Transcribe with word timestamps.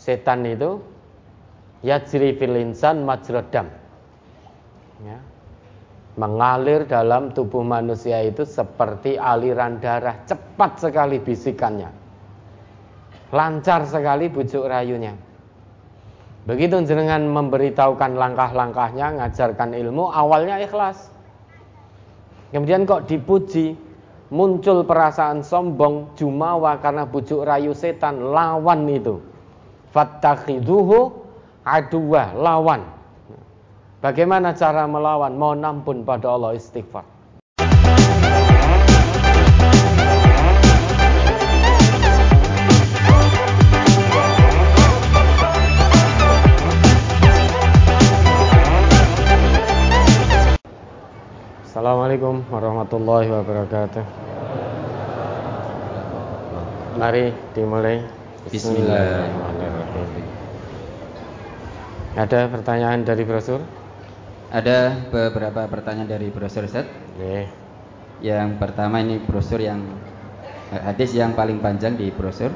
setan 0.00 0.48
itu 0.48 0.80
yajri 1.84 2.32
fil 2.40 2.56
insan 2.56 3.04
majradam. 3.04 3.68
Ya. 5.04 5.20
Mengalir 6.16 6.88
dalam 6.88 7.36
tubuh 7.36 7.60
manusia 7.60 8.24
itu 8.24 8.48
seperti 8.48 9.20
aliran 9.20 9.78
darah, 9.78 10.24
cepat 10.24 10.80
sekali 10.80 11.20
bisikannya. 11.20 11.92
Lancar 13.30 13.86
sekali 13.86 14.26
bujuk 14.26 14.66
rayunya. 14.66 15.14
Begitu 16.50 16.82
jenengan 16.82 17.22
memberitahukan 17.30 18.18
langkah-langkahnya, 18.18 19.22
ngajarkan 19.22 19.70
ilmu, 19.76 20.10
awalnya 20.10 20.58
ikhlas. 20.58 21.12
Kemudian 22.50 22.82
kok 22.82 23.06
dipuji, 23.06 23.78
muncul 24.34 24.82
perasaan 24.82 25.46
sombong, 25.46 26.18
jumawa 26.18 26.82
karena 26.82 27.06
bujuk 27.06 27.46
rayu 27.46 27.70
setan, 27.70 28.34
lawan 28.34 28.90
itu. 28.90 29.29
Fattakhiduhu 29.90 31.10
aduwa, 31.66 32.30
lawan. 32.38 32.86
Bagaimana 33.98 34.54
cara 34.54 34.86
melawan? 34.86 35.34
Mohon 35.34 35.66
ampun 35.66 35.96
pada 36.06 36.30
Allah 36.30 36.54
istighfar. 36.54 37.02
Assalamualaikum 51.66 52.46
warahmatullahi 52.46 53.26
wabarakatuh. 53.26 54.04
Mari 56.94 57.34
dimulai. 57.58 58.06
Bismillahirrahmanirrahim. 58.48 59.59
Ada 62.18 62.50
pertanyaan 62.50 63.06
dari 63.06 63.22
brosur? 63.22 63.62
Ada 64.50 65.08
beberapa 65.14 65.62
pertanyaan 65.70 66.10
dari 66.10 66.26
brosur 66.28 66.66
set. 66.66 66.84
Nih. 67.16 67.46
Yang 68.20 68.58
pertama 68.58 68.98
ini 68.98 69.22
brosur 69.22 69.62
yang 69.62 69.80
eh, 70.74 70.82
hadis 70.82 71.14
yang 71.14 71.38
paling 71.38 71.62
panjang 71.62 71.94
di 71.94 72.10
brosur 72.10 72.50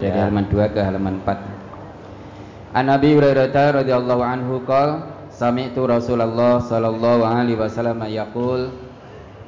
dari 0.00 0.10
Ya. 0.10 0.24
halaman 0.26 0.48
2 0.48 0.74
ke 0.74 0.80
halaman 0.80 1.20
4. 1.22 2.74
An 2.74 2.86
Abi 2.88 3.12
Hurairah 3.12 3.84
radhiyallahu 3.84 4.22
anhu 4.24 4.64
qala 4.64 5.14
Sami'tu 5.28 5.86
Rasulullah 5.86 6.58
sallallahu 6.58 7.22
alaihi 7.22 7.54
wasallam 7.54 8.02
yaqul 8.10 8.74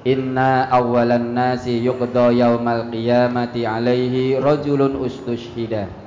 Inna 0.07 0.71
awwalan 0.73 1.37
nasi 1.37 1.83
yuqda 1.85 2.33
yaumal 2.33 2.89
qiyamati 2.89 3.69
alaihi 3.69 4.41
rajulun 4.41 4.97
ustushhida 4.97 6.00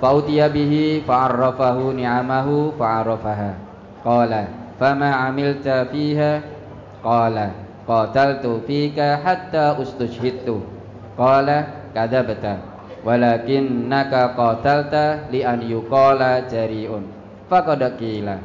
Fa'utiya 0.00 0.48
bihi 0.48 1.04
fa'arrafahu 1.04 1.92
ni'amahu 1.92 2.74
fa'arrafaha. 2.80 3.52
Qala 4.00 4.48
fama 4.80 5.28
amilta 5.28 5.84
fiha? 5.92 6.40
Qala 7.04 7.52
qataltu 7.84 8.64
fika 8.64 9.20
hatta 9.20 9.76
ustushhidtu. 9.76 10.64
Qala 11.20 11.92
kadabta 11.92 12.64
Walakinnaka 13.00 14.36
qatalta 14.36 15.28
li 15.32 15.40
an 15.40 15.60
yuqala 15.64 16.44
jari'un. 16.48 17.04
Faqad 17.48 17.80
qila 17.96 18.36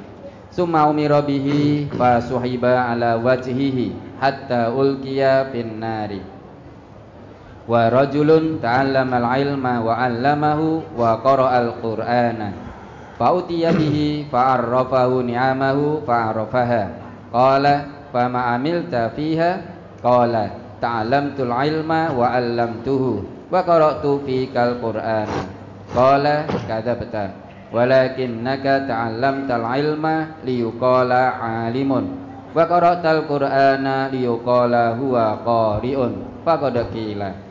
Summa 0.56 0.88
umira 0.88 1.19
bihi 1.19 1.92
fa 2.00 2.23
suhiba 2.23 2.88
ala 2.88 3.19
wajhihi 3.19 3.92
hatta 4.23 4.72
ulqiya 4.72 5.52
fin 5.52 5.84
nari 5.84 6.34
wa 7.66 7.89
rajulun 7.89 8.61
ta'allama 8.61 9.17
al-ilma 9.25 9.81
wa 9.81 9.97
'allamahu 9.97 10.85
wa 10.94 11.17
qara'a 11.17 11.66
al-qur'ana. 11.66 12.53
Fa 13.17 13.33
utiya 13.33 13.73
bihi 13.73 14.30
fa 14.30 14.53
'arrafahu 14.53 15.25
ni'amahu 15.25 16.05
fa 16.05 16.30
'arafaha 16.30 16.83
qala 17.33 17.73
fama 18.13 18.53
amilta 18.53 19.09
fiha? 19.17 19.51
Qala 20.06 20.78
ta'allamtul 20.78 21.50
ilma 21.50 22.13
wa 22.13 22.38
'allamtuhu 22.38 23.50
wa 23.50 23.62
qara'tu 23.66 24.22
fikal 24.22 24.78
qur'ana 24.78 25.50
qala 25.90 26.45
kadzabta 26.69 27.34
walakinnaka 27.73 28.85
ta'allamtal 28.85 29.66
ilma 29.81 30.38
liyuqala 30.45 31.41
'alimun 31.41 32.06
wa 32.53 32.61
qara'tal 32.69 33.25
qur'ana 33.25 34.13
liyuqala 34.13 34.94
huwa 35.01 35.41
qari'un. 35.41 36.45
Faqad 36.45 36.78
qila 36.94 37.44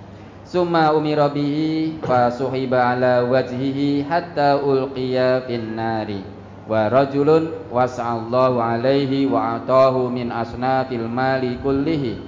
summa 0.55 0.95
umira 0.95 1.27
bihi 1.35 1.99
fa 1.99 2.31
suhiba 2.31 2.95
ala 2.95 3.27
wajhihi 3.27 4.07
hatta 4.07 4.63
ulqiya 4.63 5.43
fin 5.51 5.75
nari 5.75 6.23
wa 6.71 6.87
rajulun 6.87 7.51
was'allahu 7.75 8.63
alaihi 8.63 9.27
wa 9.27 9.59
atahu 9.59 10.15
min 10.15 10.31
asnafil 10.31 11.11
mali 11.11 11.59
kullihi. 11.59 12.23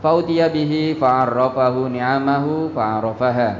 Fautiya 0.00 0.48
bihi 0.48 0.96
fa'arrafahu 0.96 1.92
ni'amahu 1.92 2.72
fa'arafaha 2.72 3.50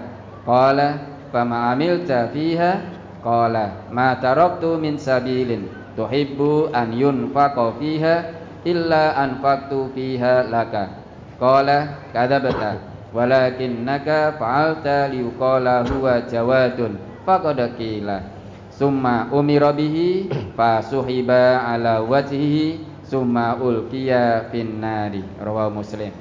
qala 0.49 0.89
fama 1.29 1.77
amilta 1.77 2.33
fiha? 2.33 2.97
Qala 3.21 3.85
ma 3.93 4.17
taraktu 4.17 4.81
min 4.81 4.97
sabilin. 4.97 5.69
Tuhibbu 5.93 6.73
an 6.73 6.97
yunfaqa 6.97 7.77
fiha 7.77 8.33
illa 8.65 9.13
anfaqtu 9.21 9.93
fiha 9.93 10.49
laka. 10.49 11.05
Qala 11.37 12.09
kadzabta 12.17 12.96
walakinnaka 13.17 14.37
fa'alta 14.37 15.09
liqala 15.09 15.89
huwa 15.89 16.21
jawadun 16.29 17.01
faqad 17.25 17.57
qila. 17.81 18.21
Summa 18.69 19.33
umira 19.33 19.73
bihi 19.73 20.29
fa 20.53 20.85
suhiba 20.85 21.65
ala 21.65 22.05
wajhihi 22.05 22.85
summa 23.09 23.57
ulqiya 23.57 24.53
fin 24.53 24.77
nari 24.85 25.25
rawahu 25.41 25.81
muslim. 25.81 26.13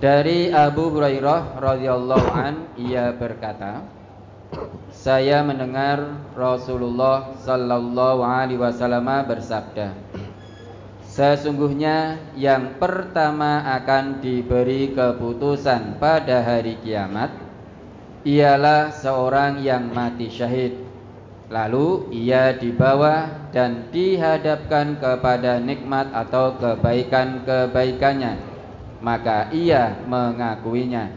Dari 0.00 0.48
Abu 0.48 0.92
Hurairah 0.92 1.60
radhiyallahu 1.60 2.28
an 2.32 2.72
ia 2.80 3.12
berkata 3.12 3.84
saya 4.92 5.44
mendengar 5.44 6.20
Rasulullah 6.32 7.36
sallallahu 7.44 8.24
alaihi 8.24 8.60
wasallam 8.60 9.08
bersabda 9.28 9.92
Sesungguhnya 11.16 12.20
yang 12.36 12.76
pertama 12.76 13.64
akan 13.80 14.20
diberi 14.20 14.92
keputusan 14.92 15.96
pada 15.96 16.44
hari 16.44 16.76
kiamat 16.84 17.32
ialah 18.20 18.92
seorang 18.92 19.64
yang 19.64 19.96
mati 19.96 20.28
syahid. 20.28 20.76
Lalu 21.48 22.12
ia 22.12 22.52
dibawa 22.52 23.48
dan 23.48 23.88
dihadapkan 23.88 25.00
kepada 25.00 25.56
nikmat 25.56 26.12
atau 26.12 26.52
kebaikan-kebaikannya, 26.60 28.36
maka 29.00 29.48
ia 29.56 29.96
mengakuinya. 30.04 31.08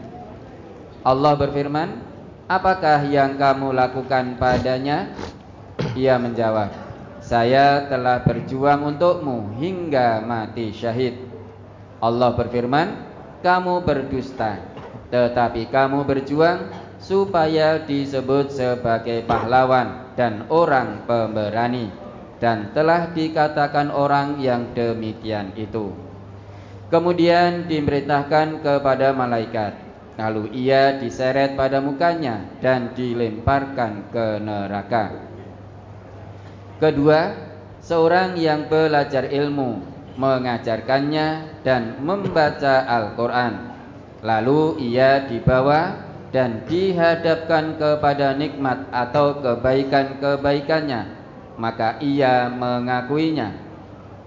Allah 1.04 1.36
berfirman, 1.36 2.00
"Apakah 2.48 3.04
yang 3.04 3.36
kamu 3.36 3.76
lakukan 3.76 4.40
padanya?" 4.40 5.12
Ia 5.92 6.16
menjawab, 6.16 6.89
"Saya 7.30 7.86
telah 7.86 8.26
berjuang 8.26 8.90
untukmu 8.90 9.54
hingga 9.62 10.18
mati 10.18 10.74
syahid." 10.74 11.14
Allah 12.02 12.34
berfirman, 12.34 13.06
"Kamu 13.38 13.86
berdusta, 13.86 14.58
tetapi 15.14 15.70
kamu 15.70 16.02
berjuang 16.02 16.66
supaya 16.98 17.78
disebut 17.78 18.50
sebagai 18.50 19.22
pahlawan 19.30 20.10
dan 20.18 20.50
orang 20.50 21.06
pemberani 21.06 21.94
dan 22.42 22.74
telah 22.74 23.14
dikatakan 23.14 23.94
orang 23.94 24.42
yang 24.42 24.74
demikian 24.74 25.54
itu." 25.54 25.94
Kemudian 26.90 27.70
dimerintahkan 27.70 28.58
kepada 28.58 29.14
malaikat 29.14 29.90
Lalu 30.20 30.52
ia 30.52 31.00
diseret 31.00 31.56
pada 31.56 31.80
mukanya 31.80 32.44
dan 32.60 32.92
dilemparkan 32.92 34.12
ke 34.12 34.36
neraka. 34.36 35.29
Kedua, 36.80 37.36
seorang 37.84 38.40
yang 38.40 38.64
belajar 38.64 39.28
ilmu, 39.28 39.84
mengajarkannya 40.16 41.60
dan 41.60 42.00
membaca 42.00 42.88
Al-Quran. 42.88 43.52
Lalu 44.24 44.88
ia 44.88 45.28
dibawa 45.28 46.08
dan 46.32 46.64
dihadapkan 46.64 47.76
kepada 47.76 48.32
nikmat 48.32 48.88
atau 48.88 49.44
kebaikan-kebaikannya, 49.44 51.02
maka 51.60 52.00
ia 52.00 52.48
mengakuinya. 52.48 53.52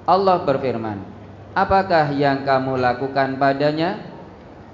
Allah 0.05 0.45
berfirman, 0.45 1.01
"Apakah 1.57 2.13
yang 2.13 2.45
kamu 2.45 2.77
lakukan 2.77 3.41
padanya?" 3.41 3.97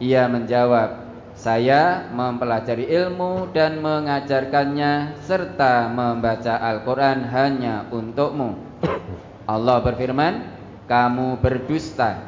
Ia 0.04 0.28
menjawab, 0.28 0.99
saya 1.40 2.04
mempelajari 2.12 2.84
ilmu 2.92 3.56
dan 3.56 3.80
mengajarkannya 3.80 5.24
serta 5.24 5.88
membaca 5.88 6.60
Al-Quran 6.60 7.24
hanya 7.32 7.88
untukmu. 7.96 8.60
Allah 9.48 9.80
berfirman, 9.80 10.52
kamu 10.84 11.40
berdusta, 11.40 12.20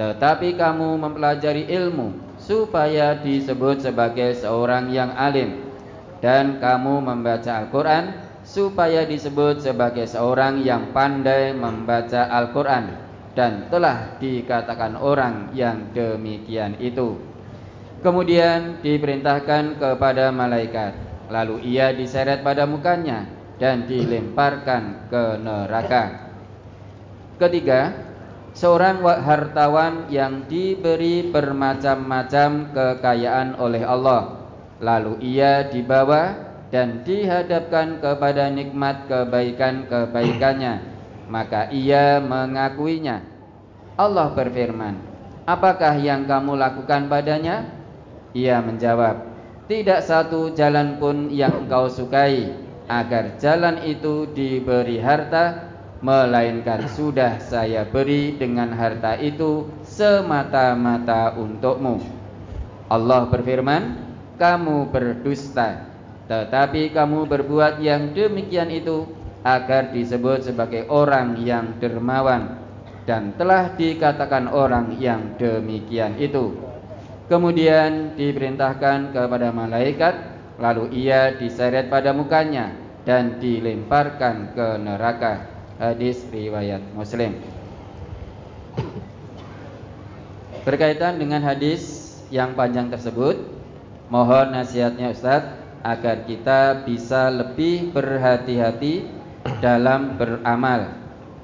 tetapi 0.00 0.56
kamu 0.56 0.96
mempelajari 0.96 1.68
ilmu 1.68 2.16
supaya 2.40 3.20
disebut 3.20 3.84
sebagai 3.84 4.32
seorang 4.40 4.88
yang 4.88 5.12
alim. 5.12 5.68
dan 6.16 6.56
kamu 6.56 7.04
membaca 7.04 7.60
Al-Quran 7.60 8.16
supaya 8.40 9.04
disebut 9.04 9.60
sebagai 9.60 10.08
seorang 10.08 10.64
yang 10.64 10.96
pandai 10.96 11.52
membaca 11.52 12.32
Al-Quran 12.32 12.88
dan 13.36 13.68
telah 13.68 14.16
dikatakan 14.16 14.96
orang 14.96 15.52
yang 15.52 15.92
demikian 15.92 16.80
itu. 16.80 17.35
Kemudian 18.04 18.84
diperintahkan 18.84 19.80
kepada 19.80 20.28
malaikat, 20.28 20.92
lalu 21.32 21.64
ia 21.64 21.96
diseret 21.96 22.44
pada 22.44 22.68
mukanya 22.68 23.24
dan 23.56 23.88
dilemparkan 23.88 25.08
ke 25.08 25.24
neraka. 25.40 26.04
Ketiga, 27.40 27.96
seorang 28.52 29.00
hartawan 29.00 30.12
yang 30.12 30.44
diberi 30.44 31.32
bermacam-macam 31.32 32.72
kekayaan 32.76 33.56
oleh 33.56 33.82
Allah, 33.84 34.44
lalu 34.80 35.16
ia 35.24 35.64
dibawa 35.64 36.36
dan 36.68 37.00
dihadapkan 37.00 38.04
kepada 38.04 38.52
nikmat 38.52 39.08
kebaikan-kebaikannya. 39.08 40.74
Maka 41.26 41.72
ia 41.74 42.22
mengakuinya. 42.22 43.24
Allah 43.96 44.28
berfirman 44.36 45.16
apakah 45.48 45.96
yang 45.96 46.26
kamu 46.26 46.58
lakukan 46.58 47.06
padanya 47.06 47.64
ia 48.36 48.60
menjawab 48.60 49.32
tidak 49.64 50.04
satu 50.04 50.52
jalan 50.52 51.00
pun 51.00 51.32
yang 51.32 51.64
engkau 51.64 51.88
sukai 51.88 52.52
agar 52.86 53.40
jalan 53.40 53.80
itu 53.88 54.28
diberi 54.28 55.00
harta 55.00 55.72
melainkan 56.04 56.84
sudah 56.92 57.40
saya 57.40 57.88
beri 57.88 58.36
dengan 58.36 58.76
harta 58.76 59.16
itu 59.16 59.64
semata-mata 59.80 61.40
untukmu 61.40 62.04
Allah 62.92 63.32
berfirman 63.32 64.04
kamu 64.36 64.92
berdusta 64.92 65.88
tetapi 66.28 66.92
kamu 66.92 67.24
berbuat 67.24 67.80
yang 67.80 68.12
demikian 68.12 68.68
itu 68.68 69.08
agar 69.46 69.94
disebut 69.94 70.50
sebagai 70.50 70.90
orang 70.90 71.38
yang 71.40 71.78
dermawan 71.78 72.66
dan 73.06 73.30
telah 73.38 73.70
dikatakan 73.78 74.50
orang 74.50 74.98
yang 74.98 75.38
demikian 75.38 76.18
itu. 76.18 76.58
Kemudian 77.26 78.14
diperintahkan 78.14 79.10
kepada 79.10 79.50
malaikat 79.50 80.14
lalu 80.62 80.94
ia 80.94 81.34
diseret 81.34 81.90
pada 81.90 82.14
mukanya 82.14 82.70
dan 83.02 83.42
dilemparkan 83.42 84.54
ke 84.54 84.68
neraka. 84.78 85.50
Hadis 85.76 86.22
riwayat 86.32 86.80
Muslim. 86.96 87.36
Berkaitan 90.64 91.20
dengan 91.20 91.44
hadis 91.44 92.14
yang 92.32 92.56
panjang 92.56 92.88
tersebut, 92.88 93.38
mohon 94.08 94.56
nasihatnya 94.56 95.12
Ustadz 95.12 95.52
agar 95.84 96.24
kita 96.26 96.82
bisa 96.88 97.28
lebih 97.30 97.92
berhati-hati 97.94 99.06
dalam 99.60 100.18
beramal 100.18 100.94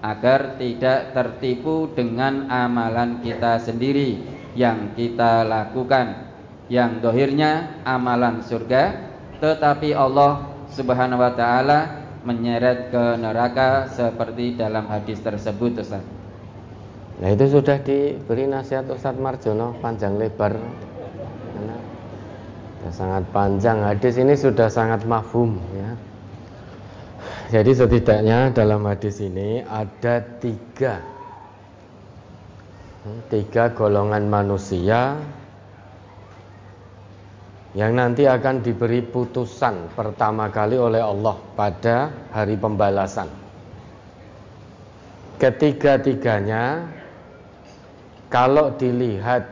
agar 0.02 0.58
tidak 0.58 1.14
tertipu 1.14 1.86
dengan 1.94 2.50
amalan 2.50 3.22
kita 3.22 3.62
sendiri 3.62 4.41
yang 4.58 4.92
kita 4.96 5.44
lakukan. 5.46 6.32
Yang 6.72 7.04
dohirnya 7.04 7.82
amalan 7.84 8.40
surga 8.40 9.12
tetapi 9.42 9.92
Allah 9.92 10.46
subhanahu 10.70 11.18
wa 11.20 11.34
ta'ala 11.34 11.78
menyeret 12.22 12.94
ke 12.94 13.04
neraka 13.18 13.90
seperti 13.90 14.54
dalam 14.54 14.86
hadis 14.86 15.18
tersebut 15.18 15.82
Ustaz. 15.82 16.06
Nah 17.18 17.28
itu 17.28 17.50
sudah 17.50 17.82
diberi 17.82 18.46
nasihat 18.46 18.86
Ustaz 18.88 19.18
Marjono 19.18 19.74
panjang 19.82 20.16
lebar. 20.16 20.54
Sangat 22.90 23.22
panjang. 23.30 23.78
Hadis 23.82 24.18
ini 24.18 24.34
sudah 24.34 24.66
sangat 24.66 25.06
mafhum 25.06 25.58
ya. 25.74 25.90
Jadi 27.52 27.78
setidaknya 27.78 28.50
dalam 28.50 28.82
hadis 28.88 29.22
ini 29.22 29.62
ada 29.62 30.24
tiga 30.40 30.98
tiga 33.26 33.74
golongan 33.74 34.30
manusia 34.30 35.18
yang 37.72 37.96
nanti 37.96 38.28
akan 38.28 38.60
diberi 38.60 39.00
putusan 39.00 39.90
pertama 39.96 40.52
kali 40.52 40.76
oleh 40.76 41.00
Allah 41.00 41.36
pada 41.56 42.12
hari 42.30 42.54
pembalasan. 42.60 43.26
Ketiga-tiganya, 45.40 46.86
kalau 48.28 48.76
dilihat 48.76 49.48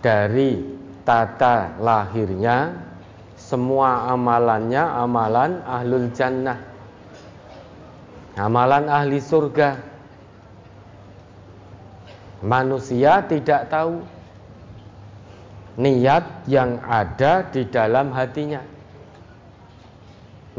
dari 0.00 0.64
tata 1.04 1.76
lahirnya 1.76 2.72
semua 3.36 4.08
amalannya 4.08 4.80
amalan 4.80 5.60
ahlul 5.66 6.08
jannah 6.14 6.56
amalan 8.38 8.88
ahli 8.88 9.20
surga 9.20 9.89
manusia 12.40 13.24
tidak 13.24 13.70
tahu 13.72 14.04
niat 15.80 16.24
yang 16.48 16.80
ada 16.84 17.46
di 17.48 17.64
dalam 17.68 18.12
hatinya. 18.12 18.60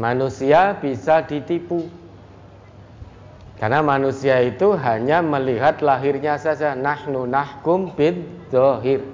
Manusia 0.00 0.78
bisa 0.80 1.22
ditipu. 1.22 1.86
Karena 3.60 3.78
manusia 3.78 4.42
itu 4.42 4.74
hanya 4.74 5.22
melihat 5.22 5.78
lahirnya 5.78 6.34
saja. 6.34 6.74
Nahnu 6.74 7.30
nahkum 7.30 7.94
bid 7.94 8.18
dohir 8.50 9.04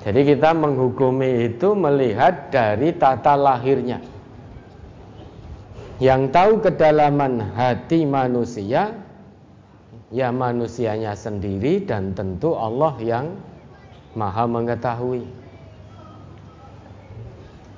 jadi 0.00 0.20
kita 0.24 0.56
menghukumi 0.56 1.52
itu 1.52 1.76
melihat 1.76 2.48
dari 2.48 2.96
tata 2.96 3.36
lahirnya. 3.36 4.00
Yang 6.00 6.22
tahu 6.32 6.52
kedalaman 6.64 7.52
hati 7.52 8.08
manusia 8.08 8.96
ya 10.10 10.34
manusianya 10.34 11.14
sendiri 11.14 11.86
dan 11.86 12.12
tentu 12.12 12.58
Allah 12.58 12.94
yang 12.98 13.26
Maha 14.10 14.42
mengetahui. 14.50 15.22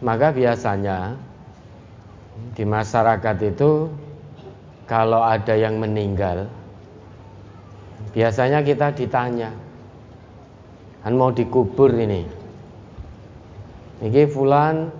Maka 0.00 0.32
biasanya 0.32 1.14
di 2.56 2.64
masyarakat 2.64 3.36
itu 3.44 3.92
kalau 4.88 5.20
ada 5.20 5.52
yang 5.52 5.76
meninggal 5.76 6.48
biasanya 8.16 8.64
kita 8.64 8.96
ditanya 8.96 9.52
kan 11.04 11.12
mau 11.14 11.30
dikubur 11.30 11.92
ini? 11.92 12.24
Ini 14.02 14.26
fulan 14.26 14.90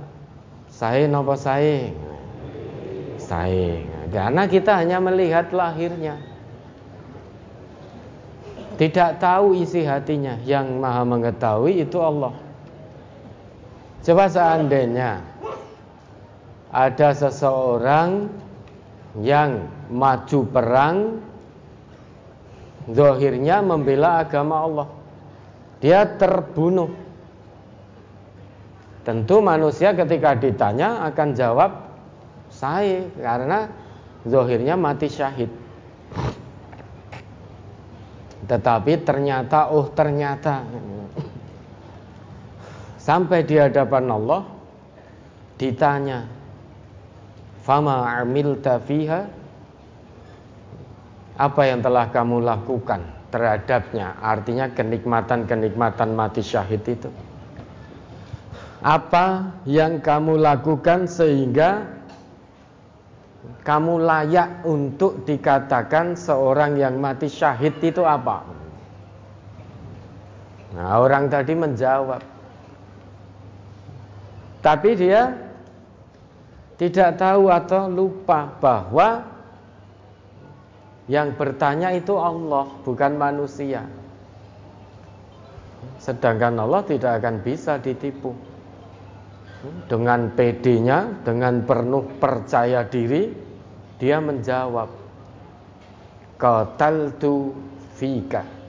saya 0.70 1.08
nopo 1.10 1.34
saya 1.34 1.91
saya 3.19 3.82
karena 4.12 4.46
kita 4.46 4.84
hanya 4.84 5.01
melihat 5.03 5.51
lahirnya 5.51 6.31
tidak 8.89 9.22
tahu 9.22 9.55
isi 9.58 9.86
hatinya 9.86 10.41
yang 10.43 10.81
maha 10.82 11.06
mengetahui 11.06 11.86
itu 11.86 11.98
Allah 12.01 12.34
coba 14.03 14.24
seandainya 14.27 15.22
ada 16.72 17.08
seseorang 17.15 18.32
yang 19.20 19.69
maju 19.93 20.41
perang 20.48 20.96
Zohirnya 22.91 23.62
membela 23.62 24.27
agama 24.27 24.67
Allah 24.67 24.89
dia 25.82 26.06
terbunuh. 26.06 26.91
Tentu 29.03 29.43
manusia 29.43 29.91
ketika 29.91 30.39
ditanya 30.39 31.03
akan 31.10 31.34
jawab 31.34 31.70
saya 32.55 33.03
karena 33.19 33.67
zohirnya 34.22 34.79
mati 34.79 35.10
syahid. 35.10 35.51
Tetapi 38.46 38.93
ternyata 39.06 39.70
oh 39.70 39.87
ternyata. 39.91 40.67
Sampai 43.03 43.43
di 43.43 43.58
hadapan 43.58 44.06
Allah 44.15 44.43
ditanya 45.58 46.27
fama 47.63 48.06
amilta 48.22 48.79
fiha? 48.82 49.27
Apa 51.32 51.63
yang 51.67 51.82
telah 51.82 52.06
kamu 52.15 52.44
lakukan 52.44 53.03
terhadapnya? 53.34 54.15
Artinya 54.22 54.70
kenikmatan-kenikmatan 54.70 56.15
mati 56.15 56.44
syahid 56.44 56.84
itu. 56.87 57.11
Apa 58.82 59.55
yang 59.67 60.03
kamu 60.03 60.39
lakukan 60.39 61.06
sehingga 61.06 62.02
kamu 63.43 64.06
layak 64.06 64.63
untuk 64.63 65.27
dikatakan 65.27 66.15
seorang 66.15 66.79
yang 66.79 66.99
mati 67.03 67.27
syahid 67.27 67.75
itu 67.82 68.03
apa? 68.06 68.46
Nah, 70.79 71.03
orang 71.03 71.27
tadi 71.27 71.53
menjawab. 71.53 72.22
Tapi 74.63 74.91
dia 74.94 75.34
tidak 76.79 77.19
tahu 77.19 77.51
atau 77.51 77.91
lupa 77.91 78.46
bahwa 78.63 79.27
yang 81.11 81.34
bertanya 81.34 81.91
itu 81.91 82.15
Allah, 82.15 82.70
bukan 82.87 83.19
manusia. 83.19 83.82
Sedangkan 85.99 86.55
Allah 86.63 86.87
tidak 86.87 87.19
akan 87.19 87.43
bisa 87.43 87.79
ditipu. 87.82 88.52
Dengan 89.86 90.32
PD-nya, 90.34 91.22
dengan 91.22 91.62
penuh 91.62 92.06
percaya 92.19 92.82
diri, 92.86 93.31
dia 93.98 94.19
menjawab, 94.19 94.90
Qataltu 96.38 97.54
fika 97.94 98.62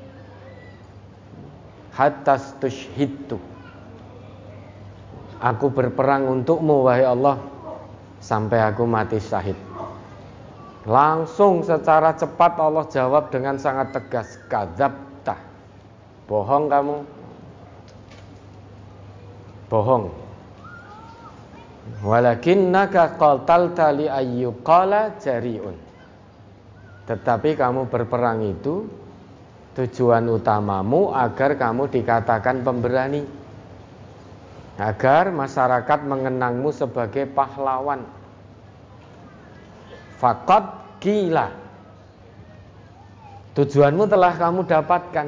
hatta 1.93 2.35
tushhidtu. 2.57 3.37
Aku 5.43 5.69
berperang 5.69 6.25
untukmu 6.29 6.87
wahai 6.87 7.05
Allah 7.05 7.37
sampai 8.23 8.63
aku 8.63 8.83
mati 8.87 9.21
syahid. 9.21 9.57
Langsung 10.83 11.63
secara 11.63 12.11
cepat 12.15 12.59
Allah 12.59 12.83
jawab 12.91 13.31
dengan 13.31 13.55
sangat 13.55 13.95
tegas, 13.95 14.35
kadzabta. 14.51 15.35
Bohong 16.27 16.67
kamu. 16.67 16.97
Bohong. 19.71 20.22
Walakinnaka 21.83 23.19
qaltalta 23.19 23.91
li 23.91 24.07
ayyuqala 24.07 25.19
jari'un. 25.19 25.75
Tetapi 27.03 27.59
kamu 27.59 27.91
berperang 27.91 28.39
itu 28.47 28.87
tujuan 29.75 30.23
utamamu 30.31 31.11
agar 31.11 31.59
kamu 31.59 31.91
dikatakan 31.91 32.63
pemberani. 32.63 33.27
Agar 34.79 35.29
masyarakat 35.35 35.99
mengenangmu 36.07 36.71
sebagai 36.71 37.27
pahlawan. 37.29 38.07
Fakot 40.17 40.63
gila. 41.03 41.51
Tujuanmu 43.53 44.07
telah 44.07 44.33
kamu 44.39 44.65
dapatkan. 44.65 45.27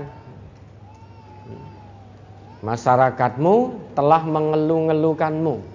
Masyarakatmu 2.63 3.55
telah 3.93 4.23
mengeluh-ngeluhkanmu 4.25 5.74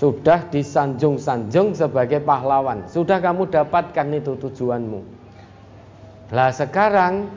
sudah 0.00 0.48
disanjung-sanjung 0.48 1.76
sebagai 1.76 2.24
pahlawan. 2.24 2.88
Sudah 2.88 3.20
kamu 3.20 3.52
dapatkan 3.52 4.08
itu 4.16 4.32
tujuanmu. 4.32 5.04
Lah 6.32 6.48
sekarang 6.56 7.28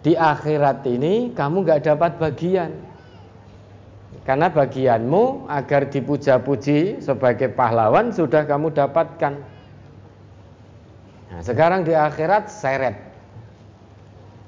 di 0.00 0.16
akhirat 0.16 0.88
ini 0.88 1.36
kamu 1.36 1.68
nggak 1.68 1.84
dapat 1.84 2.16
bagian. 2.16 2.72
Karena 4.24 4.48
bagianmu 4.48 5.52
agar 5.52 5.92
dipuja-puji 5.92 7.04
sebagai 7.04 7.52
pahlawan 7.52 8.08
sudah 8.08 8.48
kamu 8.48 8.72
dapatkan. 8.72 9.34
Nah, 11.28 11.40
sekarang 11.44 11.84
di 11.84 11.92
akhirat 11.92 12.48
seret. 12.48 12.96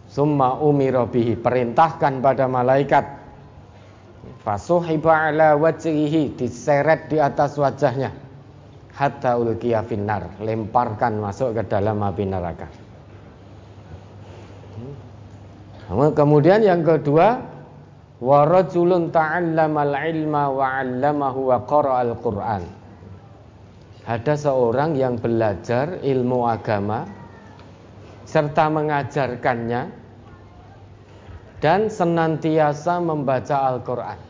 Summa 0.08 0.56
umirobihi 0.56 1.36
perintahkan 1.36 2.24
pada 2.24 2.48
malaikat 2.48 3.17
Fasuhiba 4.48 5.28
ala 5.28 5.60
wajhihi 5.60 6.32
diseret 6.40 7.12
di 7.12 7.20
atas 7.20 7.60
wajahnya 7.60 8.08
hatta 8.96 9.36
ulqiya 9.36 9.84
finnar, 9.84 10.24
lemparkan 10.40 11.20
masuk 11.20 11.52
ke 11.52 11.68
dalam 11.68 12.00
api 12.00 12.24
neraka. 12.24 12.64
Kemudian 15.92 16.64
yang 16.64 16.80
kedua, 16.80 17.44
wa 18.24 18.48
rajulun 18.48 19.12
ta'allamal 19.12 19.92
ilma 20.08 20.48
wa 20.48 20.64
'allamahu 20.80 21.52
wa 21.52 21.58
qara'al 21.68 22.16
Qur'an. 22.16 22.64
Ada 24.08 24.32
seorang 24.32 24.96
yang 24.96 25.20
belajar 25.20 26.00
ilmu 26.00 26.48
agama 26.48 27.04
serta 28.24 28.72
mengajarkannya 28.72 29.92
dan 31.60 31.92
senantiasa 31.92 32.96
membaca 32.96 33.76
Al-Qur'an. 33.76 34.27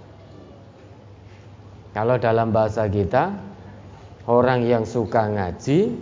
Kalau 1.96 2.20
dalam 2.20 2.52
bahasa 2.52 2.84
kita 2.84 3.32
Orang 4.28 4.64
yang 4.68 4.84
suka 4.84 5.24
ngaji 5.24 5.96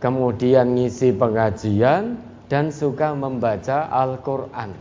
Kemudian 0.00 0.72
ngisi 0.72 1.12
pengajian 1.12 2.16
Dan 2.48 2.72
suka 2.72 3.12
membaca 3.12 3.86
Al-Quran. 3.92 4.72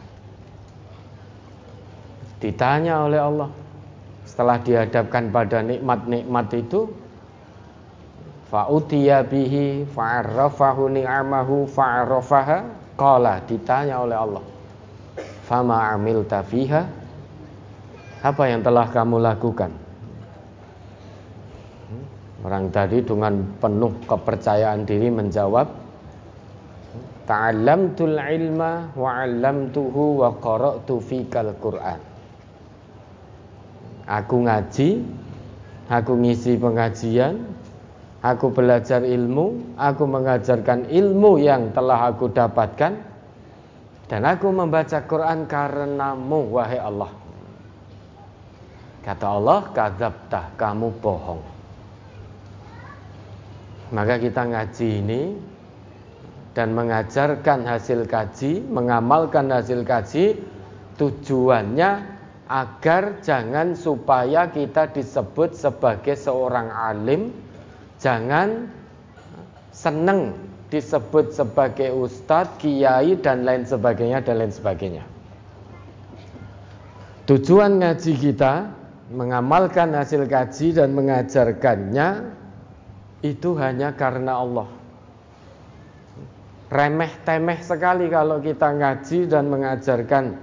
Ditanya 2.40 3.04
oleh 3.04 3.20
Allah 3.20 3.50
Setelah 4.24 4.58
dihadapkan 4.64 5.28
pada 5.28 5.60
nikmat-nikmat 5.60 6.48
itu 6.56 6.88
Fa'utiya 8.50 9.28
bihi 9.28 9.86
fa'arrafahu 9.86 10.90
ni'amahu 10.90 11.70
fa'arrafaha? 11.70 12.66
Qala 12.98 13.44
ditanya 13.46 14.02
oleh 14.02 14.18
Allah 14.18 14.44
Fama 15.46 15.94
amilta 15.94 16.42
fiha? 16.42 16.88
Apa 18.24 18.44
yang 18.50 18.66
telah 18.66 18.88
kamu 18.90 19.22
lakukan 19.22 19.72
Orang 22.40 22.72
tadi 22.72 23.04
dengan 23.04 23.44
penuh 23.60 23.92
kepercayaan 24.08 24.88
diri 24.88 25.12
menjawab 25.12 25.90
Ta'allamtul 27.30 28.18
ilma 28.18 28.90
wa 28.98 29.22
wa 29.22 30.30
qara'tu 30.42 30.98
fikal 30.98 31.54
Qur'an. 31.62 32.02
Aku 34.10 34.50
ngaji, 34.50 35.06
aku 35.94 36.12
ngisi 36.26 36.58
pengajian, 36.58 37.46
aku 38.26 38.50
belajar 38.50 39.06
ilmu, 39.06 39.78
aku 39.78 40.10
mengajarkan 40.10 40.90
ilmu 40.90 41.38
yang 41.38 41.70
telah 41.70 42.10
aku 42.10 42.34
dapatkan 42.34 42.98
dan 44.10 44.22
aku 44.26 44.50
membaca 44.50 44.98
Quran 45.06 45.46
karenamu 45.46 46.50
wahai 46.50 46.82
Allah. 46.82 47.14
Kata 49.06 49.26
Allah, 49.38 49.70
kadzabtah, 49.70 50.58
kamu 50.58 50.98
bohong. 50.98 51.59
Maka 53.90 54.22
kita 54.22 54.46
ngaji 54.46 54.88
ini 55.02 55.22
dan 56.54 56.78
mengajarkan 56.78 57.66
hasil 57.66 58.06
kaji, 58.06 58.62
mengamalkan 58.70 59.50
hasil 59.50 59.82
kaji 59.82 60.38
tujuannya 61.02 62.18
agar 62.50 63.22
jangan 63.22 63.74
supaya 63.74 64.50
kita 64.50 64.90
disebut 64.94 65.58
sebagai 65.58 66.18
seorang 66.18 66.70
alim, 66.70 67.34
jangan 68.02 68.70
seneng 69.74 70.38
disebut 70.70 71.34
sebagai 71.34 71.90
ustadz, 71.94 72.62
kiai 72.62 73.18
dan 73.18 73.42
lain 73.42 73.66
sebagainya 73.66 74.22
dan 74.22 74.42
lain 74.42 74.54
sebagainya. 74.54 75.06
Tujuan 77.26 77.82
ngaji 77.82 78.14
kita 78.18 78.74
mengamalkan 79.14 79.94
hasil 79.94 80.26
kaji 80.30 80.78
dan 80.78 80.94
mengajarkannya 80.94 82.38
itu 83.20 83.56
hanya 83.60 83.92
karena 83.96 84.40
Allah. 84.40 84.70
Remeh 86.70 87.12
temeh 87.26 87.60
sekali 87.66 88.08
kalau 88.14 88.38
kita 88.38 88.70
ngaji 88.70 89.26
dan 89.26 89.50
mengajarkan 89.50 90.38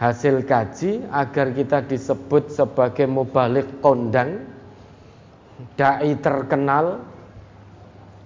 hasil 0.00 0.48
kaji 0.48 1.04
agar 1.12 1.52
kita 1.52 1.84
disebut 1.84 2.48
sebagai 2.48 3.04
mubalik 3.04 3.68
kondang, 3.84 4.48
dai 5.76 6.16
terkenal, 6.16 7.04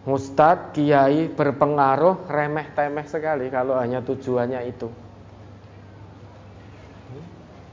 ustadz, 0.07 0.71
kiai 0.79 1.27
berpengaruh, 1.27 2.31
remeh 2.31 2.71
temeh 2.79 3.07
sekali 3.11 3.51
kalau 3.51 3.75
hanya 3.83 3.99
tujuannya 4.07 4.71
itu. 4.71 4.87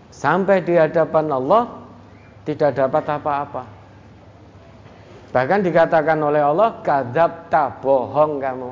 Sampai 0.10 0.66
di 0.66 0.74
hadapan 0.74 1.30
Allah 1.30 1.86
tidak 2.50 2.78
dapat 2.78 3.06
apa-apa. 3.06 3.81
Bahkan 5.32 5.64
dikatakan 5.64 6.20
oleh 6.20 6.44
Allah 6.44 6.84
tak 7.48 7.80
bohong 7.80 8.44
kamu. 8.44 8.72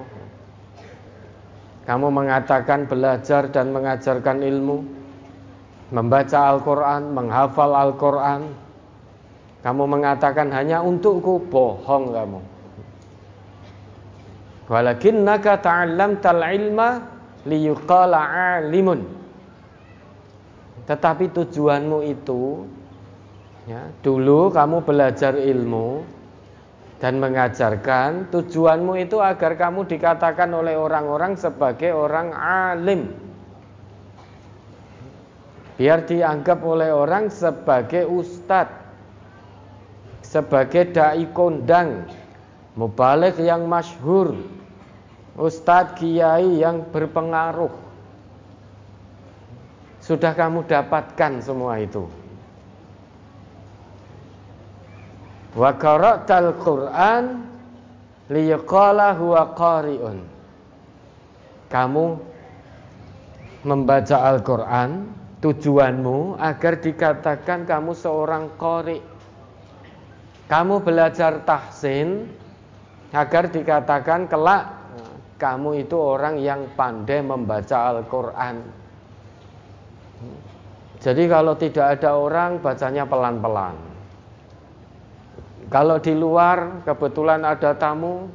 Kamu 1.87 2.07
mengatakan 2.11 2.85
belajar 2.85 3.47
dan 3.49 3.71
mengajarkan 3.71 4.43
ilmu, 4.43 4.83
membaca 5.89 6.51
Al-Qur'an, 6.51 7.15
menghafal 7.15 7.71
Al-Qur'an. 7.73 8.43
Kamu 9.63 9.83
mengatakan 9.87 10.51
hanya 10.51 10.83
untukku, 10.83 11.47
bohong 11.47 12.11
kamu. 12.11 12.39
Walakinnaka 14.69 15.63
ta'allamtal 15.63 16.43
ilma 16.53 17.01
liyuqala 17.47 18.19
alimun. 18.61 19.01
Tetapi 20.85 21.33
tujuanmu 21.33 22.05
itu 22.05 22.69
ya, 23.65 23.89
dulu 24.05 24.53
kamu 24.53 24.85
belajar 24.85 25.33
ilmu 25.37 26.18
dan 26.99 27.15
mengajarkan 27.23 28.27
tujuanmu 28.27 28.99
itu 28.99 29.23
agar 29.23 29.55
kamu 29.55 29.87
dikatakan 29.87 30.51
oleh 30.51 30.75
orang-orang 30.75 31.39
sebagai 31.39 31.95
orang 31.95 32.35
alim 32.35 33.07
biar 35.79 36.03
dianggap 36.03 36.59
oleh 36.59 36.91
orang 36.91 37.31
sebagai 37.31 38.03
ustadz 38.03 38.75
sebagai 40.27 40.91
dai 40.91 41.23
kondang 41.31 42.03
mubalik 42.75 43.39
yang 43.39 43.63
masyhur 43.63 44.35
ustadz 45.39 45.95
kiai 45.95 46.59
yang 46.59 46.83
berpengaruh 46.91 47.89
Sudah 50.09 50.33
kamu 50.33 50.65
dapatkan 50.65 51.37
semua 51.43 51.77
itu. 51.77 52.07
Wa 55.57 55.73
qara'tal 55.73 56.53
Qur'an 56.61 57.23
liyaqala 58.29 59.17
huwa 59.17 59.53
qari'un. 59.57 60.17
Kamu 61.69 62.05
membaca 63.65 64.17
Al-Qur'an 64.29 65.09
tujuanmu 65.41 66.37
agar 66.37 66.81
dikatakan 66.81 67.65
kamu 67.65 67.91
seorang 67.93 68.53
qari. 68.57 69.01
Kamu 70.49 70.81
belajar 70.81 71.45
tahsin 71.45 72.25
agar 73.13 73.53
dikatakan 73.53 74.25
kelak 74.29 74.79
kamu 75.39 75.87
itu 75.87 75.95
orang 75.95 76.35
yang 76.41 76.67
pandai 76.75 77.23
membaca 77.23 77.95
Al-Qur'an. 77.95 78.59
Jadi 80.99 81.23
kalau 81.31 81.55
tidak 81.55 81.95
ada 81.95 82.19
orang 82.19 82.59
bacanya 82.59 83.07
pelan-pelan. 83.07 83.88
Kalau 85.69 86.01
di 86.01 86.17
luar 86.17 86.81
kebetulan 86.81 87.45
ada 87.45 87.77
tamu, 87.77 88.25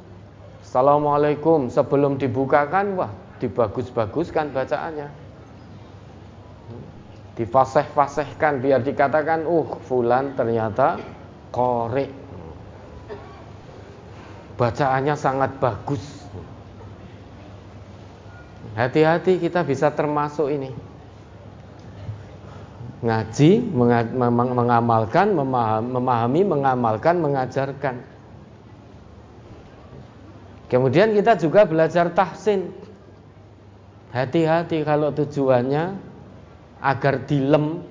Assalamualaikum 0.63 1.67
sebelum 1.67 2.15
dibukakan, 2.15 2.95
wah 2.95 3.11
dibagus-baguskan 3.43 4.55
bacaannya. 4.55 5.11
Difaseh-fasehkan 7.35 8.63
biar 8.63 8.79
dikatakan, 8.81 9.43
uh 9.43 9.67
fulan 9.83 10.31
ternyata 10.39 10.95
korek. 11.51 12.09
Bacaannya 14.55 15.15
sangat 15.19 15.51
bagus. 15.59 16.03
Hati-hati 18.79 19.43
kita 19.43 19.67
bisa 19.67 19.91
termasuk 19.91 20.51
ini 20.51 20.94
ngaji, 23.03 23.51
mengamalkan, 24.55 25.35
memahami, 25.35 26.41
mengamalkan, 26.47 27.15
mengajarkan. 27.19 27.95
Kemudian 30.71 31.13
kita 31.13 31.35
juga 31.37 31.67
belajar 31.67 32.09
tahsin. 32.15 32.71
Hati-hati 34.15 34.87
kalau 34.87 35.11
tujuannya 35.11 35.91
agar 36.79 37.27
dilem 37.27 37.83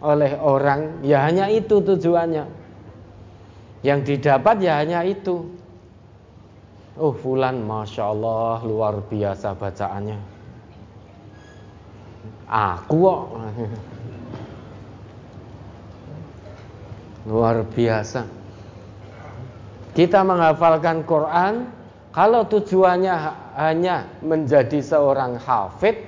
oleh 0.00 0.36
orang, 0.36 1.00
ya 1.00 1.24
hanya 1.24 1.48
itu 1.48 1.80
tujuannya. 1.80 2.44
Yang 3.80 4.00
didapat 4.04 4.60
ya 4.60 4.84
hanya 4.84 5.00
itu. 5.08 5.48
Oh 7.00 7.16
fulan 7.16 7.64
Masya 7.64 8.12
Allah 8.12 8.60
luar 8.60 9.00
biasa 9.08 9.56
bacaannya 9.56 10.20
Aku 12.50 12.98
kok 13.06 13.22
Luar 17.28 17.68
biasa. 17.68 18.24
Kita 19.92 20.24
menghafalkan 20.24 21.04
Quran 21.04 21.68
kalau 22.14 22.46
tujuannya 22.48 23.14
hanya 23.60 24.08
menjadi 24.24 24.80
seorang 24.80 25.36
hafid 25.36 26.00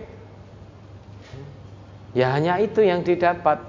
ya 2.17 2.33
hanya 2.33 2.57
itu 2.63 2.81
yang 2.81 3.05
didapat. 3.05 3.61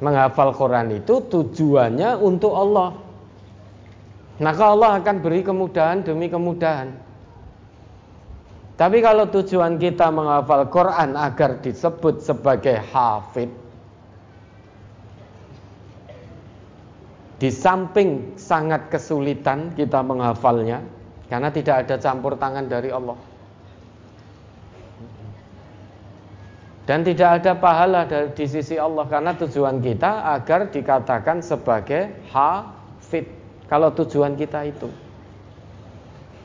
Menghafal 0.00 0.56
Quran 0.56 0.96
itu 0.96 1.20
tujuannya 1.28 2.16
untuk 2.24 2.56
Allah. 2.56 2.96
Maka 4.40 4.64
Allah 4.72 4.96
akan 4.96 5.16
beri 5.20 5.44
kemudahan 5.44 6.00
demi 6.00 6.32
kemudahan. 6.32 6.88
Tapi 8.80 9.04
kalau 9.04 9.28
tujuan 9.28 9.76
kita 9.76 10.08
menghafal 10.08 10.72
Quran 10.72 11.20
agar 11.20 11.60
disebut 11.60 12.24
sebagai 12.24 12.80
hafid 12.80 13.52
Di 17.40 17.48
samping 17.48 18.36
sangat 18.36 18.92
kesulitan 18.92 19.72
kita 19.72 20.04
menghafalnya 20.04 20.84
karena 21.32 21.48
tidak 21.48 21.88
ada 21.88 21.96
campur 21.96 22.36
tangan 22.36 22.68
dari 22.68 22.92
Allah. 22.92 23.16
Dan 26.84 27.00
tidak 27.00 27.40
ada 27.40 27.56
pahala 27.56 28.04
dari 28.04 28.28
di 28.36 28.44
sisi 28.44 28.76
Allah 28.76 29.08
karena 29.08 29.32
tujuan 29.40 29.80
kita 29.80 30.36
agar 30.36 30.68
dikatakan 30.68 31.40
sebagai 31.40 32.12
hafid. 32.28 33.24
Kalau 33.72 33.88
tujuan 33.94 34.36
kita 34.36 34.66
itu. 34.68 34.90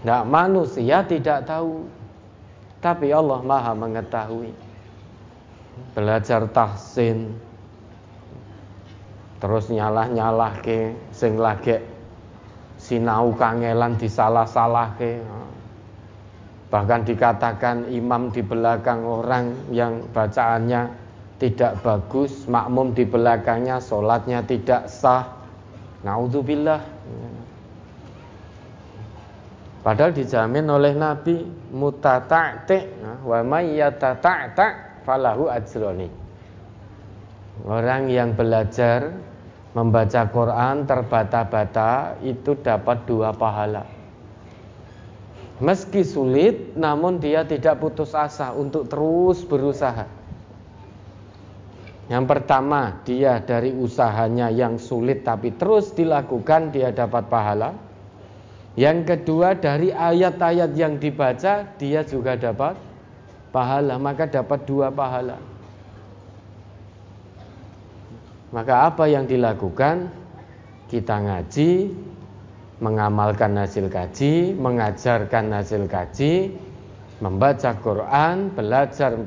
Nah, 0.06 0.22
manusia 0.22 1.02
tidak 1.02 1.50
tahu. 1.50 1.90
Tapi 2.78 3.10
Allah 3.10 3.42
Maha 3.42 3.74
mengetahui. 3.74 4.54
Belajar 5.98 6.46
tahsin, 6.54 7.34
terus 9.46 9.70
nyalah-nyalah 9.70 10.58
ke 10.66 10.98
sing 11.14 11.38
lagi 11.38 11.78
sinau 12.82 13.30
kangelan 13.38 13.94
disalah-salah 13.94 14.98
ke 14.98 15.22
bahkan 16.74 17.06
dikatakan 17.06 17.86
imam 17.94 18.34
di 18.34 18.42
belakang 18.42 19.06
orang 19.06 19.54
yang 19.70 20.02
bacaannya 20.10 20.90
tidak 21.38 21.78
bagus 21.86 22.50
makmum 22.50 22.96
di 22.98 23.06
belakangnya 23.06 23.84
sholatnya 23.84 24.42
tidak 24.48 24.88
sah. 24.90 25.30
Naudzubillah. 26.02 26.82
Padahal 29.86 30.18
dijamin 30.18 30.66
oleh 30.66 30.98
Nabi 30.98 31.46
mutata'ti 31.70 33.06
wa 33.22 33.40
may 33.46 33.78
yatata'ta 33.78 35.02
falahu 35.06 35.46
ajroni. 35.46 36.10
Orang 37.66 38.10
yang 38.10 38.34
belajar 38.34 39.14
membaca 39.76 40.24
Quran 40.32 40.88
terbata-bata 40.88 42.16
itu 42.24 42.56
dapat 42.64 43.04
dua 43.04 43.36
pahala. 43.36 43.84
Meski 45.60 46.04
sulit, 46.04 46.76
namun 46.80 47.20
dia 47.20 47.44
tidak 47.44 47.84
putus 47.84 48.16
asa 48.16 48.56
untuk 48.56 48.88
terus 48.88 49.44
berusaha. 49.44 50.08
Yang 52.08 52.26
pertama, 52.28 53.04
dia 53.04 53.40
dari 53.44 53.76
usahanya 53.76 54.48
yang 54.52 54.80
sulit 54.80 55.28
tapi 55.28 55.52
terus 55.56 55.92
dilakukan, 55.92 56.72
dia 56.72 56.96
dapat 56.96 57.28
pahala. 57.28 57.76
Yang 58.76 59.16
kedua, 59.16 59.56
dari 59.56 59.92
ayat-ayat 59.92 60.72
yang 60.76 61.00
dibaca, 61.00 61.68
dia 61.80 62.04
juga 62.04 62.36
dapat 62.36 62.76
pahala, 63.56 63.96
maka 63.96 64.28
dapat 64.28 64.68
dua 64.68 64.92
pahala. 64.92 65.55
Maka 68.56 68.88
apa 68.88 69.04
yang 69.12 69.28
dilakukan? 69.28 70.08
Kita 70.88 71.20
ngaji, 71.20 71.92
mengamalkan 72.80 73.52
hasil 73.60 73.92
kaji, 73.92 74.56
mengajarkan 74.56 75.52
hasil 75.52 75.92
kaji, 75.92 76.56
membaca 77.20 77.76
Quran, 77.84 78.56
belajar 78.56 79.20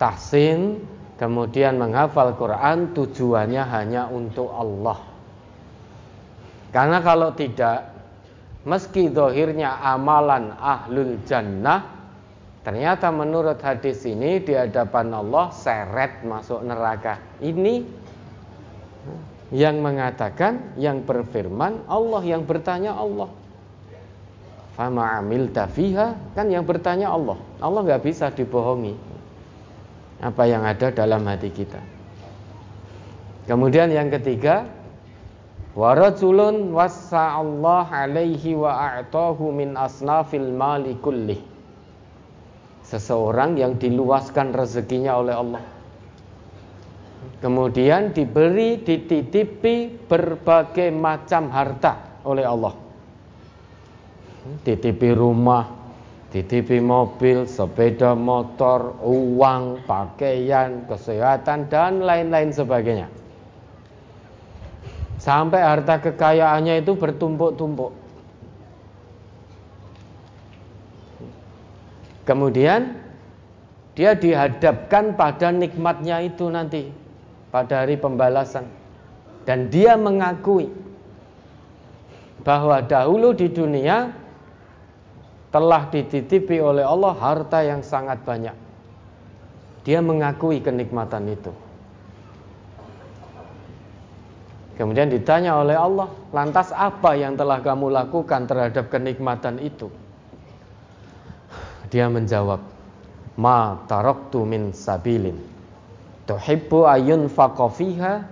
tahsin, 0.00 0.80
kemudian 1.20 1.76
menghafal 1.76 2.32
Quran 2.40 2.96
tujuannya 2.96 3.64
hanya 3.68 4.08
untuk 4.08 4.48
Allah. 4.48 4.96
Karena 6.72 7.04
kalau 7.04 7.36
tidak, 7.36 7.92
meski 8.64 9.12
dohirnya 9.12 9.76
amalan 9.84 10.56
ahlul 10.56 11.20
jannah, 11.28 11.84
ternyata 12.64 13.12
menurut 13.12 13.60
hadis 13.60 14.08
ini 14.08 14.40
di 14.40 14.56
hadapan 14.56 15.12
Allah 15.16 15.52
seret 15.52 16.24
masuk 16.24 16.64
neraka. 16.64 17.16
Ini 17.40 18.07
yang 19.48 19.80
mengatakan, 19.80 20.76
yang 20.76 21.00
berfirman, 21.04 21.88
Allah 21.88 22.22
yang 22.24 22.44
bertanya 22.44 22.92
Allah. 22.92 23.32
Fama 24.76 25.18
amil 25.18 25.50
tafiha 25.50 26.14
kan 26.36 26.46
yang 26.52 26.62
bertanya 26.62 27.10
Allah. 27.10 27.40
Allah 27.58 27.80
nggak 27.82 28.02
bisa 28.04 28.30
dibohongi. 28.30 28.94
Apa 30.22 30.46
yang 30.46 30.62
ada 30.62 30.92
dalam 30.92 31.24
hati 31.26 31.50
kita. 31.50 31.80
Kemudian 33.48 33.88
yang 33.88 34.12
ketiga, 34.12 34.68
warajulun 35.72 36.70
wasa 36.76 37.40
Allah 37.40 37.88
alaihi 37.88 38.52
wa 38.54 39.00
a'tahu 39.00 39.50
min 39.50 39.74
asnafil 39.74 40.52
mali 40.52 40.94
kullih. 41.00 41.40
Seseorang 42.84 43.56
yang 43.56 43.80
diluaskan 43.80 44.52
rezekinya 44.52 45.16
oleh 45.16 45.34
Allah 45.34 45.77
Kemudian 47.38 48.10
diberi, 48.10 48.82
dititipi 48.82 49.94
berbagai 50.10 50.90
macam 50.90 51.46
harta 51.54 52.22
oleh 52.26 52.42
Allah. 52.42 52.74
Titipi 54.66 55.14
rumah, 55.14 55.70
titipi 56.34 56.82
mobil, 56.82 57.46
sepeda 57.46 58.18
motor, 58.18 58.98
uang, 59.06 59.86
pakaian, 59.86 60.82
kesehatan, 60.90 61.70
dan 61.70 62.02
lain-lain 62.02 62.50
sebagainya. 62.50 63.06
Sampai 65.22 65.62
harta 65.62 66.02
kekayaannya 66.02 66.82
itu 66.82 66.98
bertumpuk-tumpuk. 66.98 67.94
Kemudian 72.26 72.98
dia 73.94 74.14
dihadapkan 74.14 75.14
pada 75.18 75.48
nikmatnya 75.50 76.22
itu 76.22 76.46
nanti 76.46 76.92
pada 77.48 77.84
hari 77.84 77.96
pembalasan 77.96 78.68
dan 79.48 79.72
dia 79.72 79.96
mengakui 79.96 80.68
bahwa 82.44 82.84
dahulu 82.84 83.32
di 83.32 83.48
dunia 83.48 84.12
telah 85.48 85.88
dititipi 85.88 86.60
oleh 86.60 86.84
Allah 86.84 87.16
harta 87.16 87.64
yang 87.64 87.80
sangat 87.80 88.20
banyak. 88.20 88.52
Dia 89.88 90.04
mengakui 90.04 90.60
kenikmatan 90.60 91.32
itu. 91.32 91.52
Kemudian 94.76 95.08
ditanya 95.08 95.58
oleh 95.58 95.74
Allah, 95.74 96.12
lantas 96.30 96.70
apa 96.70 97.16
yang 97.16 97.34
telah 97.34 97.64
kamu 97.64 97.88
lakukan 97.88 98.44
terhadap 98.44 98.92
kenikmatan 98.92 99.58
itu? 99.58 99.88
Dia 101.88 102.06
menjawab, 102.12 102.60
ma 103.40 103.80
taraktu 103.88 104.44
min 104.44 104.76
sabilin 104.76 105.57
tuhibbu 106.28 106.84
ayun 106.84 107.26
fiha 107.32 108.28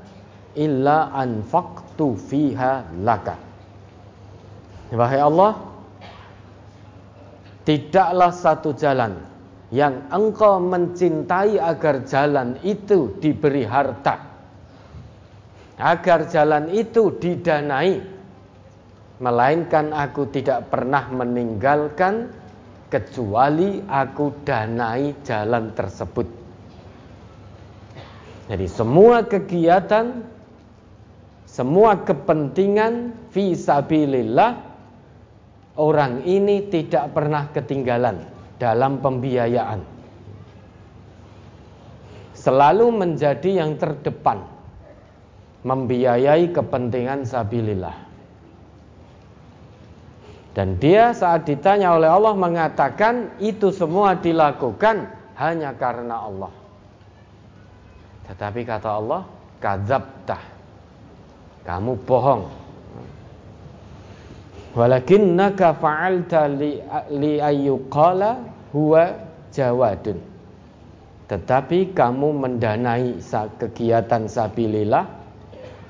illa 0.54 1.10
anfaqtu 1.16 2.14
fiha 2.20 2.92
laka. 3.00 3.40
Wahai 4.92 5.18
Allah, 5.18 5.58
tidaklah 7.66 8.30
satu 8.30 8.76
jalan 8.76 9.18
yang 9.74 10.06
engkau 10.14 10.62
mencintai 10.62 11.58
agar 11.58 12.06
jalan 12.06 12.54
itu 12.62 13.18
diberi 13.18 13.66
harta 13.66 14.14
agar 15.76 16.30
jalan 16.30 16.70
itu 16.70 17.10
didanai 17.18 17.98
melainkan 19.18 19.90
aku 19.90 20.30
tidak 20.30 20.70
pernah 20.70 21.10
meninggalkan 21.10 22.30
kecuali 22.86 23.82
aku 23.82 24.46
danai 24.46 25.18
jalan 25.26 25.74
tersebut 25.74 26.45
jadi 28.46 28.66
semua 28.70 29.26
kegiatan 29.26 30.22
semua 31.46 31.98
kepentingan 32.02 33.14
visabilillah 33.30 34.58
orang 35.78 36.22
ini 36.26 36.66
tidak 36.70 37.10
pernah 37.14 37.48
ketinggalan 37.50 38.22
dalam 38.56 38.98
pembiayaan 39.02 39.96
selalu 42.46 42.86
menjadi 42.94 43.66
yang 43.66 43.74
terdepan 43.74 44.56
membiayai 45.66 46.54
kepentingan 46.54 47.26
sabilillah. 47.26 48.06
Dan 50.54 50.78
dia 50.78 51.10
saat 51.12 51.44
ditanya 51.44 51.98
oleh 51.98 52.08
Allah 52.08 52.32
mengatakan 52.32 53.34
itu 53.42 53.74
semua 53.74 54.16
dilakukan 54.16 55.10
hanya 55.36 55.74
karena 55.76 56.22
Allah. 56.22 56.54
Tetapi 58.26 58.60
kata 58.66 58.90
Allah, 58.90 59.22
kadzabtah. 59.62 60.42
Kamu 61.66 61.92
bohong. 62.06 62.44
Walakinnaka 64.76 65.72
fa'alta 65.78 66.46
li, 66.52 67.32
ayyuqala 67.40 68.38
huwa 68.76 69.02
jawadun. 69.50 70.18
Tetapi 71.26 71.96
kamu 71.96 72.28
mendanai 72.38 73.18
kegiatan 73.58 74.30
sabilillah 74.30 75.26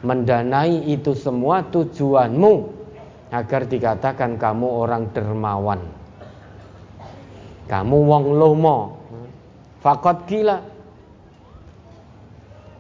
mendanai 0.07 0.87
itu 0.87 1.17
semua 1.19 1.67
tujuanmu 1.67 2.69
agar 3.35 3.67
dikatakan 3.67 4.39
kamu 4.39 4.67
orang 4.87 5.11
dermawan. 5.11 5.83
Kamu 7.67 7.97
wong 8.07 8.25
lomo. 8.39 8.79
Fakot 9.83 10.31
gila. 10.31 10.63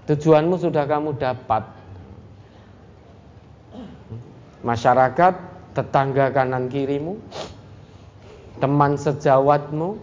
Tujuanmu 0.06 0.54
sudah 0.54 0.86
kamu 0.86 1.18
dapat. 1.18 1.66
Masyarakat, 4.62 5.34
tetangga 5.74 6.30
kanan 6.30 6.70
kirimu, 6.70 7.18
teman 8.58 8.98
sejawatmu, 8.98 9.98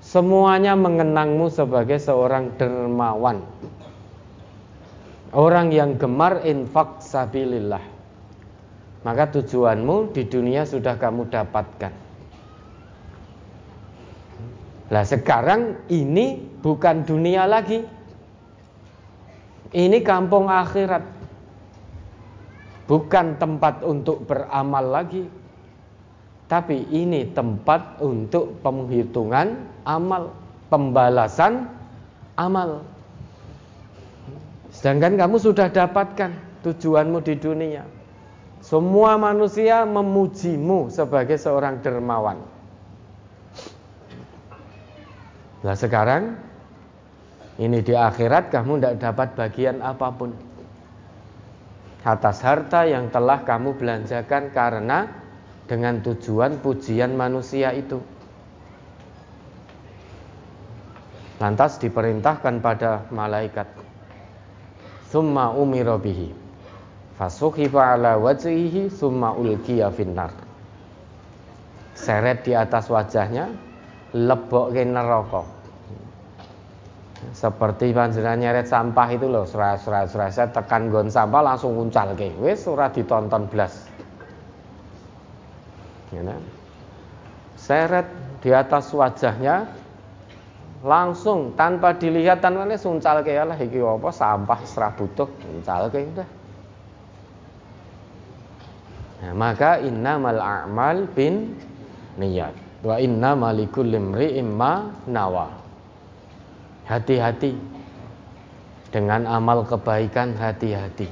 semuanya 0.00 0.76
mengenangmu 0.76 1.48
sebagai 1.52 2.00
seorang 2.00 2.52
dermawan. 2.56 3.44
Orang 5.36 5.68
yang 5.68 6.00
gemar 6.00 6.40
infak 6.48 7.04
sabilillah 7.04 7.84
Maka 9.04 9.28
tujuanmu 9.28 10.16
di 10.16 10.24
dunia 10.24 10.64
sudah 10.64 10.96
kamu 10.96 11.28
dapatkan 11.28 11.92
Nah 14.88 15.04
sekarang 15.04 15.84
ini 15.92 16.40
bukan 16.64 17.04
dunia 17.04 17.44
lagi 17.44 17.84
Ini 19.72 19.98
kampung 20.00 20.48
akhirat 20.48 21.04
Bukan 22.88 23.36
tempat 23.36 23.84
untuk 23.84 24.24
beramal 24.24 24.84
lagi 24.88 25.28
Tapi 26.48 26.88
ini 26.88 27.28
tempat 27.36 28.00
untuk 28.00 28.60
penghitungan 28.64 29.60
amal 29.84 30.32
Pembalasan 30.72 31.68
amal 32.36 32.84
Sedangkan 34.68 35.16
kamu 35.16 35.36
sudah 35.40 35.72
dapatkan 35.72 36.30
tujuanmu 36.62 37.18
di 37.24 37.34
dunia. 37.34 37.84
Semua 38.58 39.14
manusia 39.16 39.86
memujimu 39.86 40.90
sebagai 40.90 41.38
seorang 41.38 41.78
dermawan. 41.80 42.38
Nah 45.62 45.74
sekarang 45.74 46.38
ini 47.58 47.82
di 47.82 47.90
akhirat 47.90 48.54
kamu 48.54 48.78
tidak 48.78 48.96
dapat 49.02 49.28
bagian 49.34 49.82
apa 49.82 50.14
pun. 50.14 50.30
Atas 52.06 52.38
harta 52.46 52.86
yang 52.86 53.10
telah 53.10 53.42
kamu 53.42 53.74
belanjakan 53.74 54.54
karena 54.54 55.10
dengan 55.66 55.98
tujuan 55.98 56.62
pujian 56.62 57.18
manusia 57.18 57.74
itu. 57.74 57.98
Lantas 61.42 61.82
diperintahkan 61.82 62.62
pada 62.62 63.10
malaikat. 63.10 63.66
Thumma 65.10 65.50
umira 65.50 65.98
bihi. 65.98 66.30
Fasukhifa 67.18 67.98
ala 67.98 68.14
wajhihi 68.22 68.86
Thumma 68.86 69.34
ulkiya 69.34 69.90
finnar. 69.90 70.30
Seret 71.98 72.46
di 72.46 72.54
atas 72.54 72.86
wajahnya 72.86 73.50
Lebok 74.14 74.70
ke 74.70 74.86
neraka 74.86 75.57
seperti 77.34 77.90
panjenengan 77.90 78.38
nyeret 78.38 78.66
sampah 78.70 79.08
itu 79.10 79.26
loh 79.26 79.42
serat 79.42 79.82
serat 79.82 80.30
saya 80.30 80.48
tekan 80.54 80.86
gon 80.86 81.10
sampah 81.10 81.42
langsung 81.42 81.74
uncal 81.74 82.14
ke. 82.14 82.30
Wes 82.38 82.62
ora 82.70 82.88
ditonton 82.88 83.50
blas. 83.50 83.90
Ya, 86.14 86.24
nah. 86.24 86.40
seret 87.58 88.06
di 88.40 88.54
atas 88.54 88.88
wajahnya 88.94 89.68
langsung 90.86 91.58
tanpa 91.58 91.92
dilihat 91.98 92.38
tanpa 92.38 92.64
ini 92.64 92.78
suncal 92.78 93.20
ke. 93.26 93.34
Lah 93.34 93.58
iki 93.58 93.82
apa 93.82 94.08
sampah 94.14 94.60
serah 94.62 94.92
butuh 94.94 95.28
suncal 95.42 95.90
ke 95.90 95.98
udah. 96.06 96.28
Nah, 99.18 99.34
maka 99.34 99.82
innamal 99.82 100.38
a'mal 100.38 101.10
bin 101.10 101.58
niat 102.14 102.54
wa 102.86 102.94
inna 103.02 103.34
malikul 103.34 103.90
limri 103.90 104.38
imma 104.38 104.86
nawa 105.10 105.67
hati-hati 106.88 107.52
dengan 108.88 109.28
amal 109.28 109.68
kebaikan 109.68 110.32
hati-hati 110.34 111.06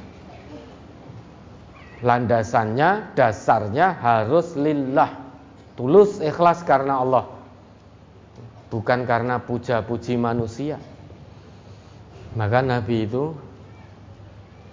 landasannya 2.00 3.12
dasarnya 3.12 3.94
harus 4.00 4.56
lillah 4.56 5.12
tulus 5.76 6.18
ikhlas 6.24 6.64
karena 6.64 7.04
Allah 7.04 7.36
bukan 8.70 9.06
karena 9.06 9.40
puja-puji 9.40 10.18
manusia. 10.18 10.78
Maka 12.36 12.60
Nabi 12.60 13.08
itu 13.08 13.32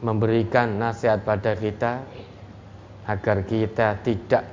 memberikan 0.04 0.76
nasihat 0.76 1.24
pada 1.24 1.56
kita 1.56 2.04
agar 3.08 3.48
kita 3.48 4.04
tidak 4.04 4.44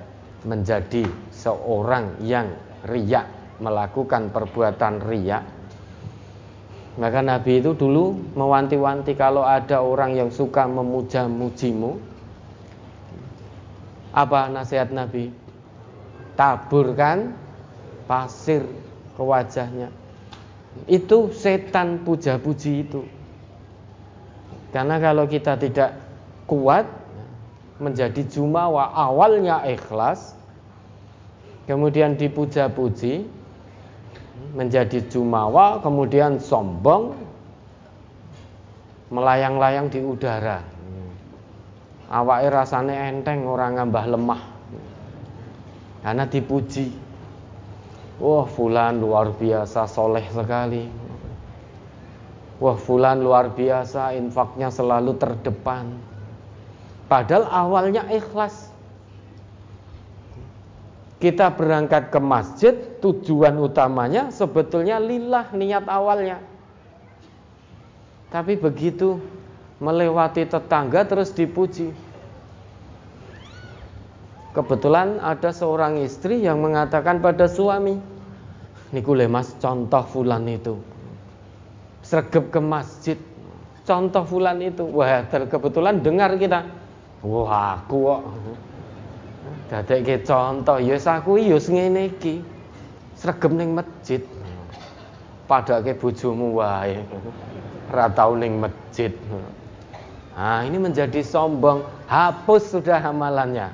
menjadi 0.46 1.02
seorang 1.34 2.22
yang 2.22 2.54
riak 2.86 3.26
melakukan 3.58 4.30
perbuatan 4.30 5.02
riak. 5.02 5.42
Maka 6.98 7.22
Nabi 7.22 7.62
itu 7.62 7.70
dulu 7.76 8.18
mewanti-wanti 8.34 9.14
kalau 9.14 9.46
ada 9.46 9.78
orang 9.78 10.18
yang 10.18 10.30
suka 10.32 10.66
memuja-mujimu. 10.66 12.00
Apa 14.10 14.50
nasihat 14.50 14.90
Nabi? 14.90 15.30
Taburkan 16.34 17.30
pasir 18.10 18.66
ke 19.14 19.22
wajahnya. 19.22 19.94
Itu 20.90 21.30
setan 21.30 22.02
puja-puji 22.02 22.90
itu. 22.90 23.06
Karena 24.74 24.98
kalau 24.98 25.30
kita 25.30 25.54
tidak 25.58 25.94
kuat 26.50 26.86
menjadi 27.80 28.22
jumawa 28.28 28.92
awalnya 28.92 29.64
ikhlas 29.64 30.36
kemudian 31.64 32.18
dipuja-puji 32.18 33.24
menjadi 34.56 35.04
jumawa 35.06 35.78
kemudian 35.84 36.40
sombong 36.40 37.14
melayang-layang 39.10 39.90
di 39.90 40.00
udara. 40.00 40.62
Awake 42.10 42.48
rasane 42.50 42.94
enteng 42.94 43.46
orang 43.46 43.78
ngambah 43.78 44.04
lemah. 44.10 44.42
Karena 46.02 46.24
dipuji. 46.26 46.90
Wah 48.18 48.46
fulan 48.50 48.98
luar 48.98 49.30
biasa 49.34 49.86
soleh 49.86 50.26
sekali. 50.30 50.84
Wah 52.60 52.76
fulan 52.76 53.22
luar 53.22 53.54
biasa 53.54 54.12
infaknya 54.18 54.68
selalu 54.68 55.16
terdepan. 55.16 55.86
Padahal 57.06 57.46
awalnya 57.50 58.06
ikhlas 58.10 58.69
kita 61.20 61.52
berangkat 61.52 62.08
ke 62.08 62.16
masjid, 62.16 62.74
tujuan 63.04 63.52
utamanya 63.60 64.32
sebetulnya 64.32 64.96
lillah 64.96 65.52
niat 65.52 65.84
awalnya. 65.84 66.40
Tapi 68.32 68.56
begitu 68.56 69.20
melewati 69.84 70.48
tetangga 70.48 71.04
terus 71.04 71.36
dipuji. 71.36 71.92
Kebetulan 74.56 75.20
ada 75.20 75.52
seorang 75.52 76.00
istri 76.00 76.40
yang 76.40 76.64
mengatakan 76.64 77.20
pada 77.20 77.46
suami, 77.46 78.00
Niku 78.90 79.14
mas 79.30 79.54
contoh 79.62 80.02
fulan 80.02 80.42
itu. 80.50 80.74
Sergep 82.02 82.50
ke 82.50 82.58
masjid, 82.58 83.18
contoh 83.86 84.26
fulan 84.26 84.58
itu. 84.58 84.82
Wah, 84.82 85.22
kebetulan 85.30 86.02
dengar 86.02 86.34
kita. 86.34 86.66
Wah, 87.22 87.78
aku 87.78 88.08
kok 88.08 88.20
Dadekke 89.70 90.26
contoh 90.26 90.82
ya 90.82 90.98
aku 90.98 91.38
ya 91.38 91.58
ngene 91.58 92.10
iki. 92.10 92.42
Sregep 93.14 93.52
ning 93.54 93.76
masjid. 93.76 94.22
Padake 95.46 95.94
bojomu 95.94 96.58
wae. 96.58 96.98
Ora 97.90 98.06
tau 98.10 98.34
ning 98.34 98.58
masjid. 98.58 99.14
Nah, 100.34 100.62
ini 100.66 100.78
menjadi 100.78 101.22
sombong. 101.22 101.86
Hapus 102.10 102.74
sudah 102.74 102.98
amalannya. 103.02 103.70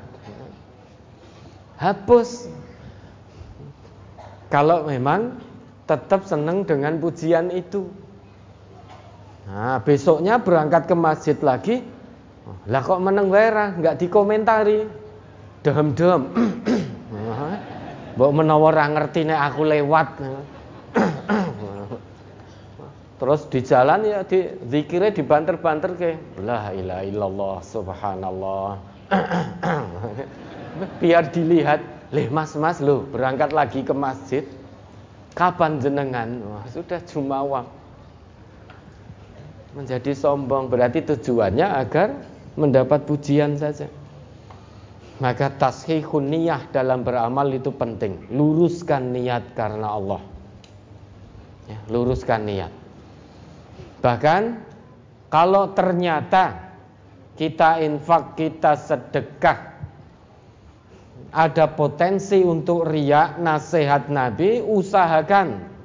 Hapus. 1.81 2.49
Kalau 4.53 4.89
memang 4.89 5.37
tetap 5.89 6.29
senang 6.29 6.65
dengan 6.65 6.97
pujian 7.01 7.53
itu. 7.53 7.89
Nah, 9.47 9.79
besoknya 9.81 10.43
berangkat 10.43 10.91
ke 10.91 10.95
masjid 10.97 11.39
lagi. 11.39 11.85
Lah 12.67 12.83
kok 12.83 13.03
meneng 13.03 13.31
wae 13.31 13.49
nggak 13.51 13.99
dikomentari 14.03 15.06
dehem-dehem. 15.67 16.23
Mbok 18.15 18.31
menawa 18.31 18.71
ngerti 18.87 19.27
aku 19.27 19.67
lewat. 19.67 20.23
Terus 23.17 23.49
di 23.49 23.61
jalan 23.65 24.05
ya 24.05 24.21
di 24.29 24.45
zikirnya 24.69 25.09
dibanter-banter 25.09 25.91
ke 25.97 26.21
la 26.45 26.69
ilaha 26.71 27.03
illallah 27.03 27.57
subhanallah. 27.65 28.77
Biar 31.01 31.25
dilihat, 31.33 31.81
"Leh 32.13 32.29
Mas-mas 32.29 32.85
lo 32.85 33.09
berangkat 33.09 33.57
lagi 33.57 33.81
ke 33.81 33.97
masjid. 33.97 34.45
Kapan 35.33 35.81
jenengan?" 35.81 36.45
Wah, 36.45 36.65
sudah 36.69 37.01
jumawa. 37.09 37.65
Menjadi 39.73 40.13
sombong 40.13 40.69
berarti 40.69 41.01
tujuannya 41.01 41.65
agar 41.73 42.13
mendapat 42.57 43.09
pujian 43.09 43.57
saja. 43.57 43.89
Maka 45.17 45.49
tashihun 45.49 46.29
niyah 46.29 46.69
dalam 46.69 47.01
beramal 47.01 47.49
itu 47.49 47.73
penting. 47.73 48.29
Luruskan 48.29 49.17
niat 49.17 49.57
karena 49.57 49.97
Allah. 49.97 50.21
Ya, 51.67 51.81
luruskan 51.89 52.45
niat. 52.45 52.73
Bahkan 54.05 54.43
kalau 55.33 55.73
ternyata 55.73 56.77
kita 57.35 57.81
infak, 57.81 58.37
kita 58.37 58.77
sedekah 58.77 59.77
ada 61.33 61.65
potensi 61.69 62.41
untuk 62.41 62.89
riak 62.89 63.41
nasihat 63.41 64.09
Nabi, 64.09 64.65
usahakan 64.65 65.77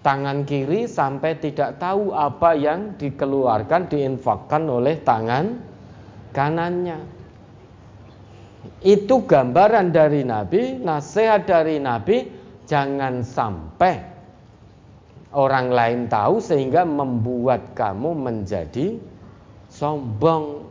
tangan 0.00 0.46
kiri 0.46 0.86
sampai 0.86 1.38
tidak 1.38 1.80
tahu 1.80 2.12
apa 2.14 2.56
yang 2.56 2.94
dikeluarkan 2.96 3.88
diinfakkan 3.90 4.64
oleh 4.68 5.00
tangan 5.02 5.58
kanannya. 6.32 7.19
Itu 8.80 9.24
gambaran 9.24 9.92
dari 9.92 10.24
Nabi, 10.24 10.80
nasihat 10.80 11.44
dari 11.48 11.80
Nabi, 11.80 12.28
jangan 12.64 13.24
sampai 13.24 14.00
orang 15.36 15.68
lain 15.70 16.00
tahu 16.08 16.42
sehingga 16.42 16.84
membuat 16.84 17.76
kamu 17.76 18.16
menjadi 18.16 18.96
sombong. 19.70 20.66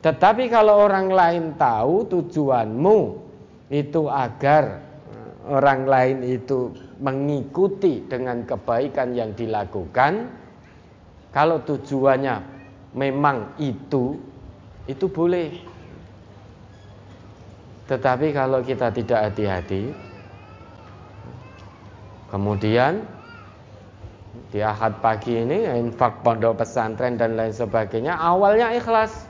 Tetapi 0.00 0.48
kalau 0.48 0.88
orang 0.88 1.12
lain 1.12 1.44
tahu 1.60 2.08
tujuanmu 2.08 2.98
itu 3.70 4.02
agar 4.08 4.80
orang 5.46 5.84
lain 5.86 6.18
itu 6.24 6.72
mengikuti 7.00 8.04
dengan 8.04 8.44
kebaikan 8.44 9.16
yang 9.16 9.32
dilakukan, 9.32 10.28
kalau 11.32 11.62
tujuannya 11.64 12.42
memang 12.92 13.56
itu, 13.62 14.18
itu 14.90 15.06
boleh. 15.08 15.69
Tetapi 17.90 18.30
kalau 18.30 18.62
kita 18.62 18.94
tidak 18.94 19.18
hati-hati 19.30 19.90
Kemudian 22.30 23.02
Di 24.54 24.62
ahad 24.62 25.02
pagi 25.02 25.42
ini 25.42 25.66
Infak 25.74 26.22
pondok 26.22 26.62
pesantren 26.62 27.18
dan 27.18 27.34
lain 27.34 27.50
sebagainya 27.50 28.14
Awalnya 28.14 28.78
ikhlas. 28.78 29.26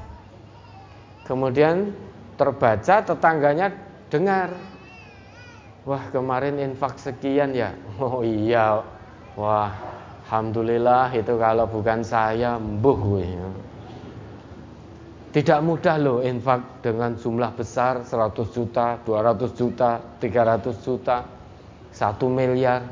Kemudian 1.24 1.94
terbaca 2.34 3.06
tetangganya 3.06 3.70
dengar. 4.10 4.50
Wah 5.86 6.10
kemarin 6.10 6.58
infak 6.58 6.98
sekian 6.98 7.54
ya? 7.54 7.70
Oh 8.02 8.26
iya. 8.26 8.82
Wah 9.38 9.70
Alhamdulillah 10.26 11.14
itu 11.14 11.38
kalau 11.38 11.70
bukan 11.70 12.02
saya 12.02 12.58
Mbuh 12.58 13.22
ya. 13.22 13.46
Tidak 15.30 15.62
mudah 15.62 15.94
loh 15.94 16.18
infak 16.26 16.82
dengan 16.82 17.14
jumlah 17.14 17.54
besar 17.54 18.02
100 18.02 18.50
juta, 18.50 18.98
200 19.06 19.54
juta, 19.54 20.02
300 20.18 20.74
juta, 20.82 21.22
1 21.94 22.26
miliar, 22.26 22.82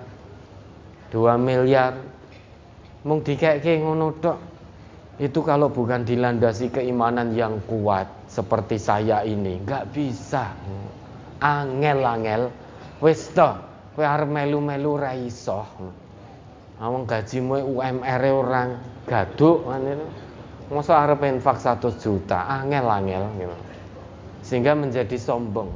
2 1.10 1.34
miliar. 1.34 1.98
Mung 3.02 3.26
dikeke 3.26 3.82
ngono 3.82 4.14
tok. 4.22 4.38
Itu 5.18 5.42
kalau 5.42 5.74
bukan 5.74 6.06
dilandasi 6.06 6.70
keimanan 6.70 7.34
yang 7.34 7.58
kuat 7.66 8.06
seperti 8.30 8.78
saya 8.78 9.26
ini, 9.26 9.58
nggak 9.66 9.90
bisa. 9.90 10.54
Angel-angel 11.42 12.54
wis 13.02 13.34
to, 13.34 13.50
kowe 13.98 14.06
arep 14.06 14.30
melu-melu 14.30 14.94
ra 14.94 15.10
iso. 15.18 15.66
Awang 16.78 17.02
gajimu 17.02 17.58
UMR 17.66 18.22
orang 18.30 18.78
gaduk 19.10 19.66
ngene 19.66 20.27
Masa 20.68 21.00
arep 21.00 21.24
infak 21.24 21.56
100 21.64 21.96
juta, 21.96 22.44
angel-angel 22.44 23.24
gitu. 23.40 23.56
Sehingga 24.44 24.76
menjadi 24.76 25.16
sombong. 25.16 25.72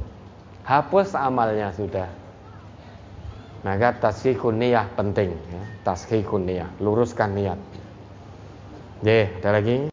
Hapus 0.63 1.17
amalnya 1.17 1.73
sudah. 1.73 2.07
Maka 3.65 3.97
tasghihun 3.97 4.61
niyah 4.61 4.85
penting 4.93 5.33
ya. 5.33 5.63
Tasghihun 5.81 6.45
niyah, 6.45 6.69
luruskan 6.77 7.33
niat. 7.33 7.57
Ye, 9.01 9.33
ada 9.41 9.59
lagi? 9.59 9.89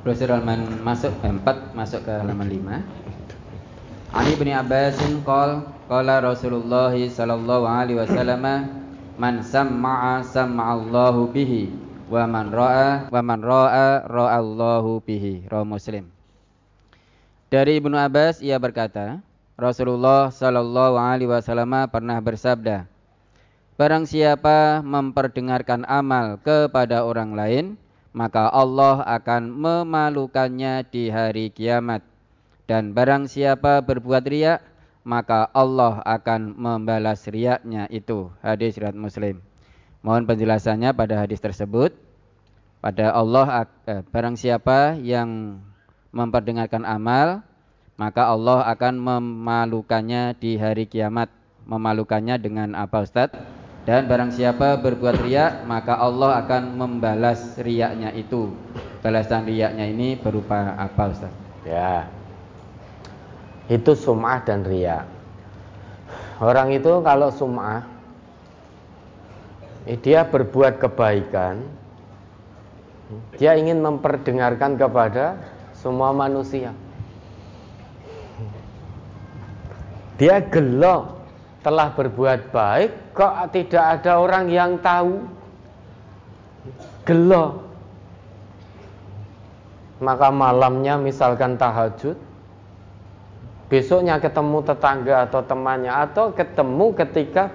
Brosur 0.00 0.32
halaman 0.32 0.80
masuk 0.80 1.12
4 1.20 1.76
masuk 1.76 2.08
ke 2.08 2.12
halaman 2.12 2.48
5. 2.48 4.16
Ali 4.16 4.32
bin 4.40 4.48
Abbasin 4.54 5.20
qol 5.26 5.66
qala 5.90 6.24
Rasulullah 6.24 6.94
sallallahu 6.94 7.64
alaihi 7.68 8.00
wasallam 8.00 8.44
man 9.20 9.34
sam'a 9.42 10.22
sam'allahu 10.22 11.28
bihi 11.34 11.83
wa 12.08 12.24
man 12.28 12.52
ra'a 12.52 13.08
wa 13.08 13.20
man 13.24 13.40
ra'a 13.40 14.04
ra'allahu 14.04 15.00
bihi. 15.04 15.48
Rawi 15.48 15.66
Muslim. 15.66 16.04
Dari 17.48 17.78
Ibnu 17.78 17.94
Abbas 17.94 18.42
ia 18.42 18.58
berkata 18.58 19.22
Rasulullah 19.54 20.28
sallallahu 20.34 20.98
alaihi 20.98 21.30
wasallam 21.30 21.86
pernah 21.86 22.18
bersabda 22.18 22.90
Barang 23.74 24.06
siapa 24.06 24.82
memperdengarkan 24.86 25.82
amal 25.86 26.38
kepada 26.42 27.02
orang 27.02 27.34
lain 27.34 27.64
maka 28.14 28.46
Allah 28.50 29.02
akan 29.02 29.50
memalukannya 29.50 30.86
di 30.86 31.10
hari 31.10 31.50
kiamat. 31.50 32.06
Dan 32.70 32.94
barang 32.94 33.26
siapa 33.26 33.82
berbuat 33.82 34.24
riak 34.30 34.62
maka 35.02 35.50
Allah 35.52 36.00
akan 36.06 36.54
membalas 36.54 37.28
riaknya 37.28 37.90
itu 37.92 38.32
hadis 38.40 38.78
riwayat 38.80 38.96
Muslim 38.96 39.42
Mohon 40.04 40.28
penjelasannya 40.28 40.92
pada 40.92 41.24
hadis 41.24 41.40
tersebut. 41.40 41.96
Pada 42.84 43.16
Allah 43.16 43.64
eh, 43.88 44.04
barang 44.12 44.36
siapa 44.36 45.00
yang 45.00 45.56
memperdengarkan 46.12 46.84
amal 46.84 47.40
maka 47.94 48.26
Allah 48.26 48.66
akan 48.68 48.94
memalukannya 48.98 50.34
di 50.36 50.58
hari 50.58 50.84
kiamat. 50.84 51.30
Memalukannya 51.64 52.36
dengan 52.36 52.76
apa 52.76 53.00
Ustadz? 53.00 53.40
Dan 53.88 54.04
barang 54.04 54.36
siapa 54.36 54.76
berbuat 54.84 55.24
riak, 55.24 55.64
maka 55.64 55.96
Allah 55.96 56.44
akan 56.44 56.76
membalas 56.76 57.56
riaknya 57.56 58.12
itu. 58.12 58.52
Balasan 59.00 59.48
riaknya 59.48 59.88
ini 59.88 60.20
berupa 60.20 60.76
apa 60.76 61.08
Ustadz? 61.08 61.40
Ya. 61.64 62.12
Itu 63.72 63.96
sum'ah 63.96 64.44
dan 64.44 64.68
riak. 64.68 65.08
Orang 66.44 66.68
itu 66.76 67.00
kalau 67.00 67.32
sum'ah 67.32 67.93
dia 69.84 70.24
berbuat 70.24 70.80
kebaikan, 70.80 71.60
dia 73.36 73.52
ingin 73.52 73.84
memperdengarkan 73.84 74.80
kepada 74.80 75.36
semua 75.76 76.16
manusia. 76.16 76.72
Dia 80.16 80.40
gelo 80.40 81.20
telah 81.60 81.92
berbuat 81.92 82.54
baik 82.54 83.12
kok 83.12 83.34
tidak 83.52 83.84
ada 84.00 84.20
orang 84.20 84.48
yang 84.48 84.80
tahu. 84.80 85.20
Gelo. 87.04 87.60
Maka 90.00 90.28
malamnya 90.32 90.96
misalkan 90.96 91.60
tahajud, 91.60 92.16
besoknya 93.68 94.16
ketemu 94.20 94.58
tetangga 94.64 95.28
atau 95.28 95.40
temannya 95.44 95.92
atau 95.92 96.32
ketemu 96.32 96.86
ketika 97.04 97.52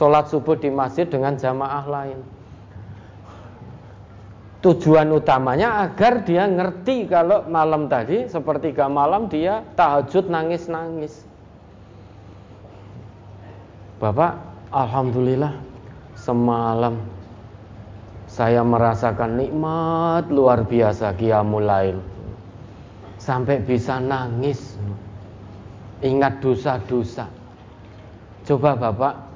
sholat 0.00 0.32
subuh 0.32 0.56
di 0.56 0.72
masjid 0.72 1.04
dengan 1.04 1.36
jamaah 1.36 1.84
lain. 1.84 2.24
Tujuan 4.64 5.12
utamanya 5.12 5.84
agar 5.84 6.24
dia 6.24 6.48
ngerti 6.48 7.04
kalau 7.04 7.44
malam 7.52 7.84
tadi 7.84 8.24
sepertiga 8.24 8.88
malam 8.88 9.28
dia 9.28 9.60
tahajud 9.76 10.32
nangis-nangis. 10.32 11.28
Bapak, 14.00 14.40
alhamdulillah 14.72 15.60
semalam 16.16 16.96
saya 18.24 18.64
merasakan 18.64 19.36
nikmat 19.36 20.32
luar 20.32 20.64
biasa 20.64 21.12
qiyamul 21.20 21.68
lail. 21.68 22.00
Sampai 23.20 23.60
bisa 23.60 24.00
nangis. 24.00 24.80
Ingat 26.00 26.40
dosa-dosa. 26.40 27.28
Coba 28.48 28.72
Bapak 28.72 29.29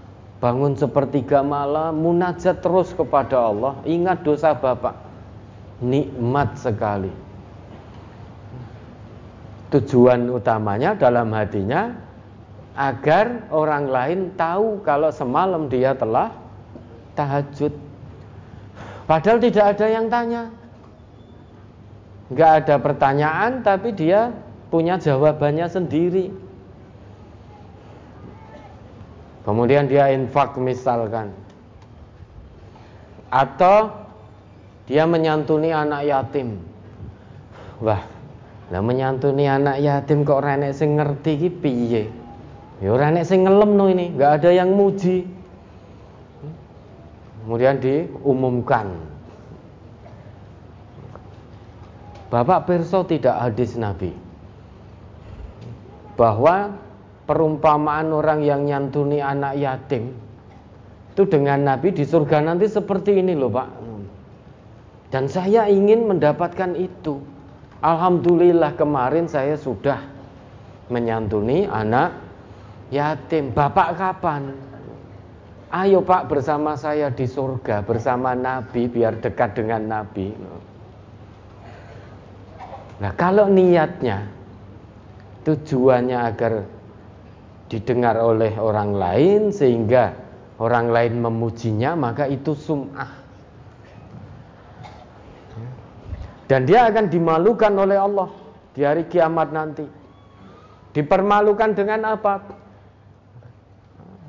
bangun 0.45 0.77
sepertiga 0.77 1.41
malam 1.41 2.05
munajat 2.05 2.61
terus 2.61 2.93
kepada 2.93 3.49
Allah, 3.49 3.81
ingat 3.89 4.21
dosa 4.21 4.53
Bapak 4.53 4.93
nikmat 5.81 6.53
sekali. 6.61 7.09
Tujuan 9.73 10.29
utamanya 10.29 10.93
dalam 11.01 11.33
hatinya 11.33 11.97
agar 12.77 13.49
orang 13.49 13.89
lain 13.89 14.21
tahu 14.37 14.85
kalau 14.85 15.09
semalam 15.09 15.65
dia 15.73 15.97
telah 15.97 16.29
tahajud. 17.17 17.73
Padahal 19.09 19.41
tidak 19.41 19.65
ada 19.75 19.87
yang 19.89 20.13
tanya. 20.13 20.53
Enggak 22.29 22.53
ada 22.61 22.77
pertanyaan 22.85 23.65
tapi 23.65 23.97
dia 23.97 24.29
punya 24.69 25.01
jawabannya 25.01 25.73
sendiri. 25.73 26.44
Kemudian 29.45 29.85
dia 29.87 30.09
infak 30.09 30.57
misalkan. 30.57 31.31
Atau 33.29 33.93
dia 34.89 35.05
menyantuni 35.05 35.69
anak 35.69 36.09
yatim. 36.09 36.61
Wah, 37.85 38.01
lah 38.73 38.81
menyantuni 38.81 39.45
anak 39.45 39.85
yatim 39.85 40.25
kok 40.25 40.41
ora 40.41 40.57
sing 40.73 40.97
ngerti 40.97 41.31
iki 41.37 41.51
piye? 41.53 42.05
Ya 42.81 42.89
ora 42.91 43.13
sing 43.21 43.45
ngelem 43.45 43.77
no 43.77 43.87
ini, 43.93 44.17
nggak 44.17 44.33
ada 44.41 44.51
yang 44.51 44.73
muji. 44.73 45.29
Kemudian 47.45 47.77
diumumkan. 47.77 48.97
Bapak 52.33 52.67
Perso 52.67 53.05
tidak 53.05 53.37
hadis 53.37 53.77
Nabi 53.77 54.11
bahwa 56.19 56.73
perumpamaan 57.25 58.13
orang 58.13 58.45
yang 58.45 58.69
nyantuni 58.69 59.19
anak 59.21 59.57
yatim 59.57 60.13
itu 61.15 61.23
dengan 61.31 61.63
Nabi 61.63 61.95
di 61.95 62.05
surga 62.05 62.43
nanti 62.43 62.67
seperti 62.69 63.23
ini 63.23 63.33
loh 63.39 63.49
Pak 63.49 63.85
dan 65.15 65.31
saya 65.31 65.71
ingin 65.71 66.11
mendapatkan 66.11 66.75
itu. 66.75 67.23
Alhamdulillah 67.87 68.75
kemarin 68.75 69.31
saya 69.31 69.55
sudah 69.55 70.03
menyantuni 70.91 71.71
anak 71.71 72.19
yatim. 72.91 73.55
Bapak 73.55 73.95
kapan? 73.95 74.51
Ayo 75.71 76.03
Pak 76.03 76.27
bersama 76.27 76.75
saya 76.75 77.15
di 77.15 77.31
surga 77.31 77.87
bersama 77.87 78.35
Nabi 78.35 78.91
biar 78.91 79.23
dekat 79.23 79.55
dengan 79.55 79.87
Nabi. 79.87 80.35
Nah 82.99 83.15
kalau 83.15 83.47
niatnya 83.47 84.27
tujuannya 85.47 86.19
agar 86.19 86.67
didengar 87.68 88.20
oleh 88.20 88.55
orang 88.61 88.92
lain 88.94 89.40
sehingga 89.50 90.12
orang 90.61 90.92
lain 90.92 91.20
memujinya 91.24 91.96
maka 91.96 92.29
itu 92.29 92.53
sum'ah 92.53 93.24
Dan 96.44 96.68
dia 96.68 96.85
akan 96.88 97.09
dimalukan 97.09 97.72
oleh 97.72 97.96
Allah 97.96 98.29
di 98.77 98.85
hari 98.85 99.09
kiamat 99.09 99.48
nanti. 99.48 99.87
Dipermalukan 100.92 101.72
dengan 101.72 102.14
apa? 102.14 102.44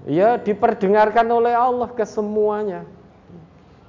Ya 0.07 0.39
diperdengarkan 0.39 1.27
oleh 1.27 1.53
Allah 1.53 1.91
ke 1.91 2.07
semuanya. 2.07 2.87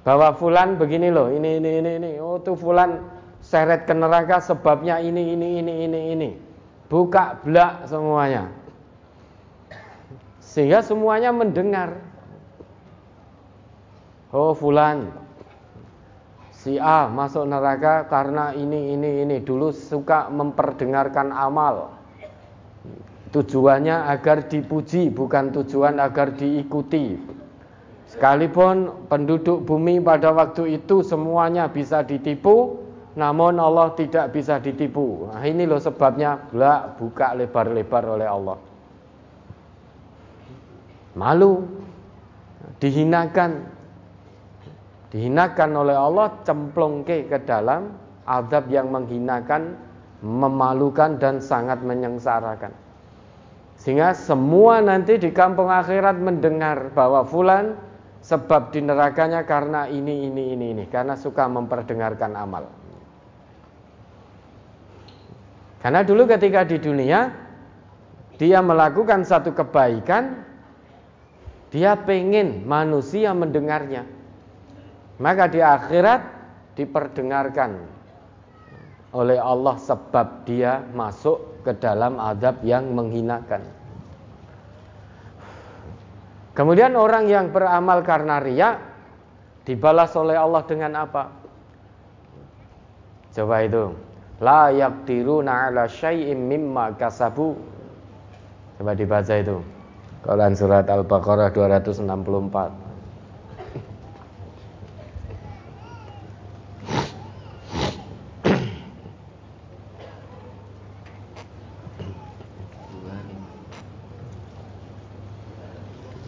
Bahwa 0.03 0.35
fulan 0.35 0.75
begini 0.75 1.11
loh, 1.11 1.31
ini 1.31 1.59
ini 1.59 1.71
ini 1.79 1.91
ini. 1.99 2.11
Oh 2.19 2.39
tuh 2.39 2.55
fulan 2.55 2.99
seret 3.39 3.87
ke 3.87 3.95
neraka 3.95 4.43
sebabnya 4.43 4.99
ini 4.99 5.33
ini 5.35 5.47
ini 5.63 5.73
ini 5.87 5.99
ini. 6.15 6.29
Buka 6.91 7.39
blak 7.43 7.87
semuanya. 7.87 8.51
Sehingga 10.57 10.81
semuanya 10.81 11.29
mendengar. 11.29 12.01
Oh 14.33 14.57
fulan. 14.57 15.05
Si 16.49 16.81
A 16.81 17.05
masuk 17.05 17.45
neraka 17.45 18.09
karena 18.09 18.57
ini 18.57 18.97
ini 18.97 19.21
ini. 19.21 19.37
Dulu 19.45 19.69
suka 19.69 20.33
memperdengarkan 20.33 21.29
amal. 21.29 21.93
Tujuannya 23.29 24.09
agar 24.09 24.49
dipuji 24.49 25.13
bukan 25.13 25.53
tujuan 25.61 26.01
agar 26.01 26.33
diikuti. 26.33 27.21
Sekalipun 28.09 29.05
penduduk 29.13 29.61
bumi 29.61 30.01
pada 30.01 30.33
waktu 30.33 30.81
itu 30.81 31.05
semuanya 31.05 31.69
bisa 31.69 32.01
ditipu 32.01 32.81
namun 33.13 33.61
Allah 33.61 33.93
tidak 33.93 34.33
bisa 34.33 34.57
ditipu. 34.57 35.29
Nah, 35.29 35.45
ini 35.45 35.69
loh 35.69 35.77
sebabnya. 35.77 36.49
Buka 36.97 37.37
lebar-lebar 37.37 38.17
oleh 38.17 38.25
Allah 38.25 38.66
malu 41.17 41.65
dihinakan 42.77 43.65
dihinakan 45.09 45.69
oleh 45.73 45.97
Allah 45.97 46.29
cemplungke 46.45 47.25
ke 47.25 47.37
dalam 47.47 47.95
azab 48.27 48.67
yang 48.67 48.91
menghinakan, 48.91 49.79
memalukan 50.19 51.15
dan 51.17 51.39
sangat 51.39 51.79
menyengsarakan. 51.81 52.75
Sehingga 53.79 54.11
semua 54.11 54.83
nanti 54.83 55.15
di 55.15 55.31
kampung 55.31 55.71
akhirat 55.71 56.17
mendengar 56.19 56.91
bahwa 56.91 57.23
fulan 57.23 57.77
sebab 58.25 58.73
di 58.73 58.83
nerakanya 58.83 59.45
karena 59.47 59.87
ini 59.87 60.27
ini 60.27 60.43
ini 60.57 60.65
ini 60.75 60.83
karena 60.91 61.15
suka 61.15 61.47
memperdengarkan 61.47 62.35
amal. 62.35 62.67
Karena 65.77 66.01
dulu 66.03 66.25
ketika 66.27 66.67
di 66.67 66.81
dunia 66.81 67.31
dia 68.35 68.59
melakukan 68.59 69.23
satu 69.23 69.53
kebaikan, 69.53 70.46
dia 71.73 71.99
pengen 71.99 72.63
manusia 72.63 73.35
mendengarnya. 73.35 74.07
Maka 75.17 75.49
di 75.49 75.59
akhirat 75.59 76.21
diperdengarkan 76.77 77.81
oleh 79.17 79.41
Allah 79.41 79.75
sebab 79.81 80.45
dia 80.45 80.85
masuk 80.93 81.65
ke 81.65 81.73
dalam 81.75 82.21
adab 82.21 82.61
yang 82.61 82.93
menghinakan. 82.93 83.65
Kemudian 86.53 86.97
orang 86.97 87.29
yang 87.29 87.53
beramal 87.53 88.01
karena 88.01 88.41
riak 88.41 88.81
dibalas 89.65 90.13
oleh 90.17 90.37
Allah 90.37 90.61
dengan 90.65 90.93
apa? 91.05 91.29
Coba 93.33 93.61
itu. 93.61 93.93
La 94.41 94.73
yaqdiruna 94.73 95.69
ala 95.69 95.85
syai'im 95.85 96.37
mimma 96.37 96.97
kasabu. 96.97 97.57
Coba 98.77 98.97
dibaca 98.97 99.33
itu. 99.37 99.76
Quran 100.27 100.59
surat 100.59 100.83
Al-Baqarah 100.91 101.55
264. 101.55 102.03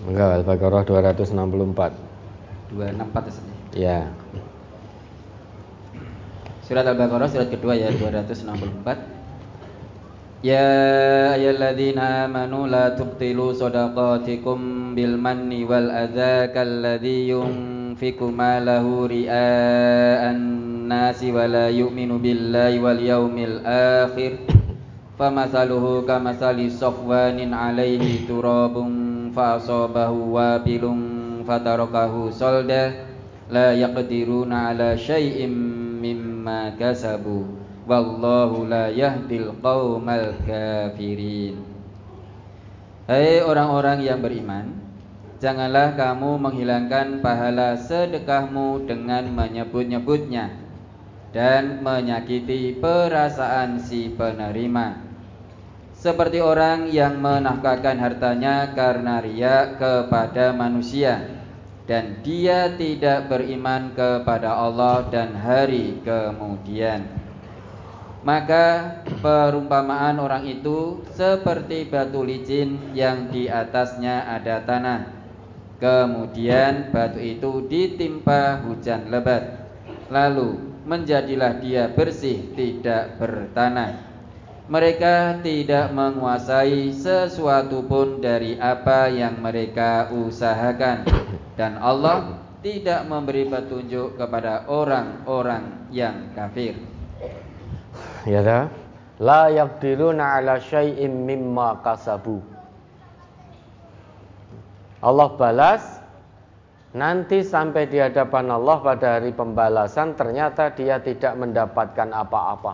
Enggak, 0.07 0.29
Al-Baqarah 0.39 0.87
264. 0.87 1.91
264 2.71 3.27
ya. 3.27 3.43
Ya. 3.75 3.99
Surat 6.63 6.87
Al-Baqarah 6.87 7.27
surat 7.27 7.51
kedua 7.51 7.75
ya 7.75 7.91
264. 7.91 9.18
Ya 10.39 11.35
ayyuhalladzina 11.35 12.23
amanu 12.23 12.63
la 12.63 12.95
tubtilu 12.95 13.51
shadaqatikum 13.51 14.95
bil 14.95 15.19
manni 15.19 15.67
wal 15.67 15.91
adza 15.91 16.47
kalladzi 16.55 17.27
yunfiqu 17.27 18.31
malahu 18.31 19.03
ria'an 19.11 20.39
nasi 20.87 21.35
wa 21.35 21.43
la 21.43 21.67
yu'minu 21.67 22.23
billahi 22.23 22.79
wal 22.79 23.03
yawmil 23.03 23.59
akhir 23.67 24.39
famathaluhu 25.19 26.07
kamathali 26.07 26.71
safwanin 26.71 27.51
'alaihi 27.51 28.23
turabun 28.23 29.35
fa 29.35 29.59
asabahu 29.59 30.39
wabilun 30.39 31.43
fatarakahu 31.43 32.31
salda 32.31 32.95
la 33.51 33.75
yaqdiruna 33.75 34.71
wallahu 37.89 38.69
la 38.69 38.93
yahdil 38.93 39.49
kafirin. 40.45 41.57
Hai 43.09 43.41
orang-orang 43.41 44.05
yang 44.05 44.21
beriman 44.21 44.77
janganlah 45.41 45.97
kamu 45.97 46.37
menghilangkan 46.37 47.25
pahala 47.25 47.73
sedekahmu 47.73 48.85
dengan 48.85 49.25
menyebut-nyebutnya 49.33 50.53
dan 51.33 51.81
menyakiti 51.81 52.77
perasaan 52.77 53.81
si 53.81 54.13
penerima. 54.13 55.09
Seperti 55.97 56.39
orang 56.39 56.93
yang 56.93 57.17
menafkahkan 57.17 57.97
hartanya 57.97 58.71
karena 58.71 59.19
riak 59.19 59.81
kepada 59.81 60.53
manusia 60.53 61.41
dan 61.89 62.21
dia 62.21 62.69
tidak 62.77 63.27
beriman 63.27 63.91
kepada 63.97 64.53
Allah 64.53 65.09
dan 65.09 65.33
hari 65.33 65.99
kemudian 66.05 67.28
maka 68.19 68.99
perumpamaan 69.23 70.19
orang 70.19 70.43
itu 70.43 70.99
seperti 71.15 71.87
batu 71.87 72.19
licin 72.27 72.91
yang 72.91 73.31
di 73.31 73.47
atasnya 73.47 74.27
ada 74.27 74.59
tanah. 74.67 75.01
Kemudian 75.79 76.91
batu 76.91 77.23
itu 77.23 77.63
ditimpa 77.63 78.67
hujan 78.67 79.07
lebat. 79.07 79.71
Lalu 80.11 80.83
menjadilah 80.83 81.63
dia 81.63 81.87
bersih 81.87 82.51
tidak 82.59 83.15
bertanah. 83.15 84.11
Mereka 84.69 85.41
tidak 85.41 85.89
menguasai 85.95 86.93
sesuatu 86.93 87.87
pun 87.87 88.19
dari 88.21 88.59
apa 88.59 89.07
yang 89.09 89.39
mereka 89.39 90.11
usahakan. 90.13 91.07
Dan 91.55 91.79
Allah 91.79 92.37
tidak 92.59 93.07
memberi 93.07 93.47
petunjuk 93.47 94.19
kepada 94.19 94.67
orang-orang 94.67 95.87
yang 95.89 96.35
kafir. 96.35 96.98
Ya 98.27 98.43
dah. 98.43 98.63
La 99.19 99.51
yaqdiruna 99.51 100.39
ala 100.39 100.59
syai'im 100.59 101.27
mimma 101.27 101.83
kasabu. 101.83 102.39
Allah 104.99 105.29
balas 105.39 105.83
nanti 106.91 107.39
sampai 107.43 107.87
di 107.87 107.99
hadapan 107.99 108.51
Allah 108.51 108.77
pada 108.83 109.07
hari 109.19 109.31
pembalasan 109.31 110.15
ternyata 110.15 110.71
dia 110.75 110.99
tidak 110.99 111.35
mendapatkan 111.39 112.09
apa-apa. 112.11 112.73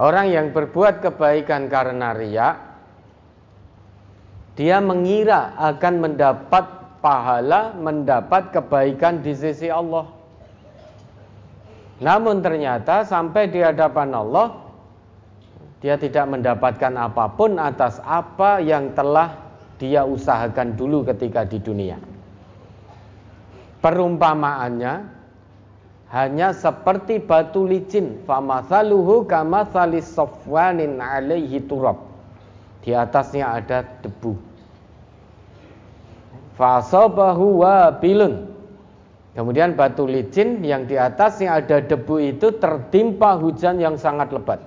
Orang 0.00 0.32
yang 0.32 0.52
berbuat 0.52 1.04
kebaikan 1.04 1.68
karena 1.68 2.16
riak 2.16 2.56
dia 4.52 4.80
mengira 4.84 5.56
akan 5.56 5.94
mendapat 6.00 6.64
pahala, 7.00 7.72
mendapat 7.72 8.52
kebaikan 8.52 9.24
di 9.24 9.32
sisi 9.32 9.72
Allah. 9.72 10.21
Namun 12.02 12.42
ternyata 12.42 13.06
sampai 13.06 13.46
di 13.46 13.62
hadapan 13.62 14.10
Allah 14.10 14.58
dia 15.78 15.94
tidak 15.98 16.30
mendapatkan 16.30 16.94
apa 16.98 17.30
pun 17.34 17.58
atas 17.58 18.02
apa 18.02 18.58
yang 18.58 18.90
telah 18.94 19.34
dia 19.78 20.06
usahakan 20.06 20.74
dulu 20.78 21.06
ketika 21.06 21.46
di 21.46 21.58
dunia. 21.62 21.98
Perumpamaannya 23.82 24.94
hanya 26.14 26.54
seperti 26.54 27.18
batu 27.18 27.66
licin, 27.66 28.22
famathaluhu 28.28 29.26
kamathalis 29.26 30.06
safwanin 30.06 31.02
alaihi 31.02 31.58
turab 31.66 31.98
di 32.86 32.94
atasnya 32.94 33.58
ada 33.58 33.82
debu. 34.04 34.38
Fasabahu 36.54 37.64
wabilun. 37.64 38.51
Kemudian 39.32 39.72
batu 39.72 40.04
licin 40.04 40.60
yang 40.60 40.84
di 40.84 41.00
atasnya 41.00 41.56
ada 41.56 41.80
debu 41.80 42.20
itu 42.20 42.52
tertimpa 42.60 43.40
hujan 43.40 43.80
yang 43.80 43.96
sangat 43.96 44.28
lebat. 44.28 44.60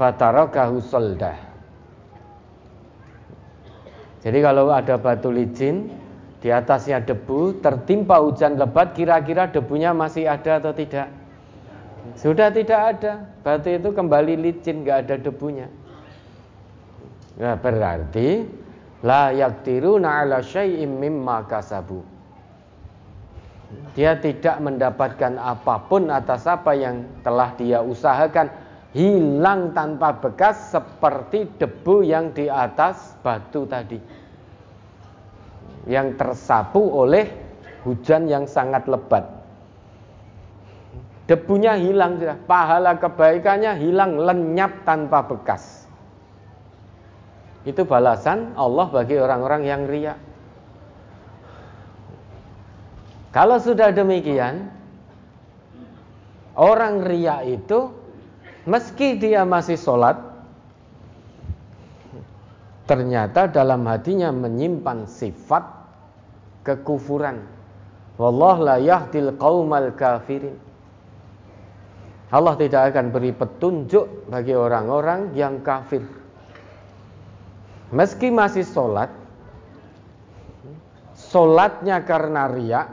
Fatarakahu 0.00 0.80
soldah. 0.80 1.36
Jadi 4.24 4.38
kalau 4.40 4.72
ada 4.72 4.96
batu 4.96 5.28
licin 5.28 5.92
di 6.40 6.48
atasnya 6.48 7.04
debu 7.04 7.60
tertimpa 7.60 8.16
hujan 8.16 8.56
lebat 8.56 8.96
kira-kira 8.96 9.52
debunya 9.52 9.92
masih 9.92 10.24
ada 10.24 10.56
atau 10.56 10.72
tidak? 10.72 11.12
Sudah 12.16 12.48
tidak 12.48 12.80
ada. 12.96 13.28
Batu 13.44 13.68
itu 13.68 13.92
kembali 13.92 14.40
licin, 14.40 14.88
nggak 14.88 14.98
ada 15.04 15.14
debunya. 15.20 15.68
Nah, 17.36 17.54
berarti 17.60 18.48
la 19.04 19.36
yaktiruna 19.36 20.24
ala 20.24 20.40
syai'im 20.40 20.96
mimma 20.96 21.44
kasabu. 21.44 22.17
Dia 23.92 24.16
tidak 24.16 24.56
mendapatkan 24.64 25.36
apa 25.36 25.84
pun 25.90 26.08
atas 26.08 26.48
apa 26.48 26.72
yang 26.72 27.04
telah 27.20 27.52
dia 27.60 27.84
usahakan 27.84 28.48
hilang 28.96 29.76
tanpa 29.76 30.16
bekas 30.16 30.72
seperti 30.72 31.44
debu 31.60 32.00
yang 32.00 32.32
di 32.32 32.48
atas 32.48 33.12
batu 33.20 33.68
tadi. 33.68 34.00
Yang 35.84 36.16
tersapu 36.16 36.80
oleh 36.80 37.28
hujan 37.84 38.24
yang 38.24 38.48
sangat 38.48 38.88
lebat. 38.88 39.24
Debunya 41.28 41.76
hilang 41.76 42.16
pahala 42.48 42.96
kebaikannya 42.96 43.76
hilang 43.76 44.16
lenyap 44.16 44.88
tanpa 44.88 45.28
bekas. 45.28 45.84
Itu 47.68 47.84
balasan 47.84 48.56
Allah 48.56 48.88
bagi 48.88 49.20
orang-orang 49.20 49.62
yang 49.68 49.84
ria. 49.84 50.16
Kalau 53.30 53.60
sudah 53.60 53.92
demikian, 53.92 54.72
orang 56.56 57.04
ria 57.04 57.44
itu 57.44 57.92
meski 58.64 59.20
dia 59.20 59.44
masih 59.44 59.76
sholat, 59.76 60.16
ternyata 62.88 63.48
dalam 63.52 63.84
hatinya 63.84 64.32
menyimpan 64.32 65.04
sifat 65.04 65.64
kekufuran. 66.64 67.44
Wallah 68.16 68.56
la 68.58 68.76
yahdil 68.80 69.36
qaumal 69.36 69.92
kafirin. 69.94 70.56
Allah 72.28 72.56
tidak 72.60 72.92
akan 72.92 73.08
beri 73.08 73.32
petunjuk 73.32 74.28
bagi 74.28 74.52
orang-orang 74.52 75.32
yang 75.32 75.64
kafir 75.64 76.04
meski 77.92 78.28
masih 78.28 78.64
sholat, 78.64 79.08
sholatnya 81.16 82.04
karena 82.04 82.48
riak, 82.48 82.88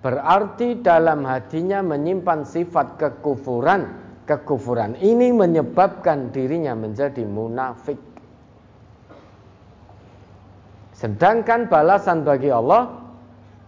berarti 0.00 0.80
dalam 0.80 1.24
hatinya 1.24 1.80
menyimpan 1.84 2.44
sifat 2.44 3.00
kekufuran. 3.00 4.04
Kekufuran 4.26 4.98
ini 4.98 5.30
menyebabkan 5.30 6.34
dirinya 6.34 6.74
menjadi 6.74 7.22
munafik. 7.22 7.94
Sedangkan 10.90 11.70
balasan 11.70 12.26
bagi 12.26 12.50
Allah 12.50 12.90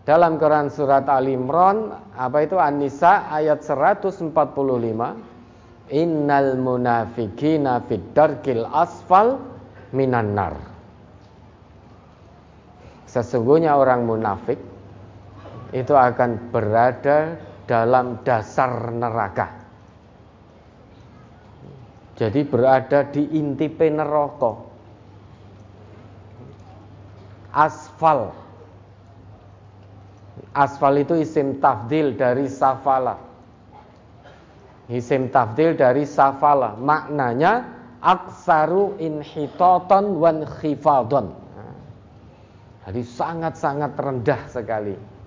dalam 0.02 0.34
Quran 0.34 0.66
surat 0.66 1.06
Al 1.06 1.30
Imran 1.30 1.94
apa 2.16 2.42
itu 2.42 2.58
An-Nisa 2.58 3.30
ayat 3.30 3.62
145 3.62 4.34
Innal 5.88 6.60
munafikina 6.60 7.80
fid 7.88 8.12
asfal 8.72 9.40
minan 9.96 10.36
nar. 10.36 10.52
Sesungguhnya 13.08 13.72
orang 13.72 14.04
munafik 14.04 14.60
itu 15.72 15.92
akan 15.92 16.48
berada 16.48 17.36
dalam 17.68 18.24
dasar 18.24 18.88
neraka. 18.88 19.52
Jadi 22.18 22.40
berada 22.48 23.06
di 23.06 23.36
inti 23.36 23.68
neraka. 23.70 24.52
Asfal. 27.52 28.32
Asfal 30.56 30.94
itu 30.98 31.14
isim 31.20 31.62
tafdil 31.62 32.16
dari 32.18 32.50
safala. 32.50 33.14
Isim 34.88 35.28
tafdil 35.28 35.76
dari 35.78 36.08
safala. 36.08 36.74
Maknanya 36.80 37.62
aksaru 38.02 38.98
inhitoton 38.98 40.18
wan 40.18 40.48
khifadon. 40.58 41.30
Jadi 42.88 43.04
sangat-sangat 43.04 43.92
rendah 44.00 44.42
sekali. 44.48 45.17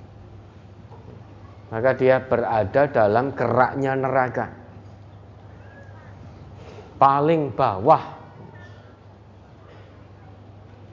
Maka 1.72 1.96
dia 1.96 2.20
berada 2.20 2.84
dalam 2.92 3.32
keraknya 3.32 3.96
neraka. 3.96 4.52
Paling 7.00 7.56
bawah. 7.56 8.04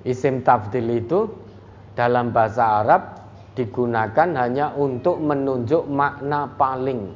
Isim 0.07 0.47
tafdil 0.47 1.03
itu 1.03 1.27
dalam 1.99 2.31
bahasa 2.31 2.87
Arab 2.87 3.03
digunakan 3.59 4.29
hanya 4.39 4.71
untuk 4.79 5.19
menunjuk 5.19 5.83
makna 5.91 6.47
paling. 6.55 7.11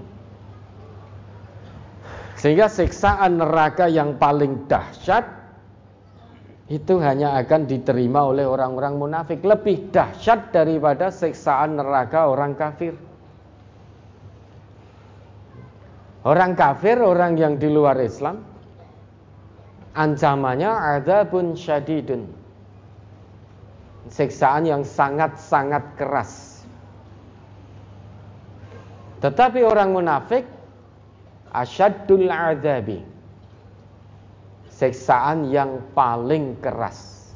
Sehingga 2.35 2.67
siksaan 2.67 3.39
neraka 3.39 3.87
yang 3.87 4.19
paling 4.19 4.67
dahsyat 4.67 5.23
itu 6.67 6.99
hanya 6.99 7.39
akan 7.39 7.71
diterima 7.71 8.27
oleh 8.27 8.43
orang-orang 8.43 8.99
munafik 8.99 9.47
lebih 9.47 9.95
dahsyat 9.95 10.51
daripada 10.51 11.15
siksaan 11.15 11.79
neraka 11.79 12.27
orang 12.27 12.59
kafir. 12.59 13.12
Orang 16.23 16.55
kafir, 16.55 17.03
orang 17.03 17.35
yang 17.35 17.59
di 17.59 17.67
luar 17.67 17.99
Islam 17.99 18.43
ancamannya 19.93 20.71
ada 20.71 21.27
pun 21.27 21.59
syadidun 21.59 22.43
siksaan 24.11 24.67
yang 24.67 24.83
sangat-sangat 24.83 25.95
keras. 25.95 26.63
Tetapi 29.23 29.63
orang 29.63 29.95
munafik 29.95 30.43
asyadul 31.55 32.27
azabi. 32.27 32.99
Siksaan 34.73 35.47
yang 35.55 35.79
paling 35.95 36.59
keras. 36.59 37.31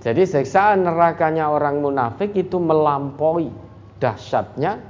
Jadi 0.00 0.24
siksaan 0.24 0.88
nerakanya 0.88 1.52
orang 1.52 1.84
munafik 1.84 2.32
itu 2.32 2.56
melampaui 2.56 3.52
dahsyatnya 4.00 4.80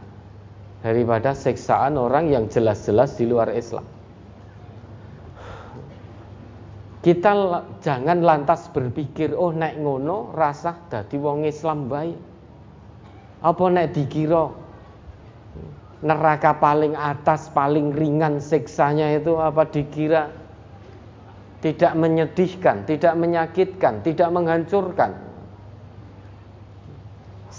daripada 0.81 1.37
siksaan 1.37 2.01
orang 2.01 2.33
yang 2.33 2.49
jelas-jelas 2.49 3.17
di 3.21 3.29
luar 3.29 3.53
Islam. 3.53 3.85
Kita 7.01 7.65
jangan 7.81 8.21
lantas 8.21 8.69
berpikir, 8.69 9.33
oh 9.33 9.57
naik 9.57 9.81
ngono 9.81 10.37
rasa 10.37 10.77
dadi 10.93 11.17
wong 11.17 11.49
Islam 11.49 11.89
baik. 11.89 12.19
Apa 13.41 13.65
naik 13.73 13.97
dikira 13.97 14.53
neraka 16.05 16.57
paling 16.61 16.93
atas, 16.93 17.49
paling 17.53 17.97
ringan 17.97 18.37
siksanya 18.37 19.17
itu 19.17 19.37
apa 19.41 19.65
dikira 19.69 20.29
tidak 21.61 21.93
menyedihkan, 21.93 22.89
tidak 22.89 23.15
menyakitkan, 23.17 24.01
tidak 24.01 24.29
menghancurkan. 24.33 25.13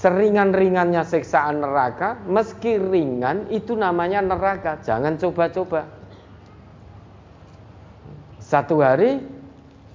Seringan-ringannya 0.01 1.05
siksaan 1.05 1.61
neraka, 1.61 2.17
meski 2.25 2.81
ringan 2.81 3.45
itu 3.53 3.77
namanya 3.77 4.25
neraka. 4.25 4.81
Jangan 4.81 5.21
coba-coba. 5.21 5.85
Satu 8.41 8.81
hari 8.81 9.21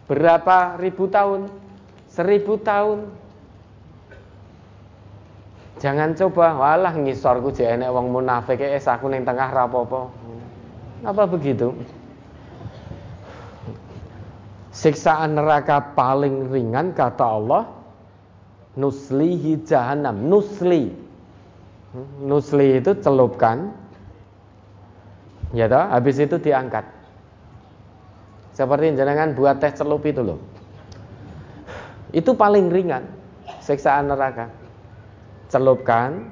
berapa 0.06 0.78
ribu 0.78 1.10
tahun? 1.10 1.50
Seribu 2.06 2.54
tahun. 2.62 3.10
Jangan 5.82 6.14
coba, 6.14 6.54
walah 6.54 6.94
ngisorku 6.94 7.50
jek 7.50 7.74
enek 7.74 7.90
wong 7.90 8.14
munafik 8.14 8.62
es 8.62 8.86
aku 8.86 9.10
ning 9.10 9.26
tengah 9.26 9.50
rapopo. 9.50 10.14
Apa 11.02 11.26
begitu? 11.26 11.74
Siksaan 14.70 15.34
neraka 15.34 15.82
paling 15.98 16.46
ringan 16.46 16.94
kata 16.94 17.26
Allah 17.26 17.75
nuslihi 18.76 19.64
jahanam, 19.64 20.28
nusli. 20.28 20.92
Nusli 22.20 22.76
itu 22.78 22.92
celupkan. 23.00 23.72
Ya 25.56 25.66
toh, 25.66 25.80
habis 25.80 26.20
itu 26.20 26.36
diangkat. 26.36 26.84
Seperti 28.52 28.96
jenengan 28.96 29.32
buat 29.32 29.60
teh 29.60 29.72
celup 29.72 30.04
itu 30.04 30.20
loh. 30.20 30.40
Itu 32.12 32.36
paling 32.36 32.68
ringan 32.72 33.04
siksaan 33.64 34.08
neraka. 34.12 34.48
Celupkan, 35.48 36.28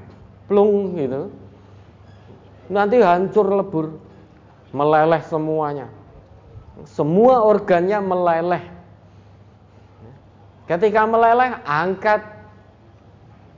plung 0.49 0.97
gitu. 0.97 1.31
Nanti 2.73 3.01
hancur 3.01 3.47
lebur, 3.53 3.87
meleleh 4.73 5.21
semuanya. 5.29 5.87
Semua 6.89 7.45
organnya 7.45 8.01
meleleh. 8.03 8.65
Ketika 10.65 11.05
meleleh, 11.05 11.61
angkat 11.63 12.34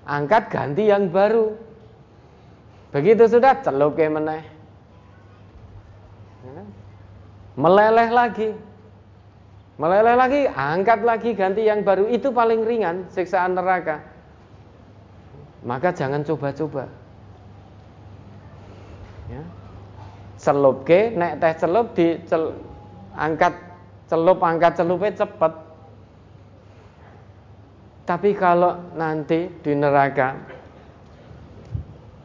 angkat 0.07 0.49
ganti 0.49 0.89
yang 0.89 1.11
baru. 1.11 1.53
Begitu 2.95 3.29
sudah 3.29 3.61
celup 3.61 3.99
ke 3.99 4.09
meneh 4.09 4.57
meleleh 7.57 8.09
lagi. 8.13 8.49
Meleleh 9.77 10.17
lagi, 10.17 10.41
angkat 10.49 11.01
lagi, 11.05 11.31
ganti 11.37 11.69
yang 11.69 11.85
baru. 11.85 12.09
Itu 12.09 12.33
paling 12.33 12.65
ringan 12.65 13.13
siksaan 13.13 13.53
neraka. 13.53 14.01
Maka 15.67 15.93
jangan 15.93 16.25
coba-coba. 16.25 16.89
Ya. 19.29 19.43
Celup 20.41 20.87
ke, 20.87 21.13
naik 21.13 21.43
teh 21.43 21.53
celup 21.61 21.93
di 21.93 22.17
cel, 22.25 22.57
angkat 23.19 23.53
celup, 24.09 24.39
angkat 24.41 24.73
celupnya 24.81 25.13
cepat. 25.13 25.66
Tapi 28.07 28.39
kalau 28.39 28.79
nanti 28.95 29.51
di 29.67 29.75
neraka 29.75 30.39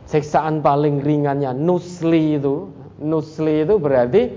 siksaan 0.06 0.62
paling 0.62 1.02
ringannya 1.02 1.58
nusli 1.58 2.38
itu, 2.38 2.70
nusli 3.02 3.66
itu 3.66 3.82
berarti 3.82 4.30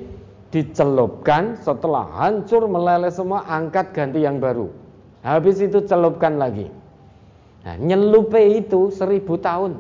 dicelupkan 0.49 1.61
setelah 1.61 2.09
hancur 2.17 2.65
meleleh 2.65 3.13
semua 3.13 3.45
angkat 3.45 3.93
ganti 3.93 4.25
yang 4.25 4.41
baru. 4.41 4.73
Habis 5.21 5.61
itu 5.61 5.85
celupkan 5.85 6.41
lagi. 6.41 6.73
Nah, 7.69 7.77
nyelupe 7.77 8.41
itu 8.41 8.89
seribu 8.89 9.37
tahun. 9.37 9.77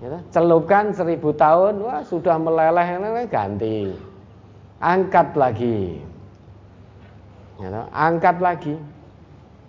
Ya, 0.00 0.20
celupkan 0.32 0.96
seribu 0.96 1.36
tahun 1.36 1.84
wah 1.84 2.00
sudah 2.08 2.40
meleleh 2.40 3.28
ganti. 3.28 3.92
Angkat 4.80 5.36
lagi. 5.36 6.00
Ya, 7.60 7.84
angkat 7.92 8.40
lagi 8.40 8.76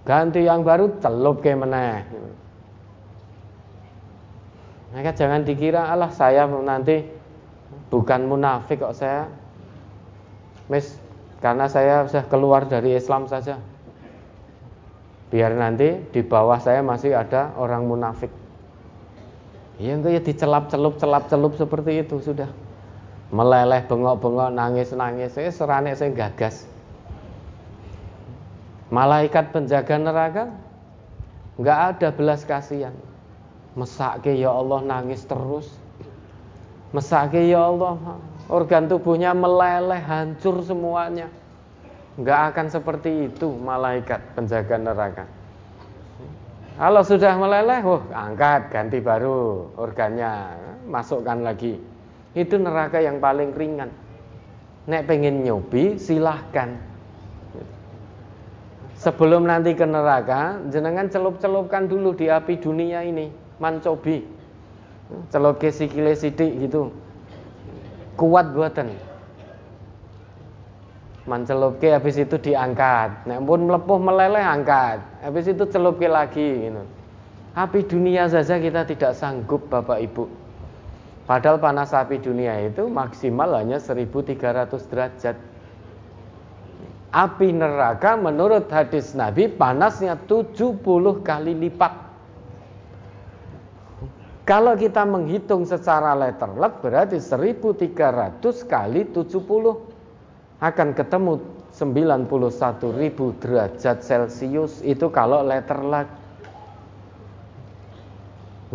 ganti 0.06 0.46
yang 0.46 0.62
baru 0.62 1.02
celup 1.02 1.42
ke 1.42 1.58
meneh. 1.58 2.06
Maka 4.94 5.12
jangan 5.12 5.44
dikira 5.44 5.92
Allah 5.92 6.14
saya 6.14 6.48
nanti 6.48 7.04
bukan 7.90 8.30
munafik 8.30 8.80
kok 8.80 8.96
saya. 8.96 9.28
Mis, 10.72 10.96
karena 11.44 11.68
saya 11.68 12.08
sudah 12.08 12.26
keluar 12.32 12.64
dari 12.70 12.96
Islam 12.96 13.28
saja. 13.28 13.60
Biar 15.34 15.52
nanti 15.58 16.00
di 16.14 16.22
bawah 16.24 16.62
saya 16.62 16.80
masih 16.86 17.18
ada 17.18 17.52
orang 17.60 17.90
munafik. 17.90 18.32
Iya 19.76 20.00
enggak 20.00 20.12
ya 20.16 20.22
dicelap-celup 20.24 20.96
celap-celup 20.96 21.60
seperti 21.60 22.08
itu 22.08 22.24
sudah. 22.24 22.48
Meleleh 23.34 23.84
bengok-bengok 23.90 24.54
nangis-nangis. 24.54 25.36
Saya 25.36 25.52
serane 25.52 25.92
saya 25.98 26.14
gagas 26.16 26.75
malaikat 28.90 29.50
penjaga 29.54 29.96
neraka 29.98 30.46
nggak 31.58 31.80
ada 31.96 32.08
belas 32.14 32.44
kasihan 32.44 32.94
mesake 33.74 34.36
ya 34.36 34.52
Allah 34.52 34.80
nangis 34.84 35.24
terus 35.26 35.72
Mesake 36.96 37.52
ya 37.52 37.68
Allah, 37.68 38.00
organ 38.48 38.88
tubuhnya 38.88 39.36
meleleh, 39.36 40.00
hancur 40.00 40.64
semuanya. 40.64 41.28
Enggak 42.16 42.56
akan 42.56 42.68
seperti 42.72 43.28
itu 43.28 43.52
malaikat 43.52 44.24
penjaga 44.32 44.80
neraka. 44.80 45.26
Kalau 46.80 47.04
sudah 47.04 47.36
meleleh, 47.36 47.84
oh 47.84 48.00
angkat, 48.16 48.72
ganti 48.72 49.04
baru 49.04 49.68
organnya, 49.76 50.56
masukkan 50.88 51.44
lagi. 51.44 51.76
Itu 52.32 52.56
neraka 52.64 53.04
yang 53.04 53.20
paling 53.20 53.52
ringan. 53.52 53.92
Nek 54.88 55.04
pengen 55.04 55.44
nyobi, 55.44 56.00
silahkan. 56.00 56.80
Sebelum 59.06 59.46
nanti 59.46 59.78
ke 59.78 59.86
neraka, 59.86 60.58
jenengan 60.74 61.06
celup-celupkan 61.06 61.86
dulu 61.86 62.18
di 62.18 62.26
api 62.26 62.58
dunia 62.58 63.06
ini, 63.06 63.30
mancobi. 63.62 64.26
Celoke 65.30 65.70
sikile 65.70 66.18
sidik 66.18 66.58
gitu. 66.66 66.90
Kuat 68.18 68.50
buatan. 68.50 68.90
Mancelupke 71.30 71.94
habis 71.94 72.18
itu 72.18 72.34
diangkat. 72.42 73.30
Nek 73.30 73.46
pun 73.46 73.70
melepuh 73.70 74.02
meleleh 74.02 74.42
angkat. 74.42 74.98
Habis 75.22 75.54
itu 75.54 75.70
celupke 75.70 76.10
lagi 76.10 76.66
gitu. 76.66 76.82
Api 77.54 77.86
dunia 77.86 78.26
saja 78.26 78.58
kita 78.58 78.90
tidak 78.90 79.14
sanggup 79.14 79.70
Bapak 79.70 80.02
Ibu. 80.02 80.26
Padahal 81.30 81.62
panas 81.62 81.94
api 81.94 82.18
dunia 82.18 82.58
itu 82.66 82.90
maksimal 82.90 83.54
hanya 83.54 83.78
1300 83.78 84.90
derajat. 84.90 85.38
Api 87.16 87.56
neraka 87.56 88.20
menurut 88.20 88.68
hadis 88.68 89.16
Nabi 89.16 89.48
panasnya 89.48 90.20
70 90.28 90.84
kali 91.24 91.56
lipat. 91.56 91.94
Kalau 94.44 94.76
kita 94.76 95.08
menghitung 95.08 95.64
secara 95.64 96.12
letterlet 96.12 96.76
berarti 96.84 97.24
1300 97.24 98.44
kali 98.68 99.08
70 99.16 99.32
akan 100.60 100.90
ketemu 100.92 101.40
91.000 101.72 103.40
derajat 103.40 103.98
Celcius 104.04 104.84
itu 104.84 105.08
kalau 105.08 105.40
letterlet. 105.40 106.12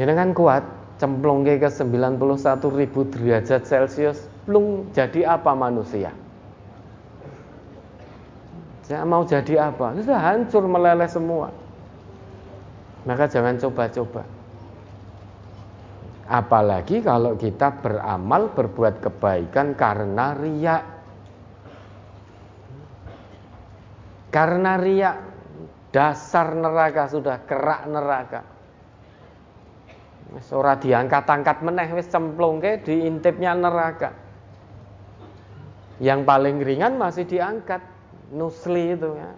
Ini 0.01 0.13
kan 0.17 0.33
kuat 0.33 0.65
cemplung 0.97 1.45
ke 1.45 1.69
91.000 1.69 3.13
derajat 3.13 3.63
Celcius, 3.69 4.33
plung 4.49 4.89
jadi 4.97 5.37
apa 5.37 5.53
manusia? 5.53 6.09
Saya 8.91 9.07
mau 9.07 9.23
jadi 9.23 9.71
apa? 9.71 9.95
Sudah 10.03 10.19
hancur 10.19 10.67
meleleh 10.67 11.07
semua. 11.07 11.55
Maka 13.07 13.31
jangan 13.31 13.55
coba-coba. 13.55 14.27
Apalagi 16.27 16.99
kalau 16.99 17.39
kita 17.39 17.71
beramal 17.79 18.51
berbuat 18.51 18.99
kebaikan 18.99 19.79
karena 19.79 20.35
riak. 20.35 20.83
Karena 24.35 24.75
riak 24.75 25.17
dasar 25.95 26.59
neraka 26.59 27.07
sudah 27.07 27.47
kerak 27.47 27.87
neraka. 27.87 28.43
Ora 30.51 30.75
diangkat-angkat 30.75 31.63
meneh 31.63 31.95
wis 31.95 32.11
cemplung 32.11 32.59
ke 32.59 32.83
diintipnya 32.83 33.55
neraka. 33.55 34.11
Yang 36.03 36.27
paling 36.27 36.59
ringan 36.59 36.99
masih 36.99 37.23
diangkat 37.31 37.90
nusli 38.31 38.95
itu 38.95 39.11
ya. 39.15 39.31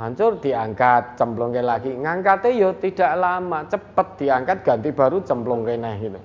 Hancur 0.00 0.40
diangkat, 0.40 1.20
cemplung 1.20 1.52
lagi. 1.52 1.92
Ngangkatnya 1.92 2.50
yo 2.56 2.68
tidak 2.80 3.12
lama, 3.12 3.68
cepet 3.68 4.24
diangkat 4.24 4.64
ganti 4.64 4.88
baru 4.88 5.20
cemplung 5.20 5.68
nah 5.68 5.94
gitu. 6.00 6.16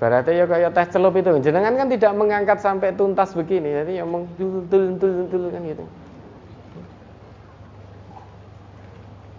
Berarti 0.00 0.36
ya 0.36 0.44
kayak 0.48 0.72
teh 0.72 0.86
celup 0.96 1.16
itu. 1.16 1.28
Jenengan 1.44 1.76
kan 1.76 1.88
tidak 1.88 2.12
mengangkat 2.16 2.58
sampai 2.60 2.92
tuntas 2.96 3.32
begini. 3.36 3.72
Jadi 3.72 4.00
ya 4.00 4.04
mengdul 4.04 5.48
kan 5.52 5.62
gitu. 5.64 5.84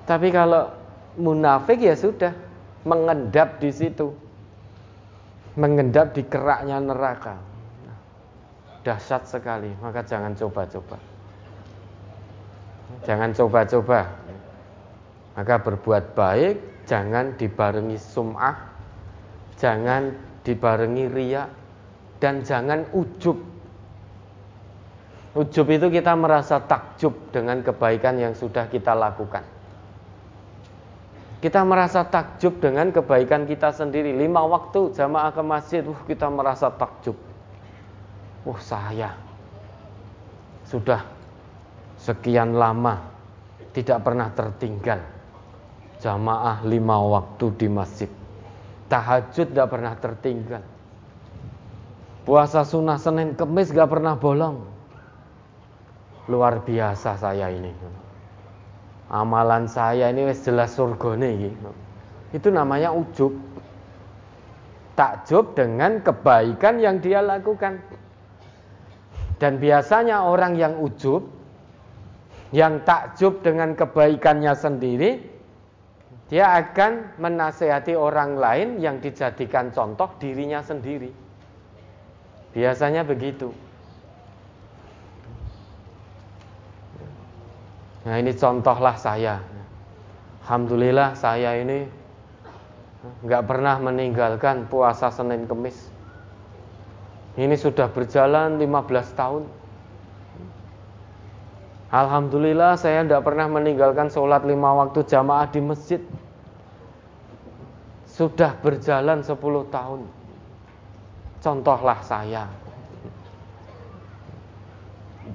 Tapi 0.05 0.27
kalau 0.33 0.73
munafik 1.17 1.81
ya 1.81 1.93
sudah 1.97 2.33
mengendap 2.85 3.57
di 3.61 3.69
situ. 3.73 4.13
Mengendap 5.57 6.13
di 6.13 6.21
keraknya 6.25 6.77
neraka 6.77 7.48
dahsyat 8.83 9.27
sekali, 9.27 9.71
maka 9.83 10.03
jangan 10.03 10.31
coba-coba. 10.35 10.97
Jangan 13.03 13.29
coba-coba. 13.35 13.99
Maka 15.37 15.55
berbuat 15.61 16.19
baik 16.19 16.55
jangan 16.89 17.37
dibarengi 17.37 17.95
sum'ah, 17.95 18.55
jangan 19.61 20.11
dibarengi 20.41 21.05
ria 21.07 21.45
dan 22.17 22.41
jangan 22.43 22.89
ujub. 22.91 23.37
Ujub 25.37 25.67
itu 25.69 25.87
kita 25.93 26.17
merasa 26.17 26.57
takjub 26.59 27.13
dengan 27.29 27.61
kebaikan 27.61 28.17
yang 28.17 28.33
sudah 28.33 28.65
kita 28.67 28.97
lakukan. 28.97 29.45
Kita 31.39 31.63
merasa 31.63 32.03
takjub 32.03 32.59
dengan 32.59 32.91
kebaikan 32.91 33.47
kita 33.47 33.71
sendiri. 33.71 34.11
Lima 34.11 34.43
waktu 34.43 34.91
jamaah 34.91 35.31
ke 35.31 35.39
masjid, 35.39 35.85
uh, 35.87 35.95
kita 36.03 36.27
merasa 36.27 36.67
takjub 36.67 37.28
Oh 38.47 38.59
saya 38.59 39.11
sudah 40.63 41.03
sekian 41.99 42.55
lama 42.55 42.99
tidak 43.75 43.99
pernah 44.05 44.31
tertinggal 44.31 45.19
jamaah 45.99 46.63
lima 46.63 46.97
waktu 47.03 47.45
di 47.59 47.67
masjid. 47.67 48.09
Tahajud 48.89 49.53
tidak 49.53 49.69
pernah 49.69 49.93
tertinggal. 49.99 50.63
Puasa 52.25 52.65
sunnah 52.65 52.97
Senin 52.97 53.37
Kemis 53.37 53.69
gak 53.69 53.91
pernah 53.91 54.17
bolong. 54.17 54.65
Luar 56.25 56.61
biasa 56.65 57.19
saya 57.19 57.53
ini. 57.53 57.69
Amalan 59.09 59.65
saya 59.69 60.09
ini 60.09 60.29
jelas 60.33 60.73
surga 60.73 61.17
nih. 61.17 61.53
Itu 62.33 62.49
namanya 62.49 62.93
ujub. 62.93 63.33
Takjub 64.93 65.57
dengan 65.57 66.01
kebaikan 66.01 66.81
yang 66.81 67.01
dia 67.01 67.21
lakukan. 67.21 67.81
Dan 69.39 69.57
biasanya 69.57 70.27
orang 70.27 70.59
yang 70.59 70.77
ujub, 70.83 71.23
yang 72.51 72.83
takjub 72.83 73.39
dengan 73.39 73.71
kebaikannya 73.71 74.51
sendiri, 74.51 75.11
dia 76.29 76.53
akan 76.61 77.17
menasehati 77.17 77.97
orang 77.97 78.37
lain 78.37 78.77
yang 78.77 79.01
dijadikan 79.01 79.73
contoh 79.73 80.13
dirinya 80.21 80.61
sendiri. 80.61 81.09
Biasanya 82.53 83.01
begitu. 83.01 83.49
Nah 88.05 88.15
ini 88.21 88.29
contohlah 88.37 88.93
saya. 88.93 89.41
Alhamdulillah 90.45 91.17
saya 91.17 91.57
ini 91.57 91.85
nggak 93.25 93.43
pernah 93.49 93.81
meninggalkan 93.81 94.69
puasa 94.69 95.09
Senin 95.09 95.49
Kemis. 95.49 95.88
Ini 97.37 97.53
sudah 97.53 97.91
berjalan 97.93 98.57
15 98.57 99.19
tahun. 99.19 99.43
Alhamdulillah 101.89 102.77
saya 102.77 103.01
tidak 103.01 103.25
pernah 103.25 103.49
meninggalkan 103.49 104.13
sholat 104.13 104.45
lima 104.45 104.77
waktu 104.77 105.01
jamaah 105.05 105.49
di 105.49 105.61
masjid. 105.61 106.01
Sudah 108.05 108.53
berjalan 108.61 109.25
10 109.25 109.33
tahun. 109.73 110.01
Contohlah 111.39 111.99
saya. 112.05 112.45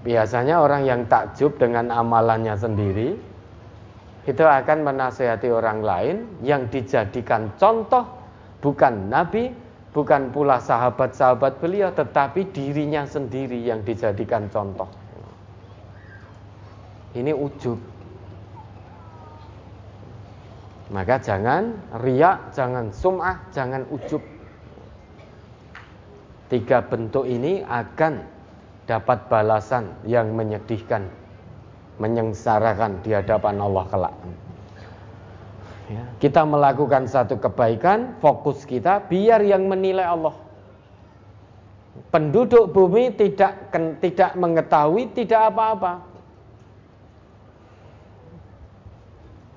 Biasanya 0.05 0.61
orang 0.61 0.83
yang 0.85 1.01
takjub 1.09 1.57
dengan 1.57 1.89
amalannya 1.89 2.55
sendiri 2.59 3.17
itu 4.25 4.45
akan 4.45 4.79
menasehati 4.85 5.49
orang 5.53 5.85
lain 5.85 6.17
yang 6.41 6.69
dijadikan 6.73 7.53
contoh 7.61 8.05
bukan 8.65 9.13
nabi 9.13 9.53
bukan 9.95 10.35
pula 10.35 10.59
sahabat-sahabat 10.59 11.63
beliau 11.63 11.95
tetapi 11.95 12.51
dirinya 12.51 13.07
sendiri 13.07 13.63
yang 13.63 13.87
dijadikan 13.87 14.51
contoh. 14.51 14.91
Ini 17.15 17.31
ujub. 17.31 17.79
Maka 20.91 21.17
jangan 21.23 21.79
riak, 22.03 22.53
jangan 22.53 22.91
sum'ah, 22.91 23.39
jangan 23.55 23.87
ujub. 23.89 24.21
Tiga 26.51 26.83
bentuk 26.85 27.25
ini 27.25 27.63
akan 27.65 28.21
dapat 28.85 29.31
balasan 29.31 29.95
yang 30.05 30.35
menyedihkan, 30.37 31.09
menyengsarakan 32.03 33.01
di 33.01 33.17
hadapan 33.17 33.63
Allah 33.63 33.85
kelak. 33.89 34.15
Ya, 35.85 36.01
kita 36.17 36.49
melakukan 36.49 37.05
satu 37.05 37.37
kebaikan, 37.37 38.17
fokus 38.25 38.65
kita 38.65 39.05
biar 39.05 39.45
yang 39.45 39.69
menilai 39.69 40.09
Allah. 40.09 40.33
Penduduk 42.09 42.73
bumi 42.73 43.13
tidak 43.13 43.69
tidak 44.01 44.33
mengetahui 44.33 45.13
tidak 45.13 45.53
apa-apa. 45.53 46.01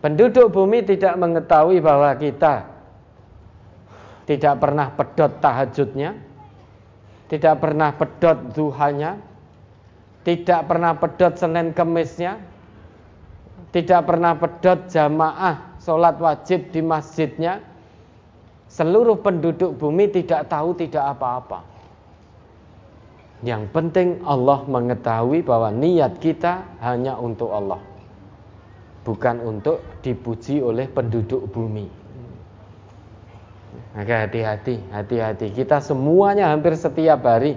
Penduduk 0.03 0.51
bumi 0.51 0.83
tidak 0.83 1.15
mengetahui 1.15 1.79
bahwa 1.79 2.11
kita 2.19 2.67
tidak 4.27 4.55
pernah 4.59 4.91
pedot 4.91 5.31
tahajudnya, 5.39 6.11
tidak 7.31 7.55
pernah 7.63 7.89
pedot 7.95 8.37
duhanya, 8.51 9.15
tidak 10.27 10.67
pernah 10.67 10.91
pedot 10.91 11.33
Senin 11.39 11.71
Kemisnya, 11.71 12.35
tidak 13.71 14.03
pernah 14.03 14.35
pedot 14.35 14.91
jamaah 14.91 15.66
sholat 15.87 16.19
wajib 16.19 16.67
di 16.75 16.83
masjidnya, 16.83 17.63
seluruh 18.67 19.23
penduduk 19.23 19.79
bumi 19.79 20.11
tidak 20.11 20.51
tahu 20.51 20.75
tidak 20.75 21.15
apa-apa. 21.15 21.63
Yang 23.39 23.71
penting 23.71 24.19
Allah 24.27 24.67
mengetahui 24.67 25.47
bahwa 25.47 25.71
niat 25.71 26.19
kita 26.19 26.67
hanya 26.83 27.15
untuk 27.15 27.55
Allah. 27.55 27.79
Bukan 29.07 29.39
untuk 29.39 29.79
dipuji 30.03 30.59
oleh 30.59 30.91
penduduk 30.91 31.47
bumi. 31.55 31.87
Maka 33.95 34.27
hati-hati, 34.27 34.83
hati-hati. 34.91 35.55
Kita 35.55 35.79
semuanya 35.79 36.51
hampir 36.51 36.75
setiap 36.75 37.23
hari 37.23 37.55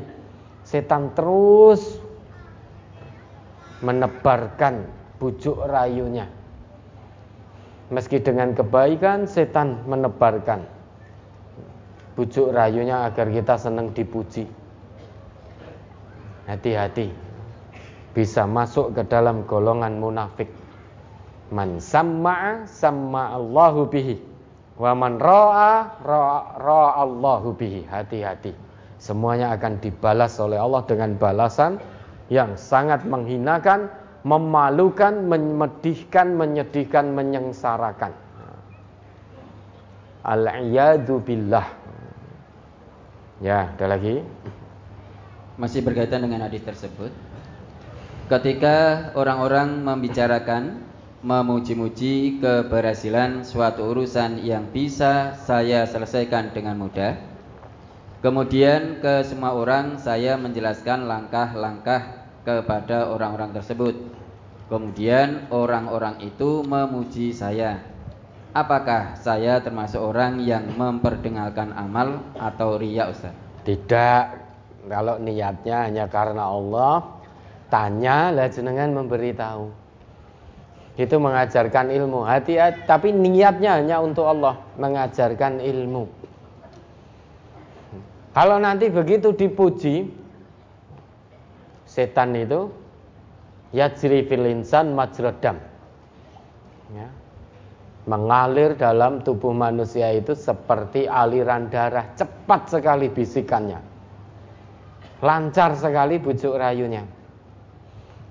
setan 0.62 1.10
terus 1.18 1.98
menebarkan 3.82 4.86
bujuk 5.18 5.58
rayunya 5.66 6.39
Meski 7.90 8.22
dengan 8.22 8.54
kebaikan 8.54 9.26
setan 9.26 9.82
menebarkan 9.90 10.62
bujuk 12.14 12.52
rayunya 12.54 13.08
agar 13.08 13.32
kita 13.32 13.56
senang 13.56 13.90
dipuji. 13.96 14.44
Hati-hati. 16.46 17.10
Bisa 18.10 18.44
masuk 18.44 18.92
ke 18.94 19.02
dalam 19.06 19.46
golongan 19.46 19.96
munafik. 20.02 20.50
Man 21.50 21.82
samma'a 21.82 22.66
samma 22.66 23.34
Allahu 23.34 23.90
bihi. 23.90 24.18
Wa 24.76 24.94
man 24.94 25.18
ra'a 25.18 25.98
ra'a 26.04 26.90
Allahu 27.00 27.54
bihi. 27.56 27.86
Hati-hati. 27.88 28.52
Semuanya 29.00 29.56
akan 29.56 29.80
dibalas 29.80 30.36
oleh 30.36 30.60
Allah 30.60 30.84
dengan 30.84 31.16
balasan 31.16 31.80
yang 32.28 32.54
sangat 32.60 33.02
menghinakan, 33.08 33.88
memalukan, 34.22 35.26
menyedihkan, 35.26 36.36
menyedihkan, 36.36 37.12
menyengsarakan. 37.12 38.12
Al-iyadu 40.20 41.24
billah. 41.24 41.66
Ya, 43.40 43.72
ada 43.72 43.96
lagi. 43.96 44.20
Masih 45.56 45.80
berkaitan 45.80 46.20
dengan 46.20 46.44
hadis 46.44 46.60
tersebut. 46.60 47.08
Ketika 48.28 49.10
orang-orang 49.16 49.80
membicarakan 49.80 50.90
memuji-muji 51.20 52.40
keberhasilan 52.40 53.44
suatu 53.44 53.92
urusan 53.92 54.40
yang 54.40 54.72
bisa 54.72 55.36
saya 55.36 55.84
selesaikan 55.84 56.56
dengan 56.56 56.80
mudah. 56.80 57.20
Kemudian 58.24 59.00
ke 59.00 59.24
semua 59.24 59.56
orang 59.56 60.00
saya 60.00 60.36
menjelaskan 60.40 61.08
langkah-langkah 61.08 62.19
kepada 62.42 63.10
orang-orang 63.12 63.52
tersebut. 63.54 63.94
Kemudian 64.70 65.50
orang-orang 65.50 66.22
itu 66.22 66.62
memuji 66.62 67.34
saya 67.34 67.90
Apakah 68.50 69.14
saya 69.14 69.62
termasuk 69.62 70.02
orang 70.02 70.42
yang 70.42 70.74
memperdengarkan 70.74 71.70
amal 71.70 72.18
atau 72.34 72.82
riya 72.82 73.06
Ustaz? 73.06 73.30
Tidak. 73.62 74.24
Kalau 74.90 75.22
niatnya 75.22 75.86
hanya 75.86 76.10
karena 76.10 76.50
Allah, 76.50 77.22
tanya 77.70 78.34
lah 78.34 78.50
jenengan 78.50 78.90
memberitahu. 78.90 79.70
Itu 80.98 81.22
mengajarkan 81.22 81.94
ilmu 81.94 82.26
hati, 82.26 82.58
tapi 82.90 83.14
niatnya 83.14 83.78
hanya 83.78 84.02
untuk 84.02 84.26
Allah, 84.26 84.58
mengajarkan 84.74 85.62
ilmu. 85.62 86.10
Kalau 88.34 88.58
nanti 88.58 88.90
begitu 88.90 89.30
dipuji, 89.30 90.10
setan 92.00 92.32
itu 92.32 92.72
yajri 93.76 94.24
fil 94.24 94.48
insan 94.48 94.96
majradam. 94.96 95.60
Ya, 96.96 97.12
mengalir 98.08 98.74
dalam 98.74 99.20
tubuh 99.20 99.52
manusia 99.52 100.08
itu 100.16 100.32
seperti 100.32 101.04
aliran 101.04 101.68
darah, 101.68 102.16
cepat 102.16 102.72
sekali 102.72 103.12
bisikannya. 103.12 103.78
Lancar 105.20 105.76
sekali 105.76 106.16
bujuk 106.16 106.56
rayunya. 106.56 107.04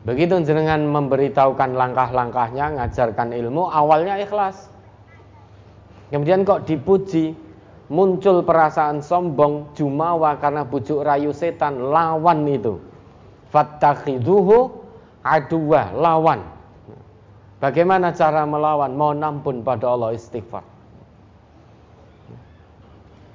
Begitu 0.09 0.41
jenengan 0.41 0.81
memberitahukan 0.89 1.77
langkah-langkahnya, 1.77 2.81
ngajarkan 2.81 3.29
ilmu, 3.29 3.69
awalnya 3.69 4.17
ikhlas. 4.17 4.65
Kemudian 6.09 6.41
kok 6.41 6.65
dipuji, 6.65 7.37
muncul 7.93 8.41
perasaan 8.41 9.05
sombong, 9.05 9.77
jumawa 9.77 10.41
karena 10.41 10.65
bujuk 10.65 11.05
rayu 11.05 11.29
setan, 11.29 11.93
lawan 11.93 12.41
itu. 12.49 12.88
Fattakhiduhu 13.49 14.69
aduwa, 15.25 15.89
lawan 15.93 16.41
Bagaimana 17.59 18.15
cara 18.15 18.47
melawan? 18.47 18.95
Mohon 18.95 19.19
ampun 19.19 19.55
pada 19.67 19.91
Allah 19.91 20.15
istighfar. 20.15 20.63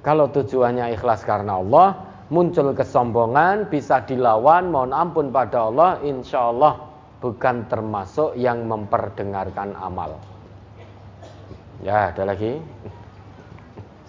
Kalau 0.01 0.29
tujuannya 0.33 0.97
ikhlas 0.97 1.21
karena 1.21 1.61
Allah, 1.61 1.97
muncul 2.33 2.73
kesombongan, 2.73 3.69
bisa 3.69 4.01
dilawan, 4.05 4.69
mohon 4.69 4.93
ampun 4.93 5.29
pada 5.29 5.69
Allah, 5.69 6.01
insya 6.01 6.49
Allah 6.49 6.77
bukan 7.21 7.69
termasuk 7.69 8.33
yang 8.37 8.65
memperdengarkan 8.65 9.77
amal. 9.77 10.17
Ya, 11.85 12.09
ada 12.09 12.25
lagi. 12.25 12.61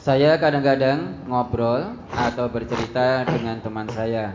Saya 0.00 0.40
kadang-kadang 0.40 1.28
ngobrol 1.28 1.96
atau 2.12 2.48
bercerita 2.48 3.24
dengan 3.28 3.60
teman 3.60 3.88
saya. 3.92 4.32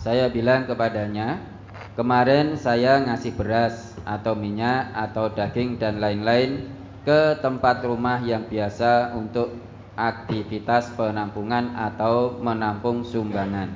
Saya 0.00 0.32
bilang 0.32 0.64
kepadanya, 0.64 1.44
kemarin 1.92 2.56
saya 2.56 3.04
ngasih 3.04 3.36
beras 3.36 3.92
atau 4.08 4.32
minyak 4.32 4.96
atau 4.96 5.28
daging 5.28 5.76
dan 5.76 6.00
lain-lain 6.00 6.72
ke 7.04 7.36
tempat 7.44 7.84
rumah 7.84 8.16
yang 8.24 8.48
biasa 8.48 9.12
untuk 9.12 9.52
aktivitas 10.00 10.96
penampungan 10.96 11.76
atau 11.76 12.32
menampung 12.40 13.04
sumbangan. 13.04 13.68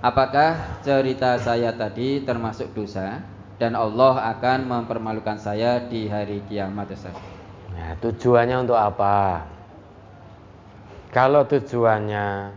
Apakah 0.00 0.80
cerita 0.80 1.36
saya 1.36 1.76
tadi 1.76 2.24
termasuk 2.24 2.72
dosa 2.72 3.20
dan 3.60 3.76
Allah 3.76 4.24
akan 4.32 4.72
mempermalukan 4.72 5.36
saya 5.36 5.84
di 5.84 6.08
hari 6.08 6.40
kiamat 6.48 6.96
Ustaz? 6.96 7.12
Nah, 7.76 7.92
tujuannya 8.00 8.64
untuk 8.64 8.80
apa? 8.80 9.44
Kalau 11.12 11.44
tujuannya 11.44 12.56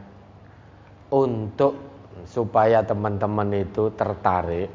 untuk 1.11 1.84
supaya 2.35 2.83
teman-teman 2.83 3.63
itu 3.63 3.87
tertarik 3.95 4.67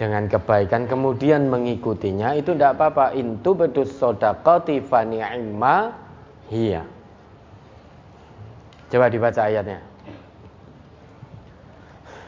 dengan 0.00 0.28
kebaikan 0.28 0.88
kemudian 0.88 1.52
mengikutinya 1.52 2.32
itu 2.36 2.56
tidak 2.56 2.80
apa-apa. 2.80 3.12
Intu 3.16 3.52
bedus 3.52 3.92
sodakoti 3.96 4.80
fani'imma 4.80 5.92
hiya. 6.48 6.84
Coba 8.88 9.12
dibaca 9.12 9.40
ayatnya. 9.44 9.80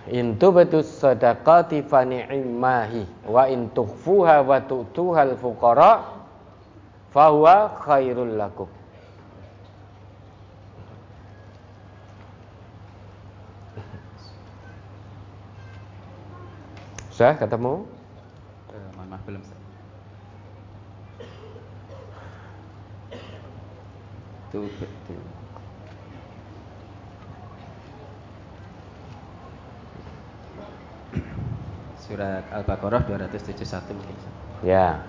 Intu 0.08 0.48
bedus 0.52 0.88
sodakoti 0.88 1.84
fani'immahi 1.84 3.28
wa 3.28 3.44
intukhfuha 3.48 4.40
wa 4.44 4.58
tu'tuhal 4.64 5.36
fuqara 5.36 6.04
fahuwa 7.12 7.76
khairul 7.84 8.36
lakum 8.36 8.68
Sudah 17.18 17.34
ketemu? 17.34 17.82
Uh, 18.70 18.88
mohon 18.94 19.10
maaf 19.10 19.26
belum. 19.26 19.42
Tuh 24.54 24.70
betul. 24.78 25.18
Surat 32.06 32.46
Al-Baqarah 32.54 33.02
271 33.10 33.98
mungkin. 33.98 34.14
Ya. 34.62 35.02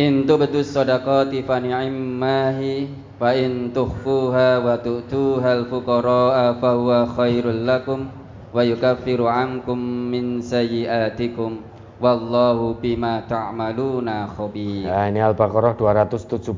In 0.00 0.24
tubtu 0.24 0.64
sadaqati 0.64 1.44
fa 1.44 1.60
ni'mahi 1.60 3.09
fa 3.20 3.36
in 3.36 3.68
tukhfuha 3.76 4.64
wa 4.64 4.80
tu'tuha 4.80 5.60
al-fuqara 5.60 6.56
fa 6.56 6.70
huwa 6.72 7.04
khairul 7.04 7.68
lakum 7.68 8.08
wa 8.48 8.64
yukaffiru 8.64 9.28
ankum 9.28 9.76
min 10.08 10.40
sayyi'atikum 10.40 11.60
wallahu 12.00 12.80
bima 12.80 13.20
ta'maluna 13.28 14.24
khabir. 14.32 14.88
Nah, 14.88 15.12
ini 15.12 15.20
Al-Baqarah 15.20 15.76
271 15.76 16.48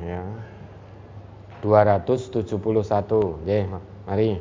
ya. 0.00 0.24
271. 1.60 3.44
Ya, 3.44 3.68
mari. 4.08 4.40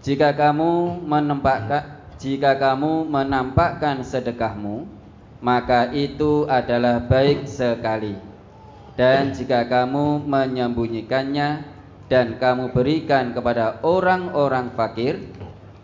Jika 0.00 0.32
kamu 0.32 1.04
menampakkan 1.04 1.98
jika 2.18 2.58
kamu 2.58 3.06
menampakkan 3.06 4.02
sedekahmu 4.02 4.88
maka 5.38 5.94
itu 5.94 6.50
adalah 6.50 6.98
baik 7.06 7.46
sekali 7.46 8.27
dan 8.98 9.30
jika 9.30 9.62
kamu 9.70 10.26
menyembunyikannya 10.26 11.62
dan 12.10 12.34
kamu 12.42 12.74
berikan 12.74 13.30
kepada 13.30 13.78
orang-orang 13.86 14.74
fakir, 14.74 15.22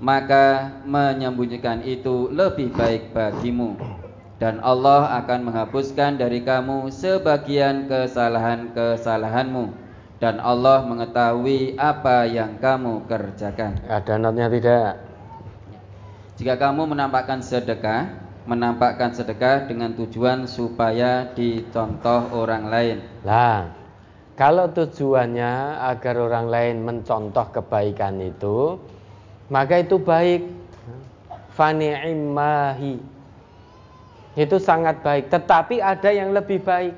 maka 0.02 0.74
menyembunyikan 0.82 1.86
itu 1.86 2.26
lebih 2.34 2.74
baik 2.74 3.14
bagimu. 3.14 3.78
Dan 4.42 4.58
Allah 4.58 5.14
akan 5.22 5.46
menghapuskan 5.46 6.18
dari 6.18 6.42
kamu 6.42 6.90
sebagian 6.90 7.86
kesalahan-kesalahanmu. 7.86 9.70
Dan 10.18 10.42
Allah 10.42 10.82
mengetahui 10.82 11.78
apa 11.78 12.26
yang 12.26 12.58
kamu 12.58 13.06
kerjakan. 13.06 13.78
Ada 13.86 14.18
notnya 14.18 14.50
tidak? 14.50 14.98
Jika 16.34 16.58
kamu 16.58 16.90
menampakkan 16.90 17.38
sedekah, 17.38 18.23
menampakkan 18.44 19.16
sedekah 19.16 19.64
dengan 19.64 19.96
tujuan 19.96 20.44
supaya 20.44 21.32
dicontoh 21.32 22.28
orang 22.36 22.68
lain. 22.68 22.98
Lah, 23.24 23.72
kalau 24.36 24.68
tujuannya 24.68 25.80
agar 25.80 26.14
orang 26.20 26.46
lain 26.52 26.76
mencontoh 26.84 27.48
kebaikan 27.54 28.20
itu, 28.20 28.76
maka 29.48 29.80
itu 29.80 29.96
baik. 30.00 30.42
fani'immahi. 31.54 32.98
Itu 34.34 34.58
sangat 34.58 35.06
baik, 35.06 35.30
tetapi 35.30 35.78
ada 35.78 36.10
yang 36.10 36.34
lebih 36.34 36.58
baik. 36.66 36.90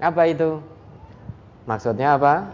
Apa 0.00 0.24
itu? 0.24 0.56
Maksudnya 1.68 2.16
apa? 2.16 2.48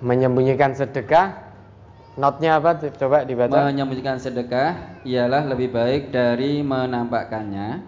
Menyembunyikan 0.00 0.72
sedekah. 0.72 1.47
Notnya 2.18 2.58
apa? 2.58 2.74
Coba 2.98 3.22
dibaca. 3.22 3.70
Menyembunyikan 3.70 4.18
sedekah 4.18 4.98
ialah 5.06 5.46
lebih 5.46 5.70
baik 5.70 6.10
dari 6.10 6.66
menampakkannya 6.66 7.78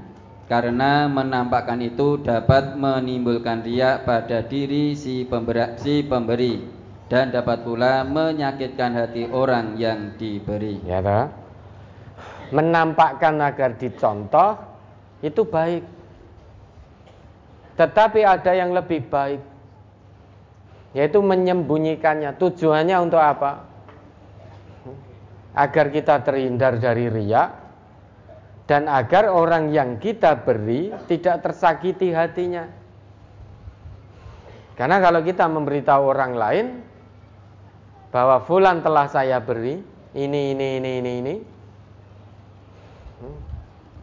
karena 0.47 1.11
menampakkan 1.11 1.83
itu 1.83 2.23
dapat 2.23 2.79
menimbulkan 2.79 3.67
riak 3.67 4.07
pada 4.07 4.47
diri 4.47 4.95
si 4.95 5.27
pemberi, 5.27 5.75
si 5.83 6.07
pemberi 6.07 6.63
dan 7.11 7.35
dapat 7.35 7.67
pula 7.67 8.07
menyakitkan 8.07 8.95
hati 8.95 9.27
orang 9.35 9.75
yang 9.75 10.15
diberi. 10.15 10.79
Ya 10.87 11.03
toh? 11.03 11.27
Menampakkan 12.55 13.35
agar 13.43 13.75
dicontoh 13.75 14.63
itu 15.27 15.43
baik. 15.43 15.83
Tetapi 17.75 18.21
ada 18.23 18.55
yang 18.55 18.71
lebih 18.71 19.11
baik 19.11 19.43
yaitu 20.95 21.19
menyembunyikannya. 21.19 22.39
Tujuannya 22.39 22.95
untuk 23.03 23.19
apa? 23.19 23.70
Agar 25.61 25.93
kita 25.93 26.25
terhindar 26.25 26.81
dari 26.81 27.13
riak 27.13 27.49
dan 28.65 28.89
agar 28.89 29.29
orang 29.29 29.69
yang 29.75 30.01
kita 30.01 30.41
beri 30.41 30.95
tidak 31.05 31.45
tersakiti 31.45 32.15
hatinya. 32.17 32.65
Karena 34.79 34.97
kalau 35.05 35.21
kita 35.21 35.45
memberitahu 35.45 36.03
orang 36.07 36.33
lain, 36.39 36.67
bahwa 38.15 38.43
fulan 38.43 38.83
telah 38.83 39.07
saya 39.07 39.39
beri 39.39 39.79
ini 40.15 40.55
ini 40.55 40.69
ini 40.83 40.91
ini 40.99 41.13
ini. 41.23 41.35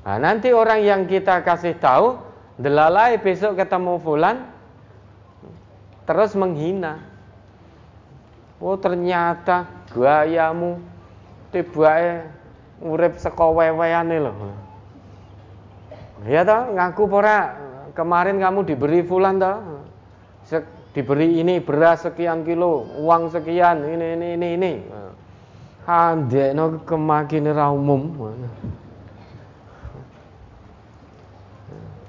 Nah, 0.07 0.17
nanti 0.23 0.55
orang 0.55 0.79
yang 0.79 1.03
kita 1.03 1.43
kasih 1.43 1.75
tahu 1.75 2.15
delalai 2.55 3.19
besok 3.19 3.59
ketemu 3.59 3.99
fulan 3.99 4.47
terus 6.07 6.31
menghina. 6.39 7.03
Oh 8.63 8.79
ternyata 8.79 9.67
gayamu 9.91 10.79
tibae 11.53 12.25
urip 12.83 13.17
saka 13.17 13.45
weweane 13.49 14.17
loh. 14.21 14.35
Ya 16.25 16.41
toh 16.41 16.73
ngaku 16.73 17.03
pora 17.05 17.53
kemarin 17.93 18.41
kamu 18.41 18.65
diberi 18.65 19.05
fulan 19.05 19.37
toh 19.37 19.57
diberi 20.97 21.37
ini 21.37 21.61
beras 21.61 22.09
sekian 22.09 22.41
kilo, 22.41 22.89
uang 22.97 23.29
sekian, 23.29 23.85
ini 23.85 24.17
ini 24.17 24.27
ini 24.33 24.47
ini. 24.57 24.73
no 26.57 26.81
kemakin 26.81 27.53
umum. 27.53 28.17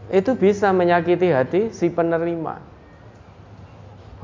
Itu 0.09 0.41
bisa 0.41 0.73
menyakiti 0.73 1.29
hati 1.29 1.69
si 1.69 1.93
penerima. 1.93 2.65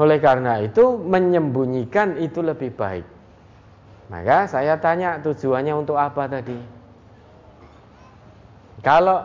Oleh 0.01 0.19
karena 0.19 0.65
itu 0.65 0.97
menyembunyikan 0.97 2.19
itu 2.25 2.41
lebih 2.41 2.73
baik. 2.73 3.14
Maka 4.13 4.45
saya 4.45 4.77
tanya 4.77 5.17
tujuannya 5.25 5.75
untuk 5.75 5.97
apa 5.97 6.29
tadi? 6.29 6.59
Kalau 8.85 9.25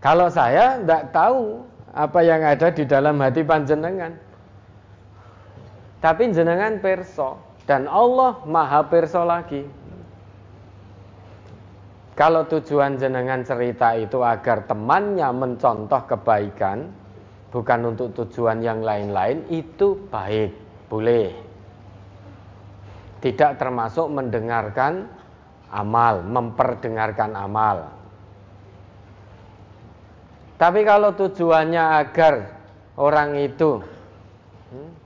kalau 0.00 0.32
saya 0.32 0.80
tidak 0.80 1.12
tahu 1.12 1.60
apa 1.92 2.20
yang 2.22 2.40
ada 2.46 2.70
di 2.70 2.84
dalam 2.86 3.18
hati 3.18 3.42
panjenengan. 3.42 4.14
Tapi 5.98 6.30
jenengan 6.30 6.78
perso 6.78 7.42
dan 7.66 7.90
Allah 7.90 8.38
maha 8.46 8.86
perso 8.86 9.26
lagi. 9.26 9.66
Kalau 12.14 12.46
tujuan 12.50 12.98
jenengan 12.98 13.46
cerita 13.46 13.94
itu 13.94 14.22
agar 14.22 14.66
temannya 14.66 15.30
mencontoh 15.30 16.02
kebaikan, 16.06 16.90
bukan 17.54 17.94
untuk 17.94 18.10
tujuan 18.14 18.58
yang 18.58 18.82
lain-lain, 18.82 19.46
itu 19.50 19.94
baik, 20.10 20.50
boleh. 20.90 21.47
Tidak 23.18 23.58
termasuk 23.58 24.06
mendengarkan 24.10 25.10
amal, 25.74 26.22
memperdengarkan 26.22 27.34
amal. 27.34 27.90
Tapi 30.58 30.82
kalau 30.82 31.14
tujuannya 31.14 31.84
agar 32.02 32.34
orang 32.98 33.38
itu 33.38 33.78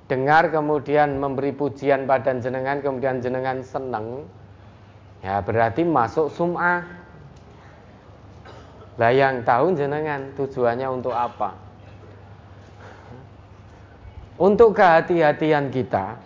dengar 0.08 0.52
kemudian 0.52 1.16
memberi 1.16 1.56
pujian 1.56 2.04
pada 2.04 2.36
jenengan 2.36 2.84
kemudian 2.84 3.24
jenengan 3.24 3.64
seneng 3.64 4.28
ya 5.24 5.40
berarti 5.40 5.86
masuk 5.86 6.28
sum'ah 6.28 6.84
lah 9.00 9.12
yang 9.14 9.40
tahu 9.40 9.72
jenengan 9.72 10.34
tujuannya 10.36 10.84
untuk 10.90 11.16
apa 11.16 11.56
untuk 14.36 14.76
kehati-hatian 14.76 15.72
kita 15.72 16.18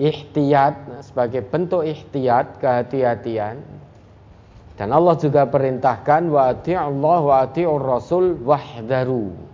ihtiyat 0.00 1.04
sebagai 1.04 1.44
bentuk 1.44 1.84
ihtiyat 1.84 2.56
kehati-hatian 2.56 3.60
dan 4.80 4.88
Allah 4.96 5.12
juga 5.20 5.44
perintahkan 5.44 6.32
wa 6.32 6.56
Allah 6.56 7.20
wa 7.20 7.44
rasul 7.76 8.40
wahdaru 8.40 9.50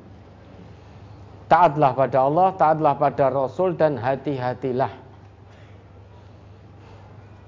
Taatlah 1.47 1.95
pada 1.95 2.27
Allah, 2.27 2.49
taatlah 2.59 2.95
pada 2.99 3.31
Rasul 3.31 3.79
dan 3.79 3.95
hati-hatilah. 3.95 4.91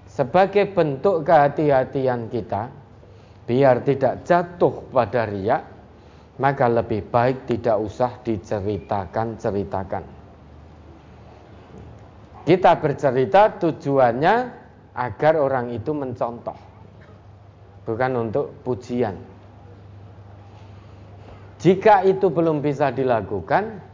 Sebagai 0.06 0.70
bentuk 0.70 1.26
kehati-hatian 1.26 2.30
kita, 2.30 2.70
biar 3.46 3.82
tidak 3.82 4.22
jatuh 4.22 4.86
pada 4.94 5.26
riak, 5.26 5.62
maka 6.38 6.70
lebih 6.70 7.10
baik 7.10 7.50
tidak 7.50 7.74
usah 7.82 8.22
diceritakan-ceritakan. 8.22 10.17
Kita 12.48 12.80
bercerita 12.80 13.60
tujuannya 13.60 14.34
agar 14.96 15.36
orang 15.36 15.68
itu 15.68 15.92
mencontoh, 15.92 16.56
bukan 17.84 18.12
untuk 18.16 18.56
pujian. 18.64 19.20
Jika 21.60 22.08
itu 22.08 22.32
belum 22.32 22.64
bisa 22.64 22.88
dilakukan, 22.88 23.84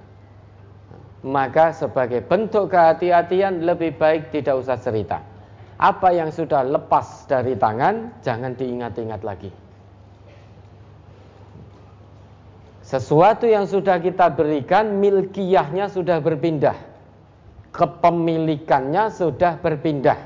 maka 1.27 1.75
sebagai 1.75 2.23
bentuk 2.23 2.71
kehati-hatian 2.71 3.67
lebih 3.67 3.99
baik 3.99 4.31
tidak 4.31 4.63
usah 4.63 4.79
cerita. 4.79 5.19
Apa 5.75 6.15
yang 6.15 6.31
sudah 6.31 6.63
lepas 6.63 7.27
dari 7.27 7.59
tangan 7.59 8.23
jangan 8.23 8.55
diingat-ingat 8.55 9.27
lagi. 9.27 9.51
Sesuatu 12.87 13.51
yang 13.51 13.67
sudah 13.67 13.99
kita 13.99 14.31
berikan 14.31 15.03
milkiyahnya 15.03 15.91
sudah 15.91 16.23
berpindah. 16.23 16.94
Kepemilikannya 17.75 19.11
sudah 19.11 19.59
berpindah. 19.59 20.21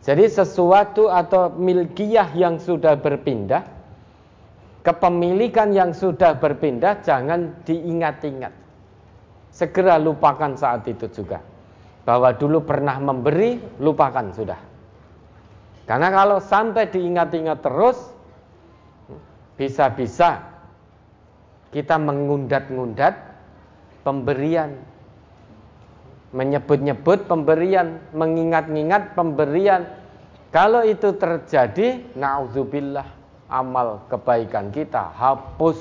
Jadi 0.00 0.24
sesuatu 0.32 1.12
atau 1.12 1.52
milkiyah 1.52 2.32
yang 2.32 2.56
sudah 2.56 2.96
berpindah 2.96 3.76
Kepemilikan 4.86 5.74
yang 5.74 5.90
sudah 5.90 6.38
berpindah 6.38 7.02
jangan 7.02 7.58
diingat-ingat. 7.66 8.54
Segera 9.50 9.98
lupakan 9.98 10.54
saat 10.54 10.86
itu 10.86 11.10
juga. 11.10 11.42
Bahwa 12.06 12.30
dulu 12.30 12.62
pernah 12.62 12.94
memberi, 13.02 13.58
lupakan 13.82 14.30
sudah. 14.30 14.62
Karena 15.90 16.06
kalau 16.14 16.38
sampai 16.38 16.86
diingat-ingat 16.86 17.66
terus, 17.66 17.98
bisa-bisa 19.58 20.38
kita 21.74 21.98
mengundat-ngundat 21.98 23.25
pemberian. 24.06 24.78
Menyebut-nyebut 26.30 27.26
pemberian, 27.26 27.98
mengingat-ingat 28.14 29.18
pemberian. 29.18 29.82
Kalau 30.54 30.86
itu 30.86 31.10
terjadi, 31.18 32.14
na'udzubillah 32.14 33.06
amal 33.50 34.06
kebaikan 34.10 34.70
kita 34.70 35.10
hapus 35.14 35.78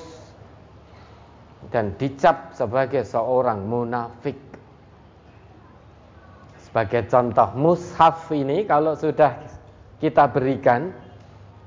dan 1.73 1.93
dicap 1.97 2.53
sebagai 2.53 3.05
seorang 3.05 3.65
munafik. 3.65 4.37
Sebagai 6.61 7.07
contoh 7.07 7.49
mushaf 7.55 8.29
ini 8.35 8.67
kalau 8.67 8.93
sudah 8.93 9.33
kita 9.97 10.27
berikan 10.29 10.91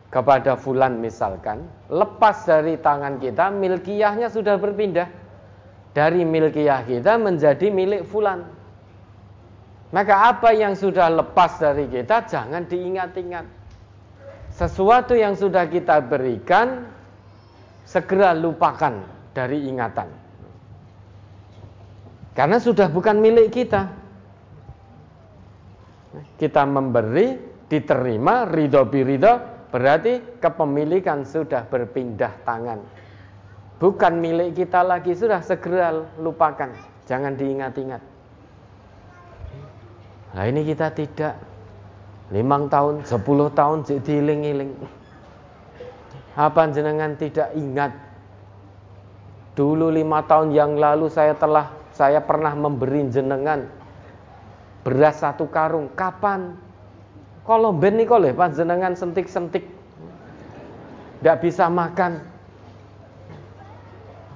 kepada 0.08 0.56
fulan 0.56 1.00
misalkan, 1.00 1.64
lepas 1.88 2.44
dari 2.44 2.76
tangan 2.80 3.20
kita, 3.20 3.52
milkiyahnya 3.52 4.28
sudah 4.28 4.56
berpindah. 4.60 5.08
Dari 5.92 6.22
milkiyah 6.22 6.84
kita 6.84 7.16
menjadi 7.16 7.72
milik 7.72 8.06
fulan. 8.06 8.44
Maka 9.88 10.36
apa 10.36 10.52
yang 10.52 10.76
sudah 10.76 11.08
lepas 11.08 11.56
dari 11.58 11.88
kita 11.88 12.28
jangan 12.28 12.68
diingat-ingat 12.68 13.58
sesuatu 14.58 15.14
yang 15.14 15.38
sudah 15.38 15.70
kita 15.70 16.02
berikan 16.02 16.82
segera 17.86 18.34
lupakan 18.34 19.06
dari 19.30 19.70
ingatan. 19.70 20.10
Karena 22.34 22.58
sudah 22.58 22.90
bukan 22.90 23.22
milik 23.22 23.54
kita. 23.54 23.82
kita 26.38 26.66
memberi, 26.66 27.34
diterima, 27.70 28.46
ridho 28.46 28.82
birido, 28.86 29.38
berarti 29.70 30.38
kepemilikan 30.42 31.22
sudah 31.22 31.66
berpindah 31.66 32.42
tangan. 32.42 32.78
Bukan 33.78 34.18
milik 34.18 34.58
kita 34.58 34.82
lagi, 34.82 35.14
sudah 35.14 35.38
segera 35.38 35.94
lupakan. 36.18 36.74
Jangan 37.06 37.38
diingat-ingat. 37.38 38.02
Nah 40.34 40.44
ini 40.44 40.66
kita 40.66 40.90
tidak. 40.92 41.34
Limang 42.28 42.68
tahun, 42.68 43.08
sepuluh 43.08 43.48
tahun 43.48 43.88
jadi 43.88 44.20
iling-iling. 44.20 44.76
Apa 46.36 46.68
jenengan 46.68 47.16
tidak 47.16 47.50
ingat? 47.56 47.96
Dulu 49.56 49.90
lima 49.90 50.22
tahun 50.22 50.54
yang 50.54 50.76
lalu 50.78 51.10
saya 51.10 51.34
telah 51.34 51.72
saya 51.90 52.22
pernah 52.22 52.54
memberi 52.54 53.10
jenengan 53.10 53.66
beras 54.86 55.18
satu 55.18 55.50
karung. 55.50 55.90
Kapan? 55.98 56.54
Kalau 57.42 57.74
ben 57.74 57.98
niku 57.98 58.20
lho 58.20 58.36
panjenengan 58.36 58.94
sentik-sentik. 58.94 59.66
Tidak 61.18 61.36
bisa 61.42 61.66
makan. 61.66 62.22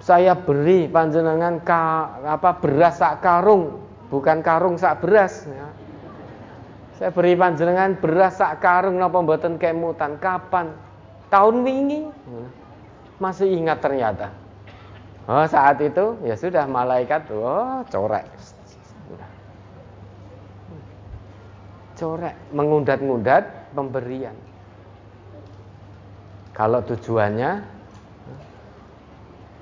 Saya 0.03 0.35
beri 0.35 0.91
panjenengan 0.91 1.63
ka, 1.63 2.19
apa 2.27 2.59
beras 2.59 2.99
sak 2.99 3.23
karung, 3.23 3.87
bukan 4.11 4.43
karung 4.43 4.75
sak 4.75 4.99
beras 4.99 5.47
ya. 5.47 5.71
Saya 6.99 7.11
beri 7.15 7.39
panjenengan 7.39 7.95
beras 8.03 8.43
sak 8.43 8.59
karung 8.59 8.99
napa 8.99 9.23
mboten 9.23 9.63
kemutan 9.63 10.19
kapan? 10.19 10.75
Tahun 11.31 11.63
wingi. 11.63 12.11
Masih 13.23 13.47
ingat 13.55 13.79
ternyata. 13.79 14.35
Oh, 15.31 15.47
saat 15.47 15.79
itu 15.79 16.19
ya 16.27 16.35
sudah 16.35 16.67
malaikat 16.67 17.31
oh 17.31 17.87
corek 17.87 18.27
corek, 22.03 22.35
mengundat-ngundat 22.51 23.71
pemberian. 23.79 24.35
Kalau 26.51 26.83
tujuannya 26.83 27.63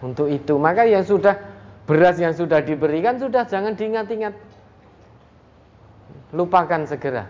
untuk 0.00 0.32
itu, 0.32 0.56
maka 0.56 0.88
yang 0.88 1.04
sudah 1.04 1.36
beras 1.84 2.16
yang 2.16 2.32
sudah 2.32 2.64
diberikan 2.64 3.20
sudah 3.20 3.44
jangan 3.44 3.76
diingat-ingat. 3.76 4.32
Lupakan 6.32 6.86
segera 6.86 7.26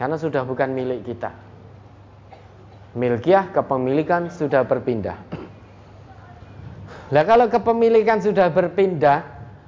karena 0.00 0.16
sudah 0.16 0.46
bukan 0.46 0.70
milik 0.72 1.04
kita. 1.04 1.34
Milkiah 2.96 3.52
kepemilikan 3.52 4.32
sudah 4.32 4.64
berpindah. 4.64 5.18
Nah 7.12 7.22
kalau 7.28 7.46
kepemilikan 7.52 8.24
sudah 8.24 8.48
berpindah 8.48 9.26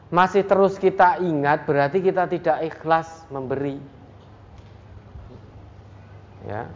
masih 0.09 0.47
terus 0.49 0.81
kita 0.81 1.21
ingat 1.21 1.69
berarti 1.69 2.01
kita 2.01 2.25
tidak 2.31 2.65
ikhlas 2.65 3.29
memberi. 3.29 3.77
Ya. 6.49 6.71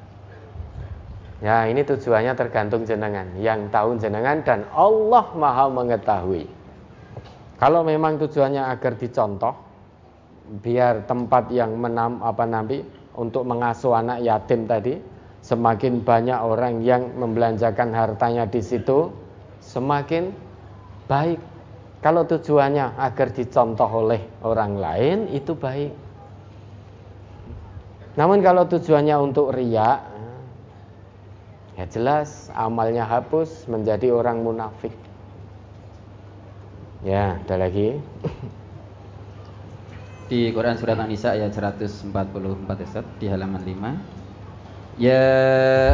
Ya, 1.42 1.66
ini 1.66 1.82
tujuannya 1.82 2.38
tergantung 2.38 2.86
jenengan, 2.86 3.26
yang 3.34 3.66
tahu 3.66 3.98
jenengan 3.98 4.46
dan 4.46 4.62
Allah 4.70 5.26
Maha 5.34 5.66
mengetahui. 5.74 6.46
Kalau 7.58 7.82
memang 7.82 8.14
tujuannya 8.22 8.62
agar 8.70 8.94
dicontoh 8.94 9.50
biar 10.62 11.02
tempat 11.02 11.50
yang 11.50 11.74
menam 11.74 12.22
apa 12.22 12.46
nanti 12.46 12.86
untuk 13.18 13.42
mengasuh 13.42 13.98
anak 13.98 14.22
yatim 14.22 14.70
tadi 14.70 14.98
semakin 15.42 16.06
banyak 16.06 16.38
orang 16.38 16.78
yang 16.86 17.10
membelanjakan 17.18 17.90
hartanya 17.90 18.46
di 18.46 18.62
situ 18.62 19.10
semakin 19.58 20.30
baik. 21.10 21.42
Kalau 22.02 22.22
tujuannya 22.26 22.98
agar 22.98 23.34
dicontoh 23.34 23.90
oleh 23.90 24.22
orang 24.46 24.78
lain 24.78 25.18
itu 25.30 25.54
baik. 25.54 25.90
Namun 28.18 28.42
kalau 28.42 28.66
tujuannya 28.66 29.16
untuk 29.22 29.54
riak, 29.54 30.11
ya 31.76 31.84
jelas 31.88 32.52
amalnya 32.52 33.08
hapus 33.08 33.68
menjadi 33.68 34.12
orang 34.12 34.44
munafik. 34.44 34.92
Ya, 37.02 37.42
ada 37.42 37.58
lagi. 37.58 37.98
Di 40.32 40.48
Quran 40.48 40.80
surat 40.80 40.96
An-Nisa 40.96 41.36
ayat 41.36 41.52
144 41.52 42.08
Ustaz 42.64 43.04
di 43.20 43.28
halaman 43.28 43.60
5. 43.60 44.96
Ya 44.96 45.28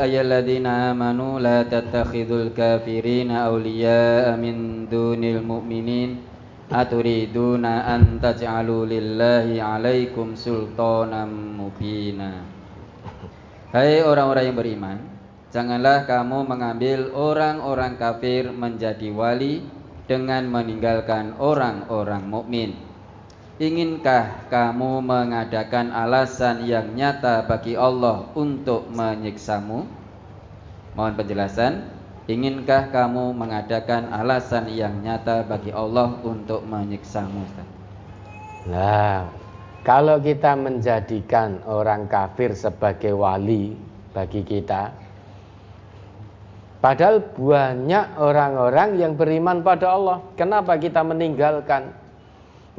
ayyuhalladzina 0.07 0.95
amanu 0.95 1.43
la 1.43 1.67
tattakhidul 1.67 2.55
kafirina 2.55 3.51
awliya'a 3.51 4.39
min 4.39 4.87
dunil 4.87 5.43
mu'minin 5.43 6.23
Aturiduna 6.71 7.89
an 7.89 8.23
taj'alu 8.23 8.87
lillahi 8.87 9.59
alaikum 9.59 10.39
sultanan 10.39 11.59
mubina 11.59 12.45
Hai 13.75 14.07
orang-orang 14.07 14.53
yang 14.53 14.59
beriman 14.59 14.99
Janganlah 15.49 16.05
kamu 16.05 16.45
mengambil 16.45 17.09
orang-orang 17.17 17.97
kafir 17.97 18.53
menjadi 18.53 19.09
wali 19.09 19.65
dengan 20.05 20.45
meninggalkan 20.45 21.33
orang-orang 21.41 22.25
mukmin. 22.29 22.77
Inginkah 23.57 24.49
kamu 24.53 25.01
mengadakan 25.01 25.91
alasan 25.91 26.69
yang 26.69 26.93
nyata 26.93 27.49
bagi 27.49 27.75
Allah 27.81 28.29
untuk 28.37 28.93
menyiksamu? 28.93 29.89
Mohon 30.93 31.15
penjelasan. 31.17 31.73
Inginkah 32.29 32.93
kamu 32.93 33.33
mengadakan 33.33 34.13
alasan 34.13 34.69
yang 34.69 35.01
nyata 35.01 35.49
bagi 35.49 35.73
Allah 35.73 36.13
untuk 36.29 36.61
menyiksamu? 36.69 37.41
Nah, 38.69 39.33
kalau 39.81 40.21
kita 40.21 40.53
menjadikan 40.53 41.65
orang 41.65 42.05
kafir 42.05 42.53
sebagai 42.53 43.17
wali 43.17 43.73
bagi 44.13 44.45
kita, 44.45 45.08
padahal 46.79 47.23
banyak 47.35 48.07
orang-orang 48.19 48.99
yang 48.99 49.13
beriman 49.19 49.63
pada 49.63 49.95
Allah. 49.95 50.19
Kenapa 50.39 50.79
kita 50.79 51.03
meninggalkan 51.03 51.91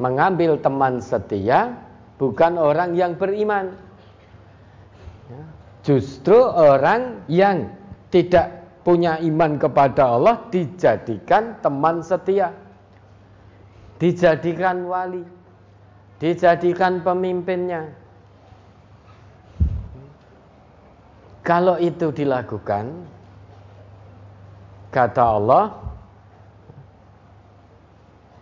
mengambil 0.00 0.56
teman 0.56 1.00
setia 1.04 1.76
bukan 2.16 2.56
orang 2.56 2.96
yang 2.96 3.12
beriman? 3.16 3.76
Ya, 5.28 5.42
justru 5.84 6.36
orang 6.40 7.22
yang 7.28 7.68
tidak 8.08 8.60
punya 8.82 9.20
iman 9.20 9.60
kepada 9.60 10.16
Allah 10.16 10.40
dijadikan 10.48 11.60
teman 11.60 12.00
setia, 12.00 12.50
dijadikan 14.00 14.88
wali, 14.88 15.22
dijadikan 16.18 17.04
pemimpinnya. 17.04 17.92
Kalau 21.40 21.80
itu 21.80 22.12
dilakukan, 22.12 23.08
kata 24.90 25.22
Allah, 25.22 25.64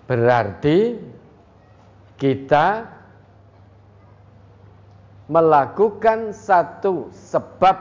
berarti 0.09 0.97
kita 2.19 2.89
melakukan 5.29 6.33
satu 6.33 7.13
sebab 7.13 7.77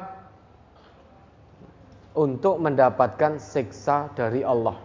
untuk 2.19 2.59
mendapatkan 2.59 3.39
siksa 3.39 4.11
dari 4.13 4.43
Allah. 4.43 4.75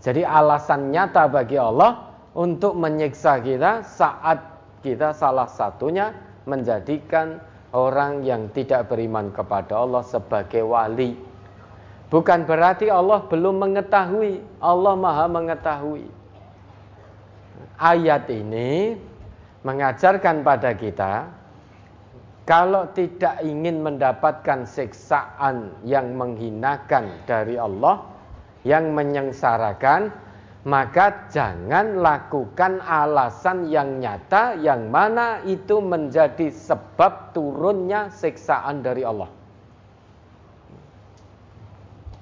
Jadi 0.00 0.24
alasan 0.24 0.88
nyata 0.88 1.28
bagi 1.28 1.60
Allah 1.60 2.08
untuk 2.32 2.72
menyiksa 2.72 3.44
kita 3.44 3.84
saat 3.84 4.40
kita 4.80 5.12
salah 5.12 5.44
satunya 5.44 6.16
menjadikan 6.48 7.36
orang 7.76 8.24
yang 8.24 8.48
tidak 8.56 8.88
beriman 8.88 9.28
kepada 9.28 9.76
Allah 9.76 10.00
sebagai 10.00 10.64
wali. 10.64 11.29
Bukan 12.10 12.42
berarti 12.42 12.90
Allah 12.90 13.22
belum 13.30 13.62
mengetahui, 13.70 14.42
Allah 14.58 14.94
Maha 14.98 15.30
mengetahui. 15.30 16.10
Ayat 17.78 18.26
ini 18.28 18.98
mengajarkan 19.62 20.42
pada 20.42 20.74
kita 20.74 21.30
kalau 22.50 22.90
tidak 22.90 23.38
ingin 23.46 23.78
mendapatkan 23.78 24.66
siksaan 24.66 25.70
yang 25.86 26.18
menghinakan 26.18 27.22
dari 27.30 27.54
Allah, 27.54 28.02
yang 28.66 28.90
menyengsarakan, 28.90 30.10
maka 30.66 31.30
jangan 31.30 32.02
lakukan 32.02 32.82
alasan 32.82 33.70
yang 33.70 34.02
nyata 34.02 34.58
yang 34.58 34.90
mana 34.90 35.46
itu 35.46 35.78
menjadi 35.78 36.50
sebab 36.50 37.30
turunnya 37.32 38.10
siksaan 38.10 38.82
dari 38.82 39.06
Allah. 39.06 39.39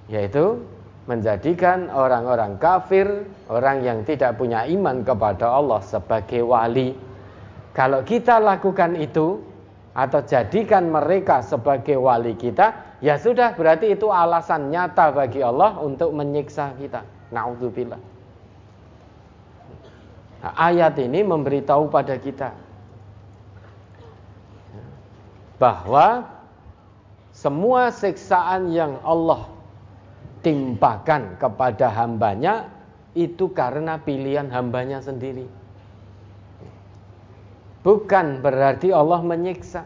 Yaitu 0.08 0.64
menjadikan 1.08 1.88
orang-orang 1.88 2.60
kafir, 2.60 3.24
orang 3.48 3.80
yang 3.80 4.04
tidak 4.04 4.36
punya 4.36 4.68
iman 4.68 5.00
kepada 5.04 5.48
Allah 5.48 5.80
sebagai 5.80 6.44
wali. 6.44 6.92
Kalau 7.72 8.04
kita 8.04 8.36
lakukan 8.40 8.92
itu, 8.96 9.40
atau 9.98 10.20
jadikan 10.22 10.92
mereka 10.94 11.42
sebagai 11.42 11.98
wali 11.98 12.38
kita, 12.38 12.96
ya 13.02 13.18
sudah 13.18 13.56
berarti 13.56 13.98
itu 13.98 14.12
alasan 14.12 14.70
nyata 14.70 15.10
bagi 15.10 15.42
Allah 15.42 15.74
untuk 15.80 16.14
menyiksa 16.14 16.76
kita. 16.78 17.02
Nauzubillah. 17.34 17.98
Nah, 20.38 20.54
ayat 20.54 20.94
ini 21.02 21.26
memberitahu 21.26 21.90
pada 21.90 22.14
kita 22.14 22.54
bahwa 25.58 26.30
semua 27.34 27.90
siksaan 27.90 28.70
yang 28.70 29.02
Allah 29.02 29.57
timpakan 30.48 31.36
kepada 31.36 31.92
hambanya 31.92 32.72
itu 33.12 33.52
karena 33.52 34.00
pilihan 34.00 34.48
hambanya 34.48 35.04
sendiri. 35.04 35.44
Bukan 37.84 38.40
berarti 38.40 38.88
Allah 38.88 39.20
menyiksa. 39.20 39.84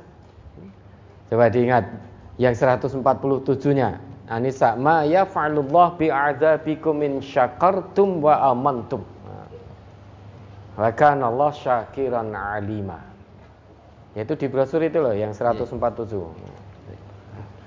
Coba 1.26 1.50
diingat 1.50 1.90
yang 2.38 2.54
147-nya. 2.54 3.98
Anisa 4.30 4.78
ma 4.78 5.02
yaf'alullah 5.02 5.98
bi'adzabikum 5.98 7.02
in 7.02 7.18
syakartum 7.18 8.22
wa 8.22 8.38
amantum. 8.54 9.02
Wa 10.78 10.94
kana 10.94 11.26
Allah 11.26 11.50
syakiran 11.50 12.30
alima. 12.38 13.02
Yaitu 14.14 14.38
di 14.38 14.46
brosur 14.46 14.78
itu 14.86 15.02
loh 15.02 15.12
yang 15.12 15.34
147. 15.34 15.74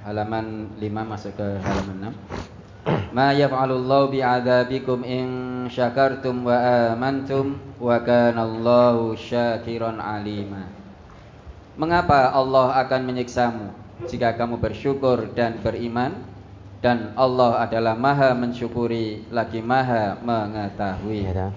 Halaman 0.06 0.70
5 0.78 1.12
masuk 1.12 1.34
ke 1.34 1.48
halaman 1.66 2.14
6. 2.14 2.55
Ma 2.86 3.34
yaf'alullahu 3.34 4.14
bi'adzabikum 4.14 5.02
in 5.02 5.28
syakartum 5.74 6.46
wa 6.46 6.94
amantum 6.94 7.58
wa 7.82 7.98
kana 8.06 8.46
syakiran 9.18 9.98
alima. 9.98 10.70
Mengapa 11.76 12.30
Allah 12.30 12.78
akan 12.86 13.02
menyiksamu 13.10 13.74
jika 14.06 14.38
kamu 14.38 14.62
bersyukur 14.62 15.34
dan 15.34 15.58
beriman 15.66 16.14
dan 16.86 17.16
Allah 17.18 17.66
adalah 17.66 17.98
Maha 17.98 18.38
mensyukuri 18.38 19.26
lagi 19.34 19.66
Maha 19.66 20.22
mengetahui. 20.22 21.26
Ya, 21.26 21.50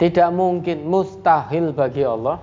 Tidak 0.00 0.28
mungkin 0.32 0.88
mustahil 0.88 1.76
bagi 1.76 2.08
Allah 2.08 2.40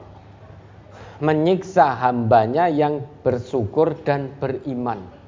menyiksa 1.21 1.97
hambanya 1.97 2.69
yang 2.69 3.01
bersyukur 3.25 3.97
dan 4.05 4.33
beriman. 4.37 5.20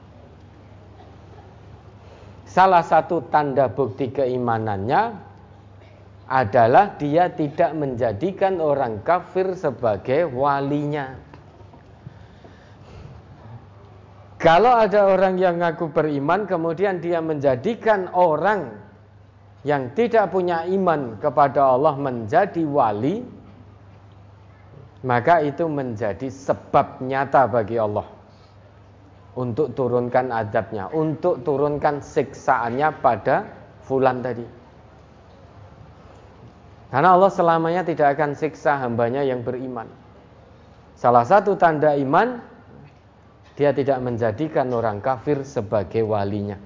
Salah 2.53 2.85
satu 2.85 3.33
tanda 3.33 3.65
bukti 3.65 4.13
keimanannya 4.13 5.17
adalah 6.29 6.93
dia 7.01 7.33
tidak 7.33 7.73
menjadikan 7.73 8.61
orang 8.61 9.01
kafir 9.01 9.57
sebagai 9.57 10.29
walinya. 10.29 11.17
Kalau 14.37 14.69
ada 14.69 15.17
orang 15.17 15.41
yang 15.41 15.57
ngaku 15.65 15.89
beriman, 15.89 16.45
kemudian 16.45 17.01
dia 17.01 17.25
menjadikan 17.25 18.13
orang 18.13 18.77
yang 19.65 19.89
tidak 19.97 20.29
punya 20.29 20.61
iman 20.69 21.17
kepada 21.17 21.73
Allah 21.73 21.97
menjadi 21.97 22.61
wali, 22.69 23.25
maka 25.01 25.41
itu 25.41 25.65
menjadi 25.65 26.29
sebab 26.29 27.01
nyata 27.01 27.49
bagi 27.49 27.81
Allah 27.81 28.12
untuk 29.34 29.73
turunkan 29.73 30.29
adabnya, 30.29 30.89
untuk 30.93 31.41
turunkan 31.41 32.01
siksaannya 32.01 32.89
pada 33.01 33.49
fulan 33.86 34.21
tadi. 34.21 34.45
Karena 36.93 37.17
Allah 37.17 37.31
selamanya 37.34 37.81
tidak 37.81 38.13
akan 38.13 38.38
siksa 38.38 38.77
hambanya 38.77 39.25
yang 39.25 39.41
beriman. 39.41 39.89
Salah 40.93 41.25
satu 41.25 41.57
tanda 41.57 41.97
iman 41.97 42.38
dia 43.57 43.73
tidak 43.73 43.97
menjadikan 44.01 44.69
orang 44.73 45.01
kafir 45.01 45.41
sebagai 45.41 46.05
walinya. 46.05 46.57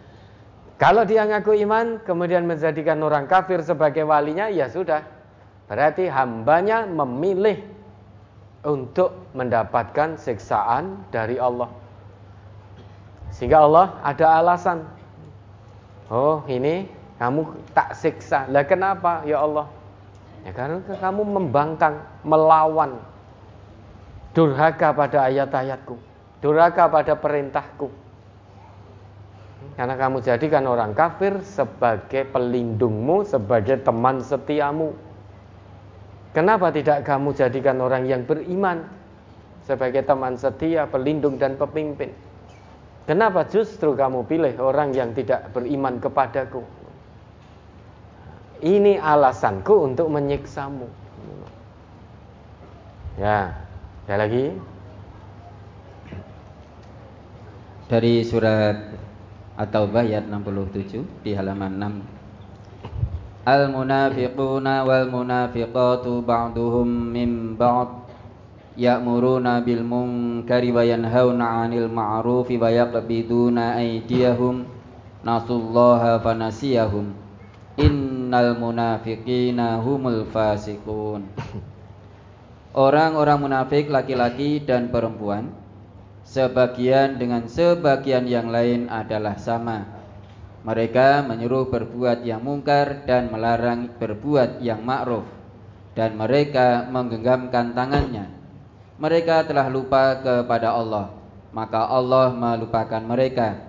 Kalau 0.77 1.03
dia 1.07 1.25
ngaku 1.25 1.57
iman, 1.65 2.03
kemudian 2.05 2.45
menjadikan 2.45 3.01
orang 3.01 3.25
kafir 3.25 3.65
sebagai 3.65 4.05
walinya, 4.05 4.45
ya 4.45 4.69
sudah. 4.69 5.01
Berarti 5.67 6.05
hambanya 6.07 6.85
memilih 6.85 7.59
untuk 8.61 9.31
mendapatkan 9.33 10.15
siksaan 10.21 11.07
dari 11.09 11.41
Allah. 11.41 11.67
Sehingga 13.37 13.63
Allah 13.63 13.93
ada 14.01 14.25
alasan. 14.41 14.81
Oh 16.09 16.41
ini 16.49 16.89
kamu 17.21 17.53
tak 17.77 17.93
siksa. 17.93 18.49
Lah 18.49 18.65
kenapa 18.65 19.21
ya 19.29 19.45
Allah? 19.45 19.69
Ya 20.41 20.51
karena 20.55 20.81
kamu 20.81 21.21
membangkang, 21.21 22.01
melawan, 22.25 22.97
durhaka 24.33 24.95
pada 24.95 25.29
ayat-ayatku 25.29 26.07
durhaka 26.41 26.89
pada 26.89 27.13
perintahku. 27.17 27.89
Karena 29.73 29.93
kamu 29.97 30.21
jadikan 30.21 30.65
orang 30.69 30.93
kafir 30.93 31.41
sebagai 31.41 32.29
pelindungmu, 32.29 33.25
sebagai 33.25 33.81
teman 33.81 34.21
setiamu. 34.21 34.93
Kenapa 36.33 36.69
tidak 36.69 37.01
kamu 37.05 37.33
jadikan 37.33 37.81
orang 37.81 38.05
yang 38.05 38.21
beriman 38.25 38.85
sebagai 39.65 40.05
teman 40.05 40.37
setia, 40.37 40.85
pelindung 40.85 41.41
dan 41.41 41.57
pemimpin? 41.57 42.13
Kenapa 43.07 43.47
justru 43.47 43.95
kamu 43.95 44.27
pilih 44.27 44.53
orang 44.59 44.91
yang 44.91 45.15
tidak 45.15 45.47
beriman 45.55 45.97
kepadaku? 46.03 46.59
Ini 48.59 48.99
alasanku 48.99 49.87
untuk 49.87 50.11
menyiksamu. 50.11 50.91
Ya, 53.15 53.55
ada 54.05 54.27
lagi? 54.27 54.53
dari 57.87 58.19
surat 58.19 58.75
At-Taubah 59.55 60.03
ayat 60.03 60.27
67 60.27 61.23
di 61.23 61.31
halaman 61.31 62.03
6 62.03 63.47
Al-munafiquna 63.47 64.83
wal 64.83 65.07
munafiqatu 65.07 66.19
ba'duhum 66.19 66.83
min 67.15 67.55
ba'd 67.55 68.06
ya'muruna 68.77 69.65
bil 69.65 69.81
munkari 69.81 70.69
wa 70.69 70.85
yanhauna 70.85 71.65
'anil 71.65 71.89
ma'rufi 71.89 72.61
wa 72.61 72.69
yaqbiduna 72.69 73.81
aydiyahum 73.81 74.69
nasullaha 75.25 76.21
fanasiyahum 76.21 77.11
innal 77.75 78.53
munafiqina 78.55 79.81
humul 79.81 80.29
fasiqun 80.29 81.25
Orang-orang 82.77 83.41
munafik 83.41 83.89
laki-laki 83.89 84.61
dan 84.61 84.93
perempuan 84.93 85.49
sebagian 86.21 87.17
dengan 87.17 87.49
sebagian 87.49 88.29
yang 88.29 88.53
lain 88.53 88.85
adalah 88.85 89.33
sama. 89.41 89.97
Mereka 90.61 91.25
menyuruh 91.25 91.73
berbuat 91.73 92.21
yang 92.21 92.45
mungkar 92.45 93.01
dan 93.09 93.33
melarang 93.33 93.97
berbuat 93.97 94.61
yang 94.61 94.85
ma'ruf 94.85 95.25
dan 95.97 96.13
mereka 96.21 96.85
menggenggamkan 96.85 97.73
tangannya. 97.73 98.36
Mereka 98.97 99.45
telah 99.45 99.69
lupa 99.69 100.17
kepada 100.17 100.73
Allah, 100.73 101.13
maka 101.53 101.85
Allah 101.85 102.33
melupakan 102.33 103.01
mereka. 103.05 103.61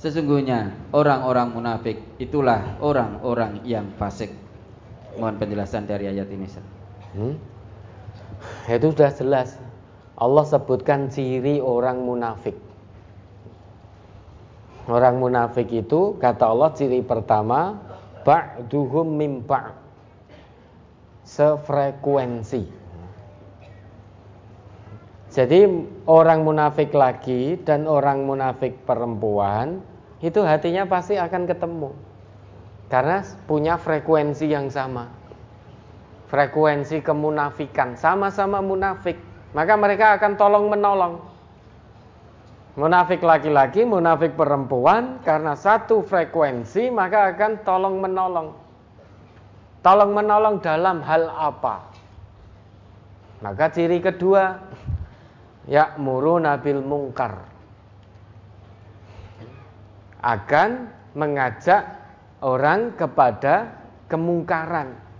Sesungguhnya 0.00 0.72
orang-orang 0.96 1.52
munafik 1.52 2.00
itulah 2.16 2.80
orang-orang 2.80 3.60
yang 3.68 3.92
fasik. 4.00 4.32
Mohon 5.20 5.36
penjelasan 5.36 5.84
dari 5.84 6.08
ayat 6.08 6.32
ini. 6.32 6.48
Hmm? 7.12 7.36
Itu 8.64 8.96
sudah 8.96 9.12
jelas. 9.12 9.60
Allah 10.16 10.44
sebutkan 10.48 11.12
ciri 11.12 11.60
orang 11.60 12.00
munafik. 12.00 12.56
Orang 14.88 15.20
munafik 15.20 15.68
itu 15.68 16.16
kata 16.16 16.48
Allah 16.48 16.72
ciri 16.72 17.04
pertama 17.04 17.76
ba'duhum 18.24 19.04
mim 19.12 19.44
Sefrekuensi. 21.28 22.79
Jadi 25.30 25.62
orang 26.10 26.42
munafik 26.42 26.90
laki 26.90 27.62
dan 27.62 27.86
orang 27.86 28.26
munafik 28.26 28.82
perempuan 28.82 29.78
itu 30.18 30.42
hatinya 30.42 30.90
pasti 30.90 31.14
akan 31.14 31.46
ketemu. 31.46 31.94
Karena 32.90 33.22
punya 33.46 33.78
frekuensi 33.78 34.50
yang 34.50 34.66
sama. 34.66 35.06
Frekuensi 36.26 36.98
kemunafikan, 36.98 37.94
sama-sama 37.94 38.58
munafik 38.58 39.14
maka 39.54 39.74
mereka 39.78 40.18
akan 40.18 40.32
tolong 40.34 40.66
menolong. 40.70 41.14
Munafik 42.78 43.22
laki-laki, 43.22 43.82
munafik 43.82 44.38
perempuan 44.38 45.18
karena 45.26 45.58
satu 45.58 46.06
frekuensi 46.06 46.90
maka 46.90 47.34
akan 47.34 47.66
tolong 47.66 47.98
menolong. 47.98 48.54
Tolong 49.82 50.10
menolong 50.10 50.62
dalam 50.62 51.02
hal 51.02 51.30
apa? 51.30 51.86
Maka 53.42 53.72
ciri 53.72 53.98
kedua 53.98 54.60
ya 55.68 55.96
muru 56.00 56.40
nabil 56.40 56.80
mungkar 56.80 57.44
akan 60.20 60.70
mengajak 61.16 61.82
orang 62.40 62.92
kepada 62.96 63.80
kemungkaran 64.08 65.10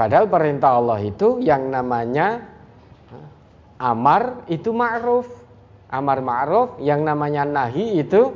Padahal 0.00 0.32
perintah 0.32 0.80
Allah 0.80 0.96
itu 1.04 1.44
yang 1.44 1.68
namanya 1.68 2.40
amar 3.76 4.48
itu 4.48 4.72
ma'ruf. 4.72 5.28
Amar 5.92 6.24
ma'ruf 6.24 6.80
yang 6.80 7.04
namanya 7.04 7.44
nahi 7.44 8.00
itu 8.00 8.32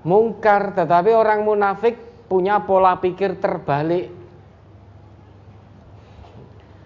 mungkar. 0.00 0.72
Tetapi 0.72 1.12
orang 1.12 1.44
munafik 1.44 2.00
punya 2.24 2.64
pola 2.64 2.96
pikir 2.96 3.36
terbalik. 3.36 4.08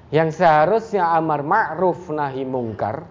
Yang 0.09 0.40
seharusnya 0.40 1.05
amar 1.12 1.44
ma'ruf 1.44 2.09
nahi 2.09 2.48
mungkar 2.48 3.05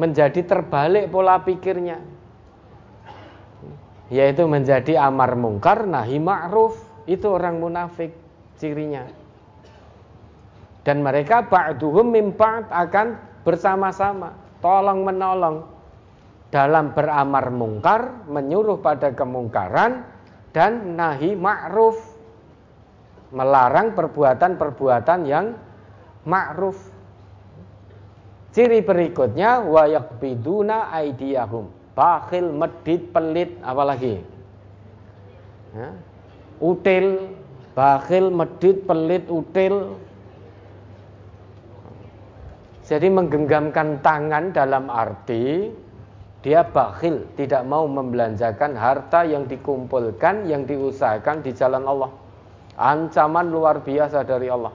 menjadi 0.00 0.40
terbalik 0.40 1.12
pola 1.12 1.36
pikirnya. 1.44 2.00
Yaitu 4.08 4.48
menjadi 4.48 4.96
amar 5.04 5.36
mungkar 5.36 5.84
nahi 5.84 6.16
ma'ruf. 6.16 6.80
Itu 7.04 7.36
orang 7.36 7.60
munafik 7.60 8.16
cirinya. 8.56 9.04
Dan 10.80 11.04
mereka 11.04 11.44
ba'duhum 11.44 12.08
mimpat 12.08 12.72
akan 12.72 13.20
bersama-sama, 13.44 14.32
tolong 14.64 15.04
menolong 15.04 15.68
dalam 16.48 16.96
beramar 16.96 17.52
mungkar, 17.52 18.26
menyuruh 18.26 18.80
pada 18.80 19.12
kemungkaran 19.12 20.02
dan 20.50 20.96
nahi 20.96 21.36
ma'ruf 21.36 22.09
melarang 23.30 23.94
perbuatan-perbuatan 23.94 25.20
yang 25.26 25.54
ma'ruf. 26.26 26.78
Ciri 28.50 28.82
berikutnya 28.82 29.62
wa 29.62 29.86
yaqbiduna 29.86 30.90
aidiyahum. 30.90 31.70
Bakhil, 31.94 32.50
medit, 32.50 33.10
pelit, 33.14 33.54
apalagi? 33.62 34.18
Ya. 35.74 35.90
Util, 36.58 37.30
bakhil, 37.74 38.34
medit, 38.34 38.82
pelit, 38.82 39.24
util. 39.30 39.94
Jadi 42.90 43.06
menggenggamkan 43.06 44.02
tangan 44.02 44.50
dalam 44.50 44.90
arti 44.90 45.70
dia 46.40 46.64
bakhil, 46.64 47.28
tidak 47.36 47.68
mau 47.68 47.84
membelanjakan 47.84 48.72
harta 48.72 49.28
yang 49.28 49.44
dikumpulkan, 49.44 50.48
yang 50.48 50.64
diusahakan 50.64 51.44
di 51.44 51.52
jalan 51.52 51.84
Allah. 51.84 52.10
Ancaman 52.80 53.52
luar 53.52 53.84
biasa 53.84 54.24
dari 54.24 54.48
Allah. 54.48 54.72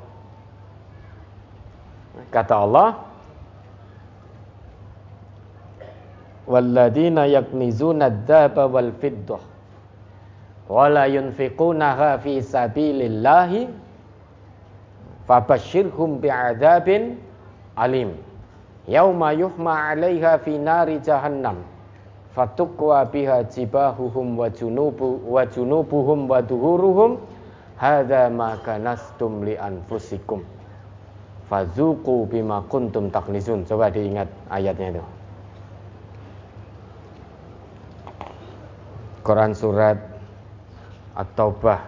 Kata 2.29 2.55
Allah, 2.61 2.89
"Walladzina 6.45 7.25
yaknizuna 7.25 8.13
adz-dzahaba 8.13 8.69
wal 8.69 8.93
fiddah 9.01 9.41
wa 10.69 10.85
la 10.85 11.09
yunfiqunaha 11.09 12.21
fi 12.21 12.45
sabilillahi 12.45 13.73
fabashshirhum 15.25 16.21
bi'adzabin 16.21 17.17
alim." 17.73 18.13
Yauma 18.85 19.33
yuhma 19.33 19.89
'alaiha 19.89 20.37
fi 20.45 20.61
nari 20.61 21.01
jahannam 21.01 21.57
fatukwa 22.37 23.01
biha 23.09 23.49
jibahuhum 23.49 24.37
wa 24.37 24.45
junubu 24.53 25.25
wa 25.25 25.41
junubuhum 25.49 26.29
wa 26.29 26.37
duhuruhum 26.45 27.17
Hada 27.75 28.31
ma 28.31 28.55
kanastum 28.63 29.43
li 29.43 29.59
anfusikum. 29.59 30.39
Fazuku 31.51 32.25
bima 32.25 32.63
kuntum 32.71 33.11
taknizun. 33.11 33.67
Coba 33.67 33.91
diingat 33.91 34.31
ayatnya 34.49 34.95
itu. 34.95 35.03
Quran 39.25 39.57
surat 39.57 39.97
At-Taubah 41.17 41.81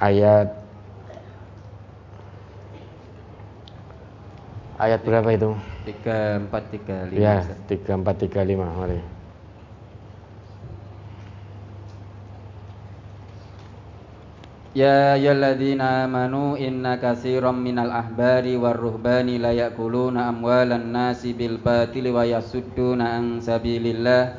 ayat 0.00 0.48
ayat 4.80 5.00
berapa 5.04 5.28
itu? 5.34 5.50
3435. 5.92 7.16
Ya, 7.16 7.40
3435 7.68 8.56
mari. 8.56 9.00
Ya 14.78 15.18
ayyuhalladzina 15.18 16.06
amanu 16.06 16.54
inna 16.54 17.02
katsiran 17.02 17.58
minal 17.58 17.90
ahbari 17.90 18.54
war 18.54 18.78
ruhbani 18.78 19.40
la 19.42 19.50
ya'kuluna 19.50 20.30
amwalan 20.30 20.94
nasi 20.94 21.34
bil 21.34 21.58
batili 21.58 22.14
wa 22.14 22.22
yasudduna 22.22 23.18
an 23.18 23.42
sabilillah 23.42 24.38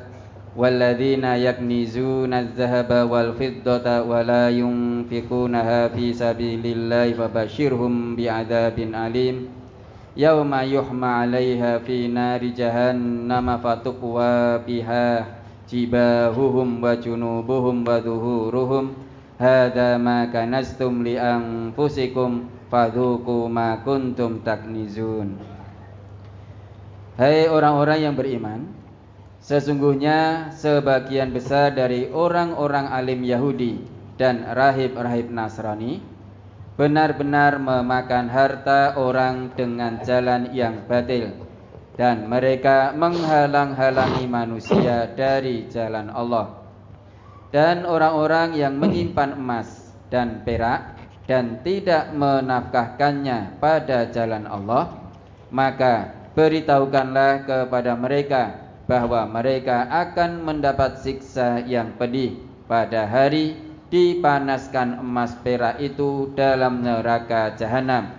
walladzina 0.56 1.36
yaknizuna 1.36 2.48
adh-dhahaba 2.48 3.04
wal 3.10 3.36
fiddata 3.36 4.06
wa 4.08 4.24
la 4.24 4.48
yunfiqunaha 4.48 5.92
fi 5.92 6.16
sabilillah 6.16 7.12
fabashshirhum 7.20 8.16
bi'adzabin 8.16 8.96
alim 8.96 9.59
yauma 10.20 10.68
yuhma 10.68 11.24
'alaiha 11.24 11.80
fi 11.88 12.12
nari 12.12 12.52
jahannam 12.52 13.48
fatuqwa 13.64 14.60
biha 14.68 15.24
jibahuhum 15.64 16.84
wa 16.84 16.92
junubuhum 17.00 17.88
wa 17.88 18.04
dhuhuruhum 18.04 19.00
hadza 19.40 19.96
ma 19.96 20.28
kanastum 20.28 21.08
li 21.08 21.16
anfusikum 21.16 22.52
fadhuku 22.68 23.48
ma 23.48 23.80
kuntum 23.80 24.44
taknizun. 24.44 25.40
Hai 27.16 27.48
orang-orang 27.48 28.12
yang 28.12 28.16
beriman 28.20 28.76
sesungguhnya 29.40 30.52
sebagian 30.52 31.32
besar 31.32 31.72
dari 31.72 32.12
orang-orang 32.12 32.92
alim 32.92 33.24
Yahudi 33.24 33.88
dan 34.20 34.44
rahib-rahib 34.44 35.32
Nasrani 35.32 36.04
benar-benar 36.80 37.60
memakan 37.60 38.32
harta 38.32 38.96
orang 38.96 39.52
dengan 39.52 40.00
jalan 40.00 40.56
yang 40.56 40.88
batil 40.88 41.36
dan 42.00 42.32
mereka 42.32 42.96
menghalang-halangi 42.96 44.24
manusia 44.32 45.12
dari 45.12 45.68
jalan 45.68 46.08
Allah. 46.08 46.56
Dan 47.52 47.84
orang-orang 47.84 48.56
yang 48.56 48.80
menyimpan 48.80 49.36
emas 49.36 49.92
dan 50.08 50.48
perak 50.48 50.96
dan 51.28 51.60
tidak 51.68 52.16
menafkahkannya 52.16 53.60
pada 53.60 54.08
jalan 54.08 54.48
Allah 54.48 54.96
maka 55.52 56.14
beritahukanlah 56.34 57.46
kepada 57.46 57.94
mereka 57.98 58.44
bahwa 58.90 59.26
mereka 59.30 59.86
akan 59.90 60.42
mendapat 60.42 61.02
siksa 61.02 61.62
yang 61.66 61.94
pedih 61.98 62.42
pada 62.66 63.06
hari 63.06 63.69
dipanaskan 63.90 65.02
emas 65.02 65.34
perak 65.42 65.82
itu 65.82 66.34
dalam 66.38 66.86
neraka 66.86 67.58
jahanam 67.58 68.14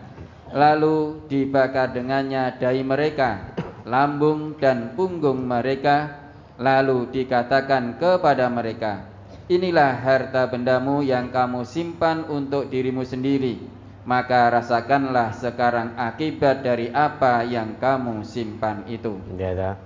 lalu 0.51 1.23
dibakar 1.31 1.95
dengannya 1.95 2.59
dahi 2.59 2.83
mereka 2.83 3.55
lambung 3.87 4.59
dan 4.59 4.99
punggung 4.99 5.47
mereka 5.47 6.21
lalu 6.59 7.07
dikatakan 7.15 7.97
kepada 7.97 8.51
mereka 8.51 9.11
inilah 9.51 9.99
harta 9.99 10.47
bendamu 10.47 11.03
yang 11.03 11.35
kamu 11.35 11.67
simpan 11.67 12.23
untuk 12.31 12.71
dirimu 12.71 13.03
sendiri. 13.03 13.59
Maka 14.07 14.49
rasakanlah 14.49 15.37
sekarang 15.37 15.93
akibat 15.99 16.65
dari 16.65 16.89
apa 16.89 17.45
yang 17.45 17.77
kamu 17.77 18.25
simpan 18.25 18.87
itu. 18.89 19.21
Ya, 19.37 19.77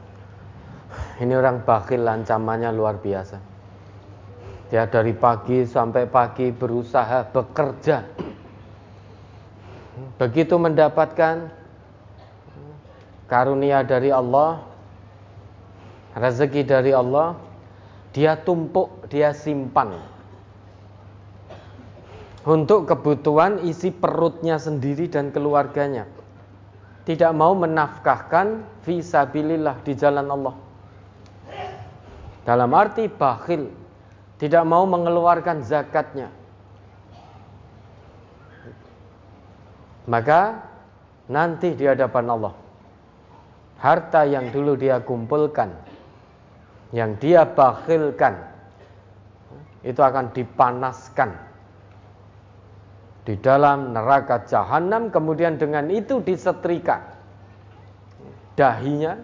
ini 1.19 1.35
orang 1.35 1.67
bakil 1.67 2.07
ancamannya 2.07 2.71
luar 2.71 3.03
biasa 3.03 3.54
Ya 4.75 4.91
dari 4.91 5.15
pagi 5.15 5.63
sampai 5.63 6.11
pagi 6.11 6.51
berusaha 6.51 7.31
bekerja. 7.31 8.03
Begitu 10.19 10.59
mendapatkan 10.59 11.47
karunia 13.31 13.87
dari 13.87 14.11
Allah, 14.11 14.67
rezeki 16.19 16.67
dari 16.67 16.91
Allah, 16.91 17.39
dia 18.11 18.35
tumpuk, 18.35 19.07
dia 19.07 19.31
simpan. 19.31 19.95
Untuk 22.43 22.91
kebutuhan 22.91 23.63
isi 23.63 23.95
perutnya 23.95 24.59
sendiri 24.59 25.07
dan 25.07 25.31
keluarganya. 25.31 26.11
Tidak 27.07 27.31
mau 27.31 27.55
menafkahkan 27.55 28.67
visabilillah 28.83 29.87
di 29.87 29.95
jalan 29.95 30.27
Allah. 30.35 30.57
Dalam 32.43 32.75
arti 32.75 33.07
bakhil, 33.07 33.84
tidak 34.45 34.69
mau 34.69 34.85
mengeluarkan 34.85 35.65
zakatnya. 35.65 36.29
Maka 40.05 40.61
nanti 41.33 41.73
di 41.73 41.89
hadapan 41.89 42.29
Allah 42.29 42.53
harta 43.81 44.29
yang 44.29 44.53
dulu 44.53 44.77
dia 44.77 45.01
kumpulkan 45.01 45.73
yang 46.93 47.17
dia 47.17 47.49
bakhilkan 47.49 48.37
itu 49.81 49.97
akan 49.97 50.29
dipanaskan 50.37 51.33
di 53.25 53.41
dalam 53.41 53.97
neraka 53.97 54.45
jahanam 54.45 55.09
kemudian 55.09 55.57
dengan 55.57 55.89
itu 55.89 56.21
disetrika 56.21 57.01
dahinya 58.61 59.17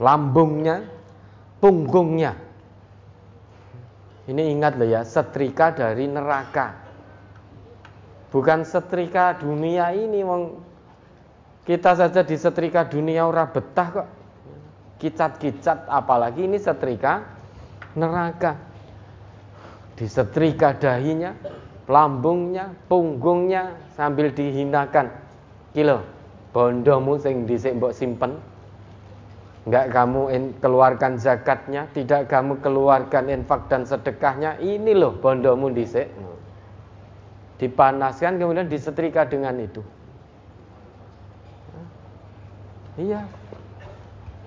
lambungnya 0.00 0.88
punggungnya 1.60 2.47
ini 4.28 4.52
ingat 4.52 4.76
loh 4.76 4.84
ya, 4.84 5.00
setrika 5.08 5.72
dari 5.72 6.04
neraka. 6.04 6.76
Bukan 8.28 8.60
setrika 8.60 9.32
dunia 9.40 9.88
ini, 9.96 10.20
kita 11.64 11.96
saja 11.96 12.20
di 12.20 12.36
setrika 12.36 12.84
dunia 12.84 13.24
ora 13.24 13.48
betah 13.48 13.88
kok. 13.88 14.08
Kicat-kicat, 15.00 15.88
apalagi 15.88 16.44
ini 16.44 16.60
setrika 16.60 17.24
neraka. 17.96 18.60
Di 19.96 20.04
setrika 20.04 20.76
dahinya, 20.76 21.32
lambungnya, 21.88 22.76
punggungnya 22.84 23.80
sambil 23.96 24.28
dihinakan. 24.28 25.08
Kilo, 25.72 26.04
bondomu 26.52 27.16
sing 27.16 27.48
dhisik 27.48 27.80
mbok 27.80 27.96
simpen. 27.96 28.36
Enggak 29.68 29.92
kamu 29.92 30.32
keluarkan 30.64 31.20
zakatnya, 31.20 31.92
tidak 31.92 32.32
kamu 32.32 32.56
keluarkan 32.64 33.28
infak 33.28 33.68
dan 33.68 33.84
sedekahnya. 33.84 34.56
Ini 34.64 34.96
loh 34.96 35.20
bondomu 35.20 35.68
dhisik. 35.68 36.08
Dipanaskan 37.60 38.40
kemudian 38.40 38.64
disetrika 38.64 39.28
dengan 39.28 39.60
itu. 39.60 39.84
Iya. 42.96 43.28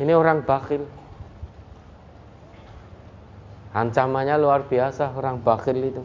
Ini 0.02 0.10
orang 0.18 0.42
bakhil. 0.42 0.90
Ancamannya 3.78 4.42
luar 4.42 4.66
biasa 4.66 5.14
orang 5.14 5.38
bakhil 5.38 5.86
itu. 5.86 6.04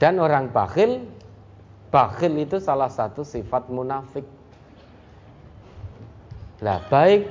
Dan 0.00 0.16
orang 0.16 0.48
bakhil, 0.48 1.04
bakhil 1.92 2.40
itu 2.40 2.56
salah 2.56 2.88
satu 2.88 3.20
sifat 3.20 3.68
munafik. 3.68 4.39
Lah 6.60 6.80
baik 6.88 7.28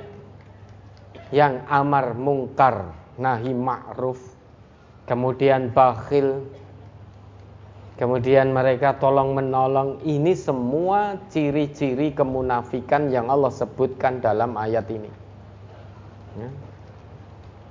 yang 1.29 1.61
amar 1.69 2.17
mungkar 2.17 2.89
nahi 3.21 3.53
ma'ruf 3.53 4.17
kemudian 5.05 5.69
bakhil 5.69 6.41
kemudian 8.01 8.49
mereka 8.49 8.97
tolong 8.97 9.37
menolong 9.37 10.01
ini 10.01 10.33
semua 10.33 11.21
ciri-ciri 11.29 12.17
kemunafikan 12.17 13.13
yang 13.13 13.29
Allah 13.29 13.53
sebutkan 13.53 14.17
dalam 14.17 14.57
ayat 14.57 14.89
ini 14.89 15.11
ya 16.41 16.49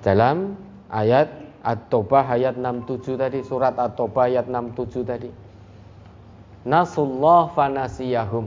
dalam 0.07 0.55
ayat 0.95 1.49
At-Taubah 1.59 2.39
ayat 2.39 2.55
67 2.55 3.19
tadi, 3.19 3.43
surat 3.43 3.75
At-Taubah 3.75 4.31
ayat 4.31 4.47
67 4.47 5.03
tadi. 5.03 5.31
Nasullah 6.63 7.51
fanasiyahum. 7.51 8.47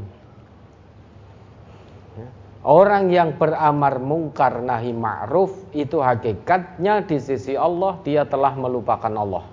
Orang 2.62 3.10
yang 3.10 3.42
beramar 3.42 3.98
mungkar 3.98 4.62
nahi 4.62 4.94
ma'ruf 4.94 5.50
itu 5.74 5.98
hakikatnya 5.98 7.02
di 7.10 7.18
sisi 7.18 7.58
Allah 7.58 7.98
dia 8.06 8.22
telah 8.22 8.54
melupakan 8.54 9.10
Allah. 9.10 9.50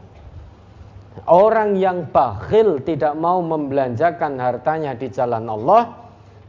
Orang 1.24 1.80
yang 1.80 2.04
bakhil 2.12 2.84
tidak 2.84 3.16
mau 3.16 3.40
membelanjakan 3.40 4.36
hartanya 4.36 4.92
di 4.92 5.08
jalan 5.08 5.48
Allah, 5.48 5.96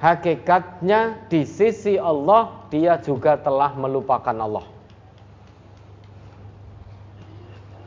hakikatnya 0.03 1.31
di 1.31 1.47
sisi 1.47 1.95
Allah 1.95 2.51
dia 2.67 2.99
juga 2.99 3.39
telah 3.39 3.71
melupakan 3.79 4.35
Allah. 4.35 4.67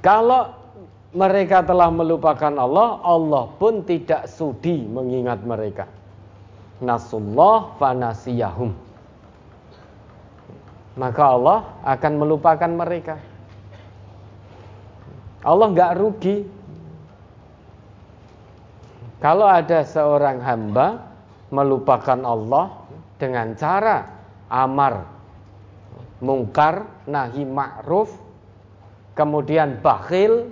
Kalau 0.00 0.50
mereka 1.12 1.60
telah 1.60 1.92
melupakan 1.92 2.50
Allah, 2.56 2.98
Allah 3.04 3.52
pun 3.60 3.84
tidak 3.84 4.26
sudi 4.32 4.82
mengingat 4.88 5.44
mereka. 5.44 5.86
Nasullah 6.82 7.78
fanasiyahum. 7.78 8.74
Maka 10.98 11.22
Allah 11.24 11.58
akan 11.86 12.12
melupakan 12.18 12.70
mereka. 12.70 13.16
Allah 15.46 15.66
nggak 15.70 15.92
rugi. 15.96 16.36
Kalau 19.22 19.46
ada 19.46 19.86
seorang 19.86 20.42
hamba 20.42 21.14
melupakan 21.54 22.18
Allah 22.26 22.74
dengan 23.22 23.54
cara 23.54 24.02
amar 24.50 25.06
mungkar 26.18 27.06
nahi 27.06 27.46
ma'ruf 27.46 28.10
kemudian 29.12 29.80
bakhil, 29.82 30.50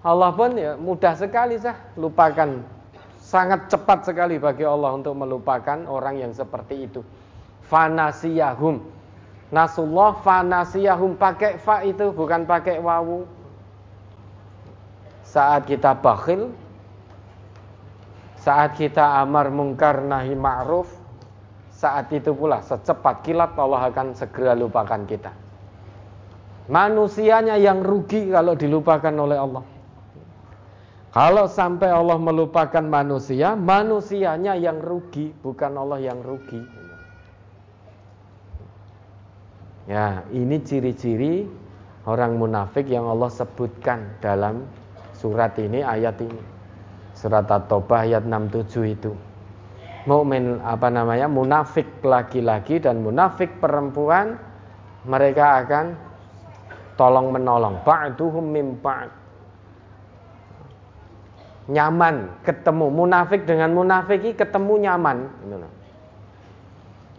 Allah 0.00 0.30
pun 0.32 0.50
ya 0.56 0.74
mudah 0.78 1.14
sekali 1.18 1.58
sah 1.58 1.76
lupakan. 1.98 2.75
Sangat 3.26 3.66
cepat 3.66 4.06
sekali 4.06 4.38
bagi 4.38 4.62
Allah 4.62 4.94
untuk 4.94 5.18
melupakan 5.18 5.82
orang 5.90 6.22
yang 6.22 6.30
seperti 6.30 6.86
itu. 6.86 7.02
Fanasiyahum. 7.66 8.78
Nasullah 9.50 10.14
fanasiyahum 10.22 11.18
pakai 11.18 11.58
fa 11.58 11.82
itu 11.82 12.14
bukan 12.14 12.46
pakai 12.46 12.78
wawu. 12.78 13.26
Saat 15.26 15.66
kita 15.66 15.98
bakhil, 15.98 16.54
saat 18.38 18.78
kita 18.78 19.18
amar 19.18 19.50
mungkar 19.50 20.06
nahi 20.06 20.38
ma'ruf, 20.38 20.86
saat 21.74 22.06
itu 22.14 22.30
pula 22.30 22.62
secepat 22.62 23.26
kilat 23.26 23.58
Allah 23.58 23.90
akan 23.90 24.14
segera 24.14 24.54
lupakan 24.54 25.02
kita. 25.02 25.34
Manusianya 26.70 27.58
yang 27.58 27.82
rugi 27.82 28.30
kalau 28.30 28.54
dilupakan 28.54 29.14
oleh 29.18 29.34
Allah. 29.34 29.66
Kalau 31.16 31.48
sampai 31.48 31.88
Allah 31.88 32.20
melupakan 32.20 32.84
manusia, 32.84 33.56
manusianya 33.56 34.52
yang 34.52 34.84
rugi, 34.84 35.32
bukan 35.40 35.72
Allah 35.80 36.12
yang 36.12 36.20
rugi. 36.20 36.60
Ya, 39.88 40.28
ini 40.28 40.60
ciri-ciri 40.60 41.48
orang 42.04 42.36
munafik 42.36 42.84
yang 42.92 43.08
Allah 43.08 43.32
sebutkan 43.32 44.20
dalam 44.20 44.68
surat 45.16 45.56
ini, 45.56 45.80
ayat 45.80 46.20
ini. 46.20 46.42
Surat 47.16 47.48
At-Taubah 47.48 48.04
ayat 48.04 48.28
67 48.28 48.84
itu. 48.84 49.16
Mukmin 50.04 50.60
apa 50.60 50.92
namanya? 50.92 51.32
Munafik 51.32 52.04
laki-laki 52.04 52.76
dan 52.76 53.00
munafik 53.00 53.56
perempuan 53.56 54.36
mereka 55.08 55.64
akan 55.64 55.96
tolong 57.00 57.32
menolong 57.32 57.80
ba'duhum 57.88 58.44
mim 58.44 58.76
ba'd 58.84 59.25
nyaman 61.66 62.42
ketemu. 62.46 62.86
Munafik 62.90 63.46
dengan 63.46 63.74
munafiki 63.74 64.34
ketemu 64.34 64.74
nyaman. 64.86 65.18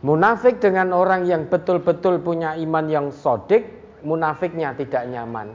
Munafik 0.03 0.61
dengan 0.63 0.95
orang 0.95 1.27
yang 1.27 1.49
betul-betul 1.49 2.21
punya 2.21 2.55
iman 2.55 2.85
yang 2.87 3.07
sodik 3.11 3.67
munafiknya 4.05 4.71
tidak 4.77 5.03
nyaman. 5.09 5.51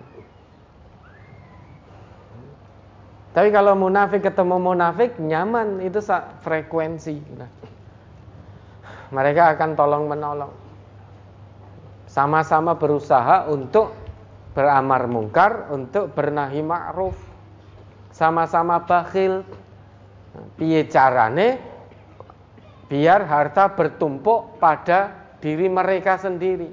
Tapi 3.32 3.48
kalau 3.48 3.72
munafik 3.72 4.20
ketemu 4.20 4.56
munafik 4.60 5.16
nyaman. 5.16 5.80
Itu 5.80 6.04
frekuensi. 6.44 7.16
Mereka 9.12 9.56
akan 9.56 9.70
tolong 9.72 10.04
menolong. 10.08 10.52
Sama-sama 12.12 12.76
berusaha 12.76 13.48
untuk 13.48 13.96
beramar 14.52 15.08
mungkar 15.08 15.72
untuk 15.72 16.12
bernahi 16.12 16.60
ma'ruf 16.60 17.31
sama-sama 18.22 18.78
bakhil 18.86 19.42
piye 20.54 20.86
carane 20.86 21.58
biar 22.86 23.26
harta 23.26 23.74
bertumpuk 23.74 24.62
pada 24.62 25.10
diri 25.42 25.66
mereka 25.66 26.14
sendiri 26.14 26.70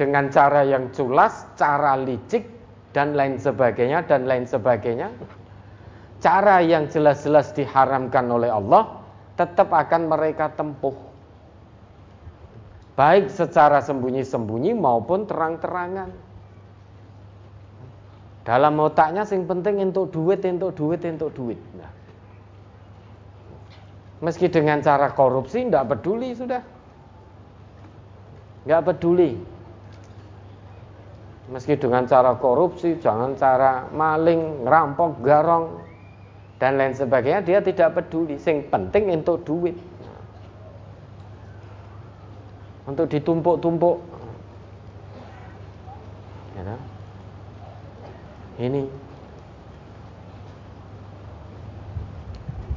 dengan 0.00 0.32
cara 0.32 0.64
yang 0.64 0.88
culas, 0.88 1.44
cara 1.60 2.00
licik 2.00 2.48
dan 2.96 3.12
lain 3.12 3.36
sebagainya 3.36 4.08
dan 4.08 4.24
lain 4.24 4.48
sebagainya. 4.48 5.12
Cara 6.24 6.64
yang 6.64 6.88
jelas-jelas 6.88 7.52
diharamkan 7.52 8.24
oleh 8.32 8.48
Allah 8.48 9.04
tetap 9.36 9.68
akan 9.68 10.08
mereka 10.08 10.48
tempuh. 10.56 10.96
Baik 12.96 13.28
secara 13.28 13.84
sembunyi-sembunyi 13.84 14.72
maupun 14.80 15.28
terang-terangan. 15.28 16.08
Dalam 18.42 18.74
otaknya 18.82 19.22
sing 19.22 19.46
penting 19.46 19.78
untuk 19.78 20.10
duit, 20.10 20.42
untuk 20.42 20.74
duit, 20.74 20.98
untuk 21.06 21.30
duit. 21.30 21.58
Nah. 21.78 21.92
Meski 24.22 24.50
dengan 24.50 24.82
cara 24.82 25.14
korupsi 25.14 25.66
tidak 25.66 25.94
peduli 25.94 26.34
sudah. 26.34 26.62
Nggak 28.66 28.82
peduli. 28.82 29.38
Meski 31.50 31.74
dengan 31.78 32.06
cara 32.06 32.34
korupsi, 32.38 32.98
jangan 32.98 33.34
cara 33.38 33.86
maling, 33.90 34.62
ngerampok, 34.66 35.22
garong, 35.22 35.78
dan 36.58 36.78
lain 36.78 36.94
sebagainya, 36.94 37.42
dia 37.42 37.58
tidak 37.62 37.98
peduli. 37.98 38.38
Sing 38.38 38.66
penting 38.70 39.10
untuk 39.10 39.42
duit. 39.42 39.74
Untuk 42.86 43.06
ditumpuk-tumpuk. 43.06 43.98
Ya, 46.58 46.62
nah 46.66 46.91
ini. 48.62 48.82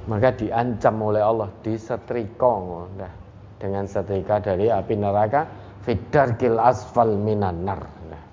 Maka 0.06 0.30
diancam 0.38 0.95
oleh 1.02 1.22
Allah 1.22 1.49
disetrika 1.66 2.53
nah, 2.94 3.14
dengan 3.57 3.90
setrika 3.90 4.38
dari 4.38 4.70
api 4.70 4.94
neraka 5.02 5.49
fidarkil 5.82 6.62
asfal 6.62 7.10
minanar 7.10 7.82
nah. 8.06 8.24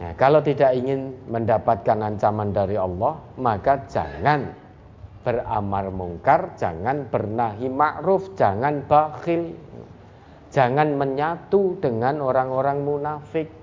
nah, 0.00 0.12
kalau 0.16 0.40
tidak 0.40 0.72
ingin 0.72 1.12
mendapatkan 1.28 2.08
ancaman 2.08 2.56
dari 2.56 2.80
Allah 2.80 3.20
maka 3.36 3.84
jangan 3.92 4.48
beramar 5.20 5.92
mungkar 5.92 6.56
jangan 6.56 7.04
bernahi 7.12 7.68
ma'ruf 7.68 8.32
jangan 8.32 8.80
bakhil. 8.88 9.52
Jangan 10.48 10.96
menyatu 10.96 11.76
dengan 11.76 12.24
orang-orang 12.24 12.80
munafik 12.80 13.57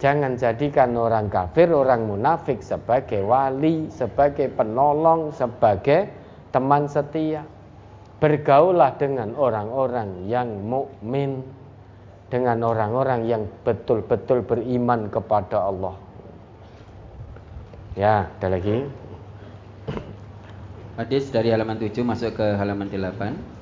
Jangan 0.00 0.40
jadikan 0.40 0.96
orang 0.96 1.28
kafir, 1.28 1.68
orang 1.76 2.08
munafik 2.08 2.64
sebagai 2.64 3.20
wali, 3.20 3.92
sebagai 3.92 4.48
penolong, 4.48 5.28
sebagai 5.36 6.08
teman 6.56 6.88
setia. 6.88 7.44
Bergaulah 8.16 8.96
dengan 8.96 9.36
orang-orang 9.36 10.24
yang 10.24 10.48
mukmin, 10.64 11.44
dengan 12.32 12.64
orang-orang 12.64 13.28
yang 13.28 13.44
betul-betul 13.60 14.40
beriman 14.40 15.12
kepada 15.12 15.68
Allah. 15.68 15.96
Ya, 17.92 18.32
ada 18.40 18.56
lagi. 18.56 18.88
Hadis 20.96 21.28
dari 21.28 21.52
halaman 21.52 21.76
7 21.76 22.00
masuk 22.00 22.40
ke 22.40 22.46
halaman 22.56 22.88
8. 22.88 23.59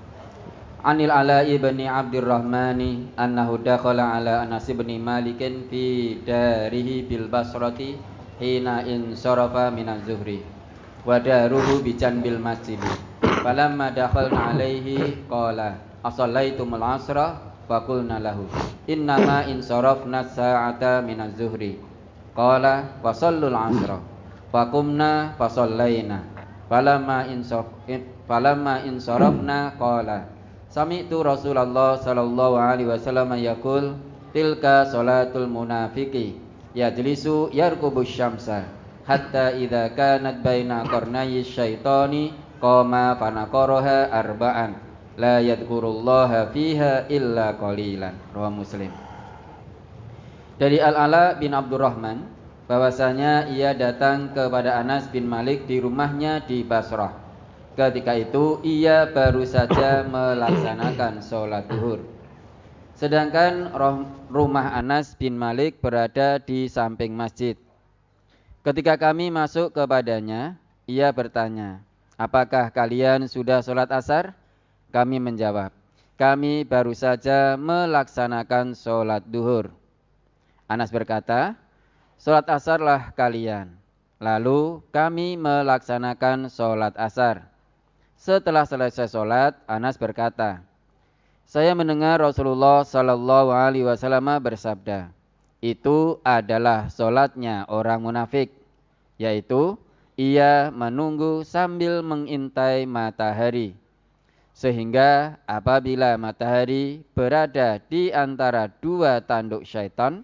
Anil 0.89 1.13
Ala 1.13 1.45
ibni 1.45 1.85
Abdurrahmani 1.85 3.13
annahu 3.13 3.61
dakhala 3.61 4.17
ala 4.17 4.41
Anas 4.49 4.73
ibn 4.73 4.89
Malik 4.97 5.37
fi 5.69 6.17
darihi 6.25 7.05
bil 7.05 7.29
Basrati 7.29 7.93
hina 8.41 8.81
in 8.89 9.13
sarafa 9.13 9.69
min 9.69 9.85
az-zuhri 9.85 10.41
wa 11.05 11.21
daruhu 11.21 11.85
bi 11.85 11.93
janbil 11.93 12.41
masjid 12.41 12.81
falamma 13.21 13.93
dakhalna 13.93 14.57
alaihi 14.57 15.29
qala 15.29 15.77
asallaitumul 16.01 16.81
asra? 16.81 17.37
Fa 17.69 17.85
qulna 17.85 18.17
lahu 18.17 18.49
innama 18.89 19.45
in 19.45 19.61
sarafna 19.61 20.25
sa'ata 20.25 21.05
min 21.05 21.21
az-zuhri 21.21 21.77
qala 22.33 22.97
wa 23.05 23.13
sallul 23.13 23.53
asra? 23.53 24.01
Fa 24.49 24.73
qumna 24.73 25.37
fa 25.37 25.53
sallaina. 25.53 26.25
Falamma 26.65 27.29
in 27.29 27.45
falamma 28.25 28.89
in 28.89 28.97
sarafna 28.97 29.77
qala 29.77 30.38
Sami'tu 30.69 31.25
Rasulullah 31.25 31.97
sallallahu 31.97 32.61
alaihi 32.61 32.93
wasallam 32.93 33.33
yaqul 33.41 33.97
tilka 34.37 34.85
salatul 34.85 35.49
munafiqi 35.49 36.37
yajlisu 36.77 37.49
yarkubu 37.57 38.05
syamsa 38.05 38.69
hatta 39.09 39.57
idza 39.57 39.89
kanat 39.97 40.45
baina 40.45 40.85
qarnayy 40.85 41.41
syaitani 41.41 42.37
qama 42.61 43.17
fanaqaraha 43.17 44.13
arba'an 44.13 44.77
la 45.17 45.41
yadhkurullaha 45.41 46.53
fiha 46.53 47.09
illa 47.09 47.57
qalilan. 47.57 48.13
Rawi 48.37 48.53
Muslim. 48.53 48.93
Dari 50.61 50.79
Al-Ala 50.85 51.41
bin 51.41 51.57
Abdurrahman 51.57 52.29
bahwasanya 52.69 53.49
ia 53.57 53.73
datang 53.73 54.37
kepada 54.37 54.77
Anas 54.77 55.09
bin 55.09 55.25
Malik 55.25 55.65
di 55.65 55.81
rumahnya 55.81 56.45
di 56.45 56.61
Basrah 56.61 57.28
Ketika 57.79 58.19
itu 58.19 58.59
ia 58.67 59.07
baru 59.07 59.47
saja 59.47 60.03
melaksanakan 60.03 61.23
sholat 61.23 61.63
duhur. 61.71 62.03
Sedangkan 62.99 63.71
rumah 64.27 64.75
Anas 64.75 65.15
bin 65.15 65.39
Malik 65.39 65.79
berada 65.79 66.43
di 66.43 66.67
samping 66.67 67.15
masjid. 67.15 67.55
Ketika 68.67 68.99
kami 68.99 69.31
masuk 69.31 69.71
kepadanya, 69.71 70.59
ia 70.91 71.15
bertanya, 71.15 71.79
apakah 72.19 72.75
kalian 72.75 73.31
sudah 73.31 73.63
sholat 73.63 73.87
asar? 73.95 74.35
Kami 74.91 75.23
menjawab, 75.23 75.71
kami 76.19 76.67
baru 76.67 76.91
saja 76.99 77.55
melaksanakan 77.55 78.75
sholat 78.75 79.23
duhur. 79.23 79.71
Anas 80.67 80.91
berkata, 80.91 81.55
sholat 82.19 82.51
asarlah 82.51 83.15
kalian. 83.15 83.71
Lalu 84.19 84.83
kami 84.91 85.39
melaksanakan 85.39 86.51
sholat 86.51 86.99
asar. 86.99 87.48
Setelah 88.29 88.69
selesai 88.69 89.09
sholat, 89.09 89.57
Anas 89.65 89.97
berkata, 89.97 90.61
saya 91.49 91.73
mendengar 91.73 92.21
Rasulullah 92.21 92.85
Sallallahu 92.85 93.49
Alaihi 93.49 93.89
Wasallam 93.89 94.29
bersabda, 94.45 95.09
itu 95.65 96.21
adalah 96.21 96.93
sholatnya 96.93 97.65
orang 97.73 98.05
munafik, 98.05 98.53
yaitu 99.17 99.81
ia 100.21 100.69
menunggu 100.69 101.41
sambil 101.41 102.05
mengintai 102.05 102.85
matahari, 102.85 103.73
sehingga 104.53 105.41
apabila 105.49 106.21
matahari 106.21 107.01
berada 107.17 107.81
di 107.81 108.13
antara 108.13 108.69
dua 108.69 109.25
tanduk 109.25 109.65
syaitan, 109.65 110.21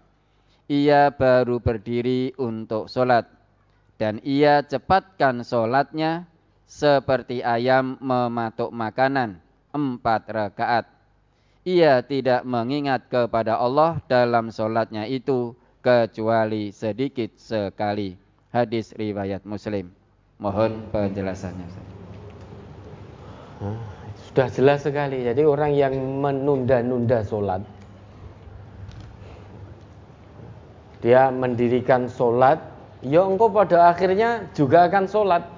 ia 0.68 1.08
baru 1.08 1.56
berdiri 1.56 2.36
untuk 2.36 2.84
sholat, 2.84 3.24
dan 3.96 4.20
ia 4.20 4.60
cepatkan 4.60 5.40
sholatnya 5.40 6.28
seperti 6.74 7.38
ayam 7.38 7.94
mematuk 8.02 8.74
makanan 8.74 9.38
empat 9.70 10.26
rakaat. 10.26 10.90
Ia 11.62 12.02
tidak 12.02 12.42
mengingat 12.42 13.06
kepada 13.06 13.62
Allah 13.62 14.02
dalam 14.10 14.50
solatnya 14.50 15.06
itu 15.06 15.54
kecuali 15.78 16.74
sedikit 16.74 17.30
sekali. 17.38 18.18
Hadis 18.50 18.90
riwayat 18.98 19.46
Muslim. 19.46 19.86
Mohon 20.42 20.82
penjelasannya. 20.90 21.66
Sudah 24.28 24.50
jelas 24.50 24.82
sekali. 24.82 25.22
Jadi 25.22 25.46
orang 25.46 25.72
yang 25.72 25.94
menunda-nunda 25.94 27.22
solat, 27.22 27.62
dia 31.00 31.30
mendirikan 31.30 32.10
solat, 32.10 32.60
ya 33.00 33.24
engkau 33.24 33.48
pada 33.48 33.94
akhirnya 33.94 34.50
juga 34.52 34.90
akan 34.90 35.06
solat. 35.06 35.53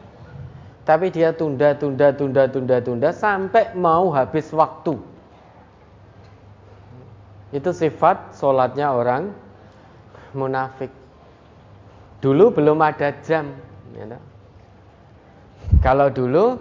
Tapi 0.86 1.10
dia 1.10 1.34
tunda, 1.34 1.74
tunda, 1.74 2.14
tunda, 2.14 2.46
tunda, 2.46 2.76
tunda 2.78 3.10
sampai 3.10 3.74
mau 3.74 4.06
habis 4.14 4.54
waktu. 4.54 4.94
Itu 7.50 7.74
sifat 7.74 8.38
sholatnya 8.38 8.94
orang 8.94 9.34
munafik. 10.30 10.94
Dulu 12.22 12.54
belum 12.54 12.78
ada 12.86 13.10
jam. 13.26 13.50
Ya 13.98 14.14
Kalau 15.82 16.06
dulu 16.06 16.54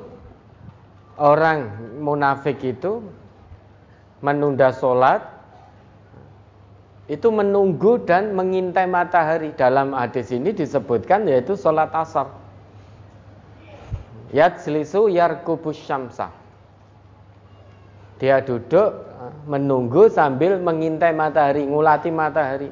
orang 1.21 1.69
munafik 2.01 2.65
itu 2.65 3.05
menunda 4.25 4.73
sholat 4.73 5.21
itu 7.05 7.29
menunggu 7.29 8.01
dan 8.01 8.33
mengintai 8.33 8.89
matahari 8.89 9.53
dalam 9.53 9.93
hadis 9.93 10.33
ini 10.33 10.49
disebutkan 10.49 11.29
yaitu 11.29 11.53
sholat 11.53 11.93
asar 11.93 12.44
Yatslisu 14.35 15.07
yarkubus 15.07 15.79
syamsa. 15.79 16.27
Dia 18.19 18.43
duduk 18.43 18.91
eh, 18.91 19.31
menunggu 19.47 20.11
sambil 20.11 20.59
mengintai 20.59 21.15
matahari, 21.15 21.63
ngulati 21.63 22.11
matahari. 22.11 22.69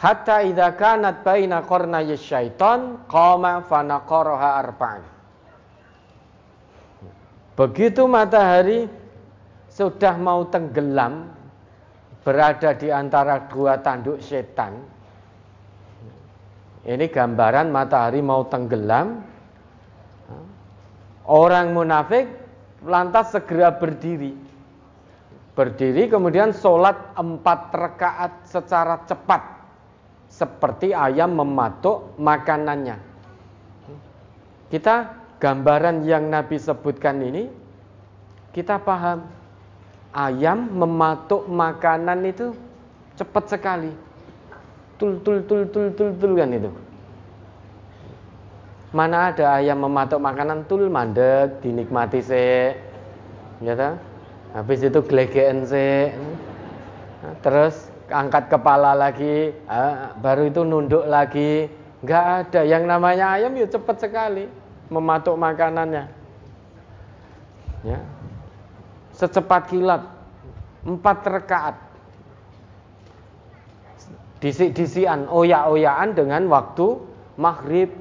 Hatta 0.00 0.44
idza 0.44 0.76
kanat 0.76 1.24
baina 1.24 1.64
qarnay 1.64 2.16
syaiton 2.16 3.04
qama 3.08 3.64
fanaqaraha 3.64 4.50
arba'an. 4.60 5.02
Begitu 7.56 8.08
matahari 8.08 8.88
sudah 9.68 10.16
mau 10.16 10.48
tenggelam 10.48 11.28
berada 12.24 12.72
di 12.72 12.88
antara 12.88 13.44
dua 13.52 13.76
tanduk 13.84 14.24
setan. 14.24 14.80
Ini 16.80 17.12
gambaran 17.12 17.68
matahari 17.68 18.24
mau 18.24 18.48
tenggelam 18.48 19.29
Orang 21.30 21.78
munafik 21.78 22.26
lantas 22.82 23.30
segera 23.30 23.70
berdiri. 23.70 24.34
Berdiri 25.54 26.10
kemudian 26.10 26.50
sholat 26.50 27.14
empat 27.14 27.70
rakaat 27.70 28.32
secara 28.50 28.98
cepat. 29.06 29.62
Seperti 30.26 30.90
ayam 30.90 31.38
mematuk 31.38 32.18
makanannya. 32.18 32.98
Kita 34.74 35.06
gambaran 35.38 36.02
yang 36.02 36.26
Nabi 36.26 36.58
sebutkan 36.58 37.22
ini, 37.22 37.46
kita 38.50 38.82
paham. 38.82 39.22
Ayam 40.10 40.66
mematuk 40.74 41.46
makanan 41.46 42.26
itu 42.26 42.50
cepat 43.14 43.54
sekali. 43.54 43.94
Tul 44.98 45.22
tul 45.22 45.46
tul 45.46 45.70
tul 45.70 45.94
tul 45.94 46.10
tul 46.18 46.34
kan 46.34 46.50
itu. 46.50 46.89
Mana 48.90 49.30
ada 49.30 49.62
ayam 49.62 49.86
mematuk 49.86 50.18
makanan 50.18 50.66
tul 50.66 50.90
mandek 50.90 51.62
dinikmati 51.62 52.18
se. 52.18 52.74
Ya 53.62 53.78
ta? 53.78 53.94
Habis 54.50 54.82
itu 54.82 54.98
glegeen 55.06 55.62
se. 55.62 56.10
Terus 57.46 57.86
angkat 58.10 58.50
kepala 58.50 58.98
lagi, 58.98 59.54
baru 60.18 60.50
itu 60.50 60.66
nunduk 60.66 61.06
lagi. 61.06 61.70
Enggak 62.02 62.24
ada 62.26 62.60
yang 62.66 62.88
namanya 62.88 63.38
ayam 63.38 63.54
ya 63.54 63.70
cepat 63.70 64.02
sekali 64.02 64.50
mematuk 64.90 65.38
makanannya. 65.38 66.10
Ya. 67.86 68.00
Secepat 69.14 69.70
kilat. 69.70 70.02
Empat 70.82 71.18
rekaat. 71.28 71.76
Disik-disian, 74.40 75.28
oyak-oyakan 75.28 76.16
dengan 76.16 76.48
waktu 76.48 76.96
maghrib 77.36 77.92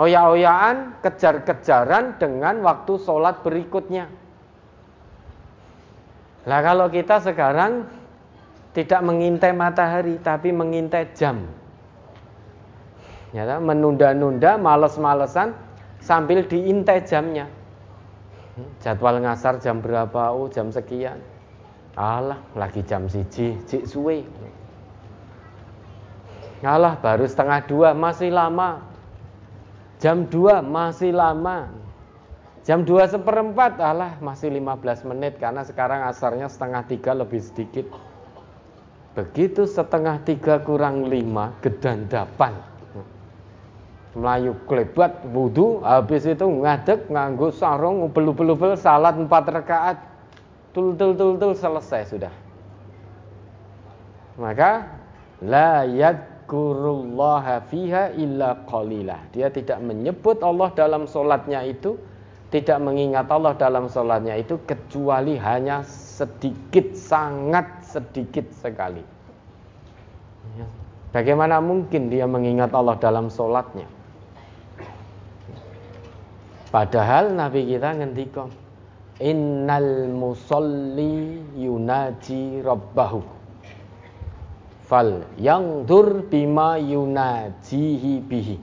Oya-oyaan, 0.00 1.04
kejar-kejaran 1.04 2.16
dengan 2.16 2.64
waktu 2.64 2.96
sholat 3.04 3.44
berikutnya. 3.44 4.08
Lah 6.48 6.60
kalau 6.64 6.88
kita 6.88 7.20
sekarang 7.20 7.84
tidak 8.72 9.04
mengintai 9.04 9.52
matahari 9.52 10.16
tapi 10.24 10.56
mengintai 10.56 11.12
jam. 11.12 11.44
Ya, 13.36 13.44
menunda-nunda, 13.60 14.56
males-malesan 14.56 15.52
sambil 16.00 16.48
diintai 16.48 17.04
jamnya. 17.04 17.46
Jadwal 18.80 19.20
ngasar 19.20 19.60
jam 19.60 19.84
berapa? 19.84 20.32
Oh, 20.32 20.48
jam 20.48 20.72
sekian. 20.72 21.20
Alah, 21.94 22.40
lagi 22.56 22.80
jam 22.88 23.04
siji, 23.04 23.60
cik 23.68 23.84
suwe. 23.84 24.24
Alah, 26.64 26.96
baru 26.98 27.28
setengah 27.28 27.60
dua, 27.68 27.92
masih 27.92 28.32
lama. 28.32 28.89
Jam 30.00 30.24
dua, 30.24 30.64
masih 30.64 31.12
lama. 31.12 31.68
Jam 32.64 32.88
dua 32.88 33.04
seperempat, 33.04 33.76
alah, 33.76 34.16
masih 34.24 34.48
15 34.48 35.04
menit. 35.04 35.36
Karena 35.36 35.60
sekarang 35.60 36.08
asarnya 36.08 36.48
setengah 36.48 36.88
tiga 36.88 37.12
lebih 37.12 37.40
sedikit. 37.44 37.84
Begitu 39.12 39.68
setengah 39.68 40.24
tiga 40.24 40.56
kurang 40.64 41.04
lima, 41.04 41.52
gedandapan. 41.60 42.56
Melayu 44.16 44.56
klebat, 44.66 45.22
wudhu, 45.30 45.84
habis 45.84 46.26
itu 46.26 46.42
ngadek, 46.42 47.06
nganggu 47.12 47.52
sarung, 47.54 48.02
upel-upel-upel, 48.08 48.74
salat 48.80 49.14
empat 49.14 49.44
rakaat. 49.52 49.98
Tul, 50.72 50.96
tul, 50.96 51.12
tul, 51.14 51.36
tul, 51.36 51.52
selesai 51.52 52.08
sudah. 52.08 52.32
Maka, 54.40 54.88
la 55.44 55.84
yadkurullaha 56.50 57.62
fiha 57.70 58.10
illa 58.18 58.58
qalilah. 58.66 59.30
Dia 59.30 59.54
tidak 59.54 59.78
menyebut 59.86 60.42
Allah 60.42 60.74
dalam 60.74 61.06
solatnya 61.06 61.62
itu, 61.62 61.94
tidak 62.50 62.82
mengingat 62.82 63.30
Allah 63.30 63.54
dalam 63.54 63.86
solatnya 63.86 64.34
itu, 64.34 64.58
kecuali 64.66 65.38
hanya 65.38 65.86
sedikit, 65.86 66.98
sangat 66.98 67.86
sedikit 67.86 68.50
sekali. 68.58 69.06
Ya. 70.58 70.66
Bagaimana 71.14 71.62
mungkin 71.62 72.10
dia 72.10 72.26
mengingat 72.26 72.74
Allah 72.74 72.98
dalam 72.98 73.30
sholatnya? 73.30 73.86
Padahal 76.70 77.34
Nabi 77.34 77.66
kita 77.66 77.98
ngendikan 77.98 78.50
Innal 79.20 80.08
musalli 80.08 81.44
yunaji 81.52 82.64
rabbahu 82.64 83.39
Fal 84.90 85.22
yang 85.38 85.86
dur 85.86 86.26
bima 86.26 86.74
yunajihi 86.74 88.26
bihi 88.26 88.56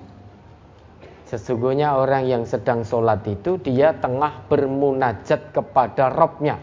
Sesungguhnya 1.24 1.96
orang 1.96 2.28
yang 2.28 2.44
sedang 2.44 2.84
sholat 2.84 3.24
itu 3.24 3.56
Dia 3.64 3.96
tengah 3.96 4.44
bermunajat 4.52 5.56
kepada 5.56 6.12
Robnya 6.12 6.60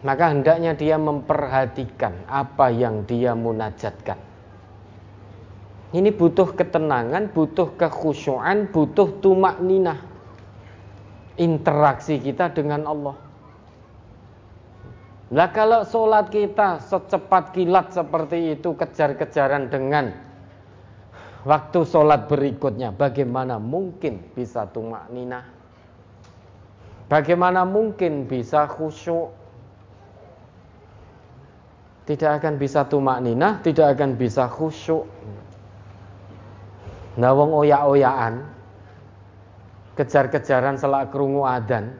maka 0.00 0.32
hendaknya 0.32 0.72
dia 0.72 0.96
memperhatikan 0.96 2.24
apa 2.24 2.72
yang 2.72 3.04
dia 3.04 3.36
munajatkan. 3.36 4.16
Ini 5.90 6.08
butuh 6.14 6.54
ketenangan, 6.54 7.34
butuh 7.34 7.74
kekhusyuan, 7.76 8.70
butuh 8.70 9.20
tumak 9.20 9.58
ninah. 9.60 9.98
Interaksi 11.36 12.16
kita 12.16 12.52
dengan 12.54 12.86
Allah. 12.86 13.16
Nah 15.30 15.48
kalau 15.54 15.86
sholat 15.86 16.26
kita 16.28 16.82
secepat 16.82 17.54
kilat 17.54 17.94
seperti 17.94 18.58
itu 18.58 18.74
kejar-kejaran 18.74 19.70
dengan 19.70 20.10
waktu 21.46 21.80
sholat 21.86 22.26
berikutnya, 22.26 22.90
bagaimana 22.90 23.62
mungkin 23.62 24.34
bisa 24.34 24.66
tumak 24.66 25.06
ninah? 25.14 25.46
Bagaimana 27.06 27.62
mungkin 27.62 28.26
bisa 28.26 28.66
khusyuk? 28.66 29.40
tidak 32.10 32.42
akan 32.42 32.58
bisa 32.58 32.82
tumak 32.90 33.22
ninah, 33.22 33.62
tidak 33.62 33.94
akan 33.94 34.18
bisa 34.18 34.50
khusyuk. 34.50 35.06
Nah 37.14 37.30
wong 37.30 37.54
oyak-oyakan 37.54 38.50
kejar-kejaran 39.94 40.74
selak 40.74 41.14
kerungu 41.14 41.46
adan. 41.46 41.94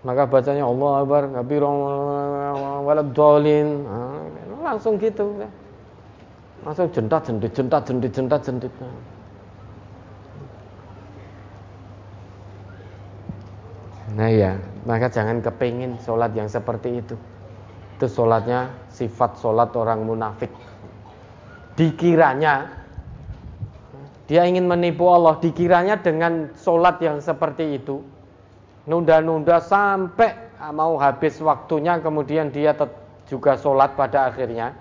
Maka 0.00 0.24
bacanya 0.24 0.64
Allah 0.64 0.90
Akbar, 1.04 1.22
ngabirong 1.28 1.78
walad 2.88 3.08
dolin. 3.12 3.84
Langsung 4.60 4.96
gitu. 4.96 5.44
Langsung 6.64 6.88
jentat 6.92 7.28
jendit, 7.28 7.52
jentat 7.52 7.82
jendit, 7.88 8.12
jentat 8.12 8.40
jendit. 8.44 8.72
Nah 14.10 14.28
ya, 14.28 14.58
maka 14.84 15.06
jangan 15.12 15.38
kepingin 15.44 16.00
sholat 16.02 16.32
yang 16.34 16.48
seperti 16.48 17.00
itu 17.04 17.14
itu 18.00 18.08
sholatnya 18.08 18.72
sifat 18.88 19.36
sholat 19.36 19.76
orang 19.76 20.08
munafik 20.08 20.48
dikiranya 21.76 22.72
dia 24.24 24.48
ingin 24.48 24.64
menipu 24.64 25.04
Allah 25.12 25.36
dikiranya 25.36 26.00
dengan 26.00 26.48
sholat 26.56 26.96
yang 27.04 27.20
seperti 27.20 27.76
itu 27.76 28.00
nunda-nunda 28.90 29.62
sampai 29.62 30.34
mau 30.74 30.98
habis 30.98 31.38
waktunya 31.38 32.02
kemudian 32.02 32.50
dia 32.50 32.74
juga 33.30 33.54
sholat 33.54 33.94
pada 33.94 34.26
akhirnya 34.26 34.74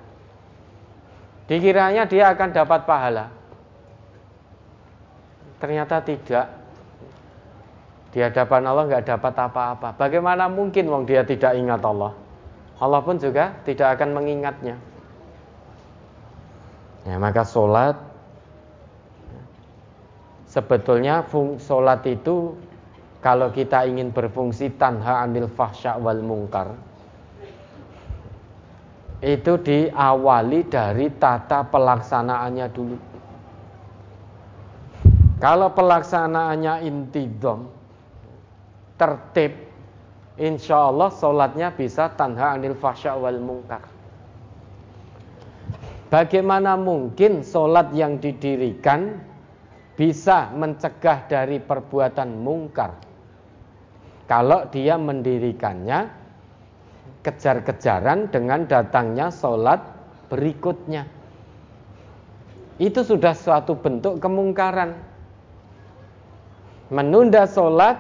dikiranya 1.50 2.10
dia 2.10 2.34
akan 2.34 2.50
dapat 2.54 2.86
pahala. 2.86 3.26
Ternyata 5.60 6.00
tidak. 6.06 6.46
Di 8.10 8.26
hadapan 8.26 8.66
Allah 8.66 8.90
nggak 8.90 9.06
dapat 9.06 9.34
apa-apa. 9.38 9.94
Bagaimana 9.98 10.50
mungkin 10.50 10.90
wong 10.90 11.06
dia 11.06 11.22
tidak 11.22 11.54
ingat 11.58 11.82
Allah? 11.86 12.14
Allah 12.80 13.02
pun 13.04 13.22
juga 13.22 13.54
tidak 13.68 14.00
akan 14.00 14.18
mengingatnya. 14.18 14.78
Ya, 17.06 17.16
maka 17.22 17.46
sholat 17.46 17.98
sebetulnya 20.50 21.22
fung, 21.28 21.62
sholat 21.62 22.02
itu 22.10 22.56
kalau 23.20 23.52
kita 23.52 23.84
ingin 23.84 24.16
berfungsi 24.16 24.76
tanha 24.80 25.24
anil 25.24 25.52
fahsya 25.52 26.00
wal 26.00 26.24
mungkar 26.24 26.76
itu 29.20 29.60
diawali 29.60 30.72
dari 30.72 31.12
tata 31.20 31.68
pelaksanaannya 31.68 32.68
dulu. 32.72 32.98
Kalau 35.40 35.72
pelaksanaannya 35.72 36.84
intidom, 36.84 37.68
tertib, 39.00 39.56
insya 40.36 40.92
Allah 40.92 41.12
sholatnya 41.12 41.72
bisa 41.76 42.12
tanha 42.16 42.56
anil 42.56 42.76
fahsya 42.76 43.16
wal 43.16 43.40
mungkar. 43.40 43.84
Bagaimana 46.10 46.76
mungkin 46.80 47.46
sholat 47.46 47.94
yang 47.94 48.18
didirikan 48.18 49.20
bisa 49.96 50.50
mencegah 50.56 51.28
dari 51.28 51.60
perbuatan 51.60 52.40
mungkar? 52.40 53.09
Kalau 54.30 54.70
dia 54.70 54.94
mendirikannya 54.94 56.06
kejar-kejaran 57.26 58.30
dengan 58.30 58.70
datangnya 58.70 59.34
sholat 59.34 59.82
berikutnya. 60.30 61.10
Itu 62.78 63.02
sudah 63.02 63.34
suatu 63.34 63.76
bentuk 63.76 64.22
kemungkaran. 64.22 64.96
Menunda 66.94 67.50
sholat, 67.50 68.00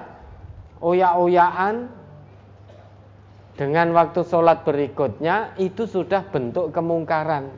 oya-oyaan, 0.79 1.89
dengan 3.59 3.91
waktu 3.91 4.23
sholat 4.23 4.63
berikutnya 4.63 5.57
itu 5.59 5.83
sudah 5.83 6.23
bentuk 6.31 6.71
kemungkaran. 6.71 7.51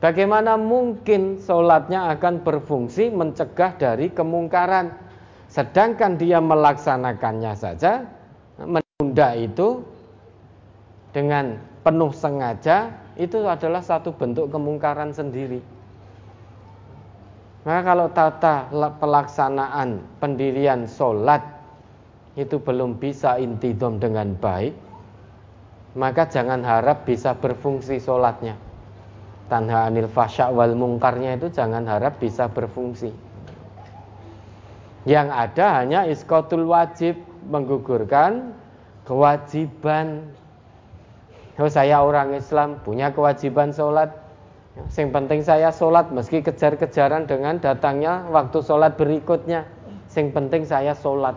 Bagaimana 0.00 0.56
mungkin 0.56 1.44
sholatnya 1.44 2.08
akan 2.16 2.40
berfungsi 2.40 3.12
mencegah 3.12 3.76
dari 3.76 4.08
kemungkaran, 4.08 4.96
sedangkan 5.50 6.14
dia 6.14 6.38
melaksanakannya 6.38 7.52
saja 7.58 8.06
menunda 8.62 9.34
itu 9.34 9.82
dengan 11.10 11.58
penuh 11.82 12.14
sengaja 12.14 12.94
itu 13.18 13.42
adalah 13.44 13.82
satu 13.82 14.14
bentuk 14.14 14.48
kemungkaran 14.54 15.10
sendiri. 15.10 15.58
Maka 17.66 17.80
kalau 17.92 18.06
tata 18.08 18.72
pelaksanaan 18.72 20.00
pendirian 20.16 20.88
sholat 20.88 21.44
itu 22.38 22.56
belum 22.56 22.96
bisa 22.96 23.36
intidom 23.36 24.00
dengan 24.00 24.32
baik, 24.38 24.72
maka 25.98 26.24
jangan 26.24 26.64
harap 26.64 27.04
bisa 27.04 27.36
berfungsi 27.36 28.00
sholatnya. 28.00 28.56
Tanha 29.50 29.90
anil 29.90 30.08
fasya 30.08 30.48
wal 30.48 30.72
mungkarnya 30.78 31.36
itu 31.36 31.52
jangan 31.52 31.84
harap 31.84 32.16
bisa 32.22 32.48
berfungsi. 32.48 33.29
Yang 35.08 35.28
ada 35.32 35.66
hanya 35.80 36.04
iskotul 36.04 36.68
wajib 36.68 37.16
menggugurkan 37.48 38.52
kewajiban. 39.08 40.28
Oh, 41.60 41.68
saya 41.68 42.00
orang 42.00 42.36
Islam 42.36 42.80
punya 42.84 43.12
kewajiban 43.12 43.72
sholat. 43.72 44.12
Yang 44.96 45.10
penting 45.12 45.40
saya 45.44 45.68
sholat 45.72 46.08
meski 46.08 46.40
kejar-kejaran 46.40 47.28
dengan 47.28 47.60
datangnya 47.60 48.28
waktu 48.32 48.64
sholat 48.64 48.96
berikutnya. 48.96 49.68
Yang 50.12 50.28
penting 50.32 50.62
saya 50.64 50.96
sholat. 50.96 51.36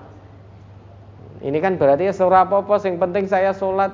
Ini 1.43 1.59
kan 1.59 1.75
berarti 1.75 2.07
ya 2.07 2.15
surah 2.15 2.47
apa-apa, 2.47 2.79
yang 2.87 3.03
penting 3.03 3.27
saya 3.27 3.51
sholat 3.51 3.91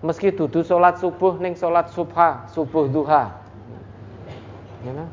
meski 0.00 0.32
dudu 0.32 0.64
sholat 0.64 0.96
subuh 0.96 1.36
ning 1.36 1.52
sholat 1.52 1.92
subha, 1.92 2.48
subuh 2.48 2.88
duha. 2.88 3.28
Ya, 4.88 4.92
kan? 4.96 5.08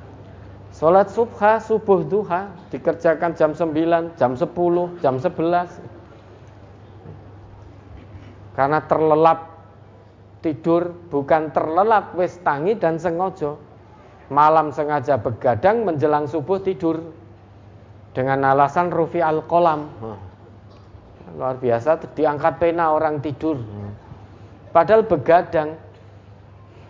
Sholat 0.76 1.07
subha, 1.07 1.64
subuh 1.64 2.03
duha 2.03 2.52
dikerjakan 2.68 3.31
jam 3.31 3.56
9, 3.56 4.19
jam 4.19 4.35
10, 4.35 4.99
jam 4.99 5.15
11. 5.15 5.72
Karena 8.60 8.84
terlelap 8.84 9.56
tidur, 10.43 10.91
bukan 11.07 11.56
terlelap 11.56 12.11
wis 12.19 12.35
tangi 12.43 12.76
dan 12.76 12.99
sengaja. 12.99 13.56
Malam 14.27 14.76
sengaja 14.76 15.15
begadang 15.15 15.88
menjelang 15.88 16.27
subuh 16.27 16.60
tidur 16.60 16.99
dengan 18.11 18.43
alasan 18.43 18.91
rufi 18.91 19.23
al 19.23 19.47
kolam. 19.47 19.88
Luar 21.39 21.56
biasa 21.56 22.03
diangkat 22.19 22.60
pena 22.60 22.91
orang 22.91 23.23
tidur. 23.23 23.64
Padahal 24.76 25.07
begadang 25.07 25.80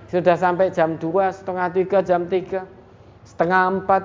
sudah 0.09 0.33
sampai 0.33 0.73
jam 0.73 0.97
2, 0.97 1.05
setengah 1.37 1.69
3, 1.69 2.01
jam 2.01 2.25
3 2.25 2.74
setengah 3.35 3.83
empat 3.83 4.03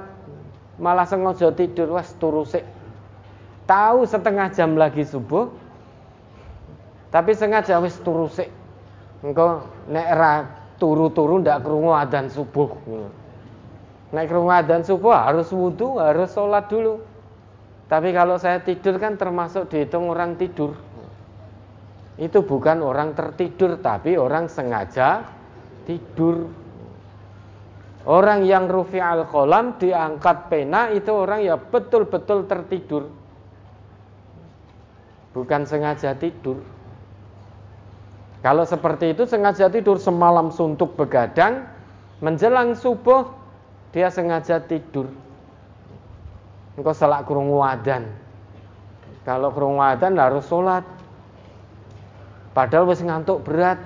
malah 0.82 1.06
sengaja 1.06 1.54
tidur 1.54 1.94
wes 1.94 2.10
turu 2.18 2.42
sik 2.42 2.66
tahu 3.70 4.02
setengah 4.02 4.50
jam 4.50 4.74
lagi 4.74 5.06
subuh 5.06 5.46
tapi 7.14 7.34
sengaja 7.38 7.78
wis 7.78 7.94
turu 8.02 8.26
sik 8.26 8.50
engko 9.22 9.62
nek 9.86 10.08
ra 10.18 10.34
turu-turu 10.80 11.44
ndak 11.44 11.60
krungu 11.60 11.92
adzan 11.92 12.32
subuh. 12.32 12.72
Nek 14.10 14.24
krungu 14.26 14.50
adzan 14.50 14.82
subuh 14.82 15.12
harus 15.12 15.52
wudhu 15.52 16.00
harus 16.00 16.32
sholat 16.32 16.66
dulu. 16.72 17.04
Tapi 17.86 18.16
kalau 18.16 18.40
saya 18.40 18.64
tidur 18.64 18.96
kan 18.96 19.20
termasuk 19.20 19.68
dihitung 19.68 20.08
orang 20.08 20.40
tidur. 20.40 20.72
Itu 22.16 22.42
bukan 22.42 22.80
orang 22.80 23.12
tertidur 23.12 23.76
tapi 23.78 24.16
orang 24.16 24.48
sengaja 24.48 25.24
tidur 25.84 26.48
Orang 28.08 28.48
yang 28.48 28.64
rufi 28.64 28.96
al 28.96 29.28
kolam 29.28 29.76
diangkat 29.76 30.48
pena 30.48 30.88
itu 30.88 31.12
orang 31.12 31.44
ya 31.44 31.60
betul-betul 31.60 32.48
tertidur. 32.48 33.12
Bukan 35.36 35.68
sengaja 35.68 36.16
tidur. 36.16 36.64
Kalau 38.40 38.64
seperti 38.64 39.12
itu 39.12 39.28
sengaja 39.28 39.68
tidur 39.68 40.00
semalam 40.00 40.48
suntuk 40.48 40.96
begadang, 40.96 41.68
menjelang 42.24 42.72
subuh 42.72 43.28
dia 43.92 44.08
sengaja 44.08 44.64
tidur. 44.64 45.12
Engkau 46.80 46.96
salah 46.96 47.20
kurung 47.20 47.52
wadan. 47.52 48.08
Kalau 49.28 49.52
kurung 49.52 49.76
wadan 49.76 50.16
harus 50.16 50.48
sholat. 50.48 50.88
Padahal 52.56 52.88
wis 52.88 53.04
ngantuk 53.04 53.44
berat 53.44 53.78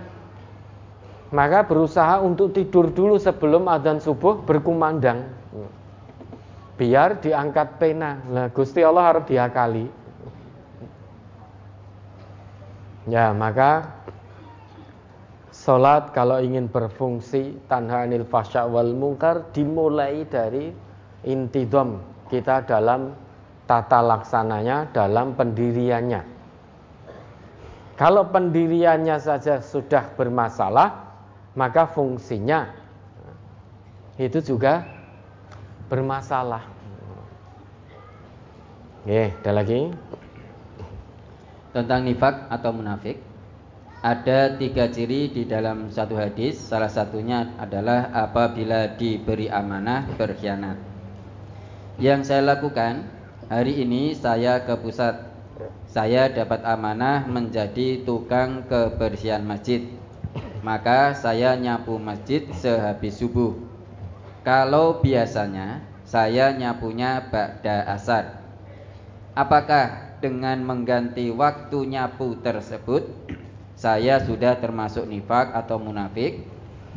maka 1.35 1.67
berusaha 1.67 2.23
untuk 2.23 2.55
tidur 2.55 2.95
dulu 2.95 3.19
sebelum 3.19 3.67
adzan 3.67 3.99
subuh 3.99 4.47
berkumandang. 4.47 5.27
Biar 6.79 7.19
diangkat 7.19 7.83
pena. 7.83 8.23
Nah 8.31 8.47
Gusti 8.55 8.87
Allah 8.87 9.05
harus 9.11 9.27
diakali. 9.27 9.87
Ya 13.11 13.35
maka 13.35 13.91
Sholat 15.55 16.11
kalau 16.11 16.43
ingin 16.43 16.67
berfungsi 16.67 17.57
tanha 17.71 18.05
anil 18.05 18.27
fasya 18.27 18.67
wal 18.67 18.91
mungkar 18.91 19.49
dimulai 19.55 20.27
dari 20.27 20.75
intidom 21.23 22.03
kita 22.27 22.67
dalam 22.67 23.15
tata 23.65 24.03
laksananya, 24.03 24.91
dalam 24.91 25.33
pendiriannya. 25.39 26.21
Kalau 27.95 28.27
pendiriannya 28.29 29.17
saja 29.23 29.63
sudah 29.63 30.11
bermasalah, 30.19 31.04
maka 31.55 31.87
fungsinya 31.87 32.75
itu 34.19 34.39
juga 34.43 34.87
bermasalah. 35.91 36.67
Oke, 39.03 39.35
ada 39.43 39.53
lagi 39.53 39.91
tentang 41.75 42.07
nifak 42.07 42.47
atau 42.51 42.71
munafik. 42.71 43.19
Ada 44.05 44.61
tiga 44.61 44.93
ciri 44.93 45.33
di 45.33 45.49
dalam 45.49 45.89
satu 45.89 46.15
hadis. 46.15 46.61
Salah 46.61 46.93
satunya 46.93 47.57
adalah 47.57 48.13
apabila 48.13 48.95
diberi 49.01 49.49
amanah 49.49 50.05
berkhianat. 50.21 50.77
Yang 51.97 52.29
saya 52.29 52.43
lakukan 52.55 53.09
hari 53.49 53.81
ini 53.81 54.13
saya 54.13 54.61
ke 54.61 54.77
pusat. 54.77 55.33
Saya 55.89 56.29
dapat 56.29 56.67
amanah 56.67 57.25
menjadi 57.31 58.03
tukang 58.03 58.67
kebersihan 58.67 59.47
masjid 59.47 59.87
maka 60.65 61.13
saya 61.13 61.55
nyapu 61.55 62.01
masjid 62.01 62.49
sehabis 62.57 63.21
subuh. 63.21 63.55
Kalau 64.45 65.01
biasanya 65.01 65.85
saya 66.05 66.53
nyapunya 66.53 67.21
ba'da 67.33 67.89
asar. 67.97 68.45
Apakah 69.35 70.17
dengan 70.23 70.63
mengganti 70.63 71.29
waktu 71.33 71.91
nyapu 71.91 72.39
tersebut 72.41 73.09
saya 73.75 74.23
sudah 74.23 74.57
termasuk 74.63 75.05
nifak 75.05 75.53
atau 75.53 75.77
munafik? 75.77 76.47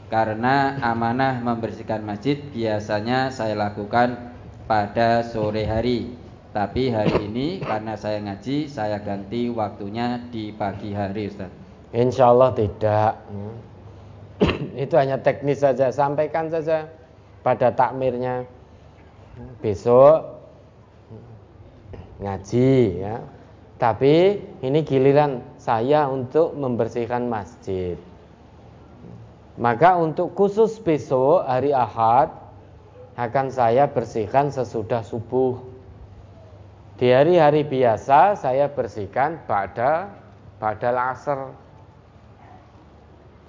Karena 0.08 0.80
amanah 0.80 1.44
membersihkan 1.44 2.00
masjid 2.00 2.40
biasanya 2.40 3.28
saya 3.28 3.60
lakukan 3.60 4.32
pada 4.64 5.24
sore 5.28 5.68
hari. 5.68 6.16
Tapi 6.56 6.90
hari 6.90 7.28
ini 7.28 7.60
karena 7.60 8.00
saya 8.00 8.24
ngaji, 8.24 8.72
saya 8.72 9.04
ganti 9.04 9.52
waktunya 9.52 10.24
di 10.32 10.56
pagi 10.56 10.96
hari, 10.96 11.28
Ustaz. 11.28 11.67
Insya 11.96 12.36
Allah 12.36 12.52
tidak. 12.52 13.14
Itu 14.84 15.00
hanya 15.00 15.20
teknis 15.24 15.64
saja. 15.64 15.88
Sampaikan 15.92 16.52
saja 16.52 16.92
pada 17.44 17.72
takmirnya. 17.72 18.44
Besok 19.64 20.38
ngaji 22.20 22.74
ya. 22.98 23.22
Tapi 23.78 24.42
ini 24.66 24.82
giliran 24.82 25.46
saya 25.62 26.10
untuk 26.10 26.58
membersihkan 26.58 27.30
masjid. 27.30 27.94
Maka 29.58 29.98
untuk 29.98 30.34
khusus 30.34 30.82
besok 30.82 31.46
hari 31.46 31.74
Ahad 31.74 32.34
akan 33.18 33.54
saya 33.54 33.86
bersihkan 33.90 34.50
sesudah 34.50 35.06
subuh. 35.06 35.62
Di 36.98 37.14
hari-hari 37.14 37.62
biasa 37.62 38.34
saya 38.34 38.66
bersihkan 38.70 39.46
pada 39.46 40.10
pada 40.58 41.14
asar 41.14 41.54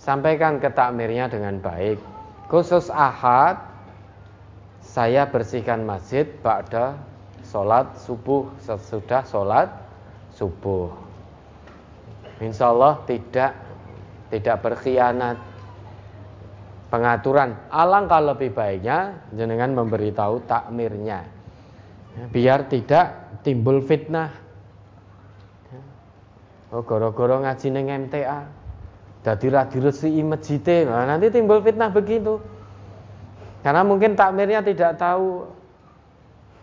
sampaikan 0.08 0.56
ke 0.56 0.72
takmirnya 0.72 1.28
dengan 1.28 1.60
baik. 1.60 2.00
Khusus 2.48 2.88
ahad, 2.88 3.60
saya 4.80 5.28
bersihkan 5.28 5.84
masjid 5.84 6.24
pada 6.40 6.96
sholat 7.44 7.92
subuh 8.00 8.48
sesudah 8.64 9.20
sholat 9.28 9.68
subuh. 10.32 10.88
Insya 12.40 12.72
Allah 12.72 13.04
tidak 13.04 13.52
tidak 14.32 14.56
berkhianat. 14.64 15.36
Pengaturan 16.88 17.52
alangkah 17.68 18.32
lebih 18.32 18.56
baiknya 18.56 19.12
jenengan 19.36 19.76
memberitahu 19.76 20.40
takmirnya 20.48 21.28
biar 22.32 22.64
tidak 22.72 23.36
timbul 23.44 23.84
fitnah. 23.84 24.32
Oh 26.72 26.80
goro-goro 26.80 27.44
ngaji 27.44 27.68
neng 27.68 28.08
MTA 28.08 28.57
jadi 29.26 29.46
ra 29.50 29.62
diresi 29.66 30.14
masjid 30.22 30.86
nah, 30.86 31.02
nanti 31.02 31.28
timbul 31.34 31.58
fitnah 31.58 31.90
begitu. 31.90 32.38
Karena 33.66 33.82
mungkin 33.82 34.14
takmirnya 34.14 34.62
tidak 34.62 34.94
tahu 35.02 35.50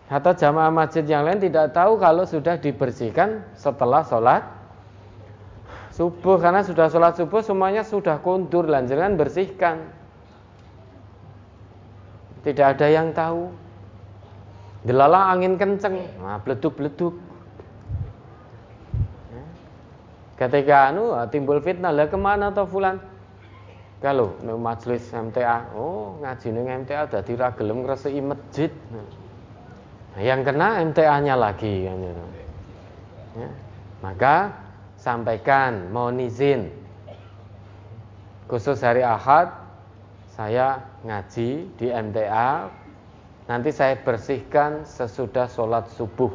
atau 0.06 0.32
jamaah 0.32 0.72
masjid 0.72 1.04
yang 1.04 1.26
lain 1.26 1.42
tidak 1.42 1.74
tahu 1.76 2.00
kalau 2.00 2.24
sudah 2.24 2.56
dibersihkan 2.56 3.44
setelah 3.52 4.00
sholat 4.08 4.42
subuh. 5.92 6.40
Karena 6.40 6.64
sudah 6.64 6.88
sholat 6.88 7.20
subuh 7.20 7.44
semuanya 7.44 7.84
sudah 7.84 8.16
kundur. 8.24 8.64
Lanjutkan 8.64 9.20
bersihkan. 9.20 9.92
Tidak 12.40 12.64
ada 12.64 12.86
yang 12.88 13.12
tahu. 13.12 13.52
Delala 14.86 15.34
angin 15.34 15.58
kenceng. 15.58 15.98
Nah, 16.22 16.38
beleduk-beleduk 16.40 17.25
Ketika 20.36 20.92
anu 20.92 21.16
ah, 21.16 21.24
timbul 21.24 21.64
fitnah 21.64 21.90
lah 21.90 22.12
ke 22.12 22.18
mana 22.20 22.52
toh 22.52 22.68
fulan? 22.68 23.00
Kalau 24.04 24.36
nang 24.44 24.60
majelis 24.60 25.08
MTA, 25.08 25.72
oh 25.72 26.20
ngaji 26.20 26.46
nang 26.52 26.84
MTA 26.84 27.08
dadi 27.08 27.32
ra 27.32 27.48
gelem 27.56 27.80
ngresiki 27.80 28.20
masjid. 28.20 28.68
Nah, 30.12 30.20
yang 30.20 30.44
kena 30.44 30.84
MTA-nya 30.84 31.32
lagi 31.32 31.88
kan 31.88 31.96
gitu. 31.96 32.24
Ya. 33.40 33.50
Maka 34.04 34.36
sampaikan 35.00 35.88
mohon 35.88 36.20
izin 36.20 36.68
khusus 38.48 38.80
hari 38.84 39.00
Ahad 39.00 39.48
saya 40.36 40.84
ngaji 41.04 41.64
di 41.80 41.86
MTA 41.88 42.68
nanti 43.48 43.70
saya 43.72 43.96
bersihkan 43.96 44.84
sesudah 44.84 45.48
sholat 45.48 45.88
subuh 45.96 46.32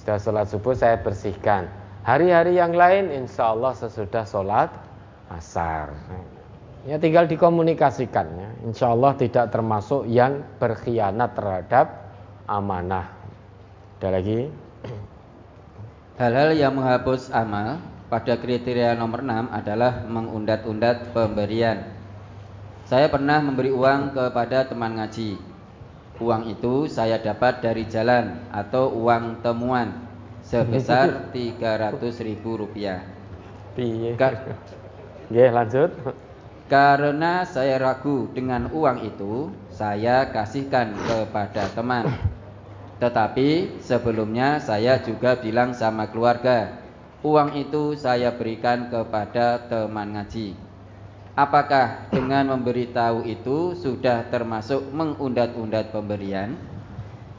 sudah 0.00 0.16
sholat 0.16 0.46
subuh 0.48 0.72
saya 0.72 0.96
bersihkan 1.00 1.68
Hari-hari 2.00 2.56
yang 2.56 2.72
lain 2.72 3.12
insya 3.12 3.52
Allah 3.52 3.76
sesudah 3.76 4.24
sholat 4.24 4.72
asar. 5.28 5.92
Ya 6.88 6.96
tinggal 6.96 7.28
dikomunikasikan 7.28 8.26
ya. 8.40 8.48
Insya 8.64 8.96
Allah 8.96 9.12
tidak 9.20 9.52
termasuk 9.52 10.08
yang 10.08 10.40
berkhianat 10.56 11.36
terhadap 11.36 11.86
amanah. 12.48 13.12
Ada 14.00 14.16
lagi? 14.16 14.48
Hal-hal 16.16 16.56
yang 16.56 16.72
menghapus 16.80 17.28
amal 17.36 17.84
pada 18.08 18.40
kriteria 18.40 18.96
nomor 18.96 19.20
6 19.20 19.52
adalah 19.52 20.00
mengundat-undat 20.08 21.12
pemberian. 21.12 21.84
Saya 22.88 23.12
pernah 23.12 23.44
memberi 23.44 23.70
uang 23.76 24.16
kepada 24.16 24.64
teman 24.64 24.96
ngaji. 24.96 25.36
Uang 26.16 26.48
itu 26.48 26.88
saya 26.88 27.20
dapat 27.20 27.60
dari 27.60 27.84
jalan 27.88 28.40
atau 28.52 28.88
uang 28.88 29.44
temuan 29.44 30.09
sebesar 30.50 31.30
300 31.30 32.26
ribu 32.26 32.58
rupiah. 32.58 33.06
Piye? 33.78 34.18
Ya, 35.30 35.54
lanjut. 35.54 35.94
Karena 36.66 37.46
saya 37.46 37.78
ragu 37.78 38.26
dengan 38.34 38.66
uang 38.74 39.06
itu, 39.06 39.54
saya 39.70 40.26
kasihkan 40.34 40.98
kepada 41.06 41.70
teman. 41.70 42.10
Tetapi 42.98 43.78
sebelumnya 43.78 44.58
saya 44.58 44.98
juga 44.98 45.38
bilang 45.38 45.70
sama 45.70 46.10
keluarga, 46.10 46.82
uang 47.22 47.54
itu 47.54 47.94
saya 47.94 48.34
berikan 48.34 48.90
kepada 48.90 49.70
teman 49.70 50.18
ngaji. 50.18 50.58
Apakah 51.38 52.10
dengan 52.10 52.58
memberitahu 52.58 53.22
itu 53.22 53.78
sudah 53.78 54.26
termasuk 54.28 54.82
mengundat-undat 54.90 55.94
pemberian? 55.94 56.58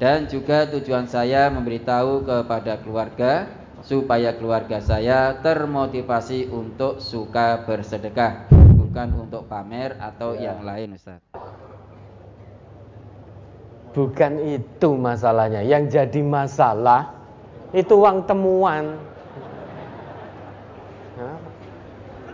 Dan 0.01 0.25
juga 0.25 0.65
tujuan 0.65 1.05
saya 1.05 1.53
memberitahu 1.53 2.25
kepada 2.25 2.81
keluarga 2.81 3.45
supaya 3.85 4.33
keluarga 4.33 4.81
saya 4.81 5.37
termotivasi 5.45 6.49
untuk 6.49 6.97
suka 6.97 7.61
bersedekah, 7.69 8.49
bukan 8.49 9.13
untuk 9.13 9.45
pamer 9.45 9.93
atau 10.01 10.33
ya. 10.33 10.57
yang 10.57 10.65
lain, 10.65 10.97
Ustaz. 10.97 11.21
Bukan 13.93 14.41
itu 14.41 14.89
masalahnya. 14.97 15.61
Yang 15.61 15.93
jadi 15.93 16.21
masalah 16.25 17.13
itu 17.69 17.93
uang 17.93 18.25
temuan. 18.25 18.97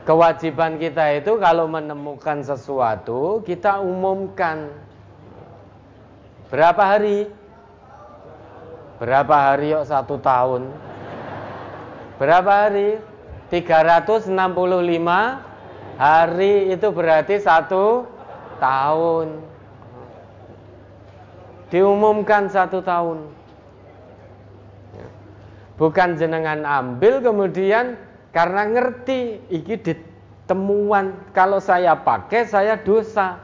Kewajiban 0.08 0.80
kita 0.80 1.20
itu 1.20 1.36
kalau 1.36 1.68
menemukan 1.68 2.40
sesuatu 2.48 3.44
kita 3.44 3.84
umumkan. 3.84 4.72
Berapa 6.48 6.96
hari? 6.96 7.37
Berapa 8.98 9.54
hari 9.54 9.74
yuk 9.74 9.86
satu 9.86 10.18
tahun? 10.18 10.70
Berapa 12.18 12.70
hari? 12.70 12.98
365 13.48 14.28
hari 15.96 16.54
itu 16.76 16.88
berarti 16.92 17.40
satu 17.40 18.04
tahun 18.60 19.48
diumumkan 21.72 22.48
satu 22.48 22.80
tahun. 22.84 23.28
Bukan 25.78 26.18
jenengan 26.18 26.66
ambil 26.66 27.22
kemudian 27.22 28.02
karena 28.34 28.66
ngerti 28.66 29.46
iki 29.54 29.78
ditemuan 29.78 31.14
kalau 31.38 31.62
saya 31.62 31.94
pakai 31.94 32.50
saya 32.50 32.76
dosa. 32.82 33.38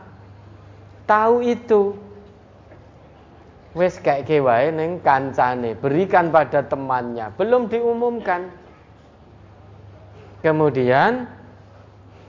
Tahu 1.05 1.45
itu. 1.45 1.93
Wes 3.73 3.97
kayak 3.97 4.29
kewae 4.29 4.69
neng 4.69 5.01
kancane, 5.01 5.73
berikan 5.73 6.29
pada 6.29 6.61
temannya, 6.61 7.33
belum 7.33 7.73
diumumkan. 7.73 8.53
Kemudian 10.45 11.25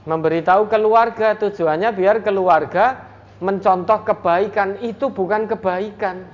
memberitahu 0.09 0.73
keluarga 0.73 1.37
tujuannya 1.37 1.93
biar 1.93 2.25
keluarga 2.25 2.97
mencontoh 3.45 4.01
kebaikan 4.09 4.81
itu 4.81 5.13
bukan 5.13 5.45
kebaikan. 5.45 6.25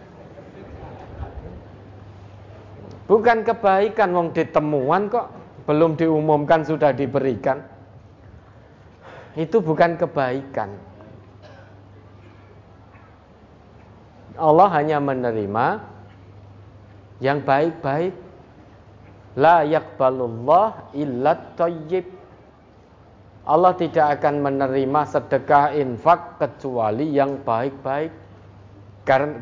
Bukan 3.11 3.43
kebaikan 3.43 4.15
wong 4.15 4.31
ditemuan 4.31 5.11
kok 5.11 5.27
belum 5.67 5.99
diumumkan 5.99 6.63
sudah 6.63 6.95
diberikan. 6.95 7.59
Itu 9.35 9.59
bukan 9.59 9.99
kebaikan. 9.99 10.90
Allah 14.41 14.69
hanya 14.73 14.99
menerima 14.99 15.67
yang 17.21 17.45
baik-baik. 17.45 18.17
La 19.37 19.63
yakbalullah 19.63 20.91
illa 20.97 21.37
tayyib. 21.55 22.09
Allah 23.45 23.73
tidak 23.77 24.21
akan 24.21 24.43
menerima 24.43 25.01
sedekah 25.07 25.77
infak 25.77 26.41
kecuali 26.41 27.13
yang 27.13 27.41
baik-baik. 27.45 28.13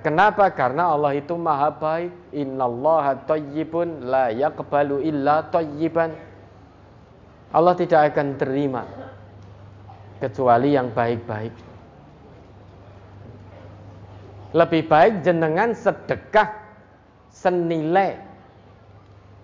Kenapa? 0.03 0.51
Karena 0.55 0.95
Allah 0.95 1.19
itu 1.19 1.35
maha 1.35 1.71
baik. 1.71 2.35
Innallaha 2.35 3.27
tayyibun 3.27 4.07
la 4.07 4.35
yaqbalu 4.35 5.03
illa 5.03 5.47
tayyiban. 5.49 6.15
Allah 7.53 7.75
tidak 7.77 8.13
akan 8.13 8.37
terima 8.37 8.83
kecuali 10.21 10.75
yang 10.77 10.93
baik-baik. 10.93 11.68
Lebih 14.57 14.89
baik 14.89 15.29
jenengan 15.29 15.77
sedekah 15.77 16.57
senilai 17.29 18.17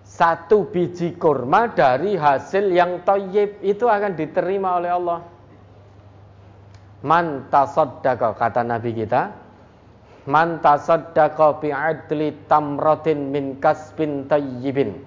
satu 0.01 0.65
biji 0.69 1.13
kurma 1.17 1.69
dari 1.69 2.17
hasil 2.17 2.73
yang 2.73 3.05
toyib 3.05 3.61
itu 3.61 3.85
akan 3.85 4.17
diterima 4.17 4.81
oleh 4.81 4.91
Allah. 4.93 5.19
Man 7.05 7.45
kata 7.53 8.65
Nabi 8.65 8.97
kita, 8.97 9.29
man 10.25 10.57
tasaddaqa 10.57 11.61
adli 11.69 12.33
tamratin 12.49 13.29
min 13.29 13.61
kasbin 13.61 14.25
tayyibin. 14.25 14.97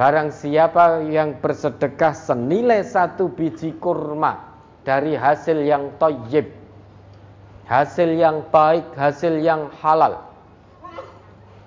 Barang 0.00 0.32
siapa 0.32 1.04
yang 1.06 1.38
bersedekah 1.38 2.16
senilai 2.16 2.82
satu 2.82 3.28
biji 3.30 3.76
kurma 3.76 4.56
dari 4.82 5.12
hasil 5.12 5.60
yang 5.60 5.92
toyib, 6.00 6.50
hasil 7.64 8.16
yang 8.16 8.44
baik, 8.52 8.92
hasil 8.96 9.40
yang 9.40 9.72
halal 9.80 10.34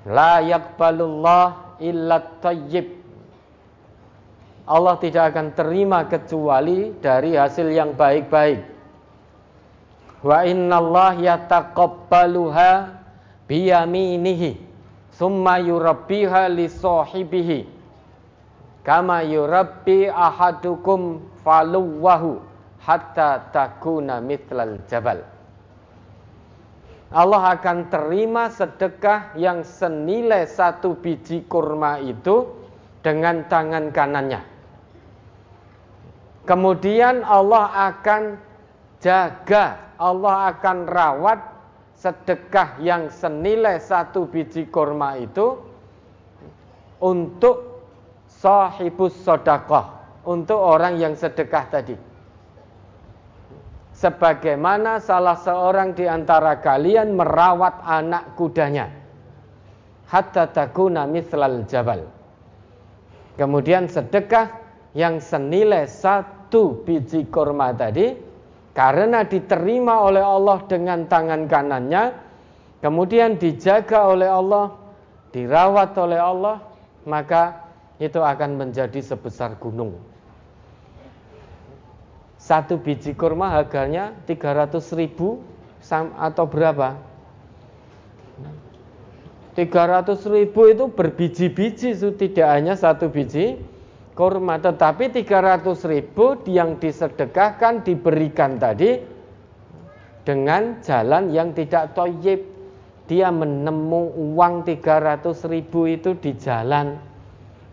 La 0.08 0.40
yakbalullah 0.40 1.76
illa 1.84 2.24
tayyib. 2.40 2.96
Allah 4.68 4.96
tidak 5.04 5.36
akan 5.36 5.52
terima 5.52 6.08
kecuali 6.08 6.96
dari 7.00 7.36
hasil 7.36 7.68
yang 7.68 7.92
baik-baik. 7.92 8.64
Wa 10.24 10.48
Allah 10.48 11.12
yataqabbaluha 11.20 12.72
biyaminihi 13.52 14.60
summa 15.12 15.60
yurabbiha 15.60 16.52
li 16.52 16.72
sahibihi 16.72 17.68
kama 18.88 19.28
yurabbi 19.28 20.08
ahadukum 20.08 21.20
faluwahu 21.44 22.40
hatta 22.80 23.52
takuna 23.52 24.24
mithlal 24.24 24.80
jabal. 24.88 25.20
Allah 27.08 27.56
akan 27.56 27.88
terima 27.88 28.52
sedekah 28.52 29.32
yang 29.40 29.64
senilai 29.64 30.44
satu 30.44 31.00
biji 31.00 31.48
kurma 31.48 32.04
itu 32.04 32.52
dengan 33.00 33.48
tangan 33.48 33.96
kanannya. 33.96 34.44
Kemudian 36.44 37.24
Allah 37.24 37.96
akan 37.96 38.36
jaga, 39.00 39.96
Allah 39.96 40.52
akan 40.52 40.78
rawat 40.84 41.40
sedekah 41.96 42.76
yang 42.84 43.08
senilai 43.08 43.80
satu 43.80 44.28
biji 44.28 44.68
kurma 44.68 45.16
itu 45.16 45.64
untuk 47.00 47.84
sahibus 48.28 49.16
sodakoh, 49.24 49.96
untuk 50.28 50.60
orang 50.60 51.00
yang 51.00 51.16
sedekah 51.16 51.72
tadi 51.72 52.07
sebagaimana 53.98 55.02
salah 55.02 55.34
seorang 55.34 55.98
di 55.98 56.06
antara 56.06 56.62
kalian 56.62 57.18
merawat 57.18 57.82
anak 57.82 58.38
kudanya 58.38 58.94
hatta 60.08 60.48
takuna 60.54 61.10
mithlal 61.10 61.66
jabal. 61.66 62.06
Kemudian 63.38 63.86
sedekah 63.90 64.50
yang 64.98 65.22
senilai 65.22 65.86
satu 65.86 66.82
biji 66.82 67.30
kurma 67.30 67.70
tadi 67.74 68.18
karena 68.74 69.26
diterima 69.26 70.06
oleh 70.06 70.22
Allah 70.22 70.58
dengan 70.66 71.06
tangan 71.06 71.46
kanannya, 71.46 72.04
kemudian 72.82 73.38
dijaga 73.38 74.10
oleh 74.10 74.30
Allah, 74.30 74.74
dirawat 75.34 75.94
oleh 75.98 76.18
Allah, 76.18 76.58
maka 77.06 77.66
itu 77.98 78.22
akan 78.22 78.58
menjadi 78.58 79.02
sebesar 79.02 79.58
gunung. 79.58 79.98
Satu 82.48 82.80
biji 82.80 83.12
kurma 83.12 83.60
harganya 83.60 84.16
300 84.24 84.80
ribu 84.96 85.44
atau 86.16 86.48
berapa? 86.48 86.96
300 89.52 90.08
ribu 90.32 90.72
itu 90.72 90.88
berbiji-biji 90.88 91.92
tidak 92.16 92.48
hanya 92.48 92.80
satu 92.80 93.12
biji 93.12 93.60
kurma 94.16 94.64
tetapi 94.64 95.12
300 95.12 95.92
ribu 95.92 96.40
yang 96.48 96.80
disedekahkan 96.80 97.84
diberikan 97.84 98.56
tadi 98.56 99.04
dengan 100.24 100.80
jalan 100.80 101.28
yang 101.36 101.52
tidak 101.52 102.00
toyib. 102.00 102.48
Dia 103.12 103.28
menemu 103.28 104.16
uang 104.36 104.64
300 104.64 105.36
ribu 105.52 105.84
itu 105.84 106.16
di 106.16 106.32
jalan. 106.40 106.96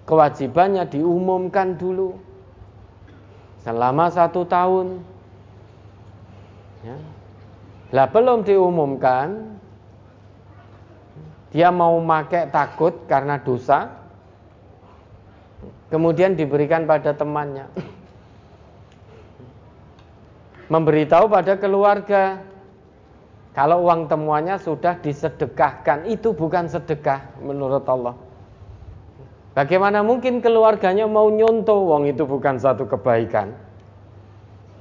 Kewajibannya 0.02 0.90
diumumkan 0.90 1.78
dulu 1.78 2.23
selama 3.64 4.12
satu 4.12 4.44
tahun 4.44 5.00
ya. 6.84 6.96
lah 7.96 8.06
belum 8.12 8.44
diumumkan 8.44 9.54
dia 11.54 11.70
mau 11.70 12.02
pakai 12.02 12.50
takut 12.50 13.06
karena 13.06 13.38
dosa, 13.38 13.86
kemudian 15.86 16.34
diberikan 16.34 16.82
pada 16.82 17.14
temannya. 17.14 17.70
Memberitahu 20.66 21.30
pada 21.30 21.54
keluarga, 21.54 22.42
kalau 23.54 23.86
uang 23.86 24.10
temuannya 24.10 24.58
sudah 24.58 24.98
disedekahkan, 24.98 26.10
itu 26.10 26.34
bukan 26.34 26.66
sedekah 26.66 27.22
menurut 27.38 27.86
Allah. 27.86 28.18
Bagaimana 29.54 30.02
mungkin 30.02 30.42
keluarganya 30.42 31.06
mau 31.06 31.30
nyontoh 31.30 31.86
uang 31.86 32.10
itu 32.10 32.26
bukan 32.26 32.58
satu 32.58 32.90
kebaikan? 32.90 33.54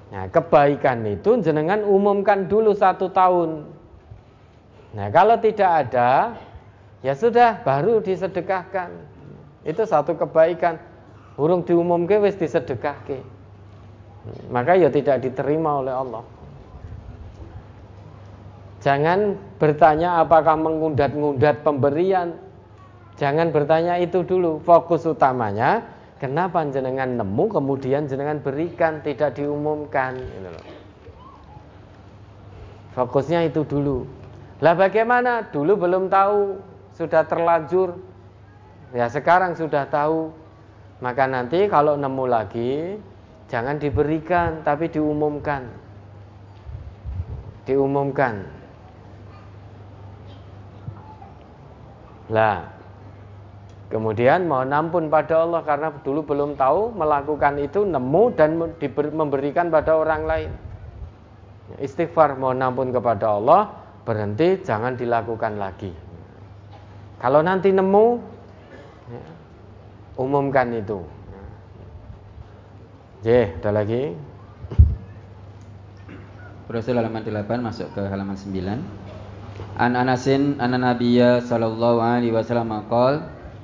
Nah, 0.09 0.25
kebaikan 0.29 1.05
itu 1.05 1.41
jenengan 1.41 1.85
umumkan 1.85 2.49
dulu 2.49 2.73
satu 2.73 3.09
tahun. 3.13 3.69
Nah, 4.93 5.09
kalau 5.13 5.37
tidak 5.41 5.89
ada, 5.89 6.37
Ya 7.03 7.13
sudah, 7.19 7.59
baru 7.67 7.99
disedekahkan. 7.99 8.87
Itu 9.67 9.83
satu 9.83 10.15
kebaikan. 10.15 10.79
Burung 11.35 11.67
diumumke 11.67 12.15
wis 12.23 12.39
disedekahke. 12.39 13.19
Maka 14.47 14.79
ya 14.79 14.87
tidak 14.87 15.19
diterima 15.19 15.83
oleh 15.83 15.91
Allah. 15.91 16.23
Jangan 18.79 19.35
bertanya 19.59 20.23
apakah 20.23 20.55
mengundat-ngundat 20.55 21.59
pemberian. 21.67 22.39
Jangan 23.17 23.53
bertanya 23.53 24.01
itu 24.01 24.25
dulu. 24.25 24.61
Fokus 24.65 25.05
utamanya 25.05 25.85
kenapa 26.17 26.65
jenengan 26.69 27.19
nemu 27.19 27.45
kemudian 27.49 28.09
jenengan 28.09 28.41
berikan 28.41 29.03
tidak 29.05 29.37
diumumkan. 29.37 30.17
Gitu 30.17 30.49
Fokusnya 32.93 33.49
itu 33.49 33.65
dulu. 33.65 34.05
Lah 34.61 34.77
bagaimana? 34.77 35.49
Dulu 35.49 35.77
belum 35.77 36.13
tahu 36.13 36.61
sudah 36.93 37.25
terlanjur 37.25 37.97
ya 38.93 39.09
sekarang 39.09 39.57
sudah 39.57 39.89
tahu 39.89 40.29
maka 41.01 41.25
nanti 41.25 41.65
kalau 41.65 41.97
nemu 41.97 42.25
lagi 42.29 43.01
jangan 43.49 43.81
diberikan 43.81 44.61
tapi 44.61 44.93
diumumkan 44.93 45.65
diumumkan 47.65 48.45
lah 52.29 52.69
kemudian 53.93 54.49
mohon 54.49 54.73
ampun 54.73 55.13
pada 55.13 55.45
Allah 55.45 55.61
karena 55.61 55.93
dulu 56.01 56.25
belum 56.25 56.57
tahu 56.57 56.97
melakukan 56.97 57.61
itu 57.61 57.85
nemu 57.85 58.23
dan 58.33 58.57
memberikan 59.13 59.69
pada 59.69 59.93
orang 60.01 60.25
lain 60.25 60.49
istighfar 61.77 62.33
mohon 62.41 62.57
ampun 62.65 62.89
kepada 62.89 63.37
Allah 63.37 63.69
berhenti 64.01 64.65
jangan 64.65 64.97
dilakukan 64.97 65.61
lagi 65.61 65.93
kalau 67.23 67.39
nanti 67.39 67.71
nemu, 67.71 68.19
ya, 69.07 69.23
umumkan 70.19 70.75
itu. 70.75 70.99
J, 73.23 73.55
ada 73.63 73.71
lagi. 73.79 74.11
Rasul 76.67 76.99
halaman 76.99 77.23
8 77.23 77.63
masuk 77.63 77.87
ke 77.95 78.03
halaman 78.11 78.35
9. 78.35 78.75
An 79.79 79.95
Anasin 79.95 80.59
an 80.59 80.75
Nabiyya 80.75 81.39
sallallahu 81.39 82.03
alaihi 82.03 82.35
wasallam 82.35 82.83
qol 82.91 83.23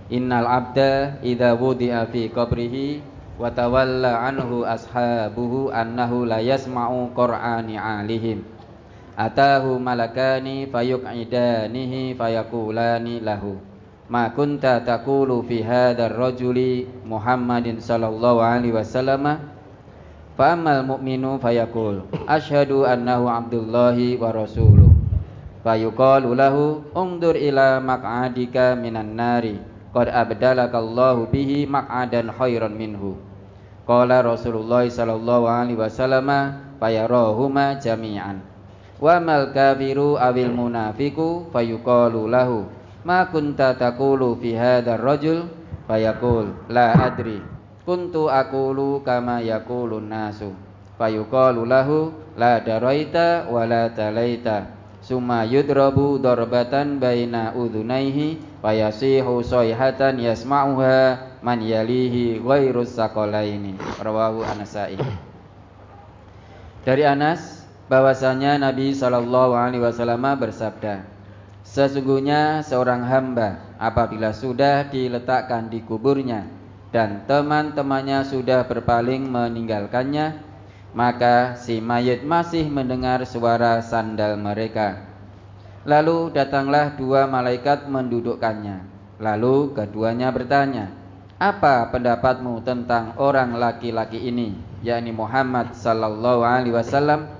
Innal 0.10 0.50
abda 0.50 1.22
idza 1.22 1.54
wudi'a 1.54 2.10
fi 2.10 2.34
qabrihi 2.34 2.98
wa 3.38 3.46
tawalla 3.54 4.26
anhu 4.26 4.66
ashabuhu 4.66 5.70
annahu 5.70 6.26
la 6.26 6.42
yasma'u 6.42 7.14
qur'ani 7.14 7.78
alihim. 7.78 8.42
Atahu 9.14 9.78
malakani 9.78 10.66
fayuq'idanihi 10.66 12.18
fayakulani 12.18 13.22
lahu. 13.22 13.62
Ma 14.10 14.34
kunta 14.34 14.82
taqulu 14.82 15.46
fi 15.46 15.62
hadzal 15.62 16.18
rajuli 16.18 16.90
Muhammadin 17.06 17.78
sallallahu 17.78 18.42
alaihi 18.42 18.74
wasallam. 18.74 19.46
Fa 20.34 20.58
ammal 20.58 20.90
mu'minu 20.90 21.38
fayaqul 21.38 22.10
asyhadu 22.26 22.82
annahu 22.82 23.30
abdullahi 23.30 24.18
wa 24.18 24.34
rasuluh. 24.34 24.90
Fayuqalu 25.62 26.34
lahu 26.34 26.82
undur 26.98 27.38
ila 27.38 27.78
maq'adika 27.78 28.74
minan 28.74 29.14
nari 29.14 29.69
qad 29.90 30.08
abdalakallahu 30.10 31.30
bihi 31.34 31.66
maq'adan 31.66 32.30
khairan 32.34 32.74
minhu. 32.74 33.18
Qala 33.90 34.22
Rasulullah 34.22 34.86
sallallahu 34.86 35.50
alaihi 35.50 35.78
wasallam 35.78 36.30
fayarahuma 36.78 37.82
jami'an. 37.82 38.46
Wa 39.02 39.18
mal 39.18 39.50
kafiru 39.50 40.22
awil 40.22 40.54
munafiku? 40.54 41.50
Fayuqalu 41.50 42.30
lahu 42.30 42.70
ma 43.02 43.26
kunta 43.30 43.74
taqulu 43.74 44.38
fi 44.38 44.54
hadzal 44.54 45.02
rajul? 45.02 45.40
Fayaqul 45.90 46.70
la 46.70 46.94
adri. 46.94 47.42
Kuntu 47.82 48.30
aqulu 48.30 49.02
kama 49.02 49.42
yaqulun 49.42 50.06
nasu. 50.06 50.54
Fayuqalu 51.02 51.66
lahu 51.66 52.14
la 52.38 52.62
daraita 52.62 53.50
wa 53.50 53.66
la 53.66 53.90
talaita 53.90 54.79
summa 55.10 55.42
yudrabu 55.42 56.22
darbatan 56.22 57.02
baina 57.02 57.58
udhunaihi 57.58 58.62
fayasihu 58.62 59.42
sayhatan 59.42 60.22
yasma'uha 60.22 61.42
man 61.42 61.58
yalihi 61.66 62.38
ghairus 62.38 62.94
saqalaini 62.94 63.74
rawahu 63.98 64.46
anasai 64.46 65.02
dari 66.86 67.04
Anas 67.10 67.60
bahwasanya 67.90 68.62
Nabi 68.62 68.94
Shallallahu 68.94 69.58
Alaihi 69.58 69.82
Wasallam 69.82 70.24
bersabda, 70.38 71.04
sesungguhnya 71.66 72.62
seorang 72.62 73.04
hamba 73.04 73.76
apabila 73.82 74.32
sudah 74.32 74.88
diletakkan 74.88 75.68
di 75.68 75.84
kuburnya 75.84 76.46
dan 76.94 77.26
teman-temannya 77.26 78.26
sudah 78.26 78.66
berpaling 78.66 79.26
meninggalkannya, 79.26 80.49
maka 80.94 81.54
si 81.60 81.78
mayit 81.78 82.26
masih 82.26 82.66
mendengar 82.66 83.22
suara 83.30 83.82
sandal 83.86 84.40
mereka. 84.40 85.06
Lalu 85.86 86.34
datanglah 86.34 86.98
dua 86.98 87.30
malaikat 87.30 87.88
mendudukkannya. 87.88 88.84
Lalu 89.20 89.76
keduanya 89.76 90.32
bertanya, 90.32 90.92
apa 91.40 91.88
pendapatmu 91.92 92.64
tentang 92.64 93.16
orang 93.16 93.56
laki-laki 93.56 94.20
ini, 94.28 94.56
yakni 94.84 95.16
Muhammad 95.16 95.76
sallallahu 95.76 96.44
alaihi 96.44 96.76
wasallam? 96.76 97.32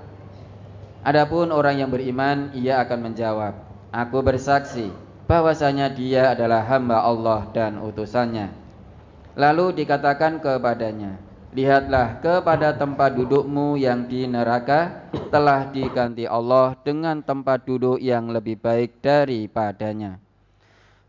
Adapun 1.00 1.48
orang 1.52 1.80
yang 1.80 1.88
beriman 1.88 2.52
ia 2.52 2.80
akan 2.84 3.12
menjawab, 3.12 3.54
aku 3.92 4.20
bersaksi 4.20 4.92
bahwasanya 5.24 5.88
dia 5.92 6.36
adalah 6.36 6.64
hamba 6.64 7.00
Allah 7.00 7.48
dan 7.56 7.80
utusannya. 7.80 8.52
Lalu 9.36 9.84
dikatakan 9.84 10.44
kepadanya, 10.44 11.16
lihatlah 11.50 12.22
kepada 12.22 12.74
tempat 12.74 13.18
dudukmu 13.18 13.74
yang 13.74 14.06
di 14.06 14.26
neraka 14.26 15.10
telah 15.34 15.66
diganti 15.70 16.26
Allah 16.26 16.78
dengan 16.86 17.18
tempat 17.18 17.66
duduk 17.66 17.98
yang 17.98 18.30
lebih 18.30 18.58
baik 18.58 19.02
daripadanya. 19.02 20.22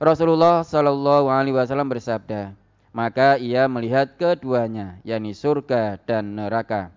Rasulullah 0.01 0.65
Shallallahu 0.65 1.29
Alaihi 1.29 1.53
Wasallam 1.53 1.93
bersabda, 1.93 2.57
maka 2.89 3.37
ia 3.37 3.69
melihat 3.69 4.17
keduanya, 4.17 4.97
yakni 5.05 5.37
surga 5.37 6.01
dan 6.01 6.33
neraka. 6.33 6.89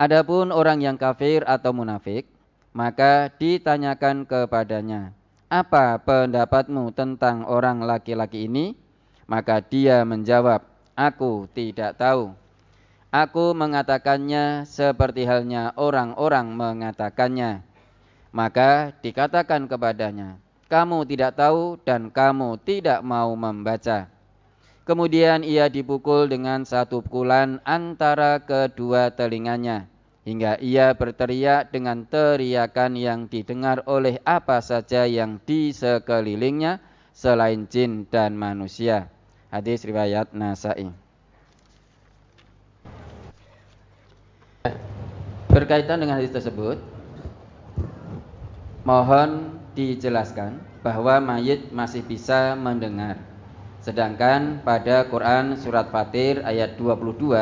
Adapun 0.00 0.48
orang 0.48 0.80
yang 0.80 0.96
kafir 0.96 1.44
atau 1.44 1.76
munafik, 1.76 2.24
maka 2.72 3.28
ditanyakan 3.36 4.24
kepadanya, 4.24 5.12
"Apa 5.52 6.00
pendapatmu 6.00 6.88
tentang 6.96 7.44
orang 7.44 7.84
laki-laki 7.84 8.48
ini?" 8.48 8.78
Maka 9.28 9.60
dia 9.60 10.08
menjawab, 10.08 10.64
"Aku 10.98 11.46
tidak 11.54 11.94
tahu." 11.94 12.34
Aku 13.14 13.54
mengatakannya 13.54 14.66
seperti 14.66 15.24
halnya 15.24 15.70
orang-orang 15.78 16.50
mengatakannya. 16.52 17.62
Maka 18.34 18.90
dikatakan 18.98 19.70
kepadanya, 19.70 20.42
"Kamu 20.66 21.06
tidak 21.06 21.38
tahu 21.38 21.78
dan 21.86 22.10
kamu 22.10 22.58
tidak 22.66 23.00
mau 23.06 23.30
membaca." 23.38 24.10
Kemudian 24.82 25.46
ia 25.46 25.70
dipukul 25.70 26.26
dengan 26.26 26.66
satu 26.66 27.00
pukulan 27.00 27.62
antara 27.62 28.42
kedua 28.42 29.14
telinganya 29.14 29.86
hingga 30.28 30.60
ia 30.60 30.92
berteriak 30.92 31.72
dengan 31.72 32.04
teriakan 32.04 33.00
yang 33.00 33.20
didengar 33.32 33.80
oleh 33.88 34.20
apa 34.28 34.60
saja 34.60 35.08
yang 35.08 35.40
di 35.48 35.72
sekelilingnya 35.72 36.84
selain 37.16 37.64
jin 37.64 38.04
dan 38.12 38.36
manusia. 38.36 39.08
Hadis 39.48 39.80
riwayat 39.80 40.28
Nasai. 40.36 40.92
Berkaitan 45.48 46.04
dengan 46.04 46.20
hadis 46.20 46.28
tersebut, 46.28 46.76
mohon 48.84 49.56
dijelaskan 49.72 50.60
bahwa 50.84 51.16
mayit 51.24 51.72
masih 51.72 52.04
bisa 52.04 52.52
mendengar. 52.60 53.16
Sedangkan 53.80 54.60
pada 54.60 55.08
Quran 55.08 55.56
surat 55.56 55.88
Fatir 55.88 56.44
ayat 56.44 56.76
22 56.76 57.32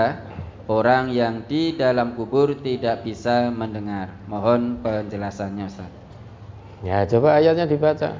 orang 0.71 1.11
yang 1.11 1.43
di 1.51 1.75
dalam 1.75 2.15
kubur 2.15 2.55
tidak 2.63 3.03
bisa 3.03 3.51
mendengar. 3.51 4.15
Mohon 4.31 4.79
penjelasannya 4.79 5.67
Ustaz. 5.67 5.91
Ya, 6.87 7.03
coba 7.03 7.43
ayatnya 7.43 7.67
dibaca. 7.67 8.15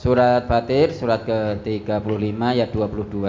Surat 0.00 0.48
Fatir 0.48 0.96
surat 0.96 1.28
ke-35 1.28 2.40
ayat 2.40 2.72
22. 2.72 3.20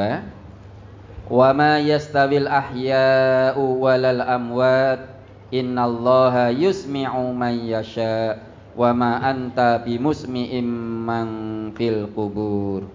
Wa 1.28 1.52
ma 1.52 1.84
yastawil 1.84 2.48
ahya'u 2.48 3.60
walal 3.76 4.24
amwat 4.24 5.20
innallaha 5.52 6.48
yusmi'u 6.56 7.36
man 7.36 7.60
yasha 7.68 8.40
wa 8.72 8.96
ma 8.96 9.20
anta 9.20 9.84
bimusmi'im 9.84 10.64
man 11.04 11.28
fil 11.76 12.08
kubur 12.16 12.88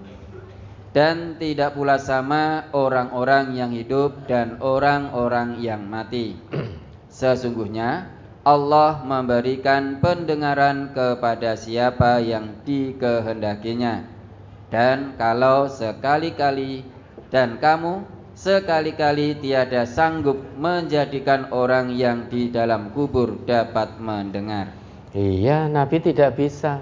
dan 0.96 1.36
tidak 1.36 1.76
pula 1.76 2.00
sama 2.00 2.72
orang-orang 2.72 3.60
yang 3.60 3.76
hidup 3.76 4.24
dan 4.24 4.56
orang-orang 4.64 5.60
yang 5.60 5.84
mati. 5.84 6.32
Sesungguhnya 7.12 8.08
Allah 8.46 9.02
memberikan 9.02 9.98
pendengaran 9.98 10.94
kepada 10.94 11.58
siapa 11.58 12.22
yang 12.22 12.62
dikehendakinya. 12.62 14.06
Dan 14.70 15.18
kalau 15.18 15.66
sekali-kali 15.66 16.86
dan 17.34 17.58
kamu 17.58 18.06
sekali-kali 18.38 19.42
tiada 19.42 19.82
sanggup 19.82 20.38
menjadikan 20.62 21.50
orang 21.50 21.90
yang 21.90 22.30
di 22.30 22.46
dalam 22.46 22.94
kubur 22.94 23.34
dapat 23.50 23.98
mendengar. 23.98 24.70
Iya, 25.10 25.66
Nabi 25.66 25.98
tidak 25.98 26.38
bisa 26.38 26.78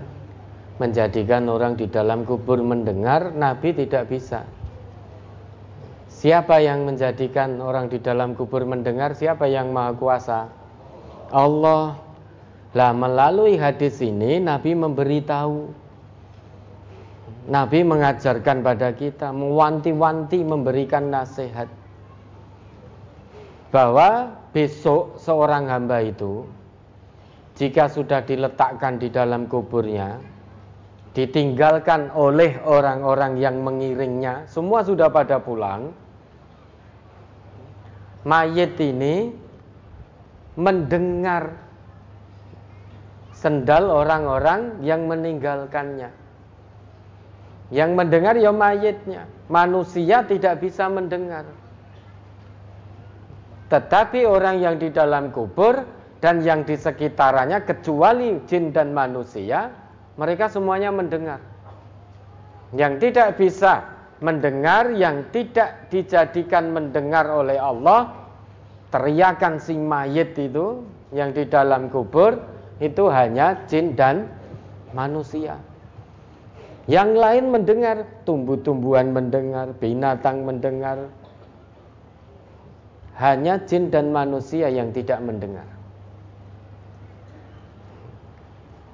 menjadikan 0.77 1.49
orang 1.49 1.81
di 1.81 1.89
dalam 1.89 2.28
kubur 2.28 2.61
mendengar, 2.61 3.32
Nabi 3.32 3.73
tidak 3.73 4.12
bisa. 4.12 4.45
Siapa 6.12 6.61
yang 6.61 6.85
menjadikan 6.85 7.57
orang 7.57 7.89
di 7.89 8.05
dalam 8.05 8.36
kubur 8.36 8.69
mendengar? 8.69 9.16
Siapa 9.16 9.49
yang 9.49 9.73
maha 9.73 9.97
kuasa? 9.97 10.64
Allah. 11.35 11.98
Lah 12.74 12.90
melalui 12.94 13.59
hadis 13.59 13.98
ini 14.02 14.39
Nabi 14.39 14.74
memberitahu 14.74 15.82
Nabi 17.44 17.85
mengajarkan 17.85 18.65
pada 18.65 18.90
kita 18.97 19.28
mewanti-wanti 19.31 20.40
memberikan 20.43 21.12
nasihat 21.12 21.69
bahwa 23.69 24.32
besok 24.56 25.20
seorang 25.20 25.69
hamba 25.69 26.01
itu 26.02 26.48
jika 27.55 27.86
sudah 27.86 28.24
diletakkan 28.24 28.97
di 28.97 29.12
dalam 29.12 29.44
kuburnya 29.44 30.19
ditinggalkan 31.15 32.11
oleh 32.11 32.59
orang-orang 32.66 33.39
yang 33.39 33.62
mengiringnya, 33.62 34.51
semua 34.51 34.82
sudah 34.82 35.06
pada 35.15 35.39
pulang. 35.39 35.94
Mayit 38.27 38.74
ini 38.82 39.31
mendengar 40.55 41.55
sendal 43.35 43.91
orang-orang 43.91 44.81
yang 44.81 45.05
meninggalkannya. 45.11 46.09
Yang 47.75 47.91
mendengar 47.93 48.35
ya 48.39 48.53
mayitnya. 48.55 49.27
Manusia 49.51 50.25
tidak 50.25 50.63
bisa 50.63 50.89
mendengar. 50.89 51.45
Tetapi 53.69 54.25
orang 54.25 54.63
yang 54.63 54.77
di 54.79 54.89
dalam 54.89 55.35
kubur 55.35 55.83
dan 56.23 56.41
yang 56.41 56.63
di 56.65 56.79
sekitarnya 56.79 57.67
kecuali 57.69 58.41
jin 58.49 58.73
dan 58.73 58.95
manusia 58.97 59.69
mereka 60.15 60.47
semuanya 60.49 60.95
mendengar. 60.95 61.43
Yang 62.73 62.93
tidak 63.11 63.29
bisa 63.37 63.73
mendengar, 64.23 64.95
yang 64.95 65.27
tidak 65.35 65.91
dijadikan 65.91 66.71
mendengar 66.73 67.29
oleh 67.29 67.59
Allah, 67.59 68.24
teriakan 68.95 69.59
si 69.59 69.75
mayit 69.75 70.39
itu 70.39 70.87
yang 71.11 71.35
di 71.35 71.43
dalam 71.51 71.91
kubur 71.91 72.39
itu 72.79 73.11
hanya 73.11 73.66
jin 73.66 73.99
dan 73.99 74.31
manusia. 74.95 75.59
Yang 76.87 77.11
lain 77.19 77.45
mendengar, 77.51 77.97
tumbuh-tumbuhan 78.23 79.11
mendengar, 79.11 79.75
binatang 79.83 80.47
mendengar. 80.47 81.11
Hanya 83.19 83.59
jin 83.66 83.91
dan 83.91 84.15
manusia 84.15 84.71
yang 84.71 84.95
tidak 84.95 85.19
mendengar. 85.23 85.66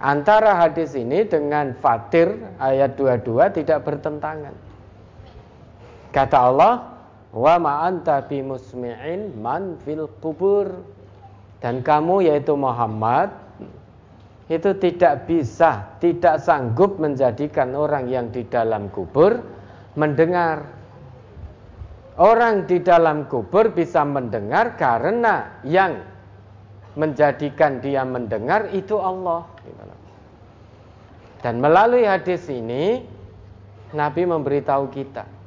Antara 0.00 0.56
hadis 0.56 0.96
ini 0.96 1.28
dengan 1.28 1.76
Fatir 1.76 2.40
ayat 2.56 2.96
22 2.96 3.60
tidak 3.60 3.84
bertentangan. 3.84 4.56
Kata 6.08 6.36
Allah, 6.40 6.99
"Wa 7.30 7.58
ma 7.62 7.86
anta 7.86 8.22
bimusmi'in 8.26 9.38
man 9.38 9.78
fil 9.86 10.10
kubur." 10.18 10.70
Dan 11.60 11.84
kamu 11.84 12.24
yaitu 12.24 12.56
Muhammad 12.56 13.30
itu 14.50 14.74
tidak 14.80 15.30
bisa, 15.30 15.94
tidak 16.02 16.42
sanggup 16.42 16.98
menjadikan 16.98 17.76
orang 17.76 18.10
yang 18.10 18.32
di 18.34 18.42
dalam 18.48 18.90
kubur 18.90 19.38
mendengar. 19.94 20.66
Orang 22.20 22.66
di 22.66 22.82
dalam 22.82 23.30
kubur 23.30 23.70
bisa 23.72 24.04
mendengar 24.04 24.74
karena 24.74 25.62
yang 25.64 26.02
menjadikan 26.98 27.78
dia 27.78 28.02
mendengar 28.02 28.68
itu 28.74 28.98
Allah. 28.98 29.46
Dan 31.40 31.62
melalui 31.62 32.04
hadis 32.04 32.44
ini 32.52 33.00
Nabi 33.96 34.28
memberitahu 34.28 34.92
kita 34.92 35.39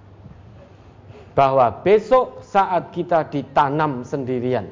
bahwa 1.34 1.81
besok 1.81 2.45
saat 2.45 2.93
kita 2.93 3.26
ditanam 3.30 4.05
sendirian 4.05 4.69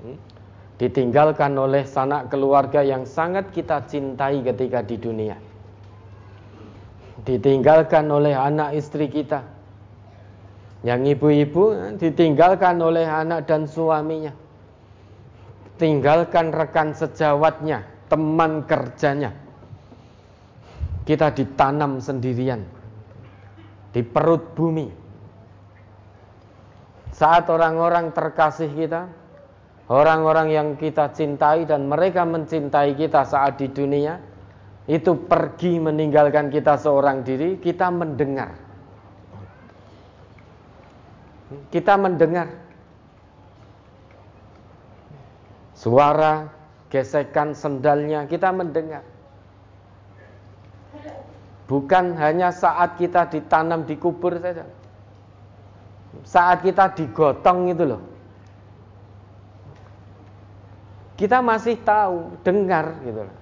hmm, 0.00 0.16
ditinggalkan 0.80 1.52
oleh 1.56 1.84
sanak 1.84 2.32
keluarga 2.32 2.80
yang 2.80 3.04
sangat 3.04 3.52
kita 3.52 3.84
cintai 3.84 4.40
ketika 4.40 4.80
di 4.80 4.96
dunia 4.96 5.36
ditinggalkan 7.24 8.08
oleh 8.08 8.32
anak 8.32 8.76
istri 8.76 9.08
kita 9.08 9.44
yang 10.84 11.04
ibu-ibu 11.04 11.72
eh, 11.72 11.92
ditinggalkan 11.96 12.76
oleh 12.80 13.08
anak 13.08 13.48
dan 13.48 13.64
suaminya 13.64 14.32
tinggalkan 15.80 16.52
rekan 16.52 16.92
sejawatnya 16.92 17.84
teman 18.08 18.64
kerjanya 18.68 19.32
kita 21.08 21.32
ditanam 21.32 22.00
sendirian 22.00 22.64
di 23.94 24.02
perut 24.02 24.42
bumi. 24.58 24.90
Saat 27.14 27.46
orang-orang 27.46 28.10
terkasih 28.10 28.74
kita, 28.74 29.06
orang-orang 29.86 30.50
yang 30.50 30.68
kita 30.74 31.14
cintai 31.14 31.62
dan 31.62 31.86
mereka 31.86 32.26
mencintai 32.26 32.98
kita 32.98 33.22
saat 33.22 33.54
di 33.62 33.70
dunia, 33.70 34.18
itu 34.90 35.14
pergi 35.14 35.78
meninggalkan 35.78 36.50
kita 36.50 36.74
seorang 36.74 37.22
diri, 37.22 37.62
kita 37.62 37.86
mendengar. 37.94 38.50
Kita 41.70 41.94
mendengar 41.94 42.50
suara 45.78 46.50
gesekan 46.90 47.54
sendalnya, 47.54 48.26
kita 48.26 48.50
mendengar. 48.50 49.13
Bukan 51.64 52.12
hanya 52.20 52.52
saat 52.52 53.00
kita 53.00 53.24
ditanam 53.32 53.88
di 53.88 53.96
kubur 53.96 54.36
saja. 54.36 54.68
Saat 56.22 56.60
kita 56.60 56.92
digotong 56.92 57.72
itu 57.72 57.84
loh. 57.88 58.02
Kita 61.14 61.40
masih 61.40 61.80
tahu, 61.80 62.36
dengar 62.44 63.00
gitu 63.00 63.22
loh. 63.24 63.36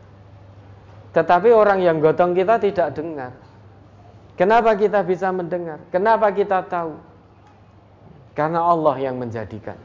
Tetapi 1.13 1.49
orang 1.53 1.83
yang 1.83 2.01
gotong 2.01 2.33
kita 2.33 2.57
tidak 2.63 2.95
dengar. 2.95 3.33
Kenapa 4.39 4.73
kita 4.79 5.05
bisa 5.05 5.29
mendengar? 5.29 5.83
Kenapa 5.93 6.33
kita 6.33 6.65
tahu? 6.65 6.97
Karena 8.33 8.65
Allah 8.65 8.97
yang 8.97 9.21
menjadikan. 9.21 9.77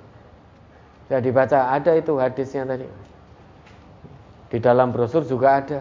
Jadi 1.12 1.30
baca 1.32 1.72
ada 1.76 1.92
itu 1.96 2.16
hadisnya 2.16 2.64
tadi. 2.64 2.88
Di 4.48 4.58
dalam 4.64 4.96
brosur 4.96 5.28
juga 5.28 5.60
ada. 5.60 5.80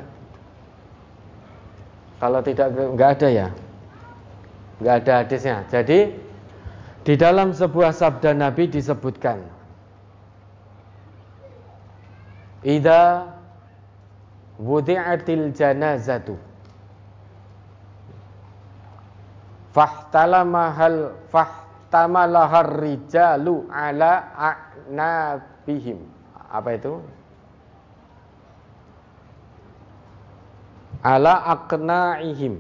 Kalau 2.17 2.41
tidak 2.41 2.73
nggak 2.73 3.11
ada 3.21 3.29
ya. 3.29 3.49
Nggak 4.81 4.95
ada 5.05 5.13
hadisnya. 5.25 5.57
Jadi 5.69 5.99
di 7.07 7.15
dalam 7.15 7.55
sebuah 7.55 7.95
sabda 7.95 8.35
Nabi 8.35 8.67
disebutkan 8.67 9.39
Ida 12.67 13.31
wudi'atil 14.59 15.55
janazatu 15.55 16.35
fahtalamahal 19.77 21.15
fahtamalahar 21.31 22.81
rijalu 22.81 23.69
ala 23.69 24.35
a'nabihim 24.35 26.01
apa 26.49 26.75
itu 26.75 26.97
ala 31.07 31.47
aqna'ihim 31.55 32.59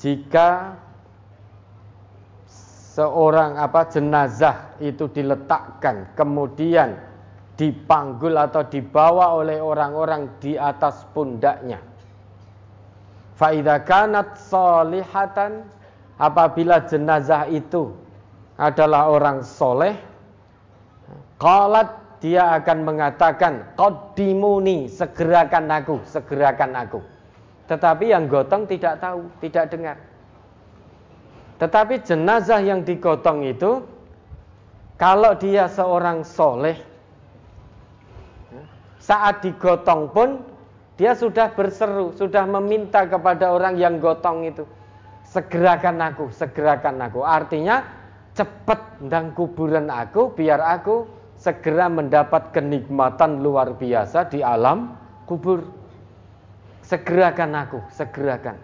jika 0.00 0.72
seorang 2.96 3.60
apa 3.60 3.84
jenazah 3.92 4.80
itu 4.80 5.12
diletakkan 5.12 6.08
kemudian 6.16 6.96
dipanggul 7.60 8.40
atau 8.40 8.64
dibawa 8.64 9.36
oleh 9.36 9.60
orang-orang 9.60 10.32
di 10.40 10.56
atas 10.56 11.04
pundaknya. 11.12 11.76
Faida 13.36 13.84
kanat 13.84 14.40
solihatan 14.40 15.68
apabila 16.16 16.80
jenazah 16.88 17.44
itu 17.52 17.92
adalah 18.56 19.12
orang 19.12 19.44
soleh, 19.44 19.92
kalat 21.36 21.99
dia 22.20 22.60
akan 22.60 22.84
mengatakan, 22.84 23.72
Qadimuni, 23.80 24.92
segerakan 24.92 25.72
aku, 25.72 26.04
segerakan 26.04 26.76
aku. 26.76 27.00
Tetapi 27.64 28.12
yang 28.12 28.28
gotong 28.28 28.68
tidak 28.68 29.00
tahu, 29.00 29.24
tidak 29.40 29.72
dengar. 29.72 29.96
Tetapi 31.56 32.04
jenazah 32.04 32.60
yang 32.60 32.84
digotong 32.84 33.44
itu, 33.44 33.80
kalau 35.00 35.32
dia 35.36 35.64
seorang 35.64 36.20
soleh, 36.20 36.76
saat 39.00 39.40
digotong 39.40 40.12
pun 40.12 40.44
dia 41.00 41.16
sudah 41.16 41.56
berseru, 41.56 42.12
sudah 42.12 42.44
meminta 42.44 43.08
kepada 43.08 43.56
orang 43.56 43.80
yang 43.80 43.96
gotong 43.96 44.44
itu. 44.44 44.68
Segerakan 45.24 46.04
aku, 46.04 46.28
segerakan 46.36 47.00
aku. 47.00 47.24
Artinya 47.24 47.80
cepat 48.36 49.00
dan 49.08 49.32
kuburan 49.32 49.88
aku 49.88 50.36
biar 50.36 50.60
aku 50.60 51.19
segera 51.40 51.88
mendapat 51.88 52.52
kenikmatan 52.52 53.40
luar 53.40 53.72
biasa 53.72 54.28
di 54.28 54.44
alam 54.44 54.92
kubur. 55.24 55.64
Segerakan 56.84 57.56
aku, 57.56 57.80
segerakan. 57.96 58.60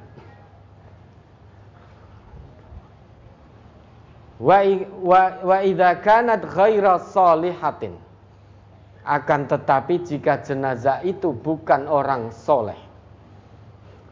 Wa 4.36 5.59
idza 5.65 5.90
kanat 6.05 6.44
ghaira 6.44 7.01
salihatin 7.01 7.97
akan 9.07 9.40
tetapi 9.48 10.03
jika 10.05 10.43
jenazah 10.44 11.01
itu 11.07 11.32
bukan 11.32 11.89
orang 11.89 12.28
soleh. 12.35 12.77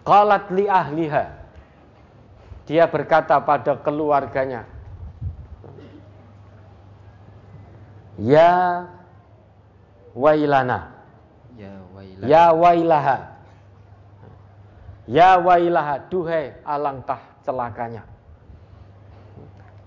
Qalat 0.07 0.49
li 0.55 0.65
ahliha. 0.71 1.25
Dia 2.65 2.89
berkata 2.89 3.37
pada 3.45 3.77
keluarganya. 3.83 4.65
Ya 8.19 8.87
wailana. 10.15 10.95
Ya 11.59 11.75
wailaha. 11.91 12.29
Ya 12.31 12.45
wailaha. 12.55 13.17
Ya 15.11 15.31
wailaha. 15.39 15.95
Duhai 16.11 16.55
alangkah 16.63 17.19
celakanya. 17.43 18.07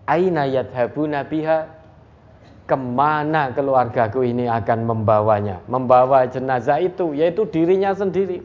Aina 0.07 0.47
yadhabuna 0.47 1.23
biha 1.27 1.77
ke 2.67 2.75
mana 2.75 3.55
keluargaku 3.55 4.27
ini 4.27 4.51
akan 4.51 4.83
membawanya 4.83 5.63
membawa 5.71 6.27
jenazah 6.27 6.83
itu 6.83 7.15
yaitu 7.15 7.47
dirinya 7.47 7.95
sendiri 7.95 8.43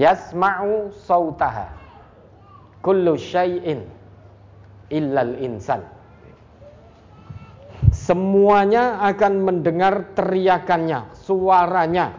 yasma'u 0.00 0.96
sautaha 1.04 1.68
kullu 2.80 3.20
syai'in 3.20 3.84
illal 4.88 5.36
insan 5.36 5.84
semuanya 8.06 9.02
akan 9.02 9.42
mendengar 9.42 10.14
teriakannya 10.14 11.10
suaranya 11.18 12.14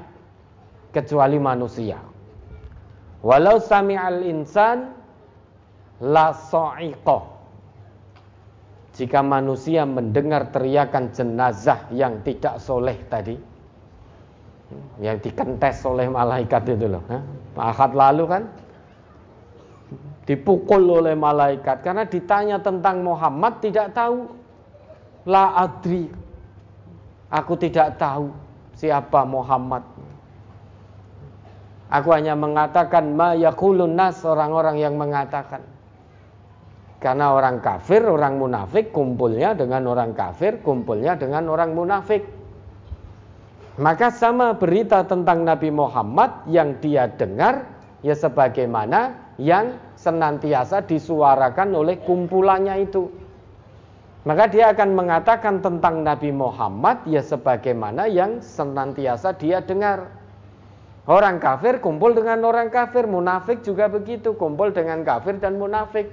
kecuali 0.92 1.40
manusia 1.40 2.04
walau 3.24 3.56
sami'al 3.56 4.20
insan 4.28 4.92
la 6.04 6.36
sa'iqah 6.36 7.38
jika 8.98 9.22
manusia 9.22 9.86
mendengar 9.86 10.50
teriakan 10.50 11.14
jenazah 11.14 11.86
yang 11.94 12.18
tidak 12.26 12.58
soleh 12.58 12.98
tadi, 13.06 13.38
yang 14.98 15.22
dikentes 15.22 15.86
oleh 15.86 16.10
malaikat 16.10 16.66
itu 16.66 16.90
loh. 16.90 17.06
Ahad 17.54 17.94
lalu 17.94 18.26
kan 18.26 18.44
dipukul 20.26 20.82
oleh 20.82 21.14
malaikat 21.14 21.86
karena 21.86 22.10
ditanya 22.10 22.58
tentang 22.58 23.06
Muhammad 23.06 23.62
tidak 23.62 23.94
tahu. 23.94 24.34
La 25.28 25.52
adri. 25.60 26.08
Aku 27.28 27.60
tidak 27.60 28.00
tahu 28.00 28.32
siapa 28.80 29.28
Muhammad. 29.28 29.84
Aku 31.92 32.16
hanya 32.16 32.36
mengatakan 32.36 33.12
ma 33.16 33.36
yakulun 33.36 33.96
nas 33.96 34.24
orang-orang 34.24 34.80
yang 34.80 34.96
mengatakan. 34.96 35.64
Karena 36.98 37.36
orang 37.36 37.62
kafir, 37.62 38.02
orang 38.08 38.42
munafik 38.42 38.90
kumpulnya 38.90 39.54
dengan 39.54 39.86
orang 39.86 40.18
kafir, 40.18 40.64
kumpulnya 40.66 41.14
dengan 41.20 41.46
orang 41.52 41.76
munafik. 41.78 42.26
Maka 43.78 44.10
sama 44.10 44.58
berita 44.58 45.06
tentang 45.06 45.46
Nabi 45.46 45.70
Muhammad 45.70 46.50
yang 46.50 46.82
dia 46.82 47.06
dengar 47.06 47.70
ya 48.02 48.18
sebagaimana 48.18 49.14
yang 49.38 49.78
senantiasa 49.94 50.82
disuarakan 50.90 51.78
oleh 51.78 52.02
kumpulannya 52.02 52.82
itu. 52.82 53.27
Maka 54.28 54.52
dia 54.52 54.76
akan 54.76 54.92
mengatakan 54.92 55.64
tentang 55.64 56.04
Nabi 56.04 56.36
Muhammad 56.36 57.00
ya 57.08 57.24
sebagaimana 57.24 58.12
yang 58.12 58.44
senantiasa 58.44 59.32
dia 59.40 59.64
dengar. 59.64 60.12
Orang 61.08 61.40
kafir 61.40 61.80
kumpul 61.80 62.12
dengan 62.12 62.44
orang 62.44 62.68
kafir, 62.68 63.08
munafik 63.08 63.64
juga 63.64 63.88
begitu, 63.88 64.36
kumpul 64.36 64.76
dengan 64.76 65.08
kafir 65.08 65.40
dan 65.40 65.56
munafik. 65.56 66.12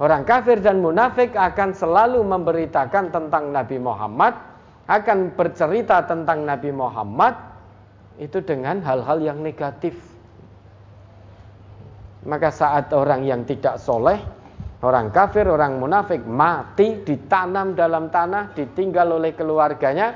Orang 0.00 0.24
kafir 0.24 0.64
dan 0.64 0.80
munafik 0.80 1.36
akan 1.36 1.76
selalu 1.76 2.24
memberitakan 2.24 3.12
tentang 3.12 3.52
Nabi 3.52 3.76
Muhammad, 3.76 4.32
akan 4.88 5.36
bercerita 5.36 6.00
tentang 6.08 6.48
Nabi 6.48 6.72
Muhammad 6.72 7.36
itu 8.16 8.40
dengan 8.40 8.80
hal-hal 8.80 9.20
yang 9.20 9.44
negatif. 9.44 10.00
Maka 12.24 12.48
saat 12.48 12.88
orang 12.96 13.28
yang 13.28 13.44
tidak 13.44 13.76
soleh, 13.76 14.16
orang 14.82 15.10
kafir, 15.10 15.46
orang 15.50 15.78
munafik 15.82 16.22
mati, 16.22 17.02
ditanam 17.02 17.74
dalam 17.74 18.10
tanah, 18.12 18.54
ditinggal 18.54 19.18
oleh 19.18 19.34
keluarganya, 19.34 20.14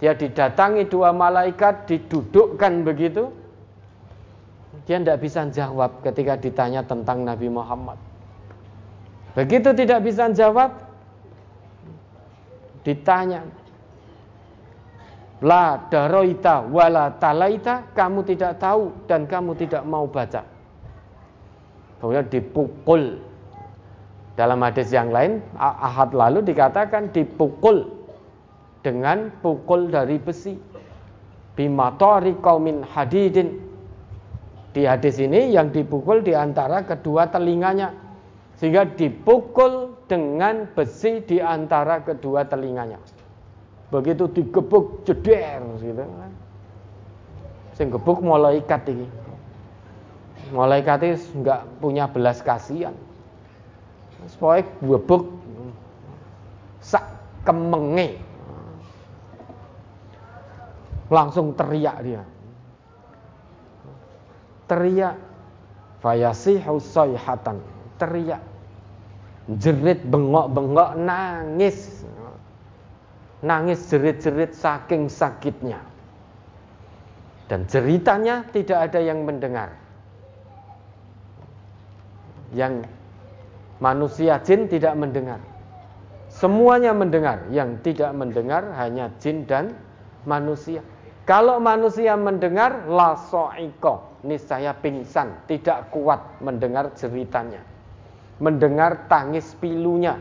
dia 0.00 0.14
didatangi 0.14 0.86
dua 0.88 1.12
malaikat, 1.12 1.84
didudukkan 1.84 2.72
begitu, 2.86 3.28
dia 4.88 4.96
tidak 5.02 5.18
bisa 5.20 5.44
jawab 5.52 6.00
ketika 6.00 6.40
ditanya 6.40 6.80
tentang 6.86 7.26
Nabi 7.26 7.48
Muhammad. 7.52 7.98
Begitu 9.36 9.76
tidak 9.76 10.00
bisa 10.00 10.32
jawab, 10.32 10.72
ditanya, 12.82 13.44
La 15.38 15.86
daroita 15.86 16.66
wala 16.66 17.14
talaita, 17.14 17.94
kamu 17.94 18.26
tidak 18.26 18.58
tahu 18.58 18.90
dan 19.06 19.22
kamu 19.22 19.54
tidak 19.54 19.86
mau 19.86 20.02
baca. 20.10 20.42
Kemudian 22.02 22.26
dipukul. 22.26 23.22
Dalam 24.38 24.62
hadis 24.62 24.94
yang 24.94 25.10
lain, 25.10 25.42
ahad 25.58 26.14
lalu 26.14 26.46
dikatakan 26.46 27.10
dipukul 27.10 27.90
dengan 28.86 29.34
pukul 29.42 29.90
dari 29.90 30.14
besi. 30.22 30.54
Bimatori 31.58 32.38
kaumin 32.38 32.86
hadidin. 32.86 33.58
Di 34.70 34.86
hadis 34.86 35.18
ini 35.18 35.50
yang 35.50 35.74
dipukul 35.74 36.22
di 36.22 36.38
antara 36.38 36.86
kedua 36.86 37.26
telinganya 37.26 37.90
sehingga 38.62 38.86
dipukul 38.94 39.98
dengan 40.06 40.70
besi 40.70 41.18
di 41.26 41.42
antara 41.42 41.98
kedua 42.06 42.46
telinganya. 42.46 43.02
Begitu 43.90 44.30
digebuk 44.30 45.02
jeder 45.02 45.66
gitu 45.82 46.06
kan. 46.06 46.32
Sing 47.74 47.90
gebuk 47.90 48.22
malaikat 48.22 48.86
iki. 48.86 49.06
Malaikat 50.54 50.98
itu 51.10 51.42
enggak 51.42 51.66
punya 51.82 52.06
belas 52.06 52.38
kasihan. 52.38 52.94
Supaya 54.26 54.66
gebuk 54.82 55.30
sak 56.82 57.06
kemenge. 57.46 58.18
Langsung 61.08 61.54
teriak 61.54 61.96
dia. 62.02 62.22
Teriak 64.68 65.16
fayasihu 66.02 66.82
sayhatan 66.82 67.62
teriak 67.98 68.42
jerit 69.48 70.04
bengok-bengok 70.06 70.94
nangis 71.00 72.04
nangis 73.40 73.86
jerit-jerit 73.86 74.54
saking 74.54 75.06
sakitnya. 75.06 75.78
Dan 77.48 77.64
ceritanya 77.64 78.44
tidak 78.52 78.92
ada 78.92 79.00
yang 79.00 79.24
mendengar. 79.24 79.72
Yang 82.52 82.84
manusia 83.78 84.38
jin 84.42 84.66
tidak 84.66 84.94
mendengar. 84.98 85.40
Semuanya 86.28 86.92
mendengar, 86.92 87.48
yang 87.48 87.80
tidak 87.80 88.12
mendengar 88.12 88.76
hanya 88.76 89.08
jin 89.18 89.48
dan 89.48 89.72
manusia. 90.28 90.84
Kalau 91.24 91.60
manusia 91.60 92.16
mendengar 92.16 92.88
la 92.88 93.16
so'iko, 93.16 94.20
niscaya 94.24 94.76
pingsan, 94.76 95.44
tidak 95.48 95.88
kuat 95.92 96.20
mendengar 96.44 96.92
ceritanya. 96.96 97.64
Mendengar 98.38 99.08
tangis 99.10 99.56
pilunya, 99.58 100.20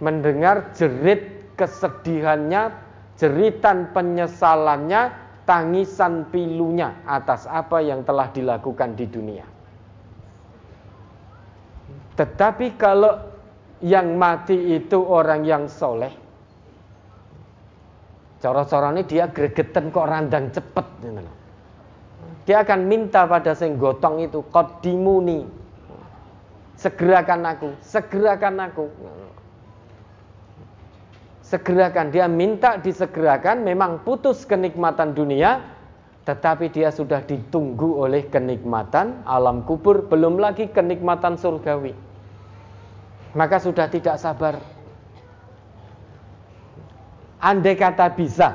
mendengar 0.00 0.74
jerit 0.74 1.54
kesedihannya, 1.54 2.72
jeritan 3.20 3.92
penyesalannya, 3.94 5.12
tangisan 5.46 6.26
pilunya 6.32 6.98
atas 7.06 7.46
apa 7.46 7.78
yang 7.84 8.02
telah 8.02 8.32
dilakukan 8.34 8.96
di 8.98 9.06
dunia. 9.06 9.51
Tetapi 12.12 12.76
kalau 12.76 13.16
yang 13.82 14.14
mati 14.14 14.76
itu 14.76 15.00
orang 15.00 15.42
yang 15.42 15.64
soleh, 15.66 16.12
ini 18.42 19.02
dia 19.06 19.30
gregetan 19.30 19.88
kok 19.90 20.06
randang 20.06 20.50
cepet. 20.52 20.86
Dia 22.42 22.66
akan 22.66 22.80
minta 22.90 23.24
pada 23.24 23.54
sing 23.54 23.78
gotong 23.78 24.26
itu, 24.26 24.42
kodimuni, 24.50 25.46
segerakan 26.74 27.40
aku, 27.46 27.70
segerakan 27.80 28.56
aku 28.66 28.86
segerakan. 31.52 32.08
Dia 32.08 32.24
minta 32.32 32.80
disegerakan, 32.80 33.60
memang 33.60 34.00
putus 34.00 34.48
kenikmatan 34.48 35.12
dunia, 35.12 35.60
tetapi 36.22 36.70
dia 36.70 36.94
sudah 36.94 37.26
ditunggu 37.26 37.98
oleh 37.98 38.30
kenikmatan 38.30 39.26
alam 39.26 39.66
kubur, 39.66 40.06
belum 40.06 40.38
lagi 40.38 40.70
kenikmatan 40.70 41.34
surgawi. 41.34 41.94
Maka 43.34 43.58
sudah 43.58 43.90
tidak 43.90 44.22
sabar. 44.22 44.62
Andai 47.42 47.74
kata 47.74 48.06
bisa, 48.14 48.54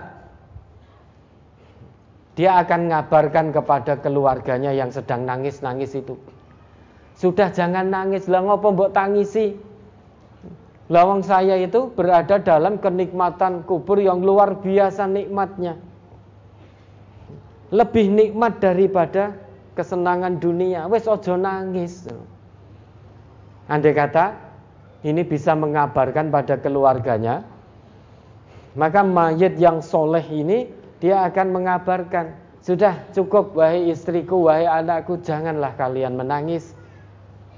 dia 2.39 2.55
akan 2.61 2.87
ngabarkan 2.87 3.51
kepada 3.51 3.99
keluarganya 3.99 4.71
yang 4.71 4.87
sedang 4.87 5.27
nangis-nangis 5.27 5.91
itu. 5.97 6.15
Sudah 7.19 7.51
jangan 7.51 7.91
nangis, 7.91 8.29
lah 8.31 8.45
ngopo 8.45 8.71
mbok 8.77 8.93
tangisi? 8.95 9.57
Lawang 10.87 11.19
saya 11.19 11.59
itu 11.59 11.91
berada 11.91 12.39
dalam 12.39 12.79
kenikmatan 12.79 13.67
kubur 13.67 13.99
yang 13.99 14.23
luar 14.23 14.55
biasa 14.63 15.03
nikmatnya. 15.03 15.75
Lebih 17.67 18.07
nikmat 18.07 18.63
daripada 18.63 19.35
kesenangan 19.75 20.39
dunia. 20.39 20.87
Wes 20.87 21.03
ojo 21.05 21.35
nangis. 21.35 22.07
Andai 23.67 23.91
kata 23.91 24.31
ini 25.03 25.27
bisa 25.27 25.51
mengabarkan 25.51 26.31
pada 26.31 26.55
keluarganya, 26.57 27.43
maka 28.79 29.03
mayat 29.03 29.59
yang 29.59 29.83
soleh 29.83 30.23
ini 30.23 30.71
dia 31.03 31.27
akan 31.27 31.47
mengabarkan, 31.51 32.33
sudah 32.63 32.95
cukup 33.11 33.53
wahai 33.53 33.91
istriku, 33.91 34.47
wahai 34.47 34.65
anakku, 34.65 35.19
janganlah 35.19 35.75
kalian 35.75 36.15
menangis. 36.15 36.73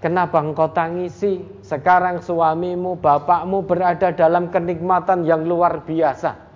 Kenapa 0.01 0.41
engkau 0.41 0.71
tangisi? 0.71 1.43
Sekarang 1.61 2.23
suamimu, 2.23 2.97
bapakmu 2.97 3.61
berada 3.67 4.09
dalam 4.15 4.49
kenikmatan 4.49 5.27
yang 5.27 5.43
luar 5.45 5.83
biasa. 5.83 6.48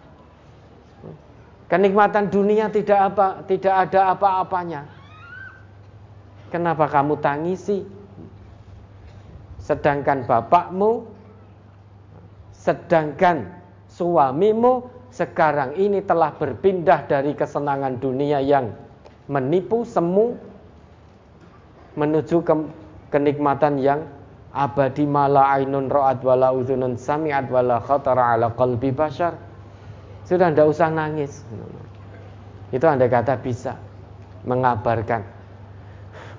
Kenikmatan 1.71 2.29
dunia 2.29 2.67
tidak 2.69 3.13
apa, 3.13 3.27
tidak 3.47 3.73
ada 3.87 4.13
apa-apanya. 4.13 4.81
Kenapa 6.53 6.85
kamu 6.85 7.17
tangisi? 7.17 7.81
Sedangkan 9.57 10.27
bapakmu, 10.27 11.07
sedangkan 12.51 13.47
suamimu 13.89 14.85
sekarang 15.13 15.77
ini 15.79 16.03
telah 16.03 16.35
berpindah 16.35 17.05
dari 17.05 17.37
kesenangan 17.37 17.97
dunia 18.01 18.43
yang 18.43 18.75
menipu 19.29 19.87
semu 19.87 20.35
menuju 21.93 22.41
ke 22.41 22.53
kenikmatan 23.13 23.77
yang 23.77 24.03
abadi 24.53 25.05
mala 25.05 25.53
ainun 25.53 25.89
ra'at 25.89 26.21
wala 26.25 26.49
udhunun 26.53 26.97
sami'at 26.97 27.45
wala 27.49 27.77
khatara 27.81 28.37
ala 28.37 28.53
qalbi 28.53 28.89
bashar. 28.89 29.37
Sudah 30.33 30.49
tidak 30.49 30.65
usah 30.65 30.89
nangis. 30.89 31.45
Itu 32.73 32.89
anda 32.89 33.05
kata 33.05 33.37
bisa 33.37 33.77
mengabarkan. 34.49 35.21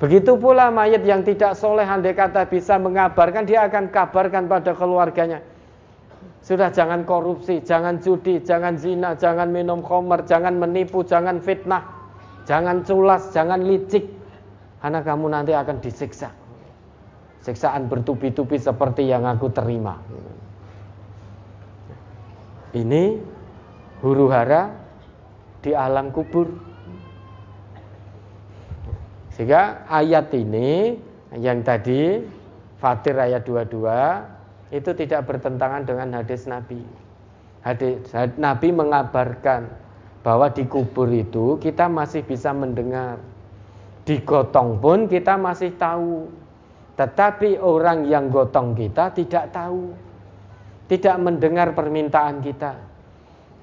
Begitu 0.02 0.34
pula 0.34 0.74
mayat 0.74 1.06
yang 1.06 1.22
tidak 1.22 1.54
soleh 1.54 1.86
andai 1.86 2.18
kata 2.18 2.50
bisa 2.50 2.74
mengabarkan, 2.74 3.46
dia 3.46 3.70
akan 3.70 3.94
kabarkan 3.94 4.50
pada 4.50 4.74
keluarganya. 4.74 5.38
Sudah 6.42 6.74
jangan 6.74 7.06
korupsi, 7.06 7.62
jangan 7.62 8.02
judi, 8.02 8.42
jangan 8.42 8.74
zina, 8.74 9.14
jangan 9.14 9.54
minum 9.54 9.78
khamar, 9.78 10.26
jangan 10.26 10.58
menipu, 10.58 11.06
jangan 11.06 11.38
fitnah, 11.38 11.86
jangan 12.50 12.82
culas, 12.82 13.30
jangan 13.30 13.62
licik. 13.62 14.10
Karena 14.82 15.06
kamu 15.06 15.30
nanti 15.30 15.54
akan 15.54 15.78
disiksa 15.78 16.34
siksaan 17.44 17.92
bertubi-tubi 17.92 18.56
seperti 18.56 19.04
yang 19.04 19.28
aku 19.28 19.52
terima. 19.52 20.00
Ini 22.74 23.33
huru 24.04 24.28
hara 24.28 24.68
di 25.64 25.72
alam 25.72 26.12
kubur. 26.12 26.52
Sehingga 29.32 29.88
ayat 29.88 30.28
ini 30.36 31.00
yang 31.40 31.64
tadi 31.64 32.20
Fatir 32.76 33.16
ayat 33.16 33.48
22 33.48 34.76
itu 34.76 34.90
tidak 34.92 35.24
bertentangan 35.24 35.88
dengan 35.88 36.20
hadis 36.20 36.44
Nabi. 36.44 36.84
Hadis 37.64 38.12
Nabi 38.36 38.68
mengabarkan 38.76 39.72
bahwa 40.20 40.52
di 40.52 40.68
kubur 40.68 41.08
itu 41.08 41.56
kita 41.56 41.88
masih 41.88 42.20
bisa 42.28 42.52
mendengar. 42.52 43.16
Di 44.04 44.20
gotong 44.20 44.84
pun 44.84 45.08
kita 45.08 45.40
masih 45.40 45.72
tahu 45.80 46.28
tetapi 46.94 47.58
orang 47.58 48.06
yang 48.06 48.30
gotong 48.30 48.78
kita 48.78 49.10
tidak 49.10 49.50
tahu, 49.50 49.90
tidak 50.86 51.16
mendengar 51.18 51.74
permintaan 51.74 52.38
kita. 52.38 52.93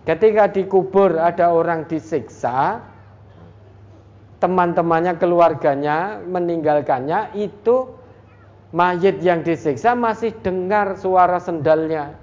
Ketika 0.02 0.50
dikubur 0.50 1.14
ada 1.22 1.54
orang 1.54 1.86
disiksa, 1.86 2.82
teman-temannya, 4.42 5.14
keluarganya 5.22 6.18
meninggalkannya, 6.26 7.38
itu 7.38 7.86
mayit 8.74 9.22
yang 9.22 9.46
disiksa 9.46 9.94
masih 9.94 10.34
dengar 10.42 10.98
suara 10.98 11.38
sendalnya. 11.38 12.18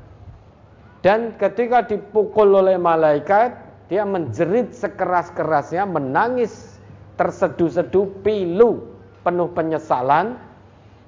Dan 1.07 1.39
ketika 1.39 1.87
dipukul 1.87 2.59
oleh 2.59 2.75
malaikat, 2.75 3.55
dia 3.87 4.03
menjerit 4.03 4.75
sekeras-kerasnya, 4.75 5.87
menangis 5.87 6.83
terseduh-seduh, 7.15 8.11
pilu, 8.27 8.91
penuh 9.23 9.49
penyesalan, 9.55 10.35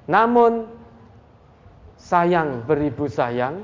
namun 0.07 0.71
sayang 1.99 2.63
beribu 2.63 3.11
sayang, 3.11 3.59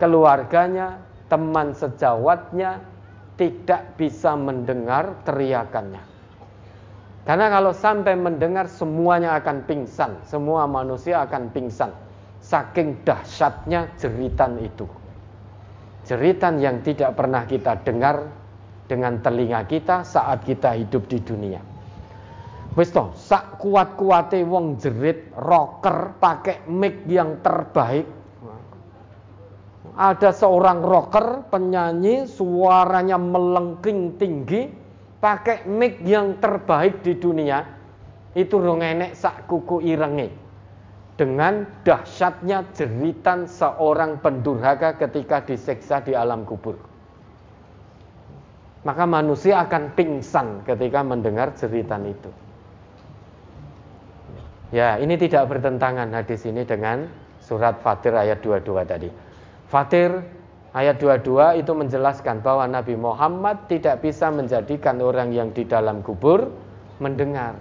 keluarganya, 0.00 0.98
teman 1.30 1.72
sejawatnya 1.72 2.82
tidak 3.38 3.96
bisa 3.96 4.36
mendengar 4.36 5.16
teriakannya. 5.24 6.02
Karena 7.24 7.46
kalau 7.46 7.70
sampai 7.70 8.18
mendengar 8.18 8.66
semuanya 8.66 9.38
akan 9.38 9.64
pingsan, 9.64 10.18
semua 10.26 10.66
manusia 10.66 11.22
akan 11.24 11.48
pingsan. 11.54 11.94
Saking 12.40 13.04
dahsyatnya 13.04 13.94
jeritan 14.00 14.58
itu. 14.58 14.88
Jeritan 16.08 16.58
yang 16.58 16.82
tidak 16.82 17.14
pernah 17.14 17.44
kita 17.44 17.78
dengar 17.84 18.26
dengan 18.90 19.22
telinga 19.22 19.62
kita 19.68 20.02
saat 20.02 20.42
kita 20.42 20.74
hidup 20.74 21.06
di 21.06 21.20
dunia. 21.22 21.60
Wis 22.74 22.90
sak 22.94 23.58
kuat-kuate 23.58 24.42
wong 24.46 24.78
jerit 24.78 25.30
rocker 25.34 26.16
pakai 26.18 26.66
mic 26.70 27.06
yang 27.06 27.38
terbaik. 27.42 28.19
Ada 29.98 30.30
seorang 30.30 30.86
rocker 30.86 31.50
penyanyi 31.50 32.26
suaranya 32.26 33.18
melengking 33.18 34.16
tinggi 34.16 34.70
pakai 35.18 35.66
mic 35.68 36.00
yang 36.06 36.38
terbaik 36.38 37.02
di 37.02 37.18
dunia. 37.18 37.62
Itu 38.32 38.62
rong 38.62 38.80
enek 38.80 39.18
sak 39.18 39.50
kuku 39.50 39.82
irenge. 39.82 40.30
Dengan 41.18 41.68
dahsyatnya 41.84 42.72
jeritan 42.72 43.44
seorang 43.44 44.24
pendurhaka 44.24 44.96
ketika 44.96 45.44
diseksa 45.44 46.00
di 46.00 46.16
alam 46.16 46.48
kubur. 46.48 46.80
Maka 48.80 49.04
manusia 49.04 49.60
akan 49.60 49.92
pingsan 49.92 50.64
ketika 50.64 51.04
mendengar 51.04 51.52
jeritan 51.52 52.08
itu. 52.08 52.32
Ya, 54.72 54.96
ini 54.96 55.18
tidak 55.20 55.50
bertentangan 55.50 56.08
hadis 56.14 56.46
ini 56.48 56.64
dengan 56.64 57.10
surat 57.42 57.82
Fatir 57.84 58.16
ayat 58.16 58.40
22 58.40 58.86
tadi. 58.86 59.29
Fatir 59.70 60.40
Ayat 60.70 61.02
22 61.02 61.66
itu 61.66 61.72
menjelaskan 61.74 62.46
bahwa 62.46 62.62
Nabi 62.70 62.94
Muhammad 62.94 63.66
tidak 63.66 64.06
bisa 64.06 64.30
menjadikan 64.30 65.02
orang 65.02 65.34
yang 65.34 65.50
di 65.50 65.66
dalam 65.66 65.98
kubur 65.98 66.46
mendengar. 67.02 67.58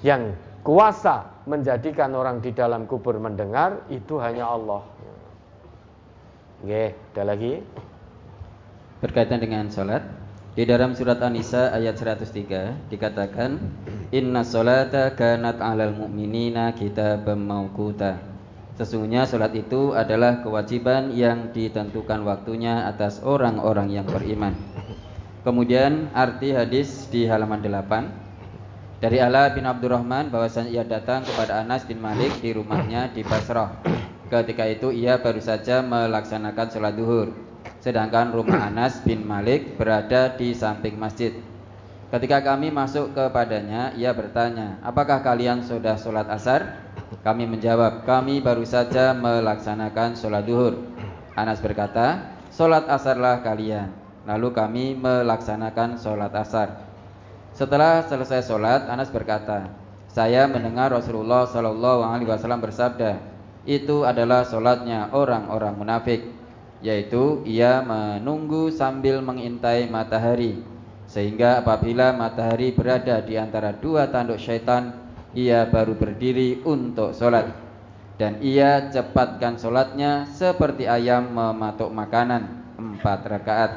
Yang 0.00 0.40
kuasa 0.64 1.28
menjadikan 1.44 2.16
orang 2.16 2.40
di 2.40 2.56
dalam 2.56 2.88
kubur 2.88 3.20
mendengar 3.20 3.84
itu 3.92 4.16
hanya 4.16 4.48
Allah. 4.48 4.88
Oke, 6.64 6.96
ada 7.12 7.22
lagi? 7.28 7.60
Berkaitan 9.04 9.44
dengan 9.44 9.68
sholat 9.68 10.00
Di 10.56 10.64
dalam 10.64 10.96
surat 10.96 11.20
An-Nisa 11.20 11.68
ayat 11.68 12.00
103 12.00 12.88
Dikatakan 12.88 13.60
Inna 14.08 14.40
sholata 14.40 15.12
kanat 15.12 15.60
alal 15.60 15.92
mu'minina 15.92 16.72
kita 16.72 17.20
mawquta 17.20 18.35
Sesungguhnya 18.76 19.24
sholat 19.24 19.56
itu 19.56 19.96
adalah 19.96 20.44
kewajiban 20.44 21.08
yang 21.16 21.48
ditentukan 21.56 22.20
waktunya 22.28 22.84
atas 22.84 23.24
orang-orang 23.24 23.88
yang 23.88 24.04
beriman. 24.04 24.52
Kemudian 25.48 26.12
arti 26.12 26.52
hadis 26.52 27.08
di 27.08 27.24
halaman 27.24 27.64
8 27.64 29.00
dari 29.00 29.16
Ala 29.16 29.48
bin 29.56 29.64
Abdurrahman 29.64 30.28
bahwasanya 30.28 30.68
ia 30.68 30.84
datang 30.84 31.24
kepada 31.24 31.64
Anas 31.64 31.88
bin 31.88 32.04
Malik 32.04 32.36
di 32.44 32.52
rumahnya 32.52 33.08
di 33.16 33.24
Basrah. 33.24 33.80
Ketika 34.28 34.68
itu 34.68 34.92
ia 34.92 35.16
baru 35.16 35.40
saja 35.40 35.80
melaksanakan 35.80 36.66
sholat 36.68 36.92
duhur. 37.00 37.32
Sedangkan 37.80 38.34
rumah 38.36 38.68
Anas 38.68 39.00
bin 39.00 39.24
Malik 39.24 39.80
berada 39.80 40.36
di 40.36 40.52
samping 40.52 41.00
masjid. 41.00 41.32
Ketika 42.12 42.44
kami 42.44 42.70
masuk 42.70 43.16
kepadanya, 43.16 43.90
ia 43.96 44.14
bertanya, 44.14 44.78
apakah 44.84 45.24
kalian 45.24 45.64
sudah 45.64 45.98
sholat 45.98 46.28
asar? 46.30 46.85
Kami 47.06 47.46
menjawab, 47.46 48.02
kami 48.02 48.42
baru 48.42 48.66
saja 48.66 49.14
melaksanakan 49.14 50.18
sholat 50.18 50.42
duhur. 50.42 50.74
Anas 51.38 51.62
berkata, 51.62 52.34
sholat 52.50 52.90
asarlah 52.90 53.46
kalian. 53.46 53.94
Lalu 54.26 54.48
kami 54.50 54.84
melaksanakan 54.98 56.02
sholat 56.02 56.34
asar. 56.34 56.82
Setelah 57.54 58.02
selesai 58.02 58.42
sholat, 58.50 58.90
Anas 58.90 59.14
berkata, 59.14 59.70
saya 60.10 60.50
mendengar 60.50 60.90
Rasulullah 60.90 61.46
Shallallahu 61.46 62.02
Alaihi 62.02 62.26
Wasallam 62.26 62.58
bersabda, 62.58 63.22
itu 63.62 64.02
adalah 64.02 64.42
sholatnya 64.42 65.14
orang-orang 65.14 65.78
munafik, 65.78 66.26
yaitu 66.82 67.46
ia 67.46 67.86
menunggu 67.86 68.74
sambil 68.74 69.22
mengintai 69.22 69.86
matahari, 69.86 70.58
sehingga 71.06 71.62
apabila 71.62 72.10
matahari 72.18 72.74
berada 72.74 73.22
di 73.22 73.38
antara 73.38 73.70
dua 73.70 74.10
tanduk 74.10 74.42
syaitan, 74.42 75.05
ia 75.36 75.68
baru 75.68 75.92
berdiri 75.92 76.64
untuk 76.64 77.12
sholat 77.12 77.52
dan 78.16 78.40
ia 78.40 78.88
cepatkan 78.88 79.60
sholatnya 79.60 80.24
seperti 80.32 80.88
ayam 80.88 81.28
mematuk 81.28 81.92
makanan 81.92 82.64
empat 82.80 83.20
rakaat. 83.28 83.72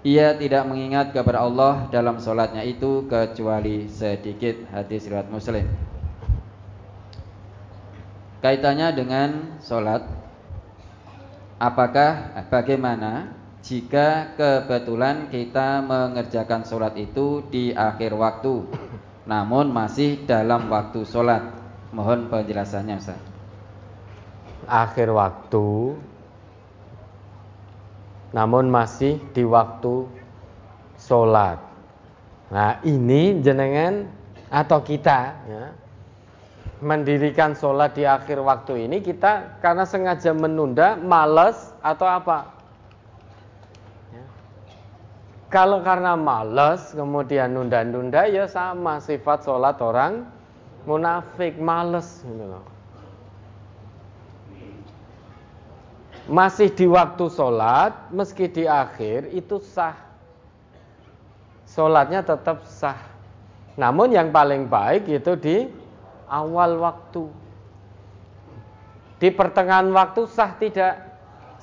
Ia 0.00 0.32
tidak 0.32 0.64
mengingat 0.64 1.12
kepada 1.12 1.44
Allah 1.44 1.92
dalam 1.92 2.16
sholatnya 2.16 2.64
itu 2.64 3.04
kecuali 3.04 3.84
sedikit 3.92 4.64
hadis 4.72 5.04
riwayat 5.04 5.28
Muslim. 5.28 5.68
Kaitannya 8.40 8.96
dengan 8.96 9.60
sholat, 9.60 10.08
apakah 11.60 12.32
bagaimana 12.48 13.36
jika 13.60 14.32
kebetulan 14.40 15.28
kita 15.28 15.84
mengerjakan 15.84 16.64
sholat 16.64 16.96
itu 16.96 17.44
di 17.52 17.76
akhir 17.76 18.16
waktu 18.16 18.64
namun 19.30 19.70
masih 19.70 20.26
dalam 20.26 20.66
waktu 20.66 21.06
sholat. 21.06 21.46
Mohon 21.94 22.26
penjelasannya 22.26 22.98
Ustaz. 22.98 23.22
Akhir 24.66 25.14
waktu 25.14 25.94
namun 28.34 28.70
masih 28.70 29.22
di 29.30 29.46
waktu 29.46 30.06
sholat. 30.98 31.58
Nah 32.50 32.82
ini 32.82 33.38
jenengan 33.42 34.06
atau 34.50 34.82
kita 34.82 35.34
ya, 35.46 35.64
mendirikan 36.82 37.54
sholat 37.54 37.94
di 37.94 38.06
akhir 38.06 38.42
waktu 38.42 38.86
ini 38.90 39.02
kita 39.02 39.62
karena 39.62 39.86
sengaja 39.86 40.34
menunda, 40.34 40.98
males 40.98 41.74
atau 41.82 42.06
apa? 42.06 42.59
Kalau 45.50 45.82
karena 45.82 46.14
males 46.14 46.94
kemudian 46.94 47.50
nunda-nunda 47.50 48.22
ya 48.30 48.46
sama 48.46 49.02
sifat 49.02 49.42
sholat 49.42 49.82
orang 49.82 50.22
munafik 50.86 51.58
males 51.58 52.22
gitu 52.22 52.46
loh. 52.46 52.62
Masih 56.30 56.70
di 56.70 56.86
waktu 56.86 57.26
sholat 57.26 58.14
meski 58.14 58.46
di 58.46 58.62
akhir 58.62 59.34
itu 59.34 59.58
sah. 59.58 59.98
Sholatnya 61.66 62.22
tetap 62.22 62.62
sah. 62.70 63.10
Namun 63.74 64.14
yang 64.14 64.30
paling 64.30 64.70
baik 64.70 65.10
itu 65.10 65.34
di 65.34 65.56
awal 66.30 66.78
waktu. 66.78 67.26
Di 69.18 69.34
pertengahan 69.34 69.90
waktu 69.90 70.30
sah 70.30 70.54
tidak 70.54 71.09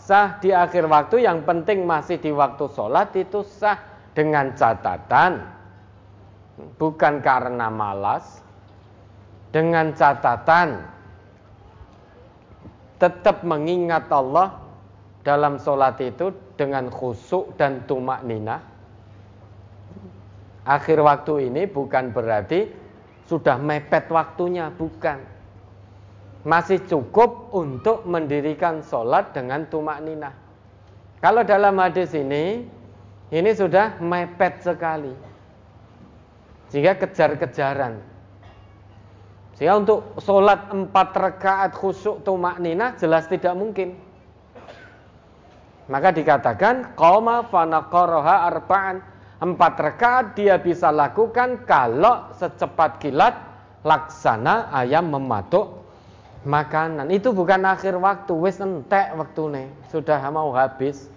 sah 0.07 0.39
di 0.39 0.55
akhir 0.55 0.88
waktu 0.88 1.27
yang 1.27 1.43
penting 1.43 1.84
masih 1.84 2.15
di 2.15 2.31
waktu 2.31 2.71
sholat 2.71 3.11
itu 3.19 3.43
sah 3.43 3.75
dengan 4.15 4.55
catatan. 4.55 5.43
Bukan 6.79 7.19
karena 7.19 7.67
malas 7.67 8.39
dengan 9.51 9.91
catatan. 9.91 10.79
Tetap 12.97 13.43
mengingat 13.43 14.09
Allah 14.09 14.57
dalam 15.21 15.59
sholat 15.59 15.99
itu 15.99 16.31
dengan 16.55 16.89
khusuk 16.89 17.59
dan 17.59 17.85
tumak 17.85 18.23
nina 18.25 18.77
akhir 20.67 20.99
waktu 20.99 21.47
ini 21.47 21.63
bukan 21.63 22.11
berarti 22.11 22.67
sudah 23.31 23.55
mepet 23.55 24.11
waktunya 24.11 24.67
bukan 24.75 25.23
masih 26.47 26.79
cukup 26.87 27.51
untuk 27.51 28.07
mendirikan 28.07 28.79
sholat 28.79 29.35
dengan 29.35 29.67
tumak 29.67 29.99
ninah. 29.99 30.31
Kalau 31.19 31.43
dalam 31.43 31.75
hadis 31.75 32.15
ini, 32.15 32.63
ini 33.35 33.51
sudah 33.51 33.99
mepet 33.99 34.63
sekali. 34.63 35.11
Sehingga 36.71 36.95
kejar-kejaran. 36.95 37.99
Sehingga 39.59 39.75
untuk 39.75 40.15
sholat 40.23 40.71
empat 40.71 41.09
rakaat 41.19 41.75
khusuk 41.75 42.23
tumak 42.23 42.63
ninah 42.63 42.95
jelas 42.95 43.27
tidak 43.27 43.51
mungkin. 43.51 43.99
Maka 45.91 46.15
dikatakan, 46.15 46.95
Qoma 46.95 47.43
fanaqaraha 47.51 48.47
arba'an. 48.47 49.03
Empat 49.43 49.73
rakaat 49.83 50.25
dia 50.39 50.55
bisa 50.55 50.95
lakukan 50.95 51.67
kalau 51.67 52.31
secepat 52.39 53.03
kilat 53.03 53.35
laksana 53.83 54.71
ayam 54.73 55.13
mematuk 55.13 55.86
makanan. 56.47 57.11
Itu 57.11 57.35
bukan 57.35 57.67
akhir 57.67 57.99
waktu, 57.99 58.31
wis 58.39 58.57
entek 58.63 59.11
nih 59.13 59.67
sudah 59.91 60.23
mau 60.31 60.55
habis. 60.55 61.11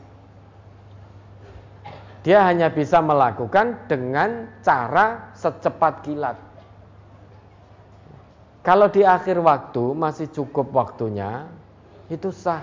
Dia 2.21 2.45
hanya 2.45 2.69
bisa 2.69 3.01
melakukan 3.01 3.89
dengan 3.89 4.51
cara 4.61 5.33
secepat 5.33 6.05
kilat. 6.05 6.37
Kalau 8.61 8.93
di 8.93 9.01
akhir 9.01 9.41
waktu 9.41 9.97
masih 9.97 10.29
cukup 10.29 10.69
waktunya, 10.77 11.49
itu 12.13 12.29
sah. 12.29 12.61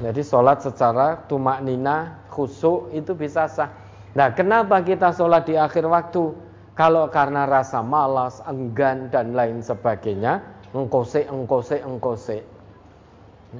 Jadi 0.00 0.24
sholat 0.24 0.64
secara 0.64 1.20
tumak 1.28 1.60
nina, 1.60 2.16
khusuk 2.32 2.88
itu 2.96 3.12
bisa 3.12 3.44
sah. 3.44 3.68
Nah 4.16 4.32
kenapa 4.32 4.80
kita 4.80 5.12
sholat 5.12 5.44
di 5.44 5.60
akhir 5.60 5.84
waktu? 5.84 6.32
Kalau 6.72 7.04
karena 7.12 7.44
rasa 7.44 7.84
malas, 7.84 8.40
enggan, 8.48 9.12
dan 9.12 9.36
lain 9.36 9.60
sebagainya, 9.60 10.40
engkose 10.72 11.28
engkose 11.28 11.76
engkose 11.84 12.38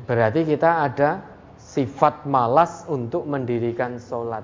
berarti 0.09 0.49
kita 0.49 0.89
ada 0.89 1.21
sifat 1.61 2.25
malas 2.25 2.89
untuk 2.89 3.29
mendirikan 3.29 4.01
sholat. 4.01 4.43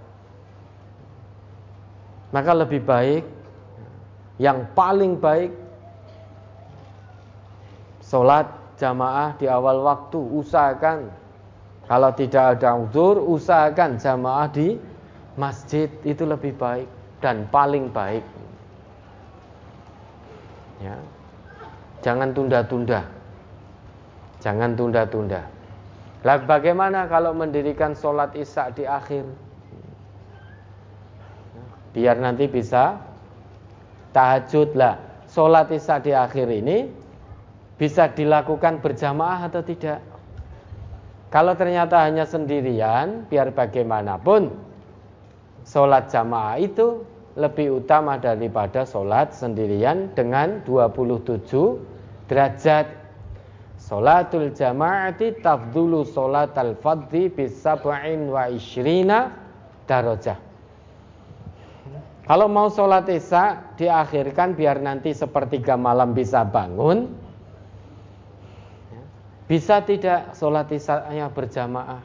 Maka 2.31 2.53
lebih 2.53 2.85
baik 2.85 3.24
yang 4.36 4.69
paling 4.77 5.16
baik 5.16 5.51
sholat 8.05 8.47
jamaah 8.77 9.32
di 9.40 9.49
awal 9.49 9.82
waktu 9.82 10.20
usahakan. 10.20 11.09
Kalau 11.89 12.12
tidak 12.12 12.61
ada 12.61 12.77
uzur 12.77 13.16
usahakan 13.16 13.97
jamaah 13.97 14.53
di 14.53 14.77
masjid 15.40 15.89
itu 16.05 16.28
lebih 16.28 16.53
baik 16.61 16.85
dan 17.24 17.49
paling 17.49 17.89
baik. 17.89 18.23
Ya 20.85 21.01
Jangan 22.02 22.30
tunda-tunda. 22.30 23.02
Jangan 24.38 24.78
tunda-tunda. 24.78 25.42
Lah 26.22 26.38
bagaimana 26.42 27.06
kalau 27.06 27.34
mendirikan 27.34 27.94
sholat 27.94 28.34
isya 28.34 28.70
di 28.74 28.86
akhir? 28.86 29.26
Biar 31.94 32.18
nanti 32.18 32.46
bisa 32.46 32.98
tahajud 34.14 34.74
lah. 34.78 34.98
Sholat 35.30 35.70
isya 35.74 35.98
di 36.02 36.14
akhir 36.14 36.46
ini 36.50 36.90
bisa 37.78 38.10
dilakukan 38.10 38.82
berjamaah 38.82 39.46
atau 39.46 39.62
tidak? 39.62 40.02
Kalau 41.28 41.52
ternyata 41.54 42.02
hanya 42.08 42.24
sendirian, 42.24 43.28
biar 43.28 43.52
bagaimanapun 43.52 44.48
sholat 45.68 46.08
jamaah 46.08 46.56
itu 46.56 47.04
lebih 47.36 47.84
utama 47.84 48.16
daripada 48.16 48.86
sholat 48.88 49.34
sendirian 49.34 50.14
dengan 50.16 50.62
27 50.64 51.48
derajat. 52.30 52.86
Sholatul 53.78 54.52
jama'ati 54.52 55.38
tafdulu 55.38 56.02
sholatal 56.02 56.74
fadhi 56.82 57.30
bisab'in 57.30 58.26
wa 58.26 58.50
ishrina 58.50 59.32
darajah. 59.86 60.36
Kalau 62.28 62.44
mau 62.50 62.68
sholat 62.68 63.09
isya 63.09 63.72
diakhirkan 63.80 64.52
biar 64.52 64.84
nanti 64.84 65.16
sepertiga 65.16 65.80
malam 65.80 66.12
bisa 66.12 66.44
bangun. 66.44 67.09
Bisa 69.48 69.80
tidak 69.80 70.36
sholat 70.36 70.68
isya 70.68 71.32
berjamaah? 71.32 72.05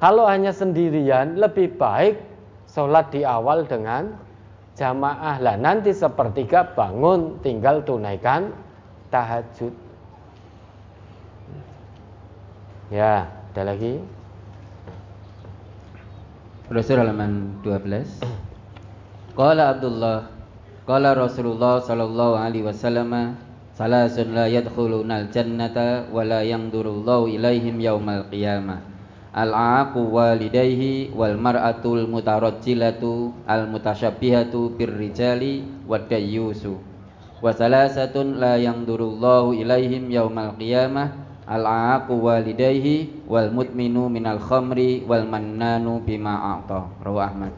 Kalau 0.00 0.24
hanya 0.24 0.56
sendirian 0.56 1.36
lebih 1.36 1.76
baik 1.76 2.29
sholat 2.70 3.10
di 3.10 3.26
awal 3.26 3.66
dengan 3.66 4.14
jamaah. 4.78 5.42
Lah 5.42 5.58
nanti 5.58 5.90
sepertiga 5.90 6.70
bangun 6.72 7.42
tinggal 7.42 7.82
tunaikan 7.82 8.54
tahajud. 9.10 9.74
Ya 12.90 13.30
ada 13.50 13.62
lagi? 13.74 13.98
Rasul 16.70 17.02
halaman 17.02 17.58
12 17.66 18.22
Qala 19.34 19.74
Abdullah 19.74 20.30
Qala 20.86 21.18
Rasulullah 21.18 21.82
sallallahu 21.82 22.38
alaihi 22.38 22.62
wasallam 22.62 23.34
Salasun 23.74 24.38
la 24.38 24.46
yadkhuluna 24.46 25.26
al-jannata 25.26 26.10
wa 26.14 26.22
la 26.22 26.46
yangdurullahu 26.46 27.26
ilaihim 27.32 27.80
yaumal 27.82 28.22
qiyamah 28.30 28.86
Al-aaqu 29.30 30.10
walidayhi 30.10 31.14
wal 31.14 31.38
mar'atul 31.38 32.10
mutarajjilatu 32.10 33.30
al 33.46 33.70
mutasyabbihatu 33.70 34.74
birrijali 34.74 35.62
wad 35.86 36.10
dayyusu 36.10 36.74
wa 37.38 37.54
salasatun 37.54 38.42
la 38.42 38.58
yangdurullahu 38.58 39.54
ilaihim 39.54 40.10
yaumal 40.10 40.58
qiyamah. 40.58 41.30
Al-aaqu 41.46 42.14
walidayhi 42.14 43.26
wal 43.30 43.54
mutminu 43.54 44.10
minal 44.10 44.42
khamri 44.42 45.06
wal 45.06 45.26
mannanu 45.26 46.02
bima 46.02 46.58
a'ta. 46.58 46.90
Rawahu 47.02 47.22
Ahmad. 47.22 47.52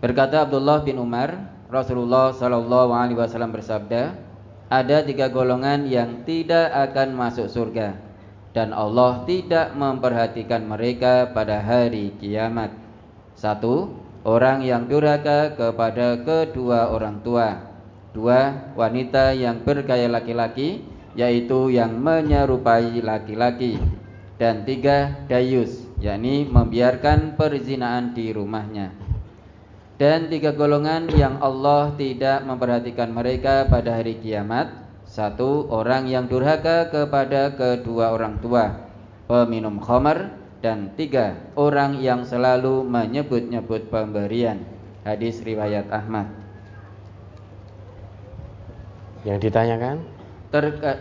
Berkata 0.00 0.48
Abdullah 0.48 0.84
bin 0.84 1.00
Umar, 1.00 1.48
Rasulullah 1.72 2.32
Shallallahu 2.32 2.92
Alaihi 2.92 3.16
Wasallam 3.16 3.56
bersabda, 3.56 4.16
ada 4.68 4.96
tiga 5.00 5.32
golongan 5.32 5.88
yang 5.88 6.28
tidak 6.28 6.68
akan 6.72 7.16
masuk 7.16 7.48
surga 7.48 8.07
dan 8.58 8.74
Allah 8.74 9.22
tidak 9.22 9.70
memperhatikan 9.78 10.66
mereka 10.66 11.30
pada 11.30 11.62
hari 11.62 12.10
kiamat. 12.18 12.74
Satu, 13.38 13.94
orang 14.26 14.66
yang 14.66 14.90
durhaka 14.90 15.54
kepada 15.54 16.18
kedua 16.26 16.90
orang 16.90 17.22
tua. 17.22 17.70
Dua, 18.10 18.74
wanita 18.74 19.30
yang 19.30 19.62
bergaya 19.62 20.10
laki-laki, 20.10 20.82
yaitu 21.14 21.70
yang 21.70 22.02
menyerupai 22.02 22.98
laki-laki. 22.98 23.78
Dan 24.42 24.66
tiga, 24.66 25.22
dayus, 25.30 25.86
yakni 26.02 26.42
membiarkan 26.50 27.38
perzinaan 27.38 28.10
di 28.10 28.34
rumahnya 28.34 28.90
dan 29.98 30.30
tiga 30.30 30.54
golongan 30.54 31.10
yang 31.10 31.42
Allah 31.42 31.90
tidak 31.98 32.46
memperhatikan 32.46 33.10
mereka 33.10 33.66
pada 33.66 33.98
hari 33.98 34.22
kiamat 34.22 34.87
satu 35.08 35.72
orang 35.72 36.04
yang 36.04 36.28
durhaka 36.28 36.92
kepada 36.92 37.56
kedua 37.56 38.12
orang 38.12 38.36
tua 38.44 38.76
peminum 39.24 39.80
khamar 39.80 40.36
dan 40.60 40.92
tiga 41.00 41.48
orang 41.56 41.96
yang 42.04 42.28
selalu 42.28 42.84
menyebut-nyebut 42.84 43.88
pemberian. 43.88 44.68
Hadis 45.08 45.40
riwayat 45.40 45.88
Ahmad. 45.88 46.28
Yang 49.24 49.48
ditanyakan? 49.48 49.96
Terka 50.52 50.92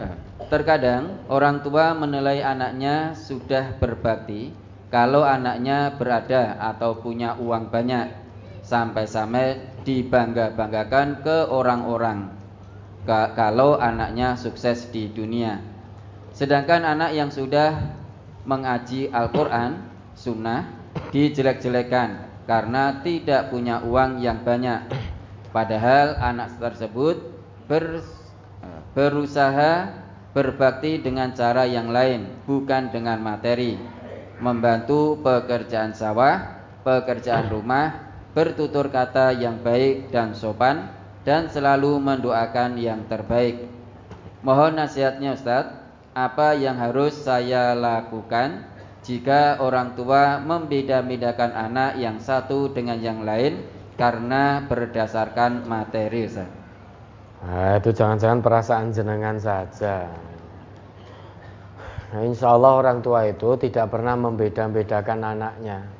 terkadang 0.47 1.27
orang 1.27 1.59
tua 1.59 1.91
menilai 1.91 2.39
anaknya 2.39 3.11
sudah 3.11 3.75
berbakti 3.75 4.55
kalau 4.87 5.27
anaknya 5.27 5.91
berada 5.99 6.55
atau 6.55 6.95
punya 6.95 7.35
uang 7.35 7.67
banyak 7.67 8.07
sampai-sampai 8.63 9.83
dibangga-banggakan 9.83 11.23
ke 11.23 11.37
orang-orang 11.51 12.36
kalau 13.07 13.79
anaknya 13.79 14.35
sukses 14.35 14.91
di 14.91 15.07
dunia. 15.07 15.63
Sedangkan 16.35 16.83
anak 16.83 17.15
yang 17.15 17.31
sudah 17.31 17.95
mengaji 18.43 19.09
Al-Quran, 19.09 19.87
sunnah, 20.13 20.67
dijelek-jelekan 21.15 22.43
karena 22.45 22.99
tidak 23.01 23.49
punya 23.49 23.81
uang 23.81 24.19
yang 24.19 24.43
banyak. 24.43 24.91
Padahal 25.55 26.19
anak 26.19 26.59
tersebut 26.59 27.17
ber, 27.65 28.03
berusaha 28.91 30.03
berbakti 30.35 31.01
dengan 31.01 31.33
cara 31.33 31.65
yang 31.65 31.89
lain, 31.89 32.27
bukan 32.45 32.91
dengan 32.91 33.23
materi. 33.23 33.79
Membantu 34.37 35.17
pekerjaan 35.25 35.97
sawah, 35.97 36.61
pekerjaan 36.85 37.49
rumah, 37.49 38.13
bertutur 38.37 38.93
kata 38.93 39.33
yang 39.33 39.65
baik 39.65 40.13
dan 40.13 40.37
sopan 40.37 40.96
dan 41.27 41.51
selalu 41.51 41.99
mendoakan 41.99 42.79
yang 42.79 43.03
terbaik. 43.11 43.67
Mohon 44.47 44.79
nasihatnya 44.79 45.35
Ustadz, 45.35 45.75
apa 46.15 46.55
yang 46.55 46.79
harus 46.79 47.19
saya 47.19 47.75
lakukan 47.75 48.63
jika 49.03 49.59
orang 49.59 49.91
tua 49.99 50.39
membeda-bedakan 50.39 51.51
anak 51.51 51.99
yang 51.99 52.23
satu 52.23 52.71
dengan 52.71 53.03
yang 53.03 53.27
lain 53.27 53.59
karena 53.99 54.63
berdasarkan 54.71 55.67
materi 55.67 56.31
Ustaz? 56.31 56.47
Nah, 57.43 57.75
itu 57.75 57.91
jangan-jangan 57.91 58.39
perasaan 58.39 58.95
jenengan 58.95 59.35
saja. 59.35 60.07
Nah, 62.07 62.23
insya 62.23 62.55
Allah 62.55 62.71
orang 62.71 63.03
tua 63.03 63.27
itu 63.27 63.59
tidak 63.59 63.91
pernah 63.91 64.15
membeda-bedakan 64.15 65.35
anaknya. 65.35 65.91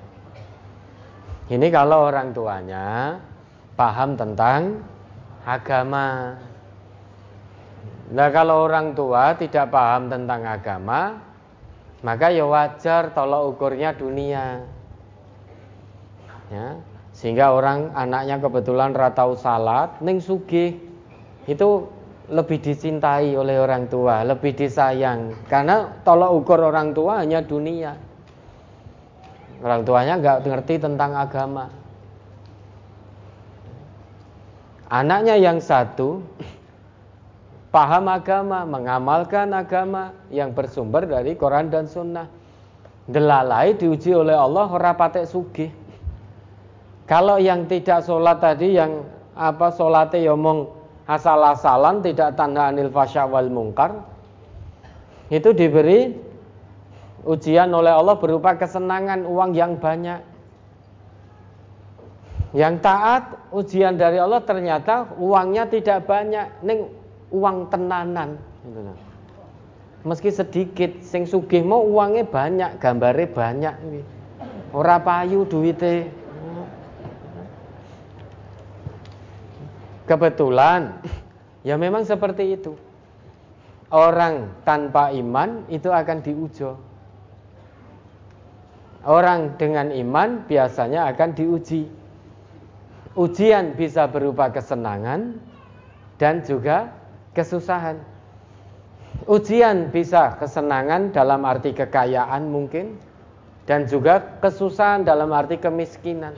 Ini 1.52 1.68
kalau 1.68 2.08
orang 2.08 2.32
tuanya 2.32 3.20
paham 3.76 4.16
tentang 4.16 4.88
agama. 5.48 6.36
Nah 8.12 8.28
kalau 8.36 8.68
orang 8.68 8.92
tua 8.92 9.32
tidak 9.40 9.72
paham 9.72 10.12
tentang 10.12 10.44
agama, 10.44 11.24
maka 12.04 12.28
ya 12.28 12.44
wajar 12.44 13.16
tolak 13.16 13.48
ukurnya 13.56 13.96
dunia. 13.96 14.68
Ya, 16.48 16.80
sehingga 17.12 17.52
orang 17.52 17.92
anaknya 17.96 18.40
kebetulan 18.40 18.96
ratau 18.96 19.36
salat, 19.36 20.00
ning 20.00 20.20
sugih 20.24 20.80
itu 21.48 21.88
lebih 22.28 22.60
dicintai 22.60 23.36
oleh 23.36 23.60
orang 23.60 23.88
tua, 23.88 24.24
lebih 24.24 24.56
disayang 24.56 25.32
karena 25.48 25.88
tolak 26.04 26.32
ukur 26.32 26.60
orang 26.60 26.92
tua 26.92 27.24
hanya 27.24 27.40
dunia. 27.44 27.96
Orang 29.64 29.84
tuanya 29.88 30.20
nggak 30.20 30.44
ngerti 30.44 30.76
tentang 30.80 31.16
agama. 31.18 31.87
Anaknya 34.88 35.36
yang 35.36 35.60
satu 35.60 36.24
paham 37.72 38.08
agama, 38.08 38.64
mengamalkan 38.64 39.52
agama 39.52 40.16
yang 40.32 40.56
bersumber 40.56 41.04
dari 41.04 41.36
Quran 41.36 41.68
dan 41.68 41.86
Sunnah. 41.86 42.28
Delalai 43.08 43.76
diuji 43.76 44.12
oleh 44.12 44.36
Allah 44.36 44.68
rapatek 44.68 45.28
sugi. 45.28 45.68
Kalau 47.08 47.40
yang 47.40 47.68
tidak 47.72 48.04
sholat 48.04 48.44
tadi 48.44 48.76
yang 48.76 49.08
apa 49.32 49.72
sholatnya 49.72 50.28
yomong 50.28 50.68
ya 50.68 50.78
asal-asalan 51.08 52.04
tidak 52.04 52.36
tanda 52.36 52.68
anil 52.68 52.92
wal 52.92 53.48
mungkar 53.48 54.04
itu 55.32 55.56
diberi 55.56 56.12
ujian 57.24 57.72
oleh 57.72 57.96
Allah 57.96 58.20
berupa 58.20 58.60
kesenangan 58.60 59.24
uang 59.24 59.56
yang 59.56 59.80
banyak. 59.80 60.20
Yang 62.58 62.82
taat 62.82 63.24
ujian 63.54 64.02
dari 64.02 64.18
Allah 64.18 64.42
ternyata 64.42 65.14
uangnya 65.22 65.70
tidak 65.70 66.10
banyak, 66.10 66.66
neng 66.66 66.90
uang 67.30 67.70
tenanan. 67.70 68.42
Gitu 68.66 68.82
Meski 70.02 70.34
sedikit, 70.34 71.06
sing 71.06 71.30
sugih 71.30 71.62
mau 71.62 71.86
uangnya 71.86 72.26
banyak, 72.26 72.82
gambarnya 72.82 73.28
banyak. 73.30 73.76
Ora 74.74 74.98
payu 74.98 75.46
duitnya. 75.46 76.10
Kebetulan, 80.10 80.98
ya 81.62 81.78
memang 81.78 82.10
seperti 82.10 82.58
itu. 82.58 82.74
Orang 83.94 84.58
tanpa 84.66 85.14
iman 85.14 85.68
itu 85.70 85.94
akan 85.94 86.26
diujo. 86.26 86.80
Orang 89.06 89.62
dengan 89.62 89.94
iman 89.94 90.48
biasanya 90.48 91.06
akan 91.12 91.38
diuji. 91.38 92.07
Ujian 93.18 93.74
bisa 93.74 94.06
berupa 94.06 94.54
kesenangan 94.54 95.42
dan 96.22 96.46
juga 96.46 96.94
kesusahan. 97.34 97.98
Ujian 99.26 99.90
bisa 99.90 100.38
kesenangan 100.38 101.10
dalam 101.10 101.42
arti 101.42 101.74
kekayaan 101.74 102.46
mungkin 102.46 103.02
dan 103.66 103.90
juga 103.90 104.22
kesusahan 104.38 105.02
dalam 105.02 105.34
arti 105.34 105.58
kemiskinan. 105.58 106.38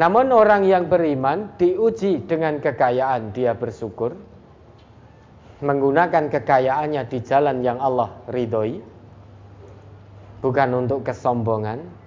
Namun 0.00 0.32
orang 0.32 0.64
yang 0.64 0.88
beriman 0.88 1.52
diuji 1.60 2.24
dengan 2.24 2.56
kekayaan 2.62 3.36
dia 3.36 3.52
bersyukur 3.52 4.16
menggunakan 5.58 6.30
kekayaannya 6.30 7.02
di 7.10 7.18
jalan 7.20 7.60
yang 7.66 7.82
Allah 7.82 8.14
ridhoi 8.30 8.80
bukan 10.40 10.68
untuk 10.72 11.04
kesombongan. 11.04 11.97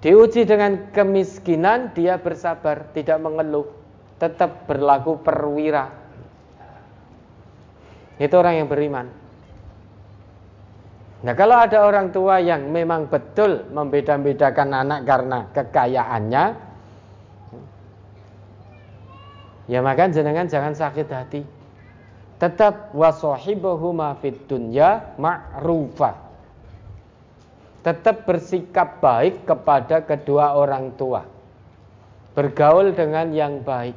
Diuji 0.00 0.48
dengan 0.48 0.88
kemiskinan 0.96 1.92
dia 1.92 2.16
bersabar, 2.16 2.88
tidak 2.96 3.20
mengeluh, 3.20 3.68
tetap 4.16 4.64
berlaku 4.64 5.20
perwira 5.20 6.00
itu 8.20 8.34
orang 8.36 8.60
yang 8.60 8.68
beriman. 8.68 9.08
Nah 11.24 11.32
kalau 11.32 11.56
ada 11.56 11.88
orang 11.88 12.12
tua 12.12 12.36
yang 12.36 12.68
memang 12.68 13.08
betul 13.08 13.64
membeda-bedakan 13.72 14.76
anak 14.76 15.00
karena 15.08 15.38
kekayaannya, 15.56 16.44
ya 19.72 19.80
maka 19.80 20.12
jenengan 20.12 20.48
jangan 20.52 20.76
sakit 20.76 21.08
hati. 21.08 21.42
Tetap 22.40 22.92
wasohibuhuma 22.96 24.16
fid 24.20 24.48
dunya 24.48 25.16
ma'rufa. 25.16 26.29
Tetap 27.80 28.28
bersikap 28.28 29.00
baik 29.00 29.48
kepada 29.48 30.04
kedua 30.04 30.52
orang 30.56 30.92
tua. 31.00 31.24
Bergaul 32.36 32.92
dengan 32.92 33.32
yang 33.32 33.64
baik. 33.64 33.96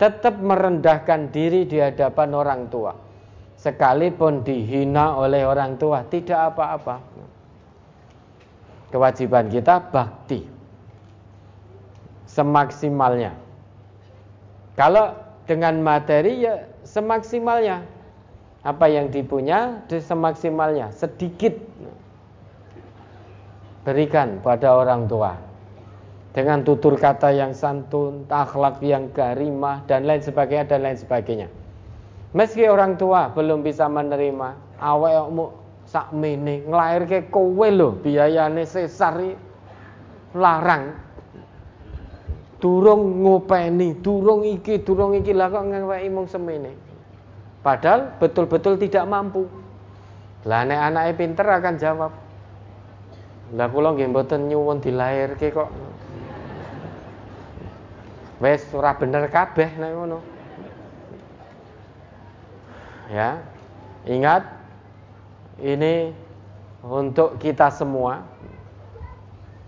Tetap 0.00 0.40
merendahkan 0.40 1.30
diri 1.30 1.68
di 1.68 1.78
hadapan 1.78 2.34
orang 2.34 2.62
tua 2.72 2.92
sekalipun 3.60 4.40
dihina 4.40 5.20
oleh 5.20 5.44
orang 5.44 5.76
tua 5.76 6.00
tidak 6.08 6.56
apa-apa. 6.56 6.96
Kewajiban 8.88 9.52
kita 9.52 9.76
bakti 9.92 10.48
semaksimalnya. 12.24 13.36
Kalau 14.74 15.12
dengan 15.44 15.84
materi 15.84 16.48
ya 16.48 16.64
semaksimalnya. 16.88 18.00
Apa 18.60 18.92
yang 18.92 19.08
dipunya 19.08 19.80
semaksimalnya, 19.88 20.92
sedikit 20.92 21.56
berikan 23.84 24.40
pada 24.44 24.76
orang 24.76 25.08
tua. 25.08 25.36
Dengan 26.30 26.62
tutur 26.62 26.94
kata 26.94 27.34
yang 27.34 27.50
santun, 27.50 28.22
akhlak 28.30 28.78
yang 28.86 29.10
garimah 29.10 29.82
dan 29.90 30.06
lain 30.06 30.22
sebagainya 30.22 30.70
dan 30.70 30.86
lain 30.86 30.98
sebagainya. 30.98 31.48
Meski 32.30 32.70
orang 32.70 32.94
tua 32.94 33.34
belum 33.34 33.66
bisa 33.66 33.90
menerima, 33.90 34.78
awakmu 34.78 35.50
sakmene 35.90 36.62
nglairke 36.70 37.26
kowe 37.34 37.66
lho 37.66 37.98
biayane 37.98 38.62
sesar 38.62 39.18
larang. 40.38 40.94
Durung 42.62 43.24
ngopeni, 43.24 43.98
durung 43.98 44.46
iki, 44.46 44.84
durung 44.84 45.16
iki 45.16 45.32
lah 45.34 45.50
kok 45.50 45.64
ngeweki 45.66 46.08
mung 46.12 46.28
semene. 46.28 46.76
Padahal 47.64 48.14
betul-betul 48.20 48.76
tidak 48.78 49.08
mampu. 49.08 49.48
Lah 50.46 50.62
nek 50.68 50.80
anake 50.92 51.12
pinter 51.18 51.48
akan 51.48 51.74
jawab. 51.80 52.12
Lah 53.54 53.66
kula 53.66 53.94
nggih 53.94 54.10
mboten 54.10 54.46
nyuwun 54.46 54.78
dilairke 54.78 55.50
kok. 55.50 55.70
Wes 58.40 58.64
ora 58.72 58.96
bener 58.96 59.28
kabeh 59.28 59.76
nek 59.76 59.90
ngono 59.92 60.18
ya. 63.12 63.36
Ingat 64.08 64.48
ini 65.60 66.14
untuk 66.80 67.36
kita 67.36 67.68
semua 67.68 68.24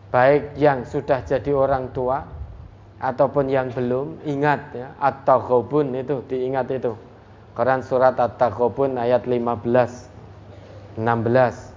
baik 0.08 0.56
yang 0.56 0.84
sudah 0.88 1.20
jadi 1.24 1.52
orang 1.52 1.92
tua 1.92 2.24
ataupun 3.00 3.48
yang 3.48 3.68
belum 3.72 4.22
ingat 4.24 4.60
ya 4.72 4.88
at-taghabun 5.00 5.92
itu 5.96 6.22
diingat 6.28 6.70
itu 6.70 6.94
Quran 7.52 7.82
surat 7.84 8.16
at-taghabun 8.16 8.96
ayat 8.96 9.24
15 9.28 11.00
16 11.00 11.71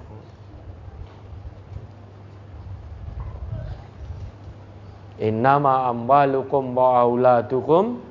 Innama 5.20 5.88
amwalukum 5.88 6.76
wa 6.76 7.08
auladukum 7.08 8.04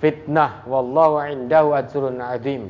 fitnah 0.00 0.64
wallahu 0.68 1.24
indahu 1.24 1.72
ajrun 1.72 2.20
azim 2.20 2.68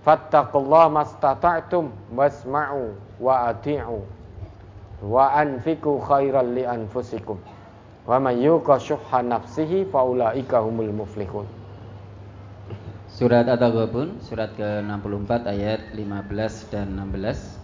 Fattakullah 0.00 0.88
mastata'tum 0.88 1.92
wasma'u 2.16 2.96
wa 3.20 3.52
ati'u 3.52 4.00
wa 5.04 5.28
anfiku 5.36 6.00
khairan 6.00 6.56
li 6.56 6.64
anfusikum 6.64 7.36
wa 8.08 8.16
man 8.16 8.40
yuqa 8.40 8.80
syuhha 8.80 9.20
nafsihi 9.20 9.84
faulaika 9.92 10.64
humul 10.64 11.04
muflihun. 11.04 11.44
Surat 13.12 13.44
At-Taghabun 13.44 14.24
surat 14.24 14.56
ke-64 14.56 15.52
ayat 15.52 15.92
15 15.92 16.72
dan 16.72 16.96
16. 16.96 17.60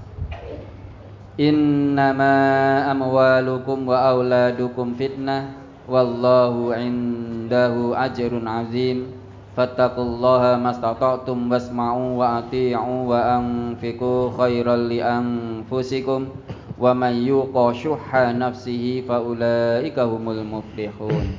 Innama 1.37 2.89
amwalukum 2.89 3.85
wa 3.85 4.09
auladukum 4.09 4.97
fitnah 4.97 5.53
wallahu 5.85 6.73
indahu 6.73 7.93
ajrun 7.93 8.49
azim. 8.49 9.13
Fattaqullaha 9.53 10.57
mastata'tum 10.57 11.53
wasma'u 11.53 12.17
wa 12.17 12.41
ati'u 12.41 13.05
wa 13.05 13.37
anfiqu 13.37 14.33
khairan 14.33 14.89
li 14.89 15.05
anfusikum. 15.05 16.33
Wa 16.81 16.97
man 16.97 17.21
nafsihi 18.33 19.05
muflihun. 20.41 21.37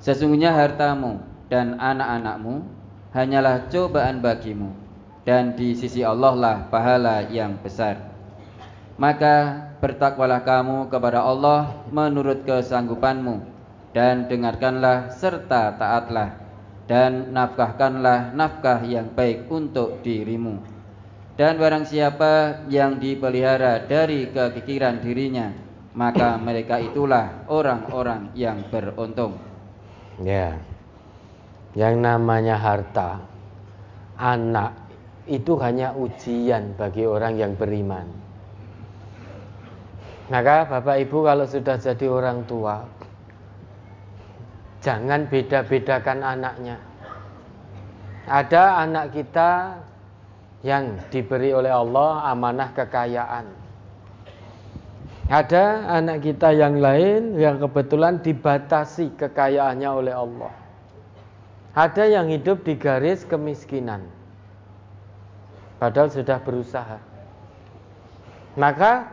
Sesungguhnya 0.00 0.56
hartamu 0.56 1.20
dan 1.52 1.76
anak-anakmu 1.76 2.64
hanyalah 3.12 3.68
cobaan 3.68 4.24
bagimu. 4.24 4.72
Dan 5.28 5.52
di 5.52 5.76
sisi 5.76 6.00
Allah 6.00 6.32
lah 6.32 6.56
pahala 6.72 7.28
yang 7.28 7.60
besar 7.60 8.09
maka 9.00 9.56
bertakwalah 9.80 10.44
kamu 10.44 10.92
kepada 10.92 11.24
Allah 11.24 11.72
menurut 11.88 12.44
kesanggupanmu 12.44 13.40
dan 13.96 14.28
dengarkanlah 14.28 15.08
serta 15.16 15.72
taatlah 15.80 16.36
dan 16.84 17.32
nafkahkanlah 17.32 18.36
nafkah 18.36 18.84
yang 18.84 19.08
baik 19.16 19.48
untuk 19.48 20.04
dirimu. 20.04 20.60
Dan 21.40 21.56
barang 21.56 21.88
siapa 21.88 22.66
yang 22.68 23.00
dipelihara 23.00 23.88
dari 23.88 24.28
kekikiran 24.28 25.00
dirinya, 25.00 25.48
maka 25.96 26.36
mereka 26.36 26.76
itulah 26.76 27.48
orang-orang 27.48 28.28
yang 28.36 28.68
beruntung. 28.68 29.40
Ya. 30.20 30.60
Yang 31.72 31.96
namanya 32.04 32.60
harta, 32.60 33.24
anak 34.20 34.76
itu 35.24 35.56
hanya 35.62 35.96
ujian 35.96 36.76
bagi 36.76 37.08
orang 37.08 37.38
yang 37.40 37.56
beriman. 37.56 38.29
Maka 40.30 40.70
Bapak 40.70 40.96
Ibu 41.02 41.26
kalau 41.26 41.42
sudah 41.42 41.74
jadi 41.74 42.06
orang 42.06 42.46
tua, 42.46 42.86
Jangan 44.80 45.28
beda-bedakan 45.28 46.24
anaknya. 46.24 46.80
Ada 48.24 48.80
anak 48.88 49.12
kita 49.12 49.76
yang 50.64 50.96
diberi 51.12 51.52
oleh 51.52 51.68
Allah 51.68 52.24
amanah 52.32 52.72
kekayaan. 52.72 53.46
Ada 55.30 55.94
anak 56.00 56.26
kita 56.26 56.50
yang 56.56 56.80
lain 56.80 57.38
yang 57.38 57.60
kebetulan 57.60 58.18
dibatasi 58.24 59.14
kekayaannya 59.20 59.90
oleh 59.92 60.14
Allah. 60.16 60.52
Ada 61.76 62.08
yang 62.08 62.32
hidup 62.32 62.66
di 62.66 62.74
garis 62.74 63.22
kemiskinan. 63.28 64.02
Padahal 65.78 66.10
sudah 66.10 66.40
berusaha. 66.42 66.98
Maka 68.58 69.06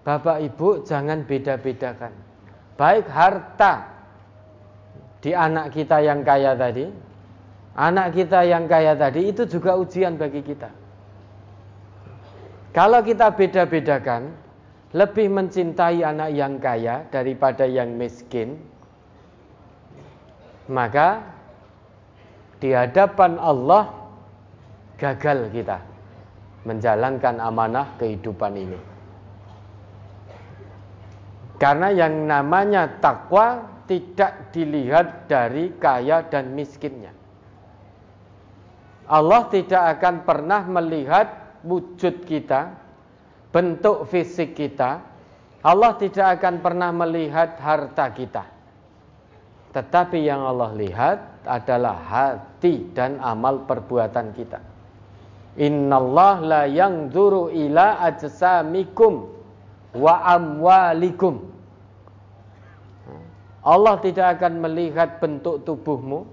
Bapak 0.00 0.40
Ibu 0.40 0.88
jangan 0.88 1.28
beda-bedakan. 1.28 2.12
Baik 2.80 3.06
harta 3.12 3.84
di 5.20 5.36
anak 5.36 5.76
kita 5.76 6.00
yang 6.00 6.24
kaya 6.24 6.56
tadi, 6.56 6.88
anak 7.76 8.16
kita 8.16 8.40
yang 8.48 8.64
kaya 8.64 8.96
tadi 8.96 9.28
itu 9.28 9.44
juga 9.44 9.76
ujian 9.76 10.16
bagi 10.16 10.40
kita. 10.40 10.72
Kalau 12.72 13.04
kita 13.04 13.36
beda-bedakan, 13.36 14.32
lebih 14.96 15.28
mencintai 15.28 16.00
anak 16.02 16.30
yang 16.32 16.56
kaya 16.56 17.04
daripada 17.12 17.68
yang 17.68 17.94
miskin, 17.94 18.56
maka 20.66 21.20
di 22.58 22.72
hadapan 22.72 23.36
Allah 23.36 23.90
gagal 24.96 25.52
kita 25.52 25.78
menjalankan 26.64 27.36
amanah 27.38 27.86
kehidupan 28.00 28.52
ini. 28.56 28.89
Karena 31.60 31.92
yang 31.92 32.24
namanya 32.24 32.88
takwa 33.04 33.68
tidak 33.84 34.48
dilihat 34.56 35.28
dari 35.28 35.76
kaya 35.76 36.24
dan 36.24 36.56
miskinnya. 36.56 37.12
Allah 39.04 39.44
tidak 39.52 39.98
akan 39.98 40.24
pernah 40.24 40.64
melihat 40.64 41.60
wujud 41.60 42.24
kita, 42.24 42.72
bentuk 43.52 44.08
fisik 44.08 44.56
kita. 44.56 45.04
Allah 45.60 45.92
tidak 46.00 46.40
akan 46.40 46.64
pernah 46.64 46.88
melihat 46.96 47.60
harta 47.60 48.08
kita. 48.08 48.44
Tetapi 49.76 50.18
yang 50.24 50.40
Allah 50.40 50.72
lihat 50.72 51.18
adalah 51.44 52.00
hati 52.00 52.88
dan 52.96 53.20
amal 53.20 53.68
perbuatan 53.68 54.32
kita. 54.32 54.64
Innallah 55.60 56.40
la 56.40 56.62
yanzuru 56.64 57.52
ila 57.52 58.00
ajsamikum 58.00 59.39
wa 59.94 60.14
amwalikum. 60.26 61.50
Allah 63.60 64.00
tidak 64.00 64.40
akan 64.40 64.64
melihat 64.64 65.20
bentuk 65.20 65.68
tubuhmu, 65.68 66.24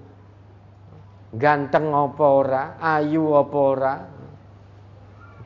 ganteng 1.35 1.91
apa 1.91 2.25
ora, 2.25 2.63
ayu 2.79 3.35
apa. 3.35 4.07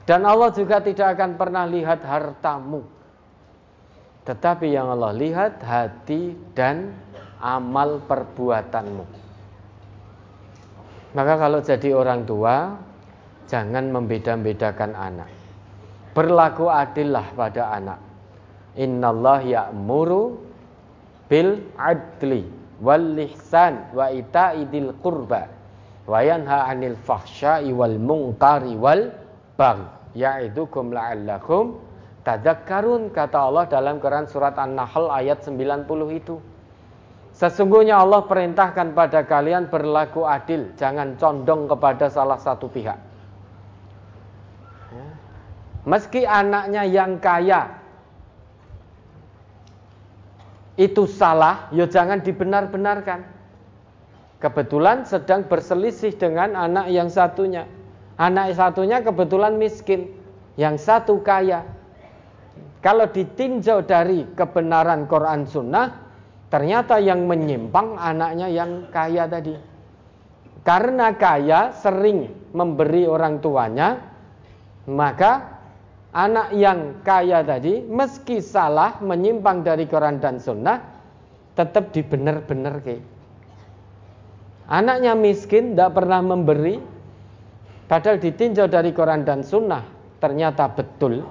Dan 0.05 0.25
Allah 0.29 0.53
juga 0.53 0.77
tidak 0.77 1.17
akan 1.17 1.41
pernah 1.41 1.65
lihat 1.65 2.05
hartamu. 2.05 2.85
Tetapi 4.21 4.69
yang 4.69 4.93
Allah 4.93 5.13
lihat 5.17 5.57
hati 5.65 6.37
dan 6.53 6.93
amal 7.41 7.97
perbuatanmu. 8.05 9.05
Maka 11.17 11.33
kalau 11.35 11.59
jadi 11.65 11.97
orang 11.97 12.23
tua, 12.29 12.77
jangan 13.49 13.89
membeda-bedakan 13.89 14.93
anak. 14.93 15.40
Berlaku 16.11 16.67
adillah 16.67 17.31
pada 17.31 17.71
anak. 17.71 17.99
Innallah 18.75 19.39
ya'muru 19.43 20.35
bil 21.31 21.63
adli 21.79 22.43
wal 22.83 23.15
ihsan 23.27 23.95
wa 23.95 24.11
ita'idil 24.11 24.95
qurba 24.99 25.47
wa 26.07 26.19
yanha 26.19 26.67
'anil 26.67 26.99
fahsya'i 26.99 27.71
wal 27.71 27.95
munkari 27.95 28.75
wal 28.75 29.11
baghi 29.55 30.01
ya'idukum 30.15 30.91
la'allakum 30.91 31.79
tadakkarun 32.27 33.11
kata 33.15 33.37
Allah 33.39 33.65
dalam 33.67 33.97
Quran 34.03 34.27
surat 34.27 34.55
An-Nahl 34.59 35.07
ayat 35.11 35.43
90 35.47 35.87
itu. 36.11 36.35
Sesungguhnya 37.31 37.97
Allah 38.03 38.27
perintahkan 38.27 38.91
pada 38.91 39.23
kalian 39.23 39.71
berlaku 39.71 40.27
adil, 40.27 40.75
jangan 40.75 41.15
condong 41.15 41.65
kepada 41.65 42.11
salah 42.11 42.37
satu 42.37 42.67
pihak. 42.67 43.10
Meski 45.81 46.29
anaknya 46.29 46.85
yang 46.85 47.17
kaya 47.17 47.81
itu 50.77 51.09
salah, 51.09 51.69
ya 51.73 51.89
jangan 51.89 52.21
dibenar-benarkan 52.21 53.25
kebetulan 54.41 55.05
sedang 55.05 55.45
berselisih 55.45 56.17
dengan 56.17 56.57
anak 56.57 56.89
yang 56.89 57.09
satunya. 57.09 57.69
Anak 58.17 58.53
satunya 58.57 59.01
kebetulan 59.01 59.57
miskin, 59.57 60.09
yang 60.57 60.77
satu 60.77 61.21
kaya. 61.21 61.65
Kalau 62.81 63.05
ditinjau 63.09 63.85
dari 63.85 64.25
kebenaran 64.33 65.05
Quran 65.05 65.45
Sunnah, 65.45 66.01
ternyata 66.49 66.97
yang 66.97 67.29
menyimpang 67.29 67.97
anaknya 67.97 68.49
yang 68.49 68.89
kaya 68.89 69.29
tadi. 69.29 69.53
Karena 70.61 71.13
kaya 71.13 71.73
sering 71.73 72.29
memberi 72.53 73.05
orang 73.05 73.41
tuanya, 73.41 74.01
maka 74.89 75.60
anak 76.11 76.51
yang 76.55 76.99
kaya 77.07 77.39
tadi 77.43 77.83
meski 77.87 78.43
salah 78.43 78.99
menyimpang 78.99 79.63
dari 79.63 79.87
Quran 79.87 80.19
dan 80.19 80.39
Sunnah, 80.39 80.83
tetap 81.55 81.91
dibenar-benar 81.95 82.83
ke. 82.83 82.99
Anaknya 84.71 85.19
miskin, 85.19 85.75
tidak 85.75 85.99
pernah 85.99 86.23
memberi. 86.23 86.79
Padahal 87.91 88.23
ditinjau 88.23 88.71
dari 88.71 88.95
Quran 88.95 89.27
dan 89.27 89.43
Sunnah, 89.43 89.83
ternyata 90.23 90.71
betul. 90.71 91.27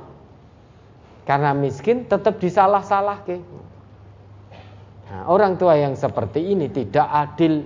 Karena 1.24 1.56
miskin 1.56 2.04
tetap 2.04 2.36
disalah-salah 2.36 3.24
ke. 3.24 3.40
Nah, 5.08 5.22
orang 5.24 5.56
tua 5.56 5.74
yang 5.80 5.96
seperti 5.96 6.52
ini 6.52 6.68
tidak 6.68 7.08
adil. 7.08 7.64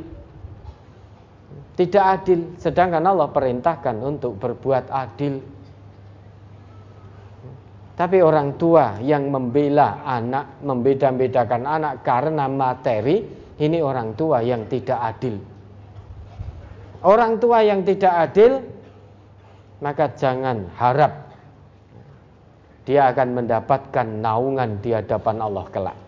Tidak 1.75 2.05
adil, 2.07 2.55
sedangkan 2.55 3.02
Allah 3.02 3.26
perintahkan 3.34 3.99
untuk 3.99 4.39
berbuat 4.39 4.94
adil. 4.94 5.43
Tapi 7.95 8.19
orang 8.19 8.59
tua 8.59 8.99
yang 8.99 9.31
membela 9.31 10.03
anak, 10.03 10.59
membeda-bedakan 10.67 11.63
anak 11.63 12.03
karena 12.03 12.51
materi, 12.51 13.23
ini 13.63 13.79
orang 13.79 14.19
tua 14.19 14.43
yang 14.43 14.67
tidak 14.67 14.99
adil. 14.99 15.39
Orang 17.07 17.39
tua 17.39 17.63
yang 17.63 17.87
tidak 17.87 18.33
adil 18.33 18.65
maka 19.85 20.09
jangan 20.17 20.73
harap 20.81 21.25
dia 22.85 23.09
akan 23.09 23.29
mendapatkan 23.33 24.07
naungan 24.21 24.81
di 24.85 24.93
hadapan 24.93 25.41
Allah 25.41 25.65
kelak. 25.73 25.99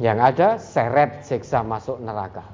Yang 0.00 0.18
ada 0.20 0.48
seret 0.60 1.24
siksa 1.24 1.60
masuk 1.64 2.00
neraka. 2.00 2.44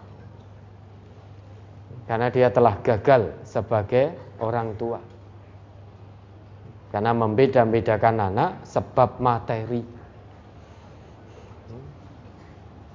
Karena 2.07 2.31
dia 2.35 2.51
telah 2.51 2.79
gagal 2.83 3.31
sebagai 3.47 4.15
orang 4.43 4.75
tua. 4.75 4.99
Karena 6.93 7.17
membeda-bedakan 7.17 8.21
anak 8.21 8.69
sebab 8.69 9.17
materi. 9.17 9.81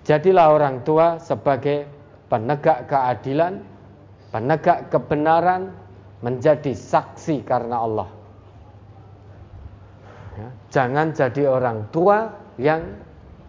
Jadilah 0.06 0.53
orang 0.53 0.85
tua 0.85 1.17
sebagai 1.17 1.90
penegak 2.30 2.88
keadilan, 2.88 3.59
penegak 4.30 4.93
kebenaran, 4.93 5.74
menjadi 6.22 6.74
saksi 6.77 7.43
karena 7.43 7.77
Allah. 7.84 8.09
Ya, 10.38 10.50
jangan 10.69 11.14
jadi 11.17 11.50
orang 11.50 11.90
tua 11.90 12.30
yang 12.61 12.85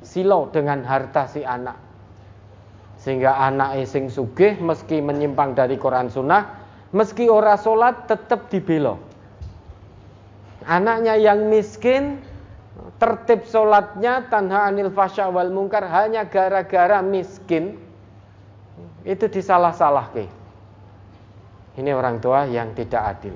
silau 0.00 0.48
dengan 0.48 0.84
harta 0.84 1.28
si 1.28 1.44
anak. 1.44 1.76
Sehingga 2.98 3.38
anak 3.38 3.78
sing 3.86 4.10
sugih 4.10 4.58
meski 4.58 4.98
menyimpang 4.98 5.54
dari 5.54 5.78
Quran 5.78 6.10
Sunnah, 6.10 6.58
meski 6.90 7.30
ora 7.30 7.54
sholat 7.54 8.10
tetap 8.10 8.50
dibelo. 8.50 9.07
Anaknya 10.68 11.16
yang 11.16 11.48
miskin 11.48 12.20
tertib 13.00 13.48
sholatnya 13.48 14.28
tanha 14.28 14.68
anil 14.68 14.92
fasya 14.92 15.32
wal 15.32 15.48
mungkar 15.48 15.88
hanya 15.88 16.28
gara-gara 16.28 17.00
miskin 17.00 17.80
itu 19.08 19.24
disalah-salah 19.32 20.12
ke. 20.12 20.28
Ini 21.80 21.96
orang 21.96 22.20
tua 22.20 22.44
yang 22.44 22.76
tidak 22.76 23.16
adil. 23.16 23.34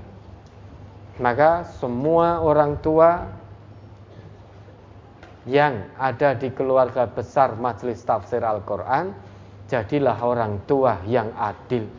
Maka 1.22 1.64
semua 1.80 2.44
orang 2.44 2.76
tua 2.84 3.24
yang 5.48 5.90
ada 5.98 6.38
di 6.38 6.48
keluarga 6.54 7.10
besar 7.10 7.58
Majelis 7.58 7.98
Tafsir 8.06 8.46
Al-Quran 8.46 9.10
Jadilah 9.66 10.22
orang 10.22 10.62
tua 10.70 11.02
yang 11.02 11.34
adil 11.34 11.90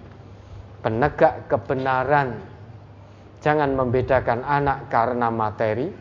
Penegak 0.80 1.52
kebenaran 1.52 2.40
Jangan 3.44 3.76
membedakan 3.76 4.42
anak 4.48 4.88
karena 4.88 5.28
materi 5.28 5.92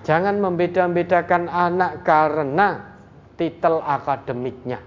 Jangan 0.00 0.40
membeda-bedakan 0.40 1.52
anak 1.52 2.08
karena 2.08 2.96
titel 3.36 3.84
akademiknya 3.84 4.80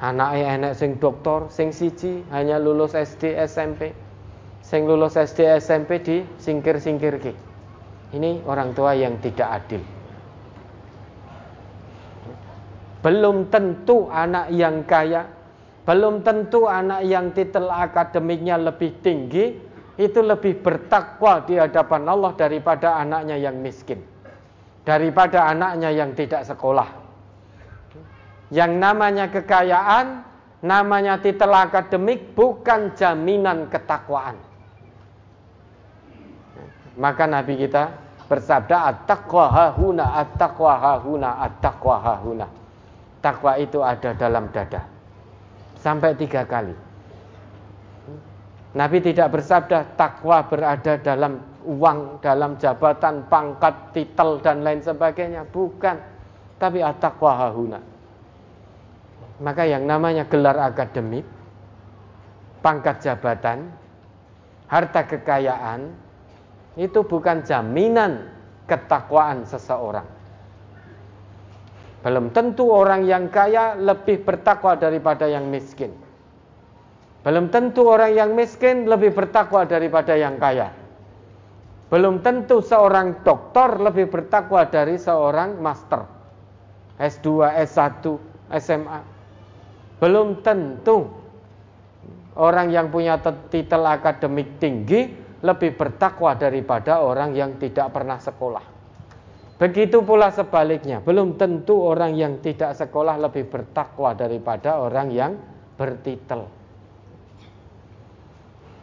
Anaknya 0.00 0.56
enak 0.56 0.72
sing 0.80 0.96
doktor, 0.96 1.52
sing 1.52 1.76
siji 1.76 2.24
hanya 2.32 2.56
lulus 2.56 2.96
SD 2.96 3.36
SMP. 3.44 3.92
Sing 4.64 4.88
lulus 4.88 5.20
SD 5.20 5.44
SMP 5.60 6.00
di 6.00 6.24
singkir-singkir 6.40 7.20
ke. 7.20 7.36
Ini 8.16 8.40
orang 8.48 8.72
tua 8.72 8.96
yang 8.96 9.20
tidak 9.20 9.60
adil. 9.60 9.84
Belum 13.04 13.52
tentu 13.52 14.08
anak 14.08 14.48
yang 14.56 14.88
kaya, 14.88 15.28
belum 15.84 16.24
tentu 16.24 16.64
anak 16.64 17.04
yang 17.04 17.36
titel 17.36 17.68
akademiknya 17.68 18.56
lebih 18.56 19.04
tinggi 19.04 19.52
itu 19.98 20.20
lebih 20.22 20.62
bertakwa 20.62 21.42
di 21.46 21.58
hadapan 21.58 22.06
Allah 22.06 22.32
daripada 22.36 22.98
anaknya 22.98 23.40
yang 23.40 23.58
miskin. 23.58 24.02
Daripada 24.86 25.50
anaknya 25.50 25.90
yang 25.90 26.14
tidak 26.14 26.46
sekolah. 26.46 26.88
Yang 28.50 28.72
namanya 28.78 29.30
kekayaan, 29.30 30.26
namanya 30.66 31.22
titel 31.22 31.54
akademik 31.54 32.34
bukan 32.34 32.92
jaminan 32.98 33.70
ketakwaan. 33.70 34.34
Maka 36.98 37.24
Nabi 37.30 37.54
kita 37.56 37.94
bersabda 38.26 38.76
at-taqwa 38.90 39.46
hahuna 39.48 40.04
at-taqwa 40.26 40.74
hahuna 40.78 41.30
at-taqwa 41.48 41.96
hahuna. 42.02 42.46
Takwa 43.20 43.52
itu 43.60 43.84
ada 43.84 44.16
dalam 44.16 44.48
dada. 44.48 44.80
Sampai 45.76 46.16
tiga 46.16 46.44
kali. 46.48 46.89
Nabi 48.70 49.02
tidak 49.02 49.34
bersabda 49.34 49.98
takwa 49.98 50.46
berada 50.46 50.94
dalam 51.02 51.42
uang, 51.66 52.22
dalam 52.22 52.54
jabatan, 52.54 53.26
pangkat, 53.26 53.90
titel 53.90 54.38
dan 54.38 54.62
lain 54.62 54.78
sebagainya. 54.78 55.42
Bukan. 55.48 55.96
Tapi 56.60 56.78
at-taqwa 56.84 57.32
hahuna. 57.34 57.80
Maka 59.40 59.64
yang 59.64 59.88
namanya 59.88 60.28
gelar 60.28 60.60
akademik 60.60 61.24
pangkat 62.60 63.00
jabatan, 63.00 63.72
harta 64.68 65.08
kekayaan, 65.08 65.88
itu 66.76 67.00
bukan 67.02 67.40
jaminan 67.42 68.28
ketakwaan 68.68 69.48
seseorang. 69.48 70.04
Belum 72.00 72.32
tentu 72.32 72.68
orang 72.68 73.04
yang 73.04 73.28
kaya 73.28 73.76
lebih 73.76 74.24
bertakwa 74.24 74.76
daripada 74.76 75.28
yang 75.28 75.48
miskin. 75.48 75.92
Belum 77.20 77.52
tentu 77.52 77.84
orang 77.84 78.16
yang 78.16 78.32
miskin 78.32 78.88
lebih 78.88 79.12
bertakwa 79.12 79.68
daripada 79.68 80.16
yang 80.16 80.40
kaya. 80.40 80.72
Belum 81.92 82.24
tentu 82.24 82.64
seorang 82.64 83.20
doktor 83.26 83.82
lebih 83.82 84.08
bertakwa 84.08 84.64
dari 84.70 84.96
seorang 84.96 85.58
master. 85.58 86.06
S2, 86.96 87.50
S1, 87.66 88.04
SMA. 88.56 89.00
Belum 90.00 90.40
tentu 90.40 91.10
orang 92.40 92.72
yang 92.72 92.88
punya 92.88 93.20
titel 93.52 93.84
akademik 93.84 94.56
tinggi 94.62 95.12
lebih 95.40 95.76
bertakwa 95.76 96.36
daripada 96.36 97.00
orang 97.04 97.36
yang 97.36 97.56
tidak 97.60 97.92
pernah 97.92 98.20
sekolah. 98.20 98.64
Begitu 99.60 100.00
pula 100.00 100.32
sebaliknya, 100.32 101.04
belum 101.04 101.36
tentu 101.36 101.84
orang 101.84 102.16
yang 102.16 102.40
tidak 102.40 102.72
sekolah 102.80 103.20
lebih 103.20 103.44
bertakwa 103.44 104.16
daripada 104.16 104.80
orang 104.80 105.12
yang 105.12 105.36
bertitel. 105.76 106.59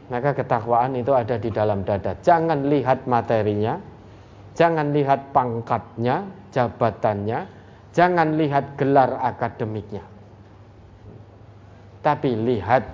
Maka 0.08 0.32
ketakwaan 0.32 0.96
itu 0.96 1.12
ada 1.12 1.36
di 1.36 1.52
dalam 1.52 1.84
dada. 1.84 2.16
Jangan 2.24 2.72
lihat 2.72 3.04
materinya, 3.08 3.76
jangan 4.56 4.96
lihat 4.96 5.36
pangkatnya, 5.36 6.24
jabatannya, 6.56 7.40
jangan 7.92 8.40
lihat 8.40 8.80
gelar 8.80 9.20
akademiknya. 9.20 10.04
Tapi 12.00 12.30
lihat 12.40 12.88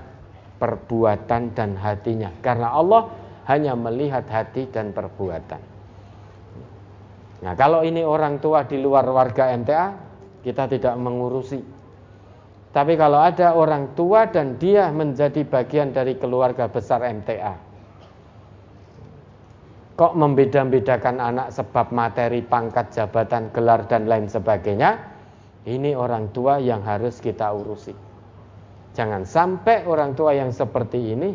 perbuatan 0.57 1.53
dan 1.53 1.77
hatinya. 1.77 2.33
Karena 2.41 2.73
Allah 2.73 3.13
hanya 3.45 3.75
melihat 3.75 4.25
hati 4.31 4.71
dan 4.71 4.95
perbuatan. 4.95 5.61
Nah, 7.43 7.53
kalau 7.59 7.83
ini 7.83 8.07
orang 8.07 8.39
tua 8.39 8.63
di 8.63 8.79
luar 8.79 9.03
warga 9.11 9.51
MTA, 9.51 9.85
kita 10.47 10.63
tidak 10.71 10.95
mengurusi. 10.95 11.59
Tapi 12.73 12.97
kalau 12.97 13.21
ada 13.21 13.53
orang 13.53 13.93
tua 13.93 14.25
dan 14.25 14.57
dia 14.57 14.89
menjadi 14.89 15.45
bagian 15.45 15.93
dari 15.93 16.17
keluarga 16.17 16.65
besar 16.65 17.05
MTA, 17.05 17.53
kok 19.93 20.17
membeda-bedakan 20.17 21.21
anak 21.21 21.53
sebab 21.53 21.93
materi, 21.93 22.41
pangkat, 22.41 22.89
jabatan, 22.89 23.53
gelar, 23.53 23.85
dan 23.85 24.09
lain 24.09 24.25
sebagainya, 24.25 24.97
ini 25.69 25.93
orang 25.93 26.33
tua 26.33 26.57
yang 26.57 26.81
harus 26.81 27.21
kita 27.21 27.53
urusi. 27.53 27.93
Jangan 28.97 29.21
sampai 29.25 29.85
orang 29.85 30.17
tua 30.17 30.33
yang 30.33 30.49
seperti 30.49 31.13
ini 31.13 31.33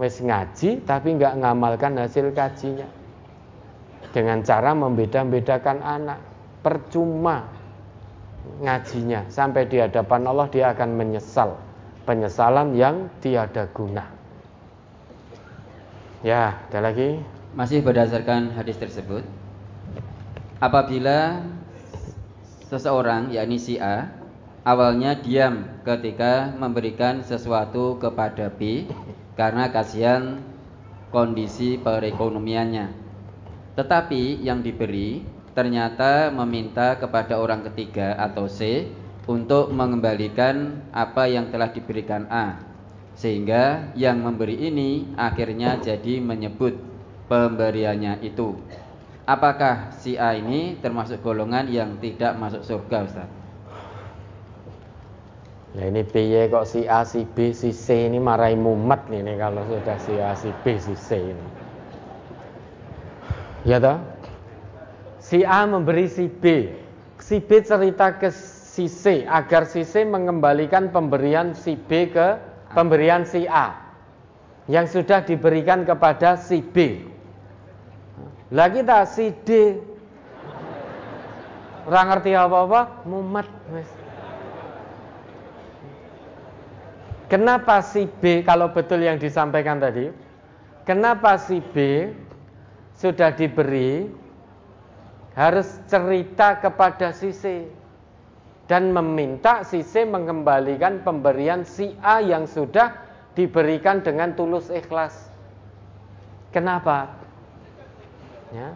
wes 0.00 0.18
ngaji 0.18 0.82
tapi 0.82 1.14
nggak 1.14 1.38
ngamalkan 1.44 1.94
hasil 2.00 2.32
kajinya 2.34 2.88
dengan 4.10 4.42
cara 4.46 4.74
membeda-bedakan 4.74 5.78
anak. 5.82 6.18
Percuma 6.60 7.59
ngajinya 8.60 9.28
sampai 9.28 9.68
di 9.68 9.80
hadapan 9.80 10.26
Allah 10.28 10.46
dia 10.48 10.72
akan 10.72 10.96
menyesal 10.96 11.56
penyesalan 12.04 12.74
yang 12.74 13.06
tiada 13.20 13.68
guna. 13.70 14.08
Ya, 16.20 16.60
ada 16.68 16.90
lagi. 16.92 17.20
Masih 17.50 17.82
berdasarkan 17.82 18.54
hadis 18.54 18.78
tersebut, 18.78 19.26
apabila 20.62 21.42
seseorang 22.70 23.34
yakni 23.34 23.58
si 23.58 23.74
A 23.82 24.06
awalnya 24.62 25.18
diam 25.18 25.66
ketika 25.82 26.54
memberikan 26.54 27.24
sesuatu 27.26 27.98
kepada 27.98 28.52
B 28.52 28.86
karena 29.34 29.72
kasihan 29.72 30.38
kondisi 31.10 31.80
perekonomiannya 31.80 32.92
tetapi 33.74 34.44
yang 34.44 34.62
diberi 34.62 35.24
ternyata 35.52 36.30
meminta 36.30 36.94
kepada 36.96 37.38
orang 37.38 37.66
ketiga 37.70 38.14
atau 38.16 38.46
C 38.46 38.90
untuk 39.26 39.70
mengembalikan 39.70 40.82
apa 40.90 41.26
yang 41.30 41.50
telah 41.50 41.70
diberikan 41.70 42.26
A. 42.30 42.58
Sehingga 43.14 43.92
yang 43.98 44.22
memberi 44.22 44.56
ini 44.56 45.12
akhirnya 45.18 45.76
jadi 45.76 46.22
menyebut 46.22 46.78
pemberiannya 47.28 48.24
itu. 48.24 48.56
Apakah 49.28 49.94
si 49.94 50.18
A 50.18 50.34
ini 50.34 50.74
termasuk 50.82 51.22
golongan 51.22 51.70
yang 51.70 52.00
tidak 52.02 52.34
masuk 52.34 52.66
surga 52.66 52.98
Ustaz? 53.06 53.30
Nah 55.70 55.86
ini 55.86 56.02
piye 56.02 56.50
kok 56.50 56.66
si 56.66 56.82
A, 56.90 57.06
si 57.06 57.22
B, 57.22 57.54
si 57.54 57.70
C 57.70 58.10
ini 58.10 58.18
marahi 58.18 58.58
mumet 58.58 59.06
nih 59.06 59.38
kalau 59.38 59.62
sudah 59.70 59.98
si 60.02 60.18
A, 60.18 60.34
si 60.34 60.50
B, 60.66 60.74
si 60.82 60.98
C 60.98 61.30
ini. 61.30 61.46
Ya 63.62 63.78
toh? 63.78 64.02
Si 65.30 65.46
A 65.46 65.62
memberi 65.62 66.10
si 66.10 66.26
B. 66.26 66.66
Si 67.22 67.38
B 67.38 67.62
cerita 67.62 68.18
ke 68.18 68.34
si 68.34 68.90
C 68.90 69.22
agar 69.22 69.62
si 69.62 69.86
C 69.86 70.02
mengembalikan 70.02 70.90
pemberian 70.90 71.54
si 71.54 71.78
B 71.78 72.10
ke 72.10 72.34
pemberian 72.74 73.22
si 73.22 73.46
A 73.46 73.78
yang 74.66 74.90
sudah 74.90 75.22
diberikan 75.22 75.86
kepada 75.86 76.34
si 76.34 76.58
B. 76.58 77.06
Lagi 78.50 78.82
tak 78.82 79.06
si 79.06 79.30
D 79.46 79.78
Orang 81.86 82.12
ngerti 82.12 82.34
apa-apa, 82.34 83.06
mumet 83.06 83.46
Kenapa 87.30 87.78
si 87.86 88.10
B 88.18 88.42
kalau 88.42 88.74
betul 88.74 89.06
yang 89.06 89.14
disampaikan 89.14 89.78
tadi? 89.78 90.10
Kenapa 90.82 91.38
si 91.38 91.62
B 91.62 92.10
sudah 92.98 93.30
diberi 93.30 94.10
harus 95.34 95.66
cerita 95.86 96.58
kepada 96.58 97.14
si 97.14 97.30
C 97.30 97.70
dan 98.66 98.94
meminta 98.94 99.66
si 99.66 99.82
C 99.82 100.06
mengembalikan 100.06 101.02
pemberian 101.02 101.66
si 101.66 101.94
A 102.02 102.22
yang 102.22 102.46
sudah 102.46 102.94
diberikan 103.34 104.02
dengan 104.02 104.34
tulus 104.34 104.70
ikhlas. 104.70 105.30
Kenapa? 106.50 107.14
Ya. 108.50 108.74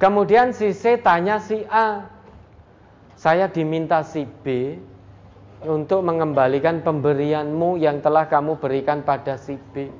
Kemudian 0.00 0.56
si 0.56 0.72
C 0.72 0.96
tanya 0.96 1.42
si 1.42 1.64
A, 1.68 2.08
saya 3.18 3.50
diminta 3.50 4.00
si 4.06 4.24
B 4.24 4.78
untuk 5.66 6.06
mengembalikan 6.06 6.80
pemberianmu 6.80 7.76
yang 7.82 7.98
telah 7.98 8.30
kamu 8.30 8.56
berikan 8.62 9.02
pada 9.02 9.36
si 9.36 9.58
B. 9.74 9.90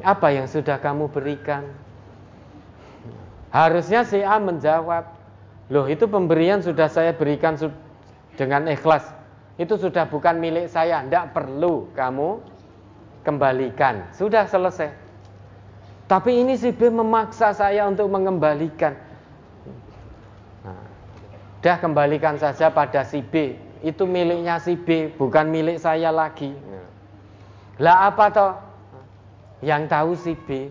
Apa 0.00 0.32
yang 0.32 0.48
sudah 0.48 0.80
kamu 0.80 1.12
berikan? 1.12 1.85
Harusnya 3.56 4.04
si 4.04 4.20
A 4.20 4.36
menjawab, 4.36 5.16
loh 5.72 5.88
itu 5.88 6.04
pemberian 6.04 6.60
sudah 6.60 6.92
saya 6.92 7.16
berikan 7.16 7.56
dengan 8.36 8.68
ikhlas. 8.68 9.08
Itu 9.56 9.80
sudah 9.80 10.04
bukan 10.12 10.36
milik 10.36 10.68
saya, 10.68 11.00
tidak 11.00 11.32
perlu 11.32 11.88
kamu 11.96 12.44
kembalikan. 13.24 14.12
Sudah 14.12 14.44
selesai. 14.44 14.92
Tapi 16.04 16.44
ini 16.44 16.60
si 16.60 16.68
B 16.68 16.92
memaksa 16.92 17.56
saya 17.56 17.88
untuk 17.88 18.12
mengembalikan. 18.12 18.92
Nah, 20.60 20.84
dah 21.64 21.76
kembalikan 21.80 22.36
saja 22.36 22.68
pada 22.68 23.08
si 23.08 23.24
B. 23.24 23.56
Itu 23.80 24.04
miliknya 24.04 24.60
si 24.60 24.76
B, 24.76 25.08
bukan 25.16 25.48
milik 25.48 25.80
saya 25.80 26.12
lagi. 26.12 26.52
Lah 27.80 28.12
apa 28.12 28.24
toh? 28.28 28.52
Yang 29.64 29.82
tahu 29.88 30.12
si 30.20 30.32
B. 30.36 30.68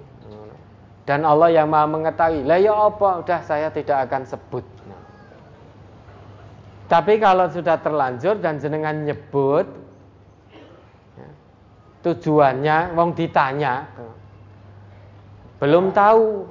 Dan 1.06 1.22
Allah 1.22 1.54
yang 1.54 1.70
maha 1.70 1.86
mengetahui. 1.86 2.42
Lah 2.50 2.58
ya 2.58 2.74
apa? 2.74 3.22
Udah 3.22 3.40
saya 3.46 3.70
tidak 3.70 4.10
akan 4.10 4.26
sebut. 4.26 4.66
Nah. 4.90 5.02
Tapi 6.90 7.22
kalau 7.22 7.46
sudah 7.54 7.78
terlanjur 7.78 8.42
dan 8.42 8.58
jenengan 8.58 9.06
nyebut 9.06 9.70
ya, 11.14 11.30
tujuannya, 12.02 12.98
wong 12.98 13.14
ditanya, 13.14 13.86
belum 15.62 15.94
tahu. 15.94 16.50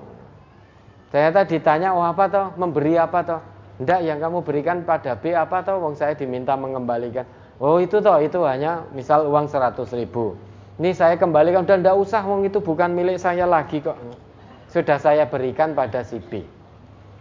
Ternyata 1.11 1.47
ditanya, 1.51 1.91
oh 1.95 2.07
apa 2.07 2.25
toh? 2.31 2.47
Memberi 2.55 2.95
apa 2.95 3.27
toh? 3.27 3.43
Enggak, 3.83 4.07
yang 4.07 4.23
kamu 4.23 4.39
berikan 4.47 4.87
pada 4.87 5.19
B 5.19 5.35
apa 5.35 5.67
toh? 5.67 5.83
Wong 5.83 5.99
saya 5.99 6.15
diminta 6.15 6.55
mengembalikan. 6.55 7.27
Oh 7.59 7.83
itu 7.83 7.99
toh, 7.99 8.23
itu 8.23 8.39
hanya 8.47 8.87
misal 8.95 9.27
uang 9.27 9.51
100 9.51 9.83
ribu. 9.99 10.39
Ini 10.79 10.95
saya 10.95 11.19
kembalikan, 11.19 11.67
udah 11.67 11.79
enggak 11.79 11.99
usah, 11.99 12.23
wong 12.23 12.47
itu 12.47 12.63
bukan 12.63 12.91
milik 12.95 13.19
saya 13.19 13.47
lagi 13.47 13.83
kok 13.83 13.99
sudah 14.75 14.99
saya 14.99 15.31
berikan 15.31 15.71
pada 15.79 16.03
si 16.03 16.19
B. 16.19 16.43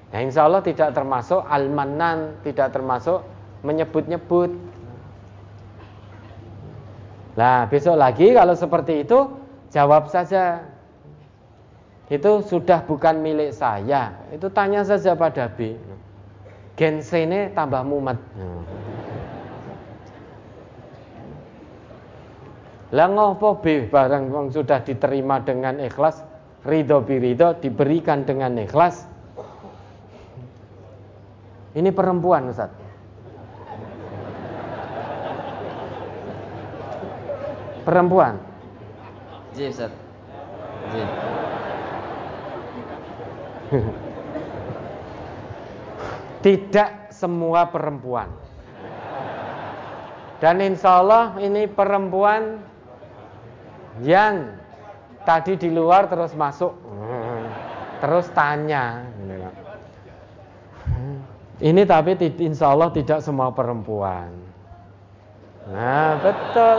Nah, 0.10 0.26
insya 0.26 0.50
Allah 0.50 0.66
tidak 0.66 0.98
termasuk 0.98 1.46
almanan, 1.46 2.34
tidak 2.42 2.74
termasuk 2.74 3.22
menyebut-nyebut. 3.62 4.50
Nah, 7.38 7.70
besok 7.70 7.94
lagi 7.98 8.34
kalau 8.34 8.58
seperti 8.58 9.06
itu, 9.06 9.30
jawab 9.70 10.10
saja. 10.10 10.66
Itu 12.10 12.42
sudah 12.46 12.86
bukan 12.90 13.22
milik 13.22 13.54
saya. 13.54 14.18
Itu 14.34 14.50
tanya 14.50 14.82
saja 14.86 15.14
pada 15.14 15.50
B. 15.50 15.78
Gen 16.74 17.06
C 17.06 17.30
ini 17.30 17.54
tambah 17.54 17.86
mumet. 17.86 18.18
Lah 22.94 23.10
ngopo 23.10 23.58
B 23.62 23.90
barang 23.90 24.54
sudah 24.54 24.86
diterima 24.86 25.42
dengan 25.42 25.82
ikhlas, 25.82 26.22
ridho 26.64 27.04
birido 27.04 27.60
diberikan 27.60 28.24
dengan 28.24 28.56
ikhlas. 28.60 29.08
Ini 31.74 31.90
perempuan 31.92 32.48
Ustaz. 32.54 32.72
Perempuan. 37.84 38.40
Ji 39.58 39.68
Ustaz. 39.68 39.92
Ji. 40.94 41.04
Tidak 46.44 46.90
semua 47.12 47.68
perempuan. 47.68 48.30
Dan 50.44 50.60
insya 50.60 51.00
Allah 51.00 51.40
ini 51.40 51.72
perempuan 51.72 52.60
yang 54.04 54.63
tadi 55.24 55.56
di 55.58 55.72
luar 55.72 56.08
terus 56.12 56.36
masuk, 56.36 56.76
terus 58.04 58.28
tanya. 58.32 59.08
Ini 61.64 61.82
tapi 61.88 62.20
insya 62.44 62.76
Allah 62.76 62.92
tidak 62.92 63.24
semua 63.24 63.48
perempuan. 63.56 64.28
Nah 65.72 66.20
betul, 66.20 66.78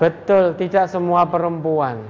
betul 0.00 0.44
tidak 0.56 0.88
semua 0.88 1.28
perempuan. 1.28 2.00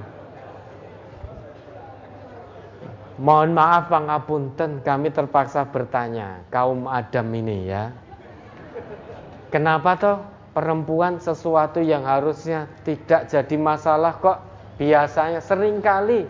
Mohon 3.19 3.49
maaf 3.53 3.91
pangapunten 3.91 4.81
kami 4.81 5.11
terpaksa 5.11 5.67
bertanya 5.67 6.47
kaum 6.47 6.87
Adam 6.87 7.27
ini 7.35 7.67
ya. 7.67 7.91
Kenapa 9.51 9.99
toh 9.99 10.17
perempuan 10.55 11.21
sesuatu 11.21 11.77
yang 11.83 12.07
harusnya 12.07 12.65
tidak 12.87 13.29
jadi 13.29 13.55
masalah 13.59 14.17
kok 14.17 14.39
biasanya 14.77 15.39
sering 15.39 15.79
kali 15.79 16.25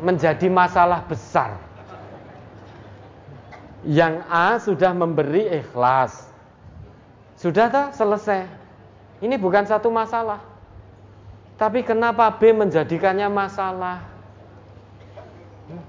menjadi 0.00 0.46
masalah 0.48 1.04
besar. 1.04 1.58
Yang 3.86 4.14
A 4.26 4.58
sudah 4.58 4.92
memberi 4.94 5.46
ikhlas. 5.62 6.26
Sudah 7.38 7.70
tak 7.70 7.94
selesai. 7.94 8.50
Ini 9.22 9.38
bukan 9.38 9.66
satu 9.66 9.90
masalah. 9.90 10.42
Tapi 11.58 11.82
kenapa 11.82 12.30
B 12.38 12.54
menjadikannya 12.54 13.26
masalah? 13.30 14.02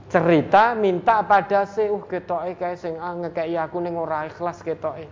Cerita 0.09 0.74
minta 0.74 1.22
pada 1.24 1.64
C, 1.64 1.88
uh 1.88 2.03
ketoke 2.03 2.58
kae 2.58 2.76
sing 2.76 2.98
A 2.98 3.14
ngekeki 3.14 3.56
aku 3.58 3.77
ning 3.80 3.95
ora 3.95 4.26
ikhlas 4.26 4.66
ketoke. 4.66 5.06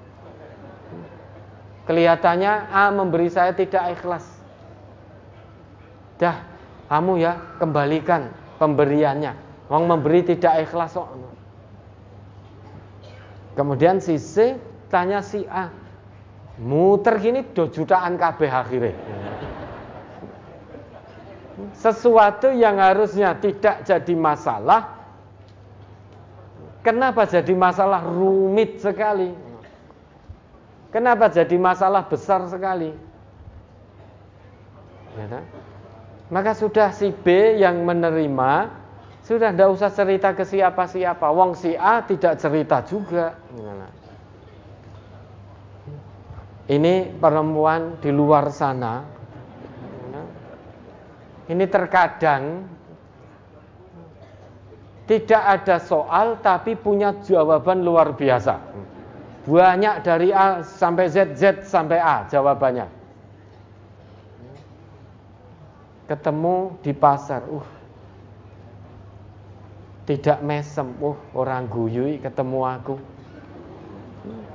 Kelihatannya 1.86 2.68
A 2.74 2.90
memberi 2.92 3.30
saya 3.32 3.54
tidak 3.56 3.96
ikhlas. 3.96 4.37
Dah, 6.18 6.42
kamu 6.90 7.22
ya 7.22 7.38
kembalikan 7.62 8.34
pemberiannya. 8.58 9.34
Wong 9.70 9.84
memberi 9.86 10.26
tidak 10.26 10.70
ikhlas 10.70 10.98
kok. 10.98 11.10
Kemudian 13.58 14.02
si 14.02 14.18
C 14.22 14.58
tanya 14.90 15.22
si 15.22 15.46
A. 15.50 15.70
Muter 16.58 17.22
gini 17.22 17.46
do 17.54 17.70
jutaan 17.70 18.18
kabeh 18.18 18.50
akhirnya. 18.50 18.98
Sesuatu 21.78 22.50
yang 22.54 22.82
harusnya 22.82 23.38
tidak 23.38 23.86
jadi 23.86 24.14
masalah 24.18 24.98
Kenapa 26.88 27.28
jadi 27.28 27.52
masalah 27.52 28.00
rumit 28.00 28.80
sekali? 28.80 29.36
Kenapa 30.88 31.28
jadi 31.28 31.60
masalah 31.60 32.08
besar 32.08 32.48
sekali? 32.48 32.96
Ya? 35.20 35.44
Maka 36.28 36.52
sudah 36.52 36.92
si 36.92 37.16
B 37.16 37.56
yang 37.56 37.88
menerima 37.88 38.84
sudah 39.28 39.52
tidak 39.52 39.70
usah 39.76 39.92
cerita 39.92 40.32
ke 40.32 40.48
siapa-siapa. 40.48 41.28
Wong 41.32 41.56
si 41.56 41.76
A 41.76 42.00
tidak 42.04 42.40
cerita 42.40 42.80
juga. 42.84 43.36
Ini 46.68 47.16
perempuan 47.16 48.00
di 48.04 48.12
luar 48.12 48.52
sana. 48.52 49.04
Ini 51.48 51.64
terkadang 51.72 52.68
tidak 55.08 55.44
ada 55.44 55.80
soal 55.80 56.44
tapi 56.44 56.76
punya 56.76 57.16
jawaban 57.24 57.84
luar 57.84 58.12
biasa. 58.16 58.60
Banyak 59.48 60.04
dari 60.04 60.36
A 60.36 60.60
sampai 60.60 61.08
Z, 61.08 61.40
Z 61.40 61.64
sampai 61.64 62.04
A 62.04 62.28
jawabannya. 62.28 62.97
Ketemu 66.08 66.80
di 66.80 66.96
pasar, 66.96 67.44
uh, 67.52 67.68
tidak 70.08 70.40
mesem, 70.40 70.88
uh, 71.04 71.20
orang 71.36 71.68
guyui 71.68 72.24
ketemu 72.24 72.60
aku. 72.64 72.96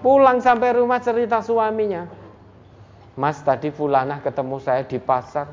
Pulang 0.00 0.40
sampai 0.40 0.74
rumah 0.74 0.98
cerita 0.98 1.44
suaminya. 1.44 2.08
Mas 3.14 3.44
tadi 3.44 3.68
Fulanah 3.68 4.24
ketemu 4.24 4.56
saya 4.58 4.82
di 4.82 4.96
pasar. 4.96 5.46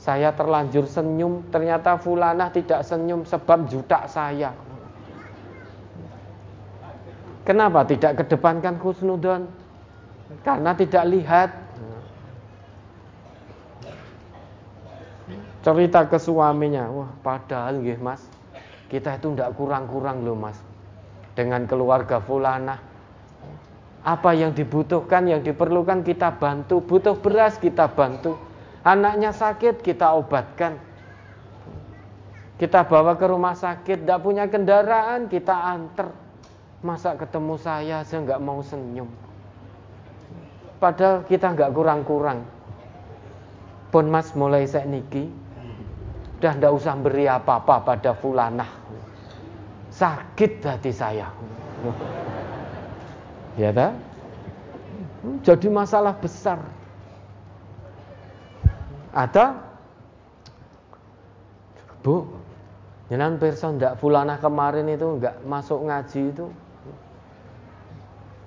Saya 0.00 0.32
terlanjur 0.32 0.88
senyum, 0.88 1.44
ternyata 1.52 2.00
Fulanah 2.00 2.48
tidak 2.48 2.80
senyum 2.86 3.26
sebab 3.28 3.68
juta 3.68 4.08
saya. 4.08 4.54
Kenapa 7.44 7.84
tidak 7.84 8.24
kedepankan 8.24 8.78
khusnudon? 8.78 9.50
Karena 10.46 10.72
tidak 10.72 11.04
lihat. 11.10 11.50
Cerita 15.60 16.08
ke 16.08 16.16
suaminya, 16.16 16.88
wah 16.88 17.10
padahal 17.20 17.84
nggih 17.84 18.00
Mas, 18.00 18.24
kita 18.88 19.20
itu 19.20 19.36
tidak 19.36 19.52
kurang-kurang 19.60 20.24
loh 20.24 20.36
Mas. 20.36 20.56
Dengan 21.36 21.68
keluarga 21.68 22.18
fulana. 22.20 22.80
Apa 24.00 24.32
yang 24.32 24.56
dibutuhkan, 24.56 25.28
yang 25.28 25.44
diperlukan 25.44 26.00
kita 26.00 26.32
bantu. 26.40 26.80
Butuh 26.80 27.20
beras 27.20 27.60
kita 27.60 27.92
bantu. 27.92 28.40
Anaknya 28.80 29.36
sakit 29.36 29.84
kita 29.84 30.16
obatkan. 30.16 30.80
Kita 32.56 32.88
bawa 32.88 33.16
ke 33.16 33.28
rumah 33.28 33.52
sakit, 33.52 34.04
tidak 34.04 34.20
punya 34.24 34.48
kendaraan 34.48 35.28
kita 35.28 35.52
antar 35.52 36.12
Masa 36.80 37.12
ketemu 37.12 37.60
saya 37.60 38.00
saya 38.08 38.24
nggak 38.24 38.40
mau 38.40 38.64
senyum. 38.64 39.08
Padahal 40.80 41.28
kita 41.28 41.52
nggak 41.52 41.76
kurang-kurang. 41.76 42.40
Pun 43.92 44.08
mas 44.08 44.32
mulai 44.32 44.64
saya 44.64 44.88
niki, 44.88 45.28
dah 46.40 46.52
ndak 46.56 46.72
usah 46.72 46.96
beri 46.96 47.28
apa-apa 47.28 47.84
pada 47.84 48.16
fulanah. 48.16 48.68
Sakit 49.92 50.64
hati 50.64 50.90
saya. 50.90 51.28
Ya 53.60 53.70
tak? 53.70 53.92
Jadi 55.44 55.68
masalah 55.68 56.16
besar. 56.16 56.58
Ada 59.12 59.70
Bu, 62.00 62.24
jangan 63.12 63.36
person 63.36 63.76
ndak 63.76 64.00
fulanah 64.00 64.40
kemarin 64.40 64.88
itu 64.88 65.20
nggak 65.20 65.44
masuk 65.44 65.84
ngaji 65.84 66.32
itu 66.32 66.46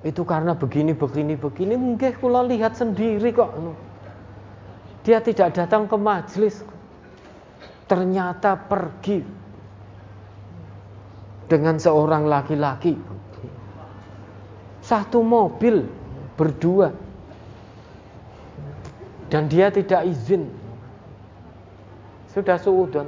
itu 0.04 0.22
karena 0.26 0.58
begini 0.58 0.92
begini 0.92 1.38
begini 1.38 1.78
mungkin 1.78 2.12
kula 2.18 2.44
lihat 2.50 2.74
sendiri 2.76 3.30
kok 3.30 3.54
dia 5.06 5.22
tidak 5.22 5.54
datang 5.56 5.86
ke 5.86 5.96
majelis 5.96 6.66
ternyata 7.94 8.58
pergi 8.58 9.22
dengan 11.46 11.78
seorang 11.78 12.26
laki-laki 12.26 12.98
satu 14.82 15.22
mobil 15.22 15.86
berdua 16.34 16.90
dan 19.30 19.46
dia 19.46 19.70
tidak 19.70 20.10
izin 20.10 20.50
sudah 22.34 22.58
suudon 22.58 23.06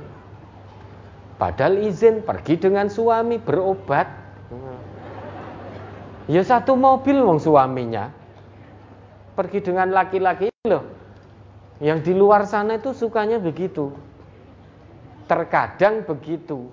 padahal 1.42 1.82
izin 1.82 2.22
pergi 2.22 2.62
dengan 2.62 2.86
suami 2.86 3.42
berobat 3.42 4.26
Ya 6.26 6.42
satu 6.42 6.74
mobil 6.74 7.22
wong 7.22 7.38
suaminya. 7.38 8.10
Pergi 9.38 9.62
dengan 9.62 9.94
laki-laki 9.94 10.50
loh. 10.66 10.82
Yang 11.78 12.10
di 12.10 12.14
luar 12.18 12.50
sana 12.50 12.82
itu 12.82 12.98
sukanya 12.98 13.38
begitu. 13.38 13.94
Terkadang 15.26 16.06
begitu. 16.06 16.70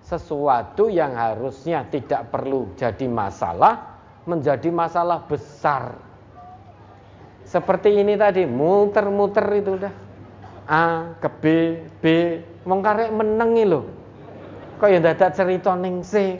Sesuatu 0.00 0.88
yang 0.90 1.14
harusnya 1.14 1.86
tidak 1.86 2.32
perlu 2.32 2.72
jadi 2.74 3.06
masalah 3.06 4.00
menjadi 4.24 4.72
masalah 4.72 5.22
besar. 5.28 5.94
Seperti 7.46 8.00
ini 8.00 8.16
tadi, 8.16 8.48
muter-muter 8.48 9.44
itu 9.54 9.76
udah. 9.76 9.94
A 10.70 11.14
ke 11.18 11.28
B, 11.42 11.44
B, 11.98 12.04
wong 12.62 12.80
karek 12.80 13.10
menengi 13.10 13.66
loh. 13.66 13.84
Kok 14.78 14.88
ya 14.88 15.02
dadak 15.02 15.34
cerita 15.34 15.74
ning 15.74 16.06
C. 16.06 16.38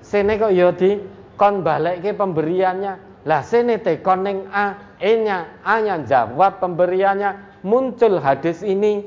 C 0.00 0.10
kok 0.22 0.54
ya 0.54 0.70
di 0.70 1.02
kon 1.34 1.66
balik 1.66 2.00
ke 2.00 2.14
pemberiannya 2.14 3.10
Lah 3.28 3.44
sini 3.44 3.76
tekon 3.76 4.24
ning 4.24 4.38
A, 4.48 4.96
E-nya, 4.96 5.60
A-nya 5.60 6.00
jawab 6.08 6.56
pemberiannya, 6.56 7.60
muncul 7.60 8.16
hadis 8.16 8.64
ini. 8.64 9.04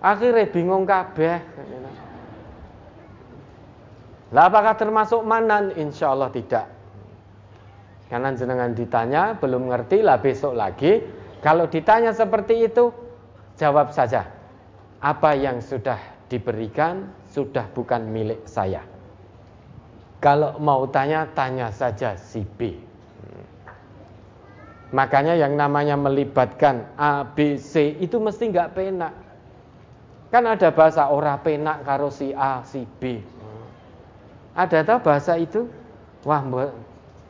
Akhirnya 0.00 0.46
bingung 0.52 0.84
kabeh. 0.84 1.40
Lah 4.34 4.50
apakah 4.50 4.74
termasuk 4.76 5.22
manan? 5.22 5.72
Insya 5.78 6.12
Allah 6.12 6.28
tidak. 6.34 6.66
Karena 8.06 8.30
jenengan 8.34 8.70
ditanya 8.70 9.34
belum 9.34 9.70
ngerti 9.70 10.02
lah 10.02 10.18
besok 10.22 10.54
lagi. 10.54 11.02
Kalau 11.42 11.66
ditanya 11.66 12.14
seperti 12.14 12.66
itu, 12.66 12.90
jawab 13.58 13.90
saja. 13.90 14.26
Apa 15.02 15.34
yang 15.34 15.62
sudah 15.62 15.98
diberikan 16.26 17.06
sudah 17.30 17.66
bukan 17.70 18.06
milik 18.10 18.46
saya. 18.46 18.82
Kalau 20.18 20.58
mau 20.58 20.88
tanya, 20.90 21.28
tanya 21.34 21.70
saja 21.70 22.18
si 22.18 22.42
B. 22.42 22.74
Makanya 24.94 25.34
yang 25.34 25.58
namanya 25.58 25.98
melibatkan 25.98 26.88
A, 26.94 27.26
B, 27.26 27.58
C 27.58 27.94
itu 27.98 28.22
mesti 28.22 28.48
nggak 28.48 28.72
penak. 28.74 29.12
Kan 30.30 30.42
ada 30.44 30.74
bahasa 30.74 31.06
ora 31.08 31.38
penak 31.38 31.86
karo 31.86 32.10
si 32.10 32.34
A, 32.34 32.62
si 32.66 32.82
B. 32.82 33.22
Ada 34.56 34.82
tahu 34.82 34.98
bahasa 35.06 35.36
itu? 35.38 35.68
Wah, 36.26 36.42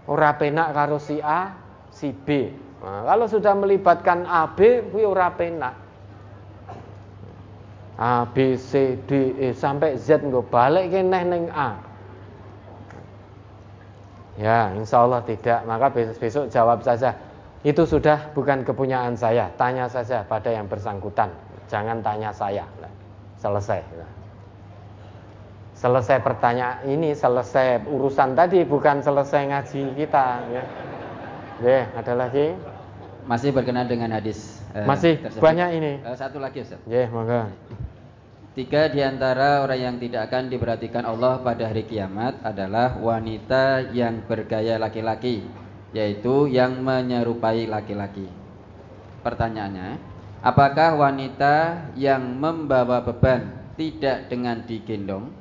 ora 0.08 0.30
penak 0.38 0.72
karo 0.72 0.96
si 0.96 1.20
A, 1.20 1.52
si 1.92 2.14
B. 2.14 2.54
Nah, 2.80 3.02
kalau 3.02 3.26
sudah 3.26 3.52
melibatkan 3.56 4.24
A, 4.24 4.46
B, 4.52 4.84
kuwi 4.88 5.04
ora 5.04 5.28
penak. 5.34 5.74
A, 7.96 8.28
B, 8.28 8.60
C, 8.60 9.00
D, 9.08 9.32
E 9.40 9.56
sampai 9.56 9.96
Z 9.96 10.20
nggak 10.20 10.52
balik 10.52 10.92
ke 10.92 11.00
neh 11.00 11.24
neng 11.24 11.48
A. 11.48 11.80
Ya, 14.36 14.68
insya 14.76 15.00
Allah 15.00 15.24
tidak. 15.24 15.64
Maka 15.64 15.88
besok-besok 15.88 16.52
jawab 16.52 16.84
saja. 16.84 17.16
Itu 17.64 17.88
sudah 17.88 18.36
bukan 18.36 18.68
kepunyaan 18.68 19.16
saya. 19.16 19.48
Tanya 19.56 19.88
saja 19.88 20.20
pada 20.28 20.52
yang 20.52 20.68
bersangkutan. 20.68 21.32
Jangan 21.72 22.04
tanya 22.04 22.30
saya. 22.36 22.68
Selesai. 23.36 23.80
Selesai 25.76 26.24
pertanyaan 26.24 26.88
ini, 26.88 27.12
selesai 27.12 27.84
urusan 27.84 28.32
tadi, 28.32 28.64
bukan 28.64 29.04
selesai 29.04 29.44
ngaji 29.52 29.92
kita. 29.92 30.26
Ya, 30.48 30.64
Oke, 31.56 31.78
ada 31.96 32.12
lagi? 32.16 32.52
Masih 33.28 33.52
berkenaan 33.52 33.88
dengan 33.88 34.12
hadis. 34.12 34.60
Eh, 34.72 34.84
Masih 34.84 35.20
tersebut. 35.20 35.40
banyak 35.44 35.68
ini. 35.76 35.92
Eh, 36.00 36.16
satu 36.16 36.36
lagi, 36.40 36.64
Ustaz. 36.64 36.80
Ya, 36.88 37.08
maka. 37.08 37.52
Tiga 38.56 38.88
di 38.88 39.04
antara 39.04 39.60
orang 39.64 39.80
yang 39.80 39.96
tidak 40.00 40.32
akan 40.32 40.48
diperhatikan 40.48 41.04
Allah 41.04 41.44
pada 41.44 41.68
hari 41.68 41.84
kiamat 41.84 42.40
adalah 42.40 42.96
wanita 42.96 43.92
yang 43.92 44.24
bergaya 44.24 44.80
laki-laki, 44.80 45.44
yaitu 45.92 46.48
yang 46.48 46.80
menyerupai 46.80 47.68
laki-laki. 47.68 48.28
Pertanyaannya, 49.20 50.00
apakah 50.46 50.94
wanita 50.94 51.90
yang 51.98 52.22
membawa 52.38 53.02
beban 53.02 53.50
tidak 53.74 54.30
dengan 54.30 54.62
digendong, 54.62 55.34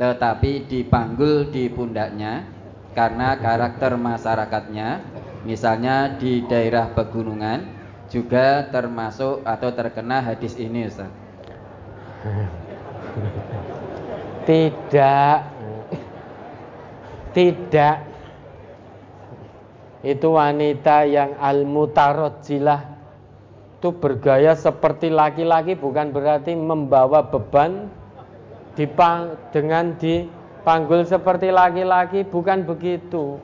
tetapi 0.00 0.64
dipanggul 0.64 1.52
di 1.52 1.68
pundaknya 1.68 2.48
karena 2.96 3.36
karakter 3.36 4.00
masyarakatnya, 4.00 5.04
misalnya 5.44 6.16
di 6.16 6.40
daerah 6.48 6.88
pegunungan, 6.96 7.68
juga 8.08 8.64
termasuk 8.72 9.44
atau 9.44 9.68
terkena 9.76 10.24
hadis 10.24 10.56
ini, 10.56 10.88
Ustaz? 10.88 11.12
Tidak. 14.48 15.38
Tidak. 17.36 17.96
Itu 20.00 20.38
wanita 20.38 21.04
yang 21.04 21.36
al-mutarajjilah 21.36 22.95
itu 23.76 23.92
bergaya 23.92 24.56
seperti 24.56 25.12
laki-laki 25.12 25.76
bukan 25.76 26.08
berarti 26.08 26.56
membawa 26.56 27.20
beban 27.28 27.92
dipang, 28.72 29.36
dengan 29.52 29.92
dipanggul 30.00 31.04
seperti 31.04 31.52
laki-laki 31.52 32.24
bukan 32.24 32.64
begitu. 32.64 33.36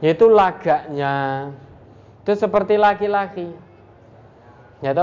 Itu 0.00 0.32
lagaknya 0.32 1.48
itu 2.24 2.32
seperti 2.32 2.80
laki-laki. 2.80 3.52
Ya 4.80 4.96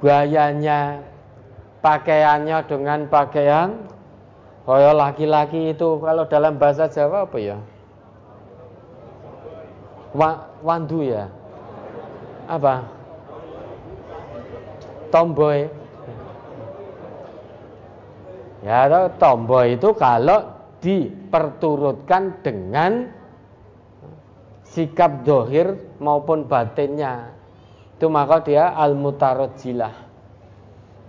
gayanya 0.00 1.04
pakaiannya 1.84 2.58
dengan 2.68 3.00
pakaian 3.12 3.76
kaya 4.66 4.90
laki-laki 4.90 5.76
itu 5.76 6.00
kalau 6.02 6.26
dalam 6.26 6.58
bahasa 6.58 6.90
Jawa 6.90 7.28
apa 7.28 7.38
ya? 7.38 7.60
Wa, 10.10 10.48
wandu 10.64 11.06
ya. 11.06 11.30
Apa? 12.50 12.95
Tomboy. 15.16 15.64
Ya, 18.60 19.08
tomboy 19.16 19.80
itu 19.80 19.96
kalau 19.96 20.52
diperturutkan 20.84 22.44
dengan 22.44 23.08
sikap 24.68 25.24
dohir 25.24 25.80
maupun 25.96 26.44
batinnya 26.44 27.32
itu 27.96 28.12
maka 28.12 28.44
dia 28.44 28.76
al-mutarojilah 28.76 30.04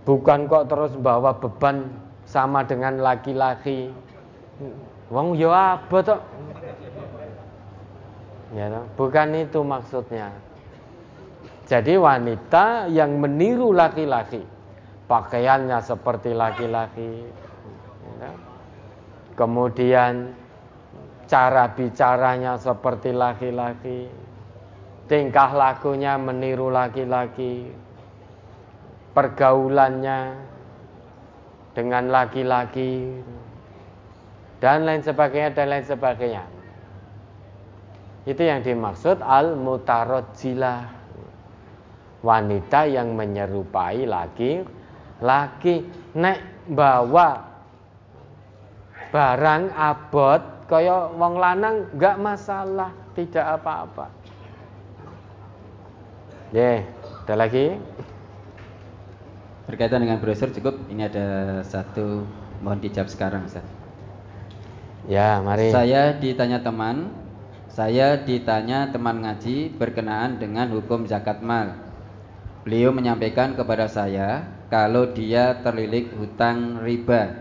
Bukan 0.08 0.48
kok 0.48 0.72
terus 0.72 0.95
bawa 0.95 1.36
beban 1.36 1.92
sama 2.24 2.64
dengan 2.64 3.03
laki-laki. 3.03 3.92
Wong 5.11 5.36
yo 5.36 5.52
toh? 5.92 6.24
Ya, 8.56 8.72
bukan 8.95 9.36
itu 9.36 9.60
maksudnya. 9.68 10.32
Jadi 11.68 12.00
wanita 12.00 12.88
yang 12.88 13.20
meniru 13.20 13.76
laki-laki, 13.76 14.40
pakaiannya 15.12 15.84
seperti 15.84 16.32
laki-laki, 16.32 17.28
ya. 18.24 18.32
kemudian 19.36 20.32
cara 21.28 21.68
bicaranya 21.76 22.56
seperti 22.56 23.12
laki-laki, 23.12 24.08
tingkah 25.12 25.52
lakunya 25.52 26.16
meniru 26.16 26.72
laki-laki, 26.72 27.68
pergaulannya 29.12 30.40
dengan 31.76 32.08
laki-laki 32.08 33.12
dan 34.64 34.88
lain 34.88 35.04
sebagainya 35.04 35.52
dan 35.52 35.68
lain 35.68 35.84
sebagainya. 35.84 36.48
Itu 38.24 38.40
yang 38.40 38.64
dimaksud 38.64 39.20
al 39.20 39.60
mutarojila 39.60 40.97
wanita 42.26 42.90
yang 42.90 43.14
menyerupai 43.14 44.06
laki 44.10 44.66
laki 45.22 45.86
nek 46.18 46.70
bawa 46.70 47.42
barang 49.10 49.64
abot 49.74 50.42
kaya 50.68 51.10
wong 51.16 51.40
lanang 51.40 51.88
nggak 51.96 52.18
masalah 52.20 52.92
tidak 53.16 53.46
apa-apa. 53.58 54.12
Ya, 56.52 56.86
ada 57.28 57.36
lagi? 57.36 57.76
Berkaitan 59.68 60.00
dengan 60.00 60.20
brosur 60.24 60.48
cukup 60.56 60.80
ini 60.88 61.08
ada 61.08 61.60
satu 61.66 62.24
mohon 62.64 62.80
dijawab 62.80 63.12
sekarang 63.12 63.48
Ustaz. 63.48 63.68
Ya, 65.08 65.40
mari. 65.44 65.72
Saya 65.72 66.16
ditanya 66.16 66.64
teman, 66.64 67.12
saya 67.72 68.20
ditanya 68.20 68.92
teman 68.92 69.24
ngaji 69.24 69.76
berkenaan 69.76 70.40
dengan 70.40 70.72
hukum 70.72 71.08
zakat 71.08 71.40
mal. 71.44 71.87
Beliau 72.68 72.92
menyampaikan 72.92 73.56
kepada 73.56 73.88
saya 73.88 74.44
kalau 74.68 75.16
dia 75.16 75.56
terlilit 75.64 76.12
hutang 76.20 76.84
riba 76.84 77.40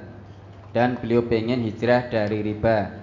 dan 0.70 1.02
beliau 1.02 1.26
pengen 1.26 1.66
hijrah 1.66 2.06
dari 2.06 2.46
riba 2.46 2.94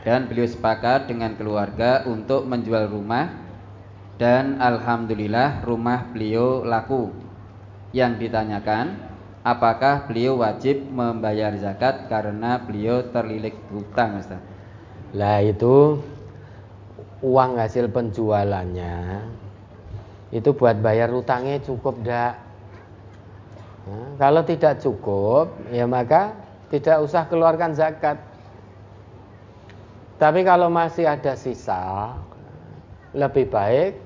dan 0.00 0.24
beliau 0.24 0.48
sepakat 0.48 1.12
dengan 1.12 1.36
keluarga 1.36 2.08
untuk 2.08 2.48
menjual 2.48 2.88
rumah 2.88 3.36
dan 4.16 4.56
alhamdulillah 4.64 5.60
rumah 5.60 6.08
beliau 6.08 6.64
laku 6.64 7.12
yang 7.92 8.16
ditanyakan 8.16 8.96
apakah 9.44 10.08
beliau 10.08 10.40
wajib 10.40 10.80
membayar 10.88 11.52
zakat 11.60 12.08
karena 12.08 12.64
beliau 12.64 13.04
terlilit 13.12 13.60
hutang 13.68 14.16
Ustaz. 14.16 14.40
Lah 15.12 15.44
itu 15.44 16.00
uang 17.20 17.60
hasil 17.60 17.92
penjualannya 17.92 19.20
itu 20.34 20.50
buat 20.52 20.76
bayar 20.80 21.08
utangnya 21.12 21.60
cukup 21.64 22.00
dak 22.04 22.36
nah, 23.88 24.08
kalau 24.20 24.42
tidak 24.44 24.80
cukup 24.80 25.52
ya 25.72 25.88
maka 25.88 26.36
tidak 26.68 27.00
usah 27.00 27.24
keluarkan 27.28 27.72
zakat 27.72 28.20
tapi 30.20 30.44
kalau 30.44 30.68
masih 30.68 31.08
ada 31.08 31.32
sisa 31.38 32.12
lebih 33.16 33.48
baik 33.48 33.96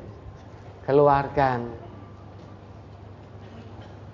keluarkan 0.87 1.67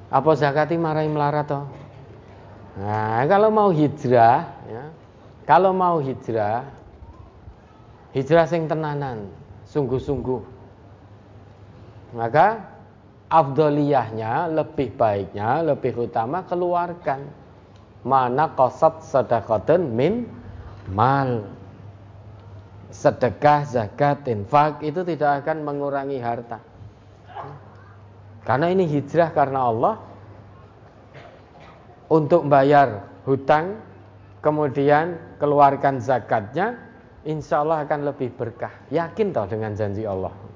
apa 0.09 0.31
zakati 0.33 0.81
marahi 0.81 1.05
melarat 1.05 1.45
toh? 1.45 1.69
Nah, 2.81 3.29
kalau 3.29 3.53
mau 3.53 3.69
hijrah, 3.69 4.49
ya, 4.65 4.89
kalau 5.45 5.77
mau 5.77 6.01
hijrah, 6.01 6.65
Hijrah 8.17 8.49
sing 8.49 8.65
tenanan, 8.65 9.29
sungguh-sungguh. 9.69 10.58
Maka 12.17 12.65
afdoliyahnya 13.29 14.49
lebih 14.49 14.97
baiknya, 14.97 15.61
lebih 15.61 16.09
utama 16.09 16.45
keluarkan. 16.49 17.29
Mana 18.07 18.55
kosat 18.57 19.05
sedekatan 19.05 19.93
min 19.93 20.25
mal. 20.89 21.45
Sedekah, 22.89 23.69
zakat, 23.69 24.25
infak 24.33 24.81
itu 24.81 25.05
tidak 25.05 25.45
akan 25.45 25.61
mengurangi 25.61 26.17
harta. 26.17 26.57
Karena 28.49 28.73
ini 28.73 28.89
hijrah 28.89 29.29
karena 29.37 29.69
Allah 29.69 29.95
untuk 32.09 32.49
bayar 32.49 33.05
hutang, 33.29 33.77
kemudian 34.41 35.21
keluarkan 35.37 36.01
zakatnya, 36.01 36.81
insya 37.29 37.61
Allah 37.61 37.85
akan 37.85 38.09
lebih 38.09 38.33
berkah. 38.33 38.73
Yakin 38.89 39.37
toh 39.37 39.45
dengan 39.45 39.77
janji 39.77 40.09
Allah. 40.09 40.48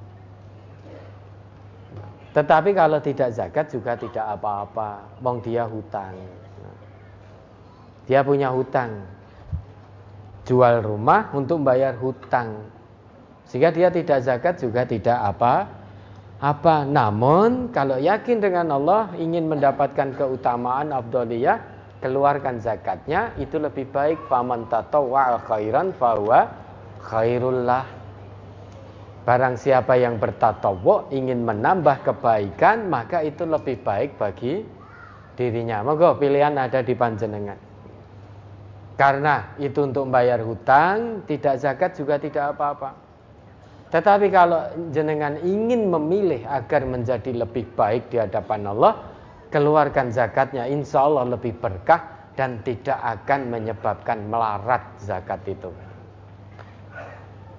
Tetapi 2.33 2.73
kalau 2.73 2.97
tidak 2.99 3.29
zakat 3.37 3.69
juga 3.69 3.93
tidak 3.97 4.25
apa-apa. 4.41 5.21
Wong 5.21 5.45
dia 5.45 5.69
hutang. 5.69 6.17
Dia 8.09 8.25
punya 8.25 8.49
hutang. 8.49 9.05
Jual 10.49 10.81
rumah 10.81 11.29
untuk 11.37 11.61
bayar 11.61 11.95
hutang. 12.01 12.67
Sehingga 13.45 13.69
dia 13.69 13.93
tidak 13.93 14.25
zakat 14.25 14.55
juga 14.59 14.89
tidak 14.89 15.19
apa 15.21 15.83
apa 16.43 16.83
namun 16.83 17.71
kalau 17.71 18.03
yakin 18.03 18.43
dengan 18.43 18.75
Allah 18.75 19.15
ingin 19.15 19.47
mendapatkan 19.47 20.11
keutamaan 20.19 20.91
abdoliyah 20.91 21.63
keluarkan 22.03 22.59
zakatnya 22.59 23.31
itu 23.39 23.63
lebih 23.63 23.87
baik 23.95 24.19
faman 24.27 24.67
tatawwa 24.67 25.39
khairan 25.47 25.95
fahuwa 25.95 26.51
khairullah 26.99 27.87
barang 29.23 29.55
siapa 29.55 29.95
yang 29.99 30.19
bertatawu 30.19 31.15
ingin 31.15 31.47
menambah 31.47 32.03
kebaikan 32.03 32.91
maka 32.91 33.23
itu 33.23 33.47
lebih 33.47 33.79
baik 33.83 34.19
bagi 34.19 34.67
dirinya 35.39 35.87
monggo 35.87 36.19
pilihan 36.19 36.59
ada 36.59 36.83
di 36.83 36.95
panjenengan 36.99 37.59
karena 38.99 39.55
itu 39.63 39.79
untuk 39.83 40.11
membayar 40.11 40.43
hutang 40.43 41.23
tidak 41.25 41.55
zakat 41.63 41.95
juga 41.95 42.19
tidak 42.19 42.55
apa-apa 42.55 43.13
tetapi 43.93 44.33
kalau 44.33 44.73
jenengan 44.89 45.37
ingin 45.45 45.93
memilih 45.93 46.49
agar 46.49 46.89
menjadi 46.89 47.45
lebih 47.45 47.77
baik 47.77 48.09
di 48.09 48.17
hadapan 48.17 48.73
Allah, 48.73 49.05
keluarkan 49.53 50.09
zakatnya 50.09 50.65
insya 50.65 51.05
Allah 51.05 51.37
lebih 51.37 51.53
berkah 51.61 52.33
dan 52.33 52.65
tidak 52.65 52.97
akan 52.97 53.53
menyebabkan 53.53 54.33
melarat 54.33 54.81
zakat 54.97 55.45
itu. 55.45 55.69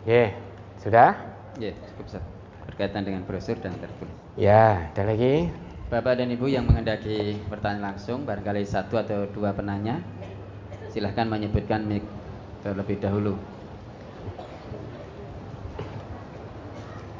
Ya, 0.10 0.34
sudah? 0.82 1.33
Ya, 1.62 1.72
cukup 1.94 2.06
sah. 2.10 2.24
Berkaitan 2.66 3.06
dengan 3.06 3.22
brosur 3.28 3.60
dan 3.62 3.78
tertulis. 3.78 4.14
Ya, 4.34 4.90
ada 4.90 5.04
lagi. 5.06 5.54
Bapak 5.94 6.18
dan 6.18 6.34
Ibu 6.34 6.50
yang 6.50 6.66
menghendaki 6.66 7.38
bertanya 7.46 7.94
langsung, 7.94 8.26
barangkali 8.26 8.66
satu 8.66 8.98
atau 8.98 9.30
dua 9.30 9.54
penanya, 9.54 10.02
silahkan 10.90 11.30
menyebutkan 11.30 11.86
mic 11.86 12.02
terlebih 12.66 12.98
dahulu. 12.98 13.38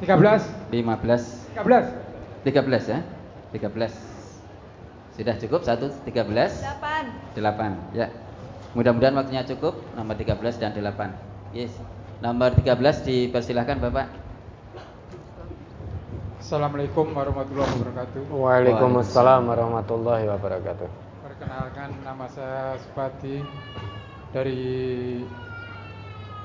13 0.02 0.74
15 0.74 1.54
13 1.54 1.62
13 2.42 2.90
ya? 2.90 3.00
13 3.54 5.14
sudah 5.14 5.34
cukup? 5.38 5.60
Satu 5.62 5.86
13 6.02 6.26
8 7.38 7.38
8 7.38 7.94
ya. 7.94 8.10
Mudah-mudahan 8.74 9.14
waktunya 9.14 9.46
cukup. 9.46 9.78
Nomor 9.94 10.18
13 10.18 10.58
dan 10.58 10.74
8 10.74 11.54
yes. 11.54 11.78
Nomor 12.18 12.58
13 12.58 13.06
dipersilahkan 13.06 13.78
Bapak 13.78 14.23
Assalamualaikum 16.44 17.08
warahmatullahi 17.16 17.72
wabarakatuh. 17.72 18.22
Waalaikumsalam 18.28 19.48
warahmatullahi 19.48 20.28
wabarakatuh. 20.28 20.88
Perkenalkan 21.24 21.96
nama 22.04 22.28
saya 22.28 22.76
Supati 22.84 23.40
dari 24.28 24.60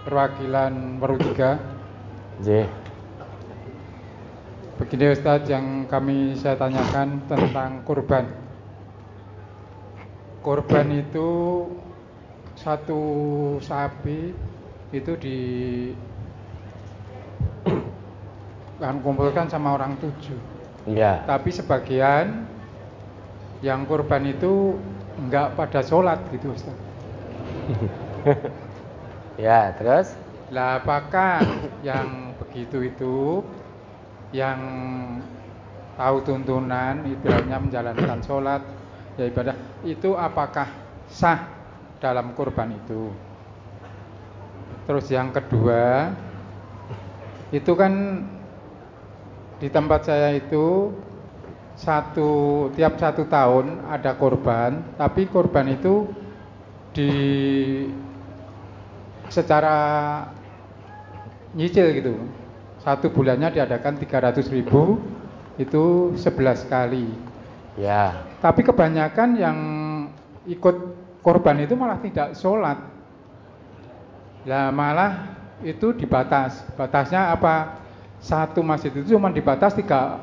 perwakilan 0.07 1.03
Baru 1.03 1.19
3 1.19 2.39
J. 2.47 2.63
Begini 4.79 5.11
Ustadz 5.11 5.51
yang 5.51 5.83
kami 5.91 6.31
saya 6.39 6.55
tanyakan 6.55 7.19
tentang 7.27 7.83
kurban. 7.83 8.31
Kurban 10.39 10.95
itu 10.95 11.27
satu 12.55 13.03
sapi 13.59 14.31
itu 14.95 15.11
di 15.19 15.39
kan 18.79 19.03
kumpulkan 19.03 19.51
sama 19.51 19.75
orang 19.75 19.99
tujuh 19.99 20.39
Ya. 20.87 21.21
Tapi 21.27 21.53
sebagian 21.53 22.47
yang 23.61 23.83
kurban 23.83 24.23
itu 24.25 24.79
enggak 25.19 25.53
pada 25.59 25.83
sholat 25.83 26.17
gitu 26.31 26.55
Ustaz 26.55 26.73
ya, 29.37 29.75
terus? 29.75 30.15
Lah 30.49 30.79
apakah 30.81 31.43
yang 31.83 32.33
begitu 32.41 32.87
itu 32.87 33.43
yang 34.33 34.57
tahu 35.99 36.17
tuntunan 36.23 37.03
ibaratnya 37.05 37.57
menjalankan 37.59 38.19
sholat 38.23 38.61
ya 39.19 39.27
ibadah 39.27 39.55
itu 39.83 40.15
apakah 40.15 40.69
sah 41.11 41.43
dalam 41.99 42.31
kurban 42.33 42.71
itu 42.71 43.11
terus 44.87 45.11
yang 45.11 45.35
kedua 45.35 46.13
itu 47.51 47.73
kan 47.75 47.93
di 49.59 49.67
tempat 49.67 50.07
saya 50.07 50.35
itu 50.35 50.95
satu 51.75 52.67
tiap 52.75 52.99
satu 52.99 53.27
tahun 53.27 53.87
ada 53.87 54.15
kurban 54.15 54.83
tapi 54.99 55.27
kurban 55.27 55.71
itu 55.71 56.11
di 56.91 57.11
secara 59.31 59.77
nyicil 61.55 61.87
gitu 61.95 62.13
satu 62.79 63.11
bulannya 63.11 63.51
diadakan 63.51 63.99
300 63.99 64.55
ribu 64.55 64.97
itu 65.59 66.15
11 66.15 66.71
kali. 66.71 67.11
Ya. 67.75 68.23
Tapi 68.39 68.63
kebanyakan 68.63 69.29
yang 69.35 69.57
ikut 70.47 70.75
korban 71.19 71.59
itu 71.59 71.75
malah 71.75 71.99
tidak 71.99 72.33
sholat. 72.39 72.79
Lah 74.47 74.71
malah 74.71 75.35
itu 75.59 75.91
dibatas. 75.91 76.63
Batasnya 76.79 77.35
apa? 77.35 77.78
Satu 78.19 78.59
masjid 78.59 78.91
itu 78.91 79.15
cuma 79.15 79.31
dibatas 79.31 79.71
tiga 79.75 80.19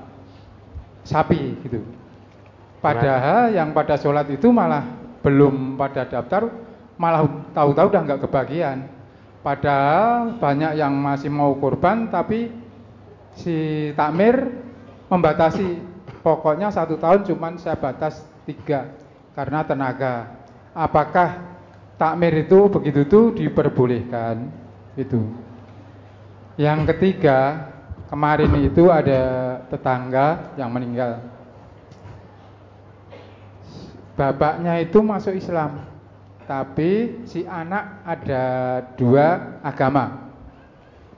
sapi 1.07 1.57
gitu. 1.65 1.81
Padahal 2.85 3.51
yang 3.57 3.73
pada 3.73 3.97
sholat 3.97 4.29
itu 4.29 4.53
malah 4.53 4.85
belum 5.25 5.75
pada 5.81 6.07
daftar, 6.07 6.53
malah 7.01 7.25
tahu-tahu 7.57 7.87
udah 7.89 8.03
nggak 8.05 8.23
kebagian. 8.29 8.87
Padahal 9.41 10.37
banyak 10.37 10.77
yang 10.77 10.93
masih 10.93 11.31
mau 11.31 11.55
kurban 11.57 12.11
tapi 12.11 12.51
si 13.39 13.91
takmir 13.95 14.51
membatasi 15.07 15.79
pokoknya 16.21 16.75
satu 16.75 16.99
tahun 16.99 17.23
cuman 17.27 17.55
saya 17.63 17.79
batas 17.79 18.27
tiga 18.45 18.91
karena 19.39 19.63
tenaga. 19.63 20.35
Apakah 20.77 21.57
takmir 21.97 22.45
itu 22.45 22.69
begitu 22.69 23.09
tuh 23.09 23.25
diperbolehkan 23.33 24.51
itu. 24.99 25.21
Yang 26.57 26.97
ketiga 26.97 27.71
kemarin 28.09 28.53
itu 28.63 28.91
ada 28.91 29.23
tetangga 29.71 30.53
yang 30.59 30.71
meninggal. 30.71 31.23
Bapaknya 34.17 34.81
itu 34.81 34.99
masuk 35.05 35.37
Islam 35.37 35.97
tapi 36.47 37.21
si 37.27 37.43
anak 37.43 38.07
ada 38.07 38.45
dua 38.95 39.59
agama. 39.67 40.31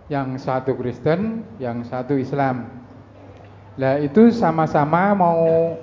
Yang 0.08 0.48
satu 0.48 0.72
Kristen, 0.72 1.44
yang 1.60 1.84
satu 1.84 2.16
Islam. 2.16 2.64
Lah 3.76 4.00
itu 4.00 4.32
sama-sama 4.32 5.12
mau 5.12 5.76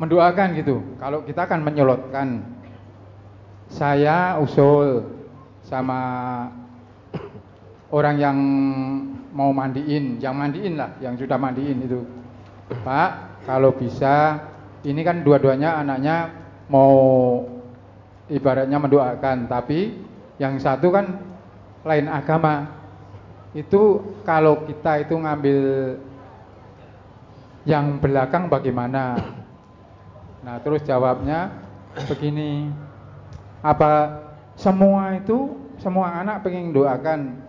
mendoakan 0.00 0.56
gitu. 0.56 0.80
Kalau 0.96 1.20
kita 1.22 1.44
kan 1.44 1.60
menyelotkan. 1.60 2.48
Saya 3.68 4.40
usul 4.40 5.04
sama 5.64 6.00
orang 7.92 8.16
yang 8.16 8.36
mau 9.36 9.52
mandiin, 9.52 10.16
yang 10.16 10.32
mandiin 10.32 10.80
lah, 10.80 10.96
yang 11.04 11.14
sudah 11.14 11.36
mandiin 11.36 11.84
itu. 11.84 12.00
Pak, 12.82 13.44
kalau 13.44 13.76
bisa 13.76 14.40
ini 14.82 15.04
kan 15.04 15.20
dua-duanya 15.20 15.84
anaknya 15.84 16.32
mau 16.72 16.96
ibaratnya 18.32 18.80
mendoakan, 18.80 19.44
tapi 19.44 19.92
yang 20.40 20.56
satu 20.56 20.88
kan 20.88 21.20
lain 21.84 22.08
agama. 22.08 22.80
Itu 23.52 24.00
kalau 24.24 24.64
kita 24.64 25.04
itu 25.04 25.12
ngambil 25.12 25.60
yang 27.68 28.00
belakang 28.00 28.48
bagaimana? 28.48 29.20
Nah, 30.40 30.56
terus 30.64 30.80
jawabnya 30.88 31.52
begini. 32.08 32.72
Apa 33.60 34.24
semua 34.56 35.12
itu 35.14 35.52
semua 35.76 36.24
anak 36.24 36.42
pengen 36.42 36.72
doakan 36.72 37.41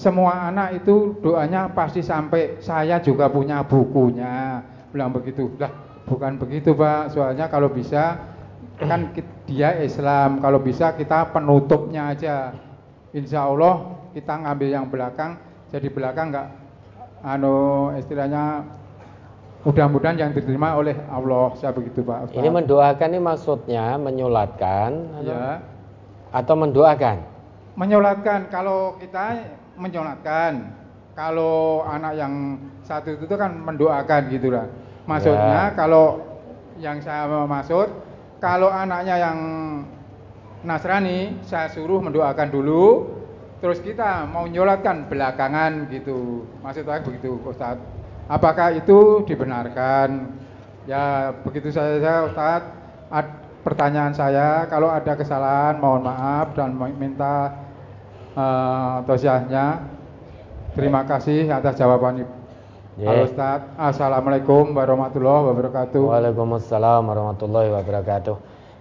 semua 0.00 0.48
anak 0.48 0.80
itu 0.80 1.20
doanya 1.20 1.68
pasti 1.76 2.00
sampai 2.00 2.56
saya 2.56 2.96
juga 3.04 3.28
punya 3.28 3.60
bukunya. 3.60 4.64
Bilang 4.88 5.12
begitu 5.12 5.52
lah 5.60 5.68
bukan 6.08 6.40
begitu 6.40 6.72
pak. 6.72 7.12
Soalnya 7.12 7.52
kalau 7.52 7.68
bisa 7.68 8.16
kan 8.80 9.12
dia 9.44 9.76
Islam. 9.84 10.40
Kalau 10.40 10.56
bisa 10.64 10.96
kita 10.96 11.28
penutupnya 11.36 12.16
aja. 12.16 12.56
Insya 13.12 13.44
Allah 13.44 14.00
kita 14.16 14.40
ngambil 14.40 14.68
yang 14.72 14.88
belakang. 14.88 15.36
Jadi 15.68 15.92
belakang 15.92 16.32
nggak 16.32 16.48
anu 17.20 17.92
istilahnya 18.00 18.64
mudah-mudahan 19.68 20.16
yang 20.16 20.32
diterima 20.32 20.80
oleh 20.80 20.96
Allah. 21.12 21.52
Saya 21.60 21.76
begitu 21.76 22.00
pak. 22.00 22.32
Ustaz. 22.32 22.40
ini 22.40 22.48
mendoakan 22.48 23.08
ini 23.12 23.20
maksudnya 23.20 24.00
menyolatkan 24.00 24.90
ya 25.28 25.60
atau 26.32 26.54
mendoakan? 26.56 27.16
Menyolatkan. 27.76 28.48
Kalau 28.48 28.96
kita 28.96 29.59
menyolatkan. 29.80 30.76
Kalau 31.16 31.82
anak 31.88 32.14
yang 32.16 32.60
satu 32.86 33.16
itu 33.16 33.34
kan 33.34 33.56
mendoakan 33.56 34.30
gitu 34.30 34.52
lah. 34.52 34.68
Maksudnya 35.08 35.72
ya. 35.72 35.76
kalau 35.76 36.22
yang 36.78 37.02
saya 37.02 37.26
maksud, 37.44 37.88
kalau 38.40 38.70
anaknya 38.72 39.16
yang 39.20 39.38
Nasrani, 40.60 41.40
saya 41.40 41.72
suruh 41.72 42.04
mendoakan 42.04 42.48
dulu, 42.52 43.08
terus 43.64 43.80
kita 43.80 44.28
mau 44.28 44.44
nyolatkan 44.44 45.08
belakangan 45.08 45.88
gitu. 45.88 46.44
Maksud 46.60 46.84
saya 46.84 47.00
begitu, 47.00 47.40
Ustaz. 47.44 47.80
Apakah 48.30 48.76
itu 48.76 49.24
dibenarkan? 49.26 50.30
Ya 50.84 51.34
begitu 51.42 51.72
saja 51.72 52.28
Ustaz. 52.28 52.62
Pertanyaan 53.60 54.16
saya, 54.16 54.64
kalau 54.72 54.88
ada 54.88 55.12
kesalahan 55.12 55.76
mohon 55.76 56.00
maaf 56.00 56.56
dan 56.56 56.72
minta 56.96 57.52
uh, 58.36 59.02
tosiahnya. 59.06 59.82
Terima 60.74 61.02
kasih 61.02 61.50
atas 61.50 61.74
jawaban 61.78 62.22
Ibu. 62.22 62.34
Yeah. 63.00 63.16
Halo 63.16 63.22
Ustaz, 63.26 63.60
Assalamualaikum 63.74 64.76
warahmatullahi 64.76 65.50
wabarakatuh. 65.50 66.10
Waalaikumsalam 66.10 67.02
warahmatullahi 67.06 67.72
wabarakatuh. 67.72 68.36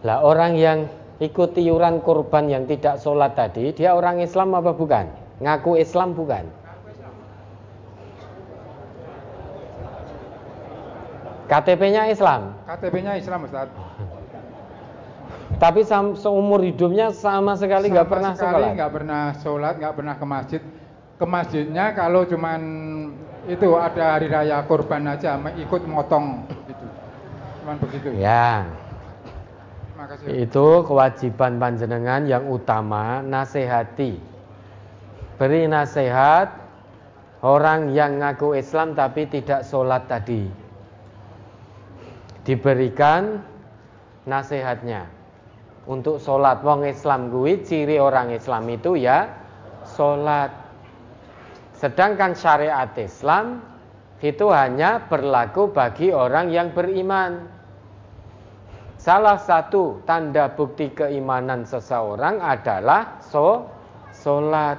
Lah 0.05 0.21
orang 0.21 0.59
yang 0.59 0.91
ikut 1.23 1.55
iuran 1.55 2.03
kurban 2.03 2.51
yang 2.51 2.67
tidak 2.67 2.99
sholat 2.99 3.33
tadi, 3.33 3.71
dia 3.73 3.95
orang 3.95 4.19
Islam 4.19 4.53
apa 4.59 4.75
bukan? 4.75 5.07
Ngaku 5.39 5.79
Islam 5.79 6.13
bukan? 6.13 6.45
KTP-nya 11.49 12.13
Islam. 12.13 12.53
KTP-nya 12.69 13.17
Islam 13.17 13.49
Ustaz. 13.49 13.69
Tapi 15.59 15.83
seumur 16.15 16.63
hidupnya 16.63 17.11
sama 17.11 17.59
sekali 17.59 17.91
nggak 17.91 18.07
pernah 18.07 18.31
sekali 18.31 18.79
nggak 18.79 18.91
pernah 18.95 19.35
sholat, 19.43 19.75
nggak 19.75 19.93
pernah 19.99 20.15
ke 20.15 20.25
masjid. 20.25 20.61
Ke 21.19 21.25
masjidnya 21.27 21.91
kalau 21.99 22.23
cuman 22.23 22.61
itu 23.43 23.67
ada 23.75 24.15
hari 24.15 24.31
raya 24.31 24.63
kurban 24.63 25.03
aja, 25.11 25.35
ikut 25.59 25.83
motong 25.83 26.47
gitu. 26.63 26.85
Cuman 27.59 27.75
begitu. 27.83 28.07
Ya. 28.15 28.71
Itu 30.31 30.87
kewajiban 30.87 31.59
panjenengan 31.59 32.23
yang 32.23 32.47
utama 32.47 33.19
nasihati. 33.19 34.15
Beri 35.35 35.67
nasihat 35.67 36.55
orang 37.43 37.91
yang 37.91 38.23
ngaku 38.23 38.55
Islam 38.55 38.95
tapi 38.95 39.27
tidak 39.27 39.67
sholat 39.67 40.07
tadi. 40.07 40.47
Diberikan 42.47 43.43
nasihatnya 44.23 45.18
untuk 45.89 46.21
sholat 46.21 46.61
wong 46.61 46.85
Islam 46.85 47.33
gue 47.33 47.65
ciri 47.65 47.97
orang 47.97 48.29
Islam 48.29 48.69
itu 48.69 48.93
ya 48.93 49.25
sholat. 49.97 50.53
Sedangkan 51.73 52.37
syariat 52.37 52.93
Islam 52.93 53.65
itu 54.21 54.53
hanya 54.53 55.01
berlaku 55.09 55.73
bagi 55.73 56.13
orang 56.13 56.53
yang 56.53 56.69
beriman. 56.77 57.49
Salah 59.01 59.41
satu 59.41 60.05
tanda 60.05 60.53
bukti 60.53 60.93
keimanan 60.93 61.65
seseorang 61.65 62.37
adalah 62.37 63.17
so 63.25 63.65
sholat. 64.13 64.77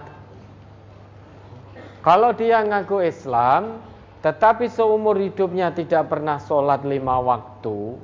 Kalau 2.07 2.31
dia 2.39 2.63
ngaku 2.63 3.03
Islam 3.03 3.83
tetapi 4.23 4.69
seumur 4.71 5.17
hidupnya 5.19 5.73
tidak 5.75 6.13
pernah 6.13 6.37
sholat 6.39 6.85
lima 6.85 7.19
waktu 7.19 7.97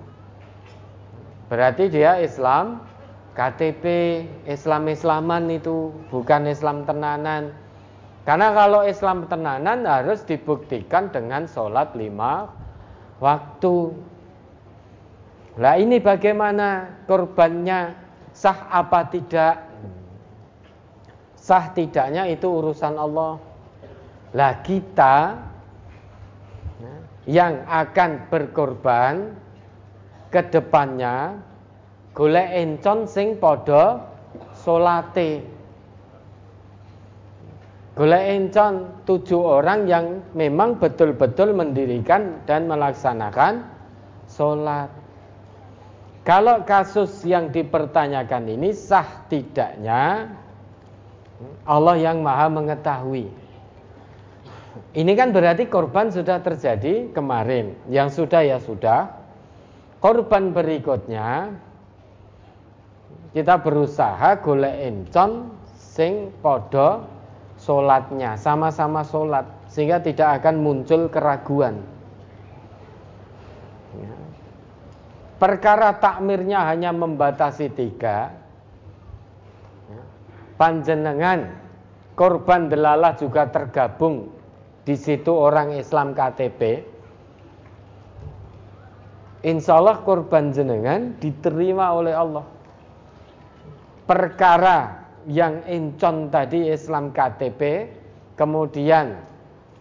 berarti 1.47 1.93
dia 1.93 2.19
Islam 2.19 2.83
KTP 3.37 3.85
Islam-Islaman 4.49 5.53
itu 5.53 5.93
bukan 6.09 6.49
Islam 6.49 6.89
tenanan. 6.89 7.53
Karena 8.25 8.51
kalau 8.57 8.81
Islam 8.83 9.29
tenanan 9.29 9.85
harus 9.85 10.25
dibuktikan 10.25 11.13
dengan 11.13 11.45
sholat 11.45 11.93
lima 11.93 12.49
waktu. 13.21 13.93
Nah 15.61 15.75
ini 15.77 16.01
bagaimana 16.01 16.97
korbannya 17.05 17.93
sah 18.33 18.73
apa 18.73 19.05
tidak? 19.13 19.69
Sah 21.37 21.71
tidaknya 21.77 22.27
itu 22.33 22.49
urusan 22.49 22.97
Allah. 22.97 23.37
Lah 24.33 24.53
kita 24.65 25.37
yang 27.29 27.63
akan 27.69 28.33
berkorban 28.33 29.37
ke 30.33 30.41
depannya 30.51 31.46
golek 32.17 32.49
encon 32.57 33.05
sing 33.05 33.37
padha 33.37 34.01
salate. 34.57 35.45
Golek 37.93 38.25
encon 38.25 39.05
tujuh 39.05 39.41
orang 39.41 39.85
yang 39.85 40.25
memang 40.33 40.81
betul-betul 40.81 41.53
mendirikan 41.53 42.41
dan 42.49 42.65
melaksanakan 42.65 43.69
sholat. 44.29 44.89
Kalau 46.27 46.67
kasus 46.67 47.23
yang 47.23 47.55
dipertanyakan 47.55 48.51
ini 48.51 48.75
sah 48.75 49.25
tidaknya, 49.31 50.27
Allah 51.63 51.97
yang 51.97 52.21
maha 52.25 52.51
mengetahui. 52.51 53.31
Ini 54.97 55.13
kan 55.15 55.31
berarti 55.31 55.71
korban 55.71 56.11
sudah 56.11 56.43
terjadi 56.43 57.15
kemarin. 57.15 57.79
Yang 57.87 58.25
sudah 58.25 58.43
ya 58.43 58.59
sudah. 58.59 59.13
Korban 60.03 60.53
berikutnya 60.53 61.57
kita 63.37 63.61
berusaha 63.61 64.41
golek 64.41 64.73
encon 64.81 65.53
sing 65.77 66.33
podo 66.41 67.05
solatnya 67.61 68.33
sama-sama 68.41 69.05
solat 69.05 69.45
sehingga 69.69 70.01
tidak 70.01 70.41
akan 70.41 70.65
muncul 70.65 71.13
keraguan 71.13 71.85
ya. 73.93 74.17
perkara 75.37 76.01
takmirnya 76.01 76.65
hanya 76.65 76.97
membatasi 76.97 77.69
tiga 77.77 78.33
ya. 79.93 80.03
panjenengan 80.57 81.61
korban 82.17 82.73
delalah 82.73 83.21
juga 83.21 83.53
tergabung 83.53 84.33
di 84.89 84.97
situ 84.97 85.29
orang 85.29 85.77
Islam 85.77 86.17
KTP 86.17 86.89
Insya 89.45 89.77
Allah 89.77 90.01
korban 90.01 90.57
jenengan 90.57 91.13
diterima 91.21 91.93
oleh 91.93 92.17
Allah 92.17 92.56
perkara 94.07 95.07
yang 95.27 95.67
encon 95.67 96.31
tadi 96.31 96.71
Islam 96.71 97.11
KTP 97.11 97.91
kemudian 98.39 99.19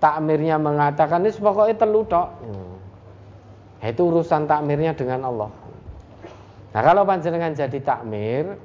takmirnya 0.01 0.57
mengatakan 0.57 1.21
ini 1.21 1.31
pokoknya 1.37 1.75
telu 1.77 2.01
tok 2.09 2.27
hmm. 2.41 2.75
itu 3.85 4.01
urusan 4.01 4.49
takmirnya 4.49 4.97
dengan 4.97 5.29
Allah 5.29 5.49
nah 6.73 6.81
kalau 6.81 7.05
panjenengan 7.05 7.53
jadi 7.53 7.79
takmir 7.85 8.57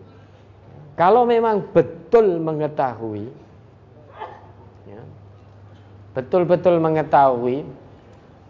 kalau 0.97 1.29
memang 1.29 1.65
betul 1.73 2.41
mengetahui 2.41 3.29
ya, 4.89 5.03
betul-betul 6.17 6.81
mengetahui 6.81 7.69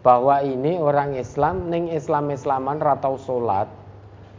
bahwa 0.01 0.41
ini 0.41 0.81
orang 0.81 1.13
Islam 1.13 1.69
ning 1.69 1.93
Islam-Islaman 1.93 2.81
ratau 2.81 3.21
salat 3.21 3.69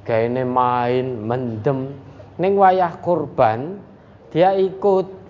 gaene 0.03 0.43
main 0.43 1.23
mendem 1.23 1.95
Neng 2.41 2.57
wayah 2.57 2.97
kurban 3.05 3.81
dia 4.33 4.57
ikut. 4.57 5.21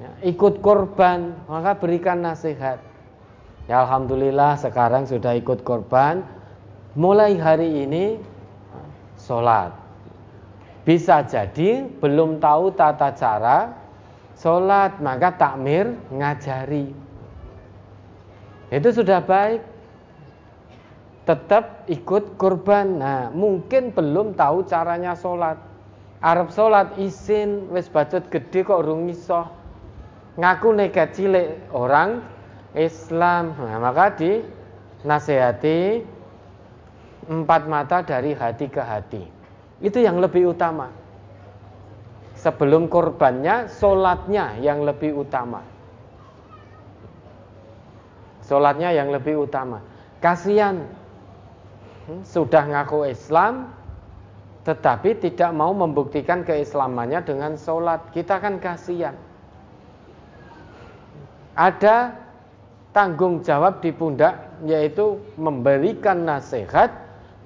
Ya, 0.00 0.10
ikut 0.32 0.64
kurban 0.64 1.36
maka 1.50 1.76
berikan 1.76 2.24
nasihat. 2.24 2.80
Ya 3.68 3.84
alhamdulillah 3.84 4.56
sekarang 4.58 5.06
sudah 5.06 5.36
ikut 5.36 5.62
kurban. 5.66 6.22
Mulai 6.98 7.38
hari 7.38 7.86
ini 7.86 8.18
sholat. 9.14 9.70
Bisa 10.82 11.22
jadi 11.22 11.86
belum 12.00 12.42
tahu 12.42 12.74
tata 12.74 13.14
cara 13.14 13.76
sholat 14.34 14.98
maka 14.98 15.36
takmir 15.36 15.92
ngajari. 16.10 16.90
Itu 18.70 18.88
sudah 18.90 19.22
baik 19.22 19.69
tetap 21.30 21.86
ikut 21.86 22.34
kurban. 22.34 22.98
Nah, 22.98 23.22
mungkin 23.30 23.94
belum 23.94 24.34
tahu 24.34 24.66
caranya 24.66 25.14
sholat. 25.14 25.54
Arab 26.18 26.50
sholat 26.50 26.98
isin, 26.98 27.70
wis 27.70 27.86
bacot 27.86 28.26
gede 28.26 28.66
kok 28.66 28.82
urung 28.82 29.06
iso. 29.06 29.46
ngaku 30.40 30.72
nekat 30.74 31.14
cilik 31.14 31.70
orang 31.70 32.18
Islam. 32.74 33.54
Nah, 33.54 33.78
maka 33.78 34.18
di 34.18 34.42
nasihati 35.06 36.02
empat 37.30 37.62
mata 37.70 38.02
dari 38.02 38.34
hati 38.34 38.66
ke 38.66 38.82
hati. 38.82 39.22
Itu 39.78 40.02
yang 40.02 40.18
lebih 40.18 40.50
utama. 40.50 40.90
Sebelum 42.34 42.90
korbannya, 42.90 43.70
solatnya 43.70 44.58
yang 44.58 44.82
lebih 44.82 45.14
utama. 45.14 45.62
Solatnya 48.42 48.90
yang 48.96 49.12
lebih 49.12 49.44
utama. 49.44 49.84
Kasihan, 50.24 50.88
sudah 52.26 52.64
ngaku 52.66 53.10
Islam, 53.10 53.72
tetapi 54.66 55.16
tidak 55.18 55.50
mau 55.56 55.72
membuktikan 55.72 56.44
keislamannya 56.44 57.24
dengan 57.24 57.56
solat. 57.56 58.12
Kita 58.12 58.38
kan 58.38 58.60
kasihan. 58.60 59.16
Ada 61.56 62.14
tanggung 62.94 63.42
jawab 63.42 63.82
di 63.82 63.90
pundak, 63.90 64.62
yaitu 64.66 65.18
memberikan 65.40 66.24
nasihat 66.26 66.92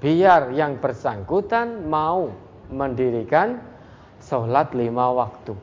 biar 0.02 0.52
yang 0.52 0.76
bersangkutan 0.82 1.88
mau 1.88 2.28
mendirikan 2.68 3.62
sholat 4.20 4.72
lima 4.76 5.12
waktu. 5.14 5.54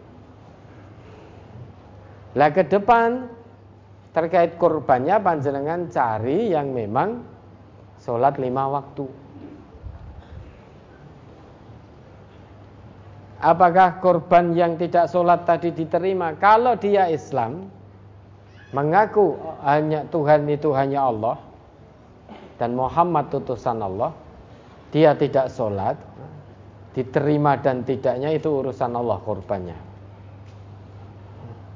Lah 2.38 2.50
ke 2.50 2.64
depan 2.64 3.28
terkait 4.16 4.56
kurbannya 4.56 5.20
panjenengan 5.20 5.88
cari 5.92 6.52
yang 6.52 6.72
memang 6.72 7.31
sholat 8.02 8.42
lima 8.42 8.66
waktu. 8.68 9.06
Apakah 13.42 13.98
korban 13.98 14.54
yang 14.54 14.78
tidak 14.78 15.10
sholat 15.10 15.50
tadi 15.50 15.74
diterima? 15.74 16.38
Kalau 16.38 16.78
dia 16.78 17.10
Islam, 17.10 17.66
mengaku 18.70 19.34
hanya 19.66 20.06
Tuhan 20.14 20.46
itu 20.46 20.70
hanya 20.78 21.10
Allah 21.10 21.42
dan 22.62 22.78
Muhammad 22.78 23.34
utusan 23.34 23.82
Allah, 23.82 24.14
dia 24.94 25.18
tidak 25.18 25.50
sholat, 25.50 25.98
diterima 26.94 27.58
dan 27.58 27.82
tidaknya 27.82 28.30
itu 28.30 28.46
urusan 28.46 28.94
Allah 28.94 29.18
korbannya. 29.26 29.78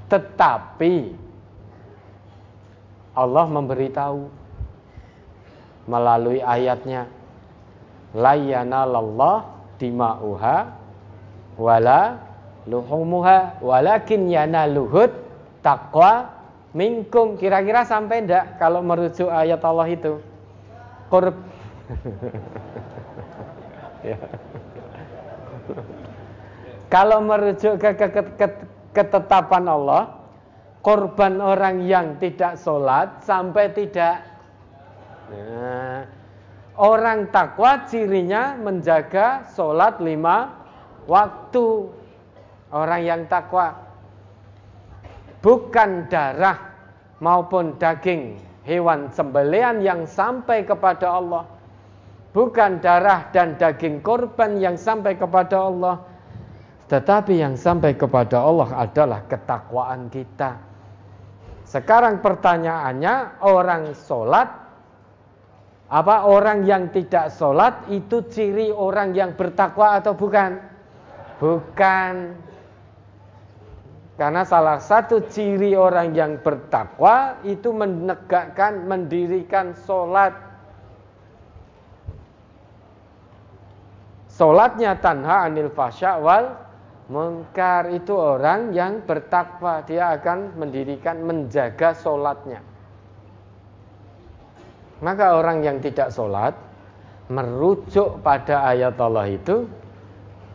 Tetapi 0.05 0.93
Allah 3.17 3.45
memberitahu 3.49 4.44
melalui 5.85 6.41
ayatnya 6.41 7.05
layyanallah 8.13 9.45
dima'uha 9.77 10.57
wala 11.55 12.01
luhumuha 12.65 13.61
walakin 13.61 14.27
yanaluhut 14.27 15.13
taqwa 15.61 16.33
minkum 16.73 17.37
kira-kira 17.37 17.85
sampai 17.85 18.25
ndak 18.25 18.57
kalau 18.57 18.81
merujuk 18.81 19.29
ayat 19.29 19.61
Allah 19.61 19.87
itu 19.87 20.13
Qurb 21.07 21.37
ya. 24.09 24.17
Kalau 26.89 27.19
merujuk 27.25 27.81
ke, 27.81 27.97
ke, 27.97 28.07
ke, 28.13 28.21
ke 28.37 28.47
ketetapan 28.95 29.67
Allah, 29.67 30.15
korban 30.79 31.43
orang 31.43 31.83
yang 31.83 32.15
tidak 32.21 32.55
sholat 32.61 33.19
sampai 33.25 33.73
tidak. 33.75 34.34
Nah, 35.31 36.05
orang 36.77 37.29
takwa 37.33 37.85
cirinya 37.89 38.57
menjaga 38.59 39.47
sholat 39.53 39.97
lima 40.01 40.53
waktu. 41.09 41.89
Orang 42.75 43.01
yang 43.05 43.21
takwa 43.29 43.71
bukan 45.39 46.09
darah 46.11 46.59
maupun 47.23 47.77
daging 47.79 48.41
hewan 48.67 49.07
sembelian 49.13 49.79
yang 49.79 50.03
sampai 50.03 50.65
kepada 50.65 51.07
Allah 51.07 51.55
bukan 52.35 52.83
darah 52.83 53.31
dan 53.31 53.55
daging 53.55 54.03
korban 54.03 54.59
yang 54.59 54.75
sampai 54.75 55.15
kepada 55.15 55.71
Allah, 55.71 56.03
tetapi 56.91 57.39
yang 57.39 57.55
sampai 57.55 57.95
kepada 57.95 58.43
Allah 58.43 58.75
adalah 58.75 59.23
ketakwaan 59.23 60.11
kita. 60.11 60.59
Sekarang 61.63 62.19
pertanyaannya, 62.19 63.39
orang 63.39 63.95
sholat, 63.95 64.51
apa 65.85 66.25
orang 66.25 66.65
yang 66.65 66.89
tidak 66.89 67.29
sholat 67.29 67.85
itu 67.93 68.25
ciri 68.25 68.73
orang 68.73 69.13
yang 69.13 69.37
bertakwa 69.37 70.01
atau 70.01 70.17
bukan? 70.17 70.57
Bukan. 71.37 72.13
Karena 74.15 74.41
salah 74.47 74.81
satu 74.81 75.27
ciri 75.29 75.77
orang 75.77 76.15
yang 76.15 76.41
bertakwa 76.41 77.37
itu 77.45 77.69
menegakkan, 77.69 78.87
mendirikan 78.87 79.77
sholat. 79.85 80.33
Solatnya 84.31 84.97
tanha 84.99 85.47
anil 85.47 85.71
fasya 85.71 86.19
wal 86.19 86.55
mungkar 87.07 87.93
itu 87.93 88.11
orang 88.17 88.73
yang 88.73 89.05
bertakwa 89.05 89.85
dia 89.85 90.17
akan 90.17 90.57
mendirikan 90.57 91.21
menjaga 91.21 91.93
solatnya. 91.93 92.74
Maka 95.03 95.35
orang 95.35 95.63
yang 95.63 95.77
tidak 95.83 96.11
solat 96.13 96.55
merujuk 97.27 98.21
pada 98.21 98.69
ayat 98.69 98.95
Allah 99.01 99.27
itu 99.27 99.65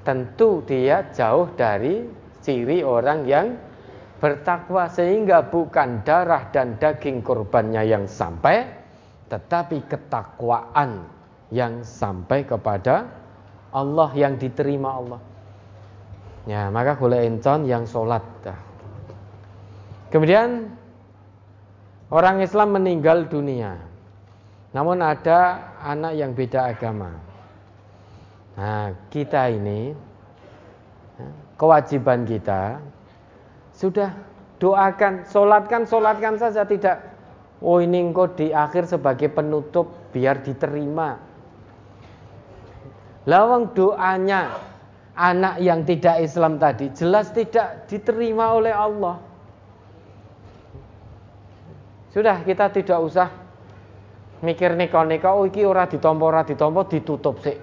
tentu 0.07 0.65
dia 0.65 1.05
jauh 1.12 1.51
dari 1.59 2.07
ciri 2.41 2.81
orang 2.81 3.28
yang 3.28 3.59
bertakwa 4.20 4.89
sehingga 4.89 5.44
bukan 5.44 6.05
darah 6.05 6.49
dan 6.52 6.77
daging 6.81 7.20
korbannya 7.20 7.85
yang 7.85 8.05
sampai 8.09 8.65
tetapi 9.31 9.86
ketakwaan 9.86 11.07
yang 11.55 11.86
sampai 11.86 12.43
kepada 12.43 13.07
Allah 13.70 14.10
yang 14.19 14.35
diterima 14.35 14.99
Allah. 14.99 15.20
Ya, 16.51 16.67
maka 16.73 16.99
boleh 16.99 17.31
encon 17.31 17.62
yang 17.69 17.86
sholat. 17.86 18.23
Kemudian 20.10 20.75
orang 22.10 22.43
Islam 22.43 22.75
meninggal 22.75 23.31
dunia. 23.31 23.90
Namun 24.70 25.02
ada 25.02 25.58
anak 25.82 26.12
yang 26.15 26.31
beda 26.31 26.70
agama. 26.70 27.10
Nah, 28.55 28.94
kita 29.10 29.50
ini 29.50 29.90
ya, 31.18 31.28
kewajiban 31.58 32.23
kita 32.23 32.78
sudah 33.74 34.15
doakan, 34.62 35.26
sholatkan, 35.26 35.82
sholatkan 35.89 36.34
saja 36.39 36.62
tidak. 36.68 37.02
Oh 37.60 37.82
ini 37.82 38.00
engkau 38.00 38.31
di 38.31 38.55
akhir 38.55 38.89
sebagai 38.89 39.28
penutup 39.32 39.90
biar 40.15 40.40
diterima. 40.40 41.18
Lawang 43.28 43.76
doanya 43.76 44.57
anak 45.12 45.60
yang 45.60 45.84
tidak 45.84 46.24
Islam 46.24 46.57
tadi 46.57 46.89
jelas 46.97 47.28
tidak 47.36 47.84
diterima 47.90 48.57
oleh 48.57 48.73
Allah. 48.73 49.20
Sudah 52.10 52.42
kita 52.42 52.73
tidak 52.73 52.99
usah 53.00 53.28
mikir 54.41 54.73
neka-neka 54.77 55.36
oh 55.36 55.44
iki 55.44 55.65
ora 55.69 55.85
ditompo 55.85 56.28
ora 56.28 56.43
ditompo 56.44 56.85
ditutup 56.89 57.41
sih. 57.44 57.57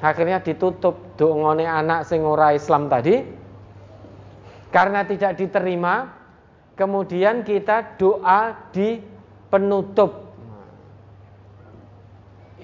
Akhirnya 0.00 0.40
ditutup 0.40 1.16
dongone 1.20 1.68
anak 1.68 2.08
sing 2.08 2.24
ora 2.24 2.56
Islam 2.56 2.88
tadi. 2.88 3.20
Karena 4.72 5.04
tidak 5.04 5.36
diterima 5.36 6.08
kemudian 6.78 7.44
kita 7.44 8.00
doa 8.00 8.56
di 8.72 8.96
penutup. 9.52 10.32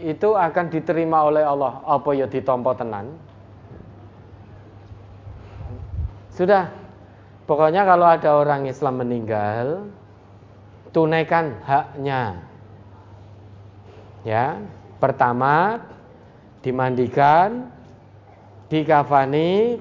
Itu 0.00 0.32
akan 0.32 0.72
diterima 0.72 1.28
oleh 1.28 1.44
Allah. 1.44 1.84
Apa 1.84 2.16
ya 2.16 2.24
ditompo 2.24 2.72
tenan? 2.72 3.12
Sudah. 6.32 6.72
Pokoknya 7.46 7.86
kalau 7.86 8.10
ada 8.10 8.42
orang 8.42 8.66
Islam 8.66 9.06
meninggal 9.06 9.86
tunaikan 10.96 11.60
haknya. 11.60 12.40
Ya 14.24 14.64
pertama 14.96 15.84
dimandikan 16.64 17.68
dikafani 18.72 19.76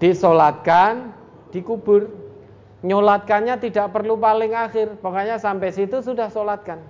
disolatkan 0.00 1.12
dikubur. 1.52 2.08
Nyolatkannya 2.78 3.58
tidak 3.58 3.90
perlu 3.90 4.16
paling 4.16 4.54
akhir 4.54 5.02
pokoknya 5.02 5.36
sampai 5.36 5.74
situ 5.74 6.00
sudah 6.00 6.32
solatkan. 6.32 6.80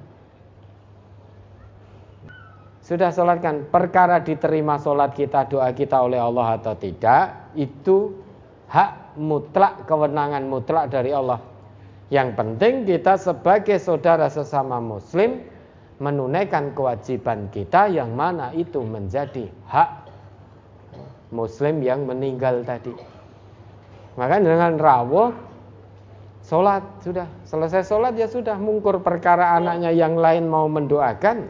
Sudah 2.84 3.08
sholatkan 3.08 3.66
perkara 3.72 4.20
diterima 4.20 4.76
sholat 4.76 5.16
kita 5.16 5.48
doa 5.48 5.72
kita 5.72 5.96
oleh 6.04 6.20
Allah 6.20 6.60
atau 6.60 6.76
tidak 6.76 7.52
itu 7.56 8.20
hak 8.68 9.16
mutlak 9.16 9.88
kewenangan 9.88 10.44
mutlak 10.44 10.92
dari 10.92 11.12
Allah 11.12 11.40
yang 12.08 12.32
penting 12.32 12.88
kita 12.88 13.20
sebagai 13.20 13.76
saudara 13.76 14.32
sesama 14.32 14.80
muslim 14.80 15.44
menunaikan 15.98 16.72
kewajiban 16.72 17.50
kita 17.52 17.90
yang 17.90 18.14
mana 18.16 18.54
itu 18.56 18.80
menjadi 18.80 19.50
hak 19.68 20.08
muslim 21.34 21.84
yang 21.84 22.08
meninggal 22.08 22.64
tadi 22.64 22.94
Maka 24.18 24.42
dengan 24.42 24.74
rawuh 24.74 25.30
sholat 26.42 26.82
sudah 27.06 27.28
selesai 27.46 27.86
sholat 27.86 28.18
ya 28.18 28.26
sudah 28.26 28.58
mungkur 28.58 28.98
perkara 28.98 29.54
anaknya 29.60 29.94
yang 29.94 30.18
lain 30.18 30.50
mau 30.50 30.66
mendoakan 30.66 31.46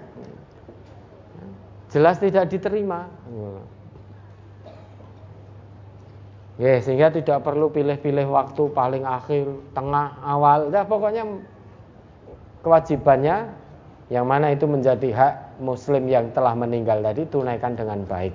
jelas 1.88 2.20
tidak 2.20 2.52
diterima. 2.52 3.08
Ya, 6.58 6.82
sehingga 6.82 7.14
tidak 7.14 7.46
perlu 7.46 7.70
pilih-pilih 7.70 8.34
waktu 8.34 8.62
paling 8.74 9.06
akhir, 9.06 9.46
tengah, 9.78 10.18
awal. 10.26 10.74
Ya, 10.74 10.82
pokoknya 10.82 11.22
kewajibannya 12.66 13.54
yang 14.10 14.26
mana 14.26 14.50
itu 14.50 14.66
menjadi 14.66 15.08
hak 15.14 15.34
muslim 15.62 16.10
yang 16.10 16.34
telah 16.34 16.58
meninggal 16.58 16.98
tadi 16.98 17.22
tunaikan 17.30 17.78
dengan 17.78 18.02
baik. 18.02 18.34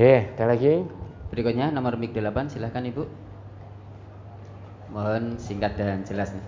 Ya, 0.00 0.24
ada 0.38 0.56
lagi? 0.56 0.88
Berikutnya 1.28 1.68
nomor 1.68 2.00
MIK 2.00 2.16
8 2.16 2.48
silahkan 2.48 2.80
Ibu. 2.80 3.04
Mohon 4.90 5.36
singkat 5.36 5.76
dan 5.76 6.02
jelasnya. 6.02 6.40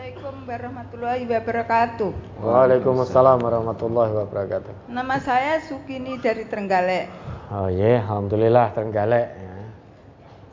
Assalamualaikum 0.00 0.48
warahmatullahi 0.48 1.24
wabarakatuh. 1.28 2.10
Waalaikumsalam 2.40 3.36
warahmatullahi 3.36 4.12
wabarakatuh. 4.16 4.72
Nama 4.88 5.16
saya 5.20 5.60
Sukini 5.60 6.16
dari 6.16 6.48
Trenggalek. 6.48 7.12
Oh 7.52 7.68
iya, 7.68 8.00
alhamdulillah 8.00 8.72
Trenggalek. 8.72 9.28
Ya. 9.28 9.60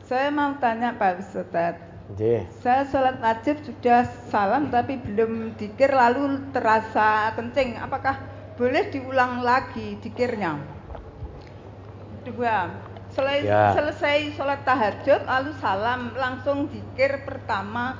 Saya 0.04 0.28
mau 0.28 0.52
tanya 0.60 0.92
Pak 1.00 1.24
Ustadz. 1.24 1.80
Iya. 2.20 2.44
Saya 2.60 2.92
sholat 2.92 3.24
wajib 3.24 3.64
sudah 3.64 4.04
salam 4.28 4.68
tapi 4.68 5.00
belum 5.00 5.56
dikir 5.56 5.96
lalu 5.96 6.44
terasa 6.52 7.32
kencing. 7.32 7.80
Apakah 7.80 8.20
boleh 8.60 8.92
diulang 8.92 9.40
lagi 9.40 9.96
dikirnya? 10.04 10.60
Dua, 12.20 12.68
selesai, 13.16 13.48
Ya. 13.48 13.72
selesai 13.72 14.36
sholat 14.36 14.60
tahajud 14.68 15.24
lalu 15.24 15.56
salam 15.56 16.12
langsung 16.12 16.68
dikir 16.68 17.24
pertama 17.24 17.96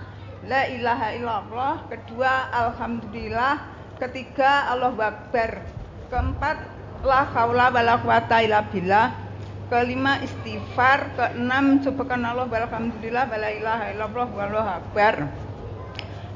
La 0.47 0.71
ilaha 0.71 1.11
illallah. 1.17 1.75
Kedua 1.91 2.53
Alhamdulillah. 2.55 3.55
Ketiga 3.99 4.71
Allah 4.71 4.95
Akbar. 4.95 5.67
Keempat 6.13 6.57
La 7.03 7.27
haula 7.31 7.71
wala 7.71 7.99
quwata 7.99 8.43
illa 8.43 8.63
billah. 8.71 9.15
Kelima 9.67 10.23
istighfar. 10.23 11.15
Keenam 11.19 11.83
subhanallah 11.83 12.47
walhamdulillah 12.47 13.27
Wala 13.27 13.49
ilaha 13.51 13.85
illallah 13.91 14.29
wallahu 14.31 14.69
akbar. 14.83 15.15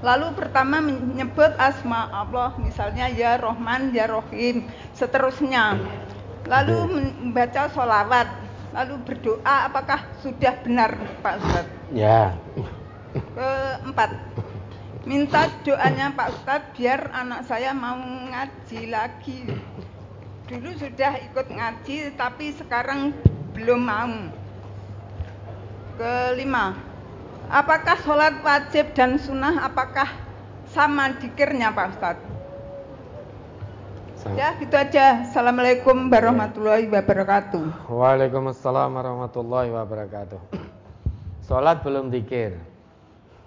Lalu 0.03 0.35
pertama 0.35 0.83
menyebut 0.83 1.55
asma 1.63 2.11
Allah 2.11 2.59
Misalnya 2.59 3.07
ya 3.07 3.39
Rohman, 3.39 3.95
ya 3.95 4.11
Rohim 4.11 4.67
Seterusnya. 4.99 5.79
Lalu 6.51 6.77
membaca 6.91 7.71
sholawat 7.71 8.27
Lalu 8.75 8.99
berdoa 9.07 9.71
apakah 9.71 10.11
sudah 10.19 10.59
benar 10.67 10.99
Pak 11.23 11.35
Ustadz 11.39 11.71
Ya. 11.95 12.35
Keempat, 13.13 14.11
minta 15.05 15.49
doanya 15.65 16.17
Pak 16.17 16.29
Ustadz 16.33 16.73
biar 16.73 17.13
anak 17.13 17.45
saya 17.45 17.77
mau 17.77 18.01
ngaji 18.01 18.89
lagi. 18.89 19.53
Dulu 20.49 20.71
sudah 20.81 21.21
ikut 21.21 21.49
ngaji 21.53 22.17
tapi 22.17 22.57
sekarang 22.57 23.13
belum 23.53 23.81
mau. 23.85 24.17
Kelima, 26.01 26.73
apakah 27.53 28.01
sholat 28.01 28.41
wajib 28.41 28.97
dan 28.97 29.21
sunnah 29.21 29.61
apakah 29.69 30.09
sama 30.73 31.13
dikirnya 31.21 31.69
Pak 31.69 31.89
Ustadz? 31.93 32.29
Ya 34.39 34.55
gitu 34.57 34.73
aja. 34.79 35.27
Assalamualaikum 35.27 36.07
warahmatullahi 36.07 36.87
wabarakatuh. 36.87 37.91
Waalaikumsalam 37.91 38.95
warahmatullahi 38.95 39.75
wabarakatuh. 39.75 40.39
Sholat 41.43 41.83
belum 41.83 42.09
dikir. 42.09 42.72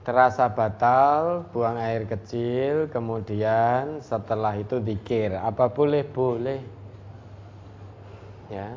Terasa 0.06 0.46
batal, 0.54 1.50
buang 1.50 1.82
air 1.82 2.06
kecil, 2.06 2.86
kemudian 2.94 4.06
setelah 4.06 4.54
itu 4.54 4.78
dikir. 4.78 5.34
Apa 5.34 5.66
boleh? 5.74 6.06
Boleh. 6.06 6.62
Ya. 8.54 8.70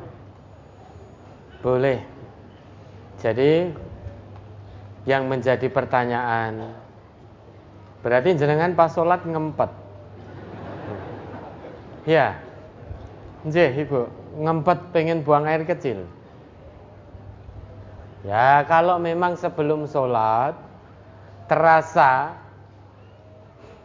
Boleh. 1.61 2.01
Jadi 3.21 3.69
yang 5.05 5.29
menjadi 5.29 5.69
pertanyaan 5.69 6.73
berarti 8.01 8.33
jenengan 8.33 8.73
pas 8.73 8.89
sholat 8.89 9.21
ngempet. 9.21 9.69
Ya. 12.09 12.41
Nggih, 13.45 13.85
Ibu, 13.85 14.01
ngempet 14.39 14.79
pengen 14.91 15.21
buang 15.21 15.45
air 15.45 15.61
kecil. 15.61 16.09
Ya, 18.25 18.65
kalau 18.67 18.97
memang 18.97 19.37
sebelum 19.37 19.85
sholat 19.85 20.68
terasa 21.49 22.37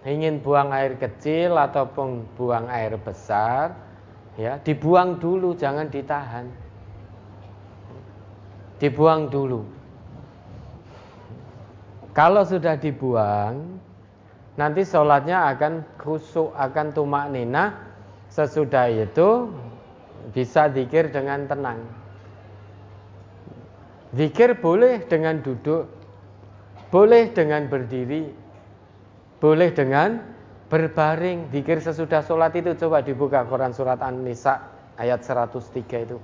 ingin 0.05 0.39
buang 0.45 0.69
air 0.71 1.01
kecil 1.01 1.57
ataupun 1.57 2.29
buang 2.37 2.69
air 2.69 2.93
besar, 3.01 3.73
ya 4.37 4.61
dibuang 4.61 5.17
dulu, 5.17 5.57
jangan 5.57 5.89
ditahan. 5.89 6.47
Dibuang 8.77 9.33
dulu. 9.33 9.65
Kalau 12.13 12.45
sudah 12.45 12.77
dibuang, 12.77 13.81
nanti 14.61 14.85
sholatnya 14.85 15.51
akan 15.57 15.83
khusyuk, 15.97 16.53
akan 16.53 16.93
tumak 16.93 17.33
nina. 17.33 17.75
Sesudah 18.29 18.91
itu 18.91 19.51
bisa 20.35 20.67
dikir 20.69 21.11
dengan 21.11 21.47
tenang. 21.47 21.81
Zikir 24.15 24.59
boleh 24.59 25.03
dengan 25.11 25.43
duduk, 25.43 25.91
boleh 26.95 27.35
dengan 27.35 27.67
berdiri, 27.67 28.31
boleh 29.43 29.75
dengan 29.75 30.23
berbaring. 30.71 31.51
Zikir 31.51 31.83
sesudah 31.83 32.23
sholat 32.23 32.55
itu 32.55 32.71
coba 32.79 33.03
dibuka 33.03 33.43
Quran 33.51 33.75
surat 33.75 33.99
An-Nisa 33.99 34.63
ayat 34.95 35.27
103 35.27 36.07
itu. 36.07 36.23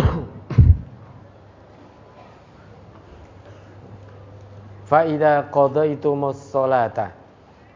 Fa'idha 4.88 5.44
qadaytumus 5.52 6.40
sholata 6.48 7.12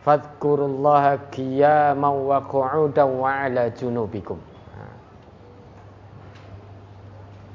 fadkurullaha 0.09 1.29
qiyaman 1.29 2.33
wa 2.33 2.41
qu'udan 2.49 3.21
wa 3.21 3.45
ala 3.45 3.69
junubikum. 3.77 4.41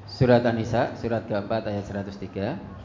Surat 0.06 0.46
An-Nisa, 0.46 0.94
surat 1.02 1.26
keempat 1.26 1.66
ayat 1.66 1.90
103. 1.90 2.78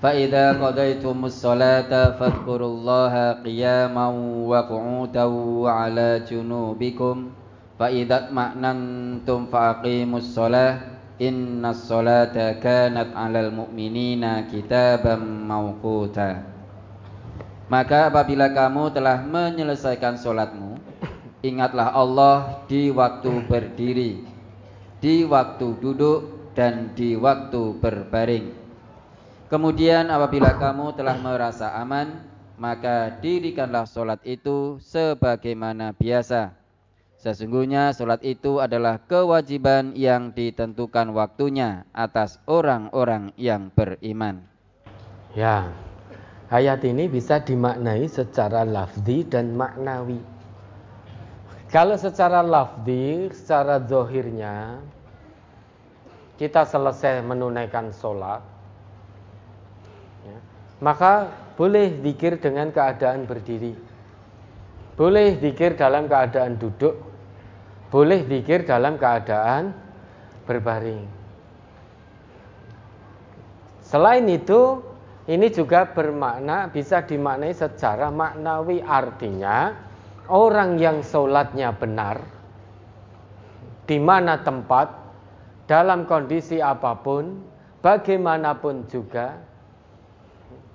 Qadaytumus 0.00 1.44
salata 1.44 2.16
fadhkurullaha 2.16 3.44
qiyaman 3.44 4.48
wa 4.48 4.64
qu'udan 4.64 5.28
wa 5.60 5.84
ala 5.84 6.24
junubikum 6.24 7.28
Fa'idha 7.76 8.32
ma'nantum 8.32 9.52
fa'aqimus 9.52 10.32
salah 10.32 10.96
Innas 11.20 11.84
salata 11.84 12.56
kanat 12.56 13.12
'alal 13.12 13.52
mu'minina 13.52 14.48
kitaban 14.48 15.20
mawquta 15.20 16.48
Maka 17.68 18.08
apabila 18.08 18.56
kamu 18.56 18.96
telah 18.96 19.20
menyelesaikan 19.20 20.16
solatmu 20.16 20.80
Ingatlah 21.44 21.92
Allah 21.92 22.64
di 22.72 22.88
waktu 22.88 23.44
berdiri 23.44 24.24
Di 24.96 25.28
waktu 25.28 25.76
duduk 25.76 26.48
dan 26.56 26.96
di 26.96 27.20
waktu 27.20 27.76
berbaring 27.76 28.59
Kemudian 29.50 30.08
apabila 30.14 30.54
kamu 30.54 30.94
telah 30.94 31.18
merasa 31.18 31.74
aman 31.74 32.22
Maka 32.54 33.18
dirikanlah 33.18 33.84
solat 33.84 34.22
itu 34.22 34.78
sebagaimana 34.78 35.90
biasa 35.90 36.54
Sesungguhnya 37.18 37.90
solat 37.92 38.22
itu 38.22 38.62
adalah 38.62 39.02
kewajiban 39.10 39.92
yang 39.98 40.30
ditentukan 40.30 41.10
waktunya 41.10 41.82
Atas 41.90 42.38
orang-orang 42.46 43.34
yang 43.34 43.74
beriman 43.74 44.46
Ya, 45.30 45.70
ayat 46.50 46.82
ini 46.82 47.06
bisa 47.06 47.38
dimaknai 47.38 48.10
secara 48.10 48.66
lafzi 48.66 49.22
dan 49.22 49.54
maknawi. 49.54 50.18
Kalau 51.70 51.94
secara 51.94 52.42
lafzi, 52.42 53.30
secara 53.30 53.78
zohirnya, 53.78 54.82
kita 56.34 56.66
selesai 56.66 57.22
menunaikan 57.22 57.94
sholat, 57.94 58.42
ya, 58.42 58.49
maka 60.80 61.28
boleh 61.56 62.00
dikir 62.00 62.40
dengan 62.40 62.72
keadaan 62.72 63.28
berdiri, 63.28 63.76
boleh 64.96 65.36
dikir 65.36 65.76
dalam 65.76 66.08
keadaan 66.08 66.56
duduk, 66.56 66.96
boleh 67.92 68.24
dikir 68.24 68.64
dalam 68.64 68.96
keadaan 68.96 69.76
berbaring. 70.48 71.04
Selain 73.84 74.24
itu, 74.30 74.80
ini 75.28 75.50
juga 75.52 75.84
bermakna 75.84 76.70
bisa 76.70 77.02
dimaknai 77.04 77.52
secara 77.52 78.08
maknawi. 78.08 78.80
Artinya 78.80 79.74
orang 80.30 80.78
yang 80.78 81.02
sholatnya 81.02 81.74
benar 81.74 82.40
di 83.90 83.98
mana 83.98 84.38
tempat, 84.38 84.86
dalam 85.66 86.06
kondisi 86.06 86.62
apa 86.62 86.94
pun, 86.94 87.42
bagaimanapun 87.82 88.86
juga, 88.86 89.34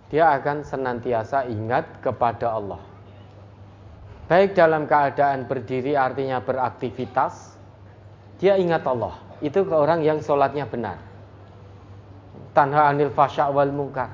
dia 0.09 0.33
akan 0.37 0.61
senantiasa 0.61 1.49
ingat 1.49 2.01
kepada 2.01 2.53
Allah. 2.53 2.81
Baik 4.25 4.57
dalam 4.57 4.89
keadaan 4.89 5.45
berdiri 5.45 5.93
artinya 5.93 6.41
beraktivitas, 6.41 7.57
dia 8.41 8.57
ingat 8.57 8.85
Allah. 8.89 9.17
Itu 9.43 9.65
ke 9.67 9.75
orang 9.75 10.01
yang 10.01 10.21
sholatnya 10.21 10.65
benar. 10.65 10.97
Tanha 12.57 12.89
anil 12.89 13.13
fasya 13.13 13.51
wal 13.53 13.69
mungkar. 13.69 14.09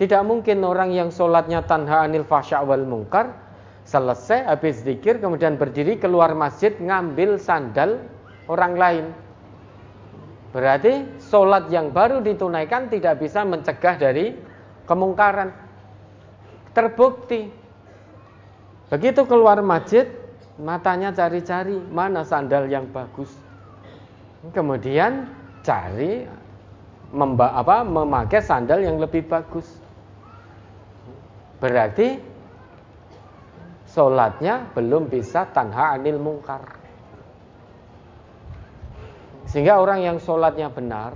Tidak 0.00 0.22
mungkin 0.24 0.64
orang 0.64 0.94
yang 0.94 1.12
sholatnya 1.12 1.62
tanha 1.68 2.06
anil 2.08 2.24
fasya 2.24 2.64
wal 2.64 2.86
mungkar 2.88 3.42
Selesai 3.82 4.46
habis 4.46 4.86
zikir 4.86 5.18
kemudian 5.18 5.58
berdiri 5.58 5.98
keluar 5.98 6.38
masjid 6.38 6.70
ngambil 6.78 7.34
sandal 7.42 7.98
orang 8.46 8.78
lain. 8.78 9.06
Berarti 10.52 11.08
sholat 11.16 11.72
yang 11.72 11.96
baru 11.96 12.20
ditunaikan 12.20 12.92
tidak 12.92 13.24
bisa 13.24 13.40
mencegah 13.40 13.96
dari 13.96 14.36
kemungkaran. 14.84 15.48
Terbukti. 16.76 17.48
Begitu 18.92 19.24
keluar 19.24 19.64
masjid, 19.64 20.04
matanya 20.60 21.08
cari-cari 21.16 21.80
mana 21.80 22.20
sandal 22.28 22.68
yang 22.68 22.84
bagus. 22.92 23.32
Kemudian 24.52 25.24
cari 25.64 26.28
memba, 27.08 27.56
apa, 27.56 27.80
memakai 27.80 28.44
sandal 28.44 28.84
yang 28.84 29.00
lebih 29.00 29.24
bagus. 29.24 29.64
Berarti 31.56 32.20
sholatnya 33.88 34.68
belum 34.76 35.08
bisa 35.08 35.48
tanha 35.48 35.96
anil 35.96 36.20
mungkar. 36.20 36.81
Sehingga 39.52 39.76
orang 39.76 40.00
yang 40.00 40.16
sholatnya 40.16 40.72
benar, 40.72 41.12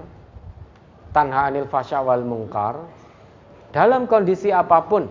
tanha 1.17 1.49
anil 1.49 1.65
fasya 1.65 2.05
wal 2.05 2.21
mungkar, 2.21 2.85
dalam 3.73 4.05
kondisi 4.05 4.53
apa 4.53 4.85
pun, 4.85 5.09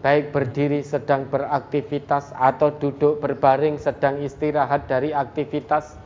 baik 0.00 0.32
berdiri 0.32 0.80
sedang 0.80 1.28
beraktivitas 1.28 2.32
atau 2.32 2.72
duduk 2.72 3.20
berbaring 3.20 3.76
sedang 3.76 4.16
istirahat 4.24 4.88
dari 4.88 5.12
aktivitas, 5.12 6.00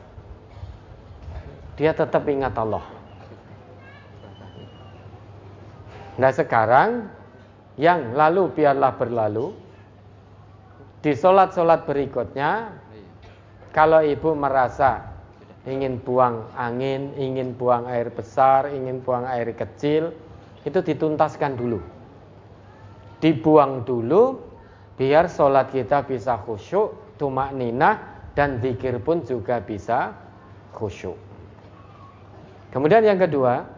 dia 1.79 1.95
tetap 1.95 2.27
ingat 2.27 2.59
Allah. 2.59 2.83
Nah 6.19 6.35
sekarang 6.35 7.07
yang 7.79 8.19
lalu 8.19 8.51
biarlah 8.51 8.99
berlalu, 8.99 9.55
di 11.07 11.15
sholat-sholat 11.15 11.87
berikutnya, 11.87 12.75
kalau 13.71 14.03
ibu 14.03 14.35
merasa 14.35 15.10
ingin 15.69 16.01
buang 16.01 16.49
angin, 16.57 17.13
ingin 17.21 17.53
buang 17.53 17.85
air 17.85 18.09
besar, 18.09 18.73
ingin 18.73 19.05
buang 19.05 19.29
air 19.29 19.53
kecil, 19.53 20.13
itu 20.65 20.79
dituntaskan 20.81 21.57
dulu. 21.57 21.81
Dibuang 23.21 23.85
dulu, 23.85 24.41
biar 24.97 25.29
sholat 25.29 25.69
kita 25.69 26.09
bisa 26.09 26.41
khusyuk, 26.41 27.17
tumak 27.21 27.53
ninah, 27.53 28.01
dan 28.33 28.57
zikir 28.65 28.97
pun 29.05 29.21
juga 29.21 29.61
bisa 29.61 30.17
khusyuk. 30.73 31.17
Kemudian 32.73 33.05
yang 33.05 33.21
kedua, 33.21 33.69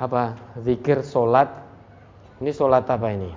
apa? 0.00 0.40
Zikir 0.64 1.04
sholat. 1.04 1.52
Ini 2.40 2.56
sholat 2.56 2.88
apa 2.88 3.08
ini? 3.12 3.28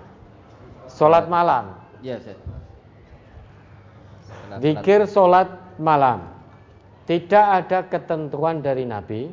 Sholat 0.87 1.27
malam. 1.27 1.75
Iya. 1.99 2.23
Zikir 4.63 5.03
sholat 5.03 5.51
malam. 5.75 6.32
Tidak 7.03 7.45
ada 7.63 7.83
ketentuan 7.87 8.63
dari 8.63 8.87
Nabi. 8.87 9.27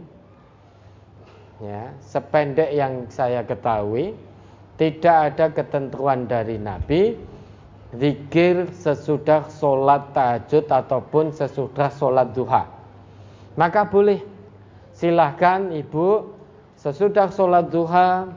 Ya, 1.61 1.93
sependek 2.01 2.73
yang 2.73 3.05
saya 3.13 3.45
ketahui, 3.45 4.17
tidak 4.81 5.17
ada 5.29 5.47
ketentuan 5.53 6.25
dari 6.25 6.57
Nabi 6.57 7.21
zikir 7.93 8.71
sesudah 8.71 9.51
sholat 9.51 10.15
tahajud 10.15 10.65
ataupun 10.71 11.35
sesudah 11.35 11.91
sholat 11.91 12.31
duha. 12.31 12.65
Maka 13.59 13.85
boleh 13.85 14.23
silahkan 14.95 15.69
ibu 15.75 16.33
sesudah 16.79 17.29
sholat 17.35 17.69
duha, 17.69 18.31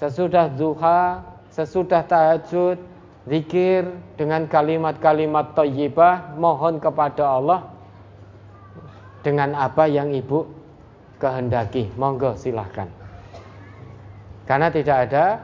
sesudah 0.00 0.48
duha, 0.50 1.22
sesudah 1.52 2.02
tahajud, 2.08 2.80
zikir 3.28 3.84
dengan 4.16 4.48
kalimat-kalimat 4.48 5.52
thayyibah 5.52 6.34
mohon 6.40 6.80
kepada 6.80 7.36
Allah 7.36 7.75
dengan 9.26 9.58
apa 9.58 9.90
yang 9.90 10.14
ibu 10.14 10.46
kehendaki. 11.18 11.90
Monggo 11.98 12.38
silahkan. 12.38 12.86
Karena 14.46 14.70
tidak 14.70 15.10
ada 15.10 15.42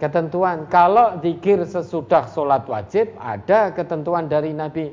ketentuan. 0.00 0.64
Kalau 0.72 1.20
zikir 1.20 1.60
sesudah 1.68 2.24
sholat 2.32 2.64
wajib 2.64 3.12
ada 3.20 3.76
ketentuan 3.76 4.32
dari 4.32 4.56
Nabi. 4.56 4.88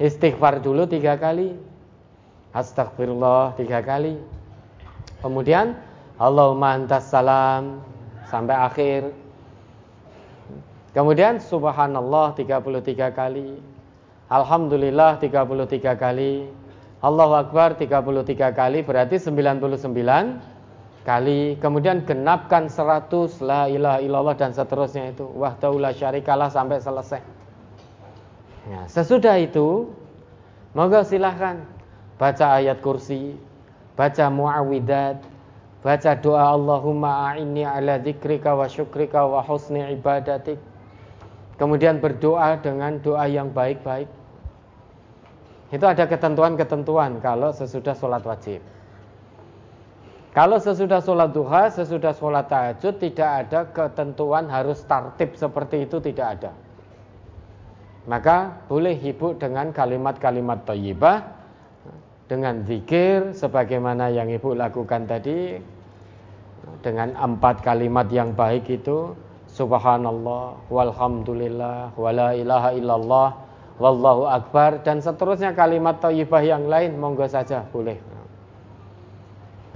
Istighfar 0.00 0.64
dulu 0.64 0.88
tiga 0.88 1.20
kali. 1.20 1.52
Astagfirullah 2.56 3.52
tiga 3.60 3.84
kali. 3.84 4.16
Kemudian 5.20 5.76
Allahumma 6.16 6.80
antas 6.80 7.12
salam 7.12 7.84
sampai 8.32 8.56
akhir. 8.56 9.02
Kemudian 10.96 11.36
subhanallah 11.44 12.32
33 12.32 13.12
kali. 13.12 13.75
Alhamdulillah 14.26 15.22
33 15.22 15.94
kali. 15.94 16.50
Allahu 16.98 17.38
Akbar 17.38 17.78
33 17.78 18.50
kali 18.50 18.82
berarti 18.82 19.22
99 19.22 21.06
kali. 21.06 21.54
Kemudian 21.62 22.02
genapkan 22.02 22.66
100 22.66 23.38
la 23.46 23.70
ilaha 23.70 23.98
illallah 24.02 24.34
dan 24.34 24.50
seterusnya 24.50 25.14
itu. 25.14 25.30
Wahdahu 25.30 25.78
la 25.78 25.94
syarikalah 25.94 26.50
sampai 26.50 26.82
selesai. 26.82 27.22
Ya, 28.66 28.82
sesudah 28.90 29.38
itu 29.38 29.94
monggo 30.74 31.06
silahkan 31.06 31.62
baca 32.18 32.58
ayat 32.58 32.82
kursi, 32.82 33.38
baca 33.94 34.26
muawidat, 34.26 35.22
baca 35.86 36.10
doa 36.18 36.50
Allahumma 36.50 37.30
a'inni 37.30 37.62
ala 37.62 38.02
dzikrika 38.02 38.58
wa 38.58 38.66
syukrika 38.66 39.22
wa 39.22 39.38
husni 39.46 39.86
ibadatik 39.94 40.58
Kemudian 41.56 42.04
berdoa 42.04 42.60
dengan 42.60 43.00
doa 43.00 43.24
yang 43.24 43.48
baik-baik. 43.48 44.08
Itu 45.74 45.82
ada 45.82 46.06
ketentuan-ketentuan 46.06 47.18
kalau 47.18 47.50
sesudah 47.50 47.94
sholat 47.98 48.22
wajib. 48.22 48.62
Kalau 50.36 50.60
sesudah 50.60 51.00
sholat 51.00 51.32
duha, 51.32 51.72
sesudah 51.72 52.12
sholat 52.12 52.46
tahajud 52.46 53.00
tidak 53.00 53.30
ada 53.48 53.60
ketentuan 53.72 54.46
harus 54.52 54.84
tartib 54.84 55.32
seperti 55.32 55.88
itu 55.88 55.96
tidak 55.98 56.26
ada. 56.38 56.52
Maka 58.06 58.62
boleh 58.70 58.94
ibu 58.94 59.34
dengan 59.34 59.72
kalimat-kalimat 59.74 60.62
thayyibah 60.68 61.24
dengan 62.30 62.62
zikir 62.62 63.34
sebagaimana 63.34 64.12
yang 64.12 64.30
ibu 64.30 64.54
lakukan 64.54 65.08
tadi 65.10 65.58
dengan 66.82 67.14
empat 67.14 67.62
kalimat 67.62 68.06
yang 68.10 68.34
baik 68.34 68.66
itu 68.70 69.14
subhanallah 69.50 70.58
walhamdulillah 70.70 71.94
wala 71.94 72.34
ilaha 72.34 72.70
illallah 72.74 73.28
wallahu 73.76 74.24
akbar 74.28 74.80
dan 74.80 75.00
seterusnya 75.04 75.52
kalimat 75.52 76.00
thayyibah 76.00 76.42
yang 76.44 76.68
lain 76.68 76.96
monggo 76.96 77.28
saja 77.28 77.64
boleh. 77.68 77.96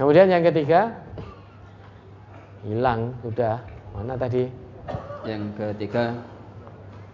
Kemudian 0.01 0.33
yang 0.33 0.41
ketiga 0.41 0.97
hilang 2.65 3.13
sudah. 3.21 3.61
Mana 3.91 4.15
tadi? 4.17 4.49
Yang 5.27 5.43
ketiga 5.59 6.17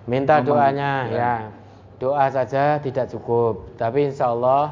minta 0.08 0.40
doanya 0.40 0.92
ya. 1.12 1.18
ya. 1.18 1.36
Doa 1.98 2.30
saja 2.30 2.78
tidak 2.78 3.10
cukup, 3.10 3.74
tapi 3.74 4.14
insya 4.14 4.30
Allah 4.30 4.70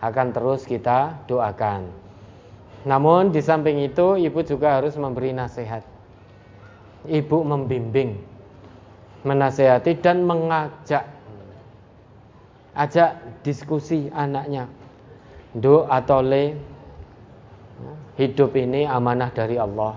akan 0.00 0.32
terus 0.32 0.64
kita 0.64 1.12
doakan. 1.28 1.92
Namun 2.88 3.36
di 3.36 3.44
samping 3.44 3.84
itu 3.84 4.16
ibu 4.16 4.40
juga 4.40 4.80
harus 4.80 4.96
memberi 4.96 5.36
nasihat 5.36 5.84
ibu 7.08 7.44
membimbing, 7.44 8.16
menasehati 9.28 10.00
dan 10.00 10.24
mengajak 10.24 11.04
ajak 12.74 13.42
diskusi 13.46 14.10
anaknya. 14.10 14.66
Do 15.54 15.86
atau 15.86 16.18
le 16.18 16.58
hidup 18.18 18.54
ini 18.58 18.86
amanah 18.86 19.30
dari 19.30 19.54
Allah. 19.58 19.94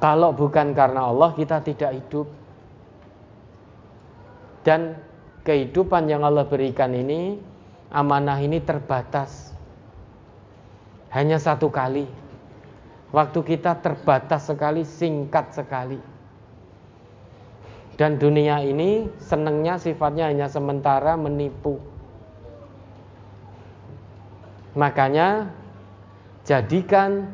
Kalau 0.00 0.32
bukan 0.32 0.72
karena 0.72 1.08
Allah 1.12 1.32
kita 1.36 1.60
tidak 1.60 1.92
hidup. 1.96 2.28
Dan 4.60 4.92
kehidupan 5.40 6.04
yang 6.04 6.20
Allah 6.20 6.44
berikan 6.44 6.92
ini 6.92 7.40
amanah 7.88 8.36
ini 8.40 8.60
terbatas. 8.60 9.56
Hanya 11.12 11.40
satu 11.40 11.72
kali. 11.72 12.04
Waktu 13.10 13.40
kita 13.42 13.82
terbatas 13.82 14.46
sekali, 14.46 14.86
singkat 14.86 15.50
sekali. 15.50 15.98
Dan 18.00 18.16
dunia 18.16 18.64
ini 18.64 19.12
senengnya 19.20 19.76
sifatnya 19.76 20.32
hanya 20.32 20.48
sementara 20.48 21.20
menipu. 21.20 21.76
Makanya 24.72 25.52
jadikan 26.48 27.28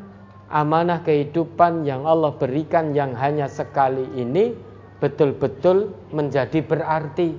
amanah 0.50 1.06
kehidupan 1.06 1.86
yang 1.86 2.02
Allah 2.02 2.34
berikan 2.34 2.90
yang 2.98 3.14
hanya 3.14 3.46
sekali 3.46 4.10
ini 4.18 4.58
betul-betul 4.98 5.94
menjadi 6.10 6.58
berarti. 6.58 7.30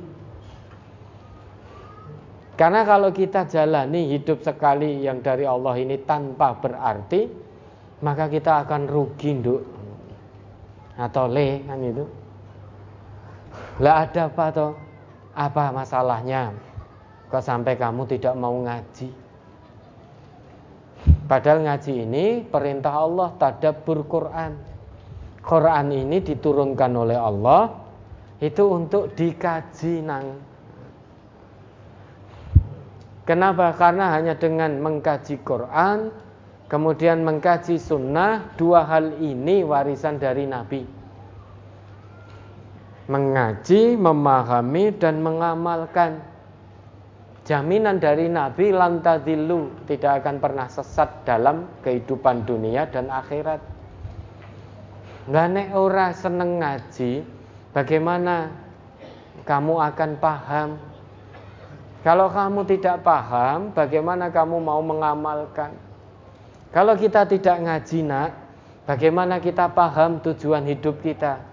Karena 2.55 2.87
kalau 2.87 3.11
kita 3.11 3.43
jalani 3.43 4.15
hidup 4.15 4.39
sekali 4.39 5.03
yang 5.03 5.19
dari 5.19 5.43
Allah 5.43 5.75
ini 5.75 5.99
tanpa 5.99 6.55
berarti, 6.63 7.27
maka 8.07 8.31
kita 8.31 8.63
akan 8.63 8.87
rugi, 8.87 9.35
Nduk. 9.35 9.61
Atau 10.95 11.27
le 11.27 11.67
kan 11.67 11.83
itu. 11.83 12.16
Lah 13.77 14.09
ada 14.09 14.25
apa 14.25 14.45
toh? 14.49 14.73
Apa 15.37 15.69
masalahnya? 15.69 16.49
Kok 17.29 17.43
sampai 17.45 17.77
kamu 17.77 18.09
tidak 18.09 18.33
mau 18.33 18.57
ngaji? 18.65 19.13
Padahal 21.29 21.61
ngaji 21.61 21.93
ini 22.07 22.41
perintah 22.41 22.97
Allah 22.97 23.29
tadabbur 23.37 24.01
Quran. 24.09 24.57
Quran 25.45 25.87
ini 25.93 26.17
diturunkan 26.25 26.91
oleh 26.97 27.19
Allah 27.21 27.69
itu 28.41 28.65
untuk 28.65 29.13
dikaji 29.13 30.01
nang. 30.01 30.41
Kenapa? 33.29 33.77
Karena 33.77 34.17
hanya 34.17 34.33
dengan 34.39 34.79
mengkaji 34.81 35.43
Quran, 35.45 36.09
kemudian 36.65 37.21
mengkaji 37.21 37.77
sunnah, 37.77 38.55
dua 38.57 38.87
hal 38.87 39.19
ini 39.21 39.61
warisan 39.61 40.17
dari 40.17 40.47
Nabi 40.47 40.96
mengaji, 43.07 43.95
memahami 43.95 44.91
dan 44.99 45.23
mengamalkan. 45.23 46.19
Jaminan 47.47 48.03
dari 48.03 48.27
Nabi 48.27 48.75
lantadilu 48.75 49.71
tidak 49.87 50.19
akan 50.23 50.35
pernah 50.43 50.67
sesat 50.67 51.23
dalam 51.23 51.63
kehidupan 51.79 52.43
dunia 52.43 52.83
dan 52.91 53.07
akhirat. 53.07 53.63
Lah 55.31 55.47
nek 55.47 55.71
ora 55.71 56.11
seneng 56.11 56.59
ngaji, 56.59 57.23
bagaimana 57.71 58.51
kamu 59.47 59.79
akan 59.79 60.11
paham? 60.19 60.69
Kalau 62.03 62.27
kamu 62.27 62.67
tidak 62.67 63.03
paham, 63.07 63.71
bagaimana 63.71 64.27
kamu 64.27 64.59
mau 64.59 64.83
mengamalkan? 64.83 65.71
Kalau 66.75 66.99
kita 66.99 67.23
tidak 67.23 67.63
ngaji, 67.63 67.99
Nak, 68.03 68.31
bagaimana 68.83 69.39
kita 69.39 69.71
paham 69.71 70.19
tujuan 70.19 70.67
hidup 70.67 70.99
kita? 70.99 71.46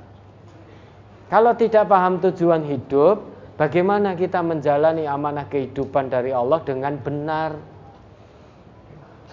Kalau 1.33 1.53
tidak 1.57 1.89
paham 1.89 2.21
tujuan 2.21 2.63
hidup, 2.69 3.25
bagaimana 3.57 4.13
kita 4.13 4.45
menjalani 4.45 5.09
amanah 5.09 5.49
kehidupan 5.49 6.13
dari 6.13 6.31
Allah 6.37 6.61
dengan 6.61 6.95
benar? 7.01 7.57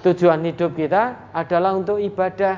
Tujuan 0.02 0.42
hidup 0.48 0.74
kita 0.74 1.30
adalah 1.36 1.78
untuk 1.78 2.02
ibadah. 2.02 2.58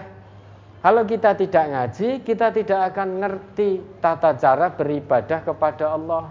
Kalau 0.84 1.04
kita 1.08 1.36
tidak 1.36 1.66
ngaji, 1.72 2.10
kita 2.24 2.52
tidak 2.52 2.92
akan 2.92 3.24
ngerti 3.24 3.80
tata 4.04 4.36
cara 4.36 4.68
beribadah 4.72 5.40
kepada 5.44 5.86
Allah. 5.96 6.26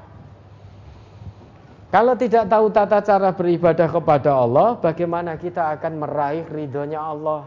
Kalau 1.92 2.16
tidak 2.16 2.48
tahu 2.48 2.72
tata 2.72 3.04
cara 3.04 3.36
beribadah 3.36 3.84
kepada 3.84 4.32
Allah, 4.32 4.80
bagaimana 4.80 5.36
kita 5.36 5.76
akan 5.76 6.00
meraih 6.00 6.44
ridhonya 6.48 7.00
Allah? 7.00 7.44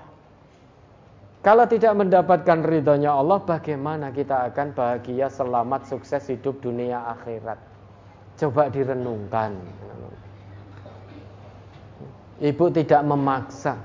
Kalau 1.45 1.69
tidak 1.69 1.93
mendapatkan 1.93 2.65
ridhonya 2.65 3.13
Allah, 3.13 3.37
bagaimana 3.37 4.09
kita 4.09 4.49
akan 4.49 4.73
bahagia, 4.73 5.29
selamat, 5.29 5.85
sukses 5.85 6.25
hidup 6.25 6.57
dunia 6.57 7.05
akhirat? 7.05 7.61
Coba 8.41 8.65
direnungkan. 8.73 9.53
Ibu 12.41 12.65
tidak 12.73 13.05
memaksa, 13.05 13.77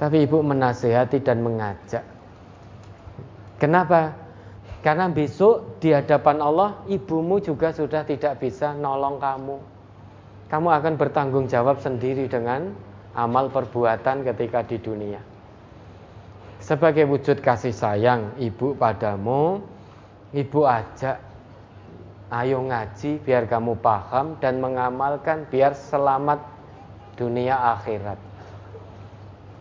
tapi 0.00 0.24
ibu 0.24 0.40
menasehati 0.40 1.20
dan 1.20 1.44
mengajak. 1.44 2.02
Kenapa? 3.60 4.16
Karena 4.80 5.12
besok 5.12 5.76
di 5.76 5.92
hadapan 5.92 6.40
Allah, 6.40 6.80
ibumu 6.88 7.36
juga 7.36 7.76
sudah 7.76 8.00
tidak 8.08 8.40
bisa 8.40 8.72
nolong 8.72 9.20
kamu. 9.20 9.60
Kamu 10.48 10.68
akan 10.72 10.94
bertanggung 10.96 11.52
jawab 11.52 11.84
sendiri 11.84 12.32
dengan 12.32 12.72
amal 13.12 13.52
perbuatan 13.52 14.24
ketika 14.24 14.64
di 14.64 14.80
dunia. 14.80 15.35
Sebagai 16.66 17.06
wujud 17.06 17.46
kasih 17.46 17.70
sayang 17.70 18.34
ibu 18.42 18.74
padamu, 18.74 19.62
ibu 20.34 20.66
ajak 20.66 21.22
ayo 22.26 22.58
ngaji 22.58 23.22
biar 23.22 23.46
kamu 23.46 23.78
paham 23.78 24.34
dan 24.42 24.58
mengamalkan 24.58 25.46
biar 25.46 25.78
selamat 25.78 26.42
dunia 27.14 27.54
akhirat. 27.78 28.18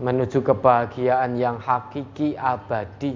Menuju 0.02 0.42
kebahagiaan 0.42 1.38
yang 1.38 1.62
hakiki 1.62 2.34
abadi, 2.42 3.14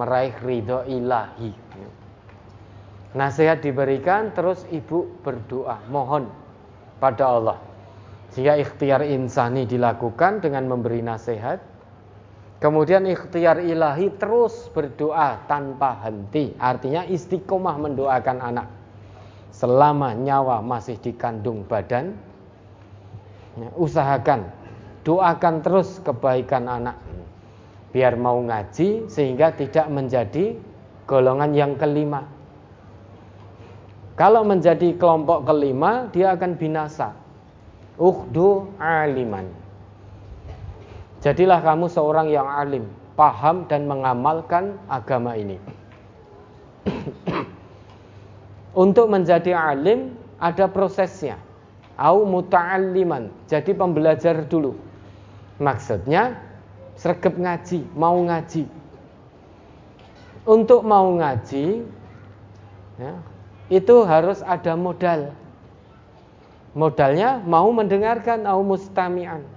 meraih 0.00 0.32
ridho 0.40 0.88
ilahi. 0.88 1.52
Nasihat 3.12 3.60
diberikan 3.60 4.32
terus 4.32 4.64
ibu 4.72 5.12
berdoa, 5.20 5.84
mohon 5.92 6.32
pada 7.04 7.36
Allah. 7.36 7.60
Jika 8.32 8.56
ikhtiar 8.64 9.04
insani 9.04 9.68
dilakukan 9.68 10.40
dengan 10.40 10.72
memberi 10.72 11.04
nasihat, 11.04 11.75
Kemudian 12.56 13.04
ikhtiar 13.04 13.60
ilahi 13.60 14.16
terus 14.16 14.72
berdoa 14.72 15.44
tanpa 15.44 16.00
henti. 16.00 16.56
Artinya 16.56 17.04
istiqomah 17.04 17.76
mendoakan 17.76 18.38
anak. 18.40 18.68
Selama 19.52 20.16
nyawa 20.16 20.64
masih 20.64 20.96
dikandung 20.96 21.68
badan. 21.68 22.16
Ya, 23.60 23.68
usahakan. 23.76 24.48
Doakan 25.04 25.60
terus 25.60 26.00
kebaikan 26.00 26.64
anak. 26.64 26.96
Biar 27.92 28.16
mau 28.16 28.40
ngaji 28.40 29.08
sehingga 29.08 29.52
tidak 29.52 29.92
menjadi 29.92 30.56
golongan 31.04 31.52
yang 31.52 31.72
kelima. 31.76 32.24
Kalau 34.16 34.48
menjadi 34.48 34.96
kelompok 34.96 35.44
kelima 35.44 36.08
dia 36.08 36.32
akan 36.32 36.56
binasa. 36.56 37.12
Uhdu 38.00 38.76
aliman 38.80 39.65
Jadilah 41.26 41.58
kamu 41.58 41.90
seorang 41.90 42.30
yang 42.30 42.46
alim, 42.46 42.86
paham 43.18 43.66
dan 43.66 43.90
mengamalkan 43.90 44.78
agama 44.86 45.34
ini. 45.34 45.58
Untuk 48.86 49.10
menjadi 49.10 49.50
alim 49.50 50.14
ada 50.38 50.70
prosesnya. 50.70 51.34
Au 51.98 52.22
muta'alliman, 52.22 53.34
jadi 53.50 53.74
pembelajar 53.74 54.46
dulu. 54.46 54.78
Maksudnya 55.58 56.38
sergap 56.94 57.34
ngaji, 57.34 57.82
mau 57.98 58.22
ngaji. 58.22 58.70
Untuk 60.46 60.86
mau 60.86 61.10
ngaji 61.10 61.82
ya, 63.02 63.18
itu 63.66 63.96
harus 64.06 64.46
ada 64.46 64.78
modal. 64.78 65.34
Modalnya 66.70 67.42
mau 67.42 67.66
mendengarkan 67.74 68.46
au 68.46 68.62
mustami'an 68.62 69.55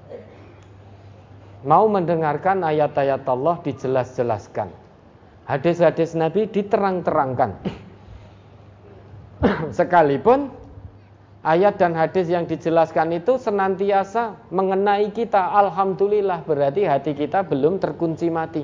mau 1.63 1.87
mendengarkan 1.91 2.63
ayat-ayat 2.63 3.27
Allah 3.27 3.59
dijelas-jelaskan. 3.63 4.71
Hadis-hadis 5.49 6.13
Nabi 6.13 6.45
diterang-terangkan. 6.47 7.57
Sekalipun 9.77 10.53
ayat 11.41 11.81
dan 11.81 11.97
hadis 11.97 12.29
yang 12.29 12.45
dijelaskan 12.45 13.17
itu 13.17 13.41
senantiasa 13.41 14.37
mengenai 14.53 15.09
kita, 15.09 15.39
alhamdulillah 15.39 16.45
berarti 16.45 16.85
hati 16.85 17.11
kita 17.17 17.43
belum 17.43 17.81
terkunci 17.81 18.29
mati. 18.29 18.63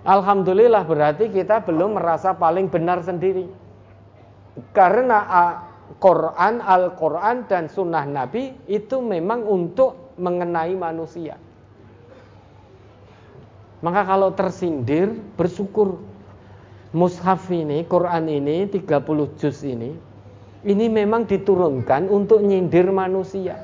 Alhamdulillah 0.00 0.82
berarti 0.88 1.28
kita 1.28 1.60
belum 1.64 2.00
merasa 2.00 2.32
paling 2.32 2.72
benar 2.72 3.04
sendiri. 3.04 3.44
Karena 4.72 5.18
Quran, 6.00 6.64
Al-Quran 6.64 7.44
dan 7.46 7.68
Sunnah 7.68 8.08
Nabi 8.08 8.56
itu 8.64 8.98
memang 9.04 9.44
untuk 9.44 10.16
mengenai 10.16 10.72
manusia. 10.72 11.36
Maka 13.80 14.04
kalau 14.04 14.32
tersindir, 14.36 15.12
bersyukur. 15.36 16.00
Mushaf 16.90 17.46
ini, 17.54 17.86
Quran 17.86 18.26
ini, 18.26 18.66
30 18.66 19.38
juz 19.38 19.62
ini, 19.62 19.94
ini 20.66 20.86
memang 20.90 21.22
diturunkan 21.22 22.10
untuk 22.10 22.42
nyindir 22.42 22.90
manusia. 22.90 23.56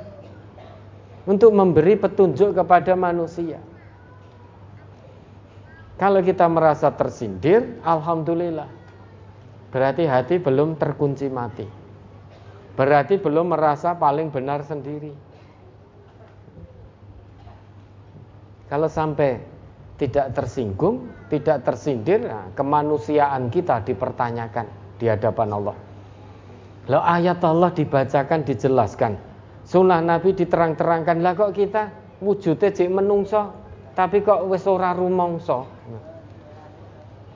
Untuk 1.26 1.50
memberi 1.50 1.98
petunjuk 1.98 2.54
kepada 2.54 2.94
manusia. 2.94 3.58
Kalau 5.98 6.22
kita 6.22 6.46
merasa 6.46 6.92
tersindir, 6.94 7.82
Alhamdulillah. 7.82 8.70
Berarti 9.74 10.06
hati 10.06 10.38
belum 10.38 10.78
terkunci 10.78 11.26
mati. 11.26 11.66
Berarti 12.78 13.18
belum 13.18 13.52
merasa 13.52 13.96
paling 13.96 14.30
benar 14.30 14.62
sendiri. 14.62 15.12
Kalau 18.70 18.86
sampai 18.86 19.55
tidak 19.96 20.36
tersinggung, 20.36 21.08
tidak 21.32 21.64
tersindir, 21.64 22.28
nah, 22.28 22.52
kemanusiaan 22.52 23.48
kita 23.48 23.80
dipertanyakan 23.80 24.68
di 25.00 25.08
hadapan 25.08 25.48
Allah. 25.56 25.76
Lalu 26.86 27.02
ayat 27.02 27.40
Allah 27.42 27.70
dibacakan, 27.72 28.40
dijelaskan. 28.46 29.12
Sunnah 29.66 29.98
Nabi 29.98 30.36
diterang-terangkan. 30.36 31.18
Lah 31.18 31.34
kok 31.34 31.50
kita 31.56 31.90
wujudnya 32.22 32.70
cek 32.70 32.86
menungso, 32.92 33.50
tapi 33.98 34.22
kok 34.22 34.46
wis 34.46 34.62
rumongso. 34.68 35.66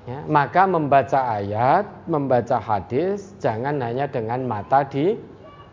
Ya, 0.08 0.24
maka 0.26 0.64
membaca 0.64 1.39
ayat, 1.39 1.84
membaca 2.08 2.56
hadis 2.56 3.36
jangan 3.36 3.78
hanya 3.84 4.08
dengan 4.08 4.42
mata 4.48 4.80
di 4.86 5.18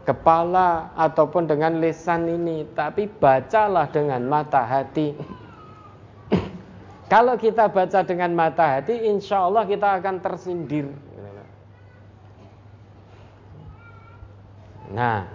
kepala 0.03 0.91
ataupun 0.95 1.47
dengan 1.47 1.79
lisan 1.79 2.27
ini, 2.27 2.67
tapi 2.75 3.07
bacalah 3.07 3.87
dengan 3.91 4.23
mata 4.27 4.63
hati. 4.67 5.15
Kalau 7.07 7.39
kita 7.39 7.71
baca 7.71 8.03
dengan 8.03 8.35
mata 8.35 8.77
hati, 8.79 9.07
insya 9.07 9.47
Allah 9.47 9.63
kita 9.63 9.95
akan 9.95 10.19
tersindir. 10.19 10.91
Nah, 14.91 15.27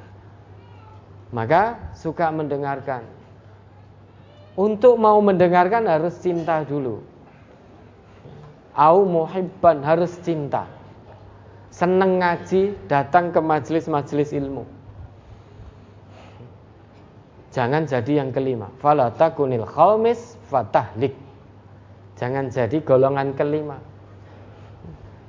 maka 1.33 1.92
suka 1.97 2.28
mendengarkan. 2.28 3.05
Untuk 4.52 5.01
mau 5.01 5.17
mendengarkan 5.25 5.89
harus 5.89 6.12
cinta 6.20 6.60
dulu. 6.60 7.01
Au 8.76 9.09
muhibban 9.09 9.81
harus 9.81 10.12
cinta. 10.20 10.68
Seneng 11.73 12.20
ngaji, 12.20 12.76
datang 12.84 13.33
ke 13.33 13.41
majelis-majelis 13.41 14.36
ilmu. 14.36 14.68
Jangan 17.52 17.89
jadi 17.89 18.20
yang 18.25 18.28
kelima. 18.33 18.68
Fala 18.81 19.09
takunil 19.09 19.65
khamis 19.65 20.36
fatahlik. 20.52 21.31
Jangan 22.23 22.55
jadi 22.55 22.78
golongan 22.86 23.34
kelima. 23.34 23.83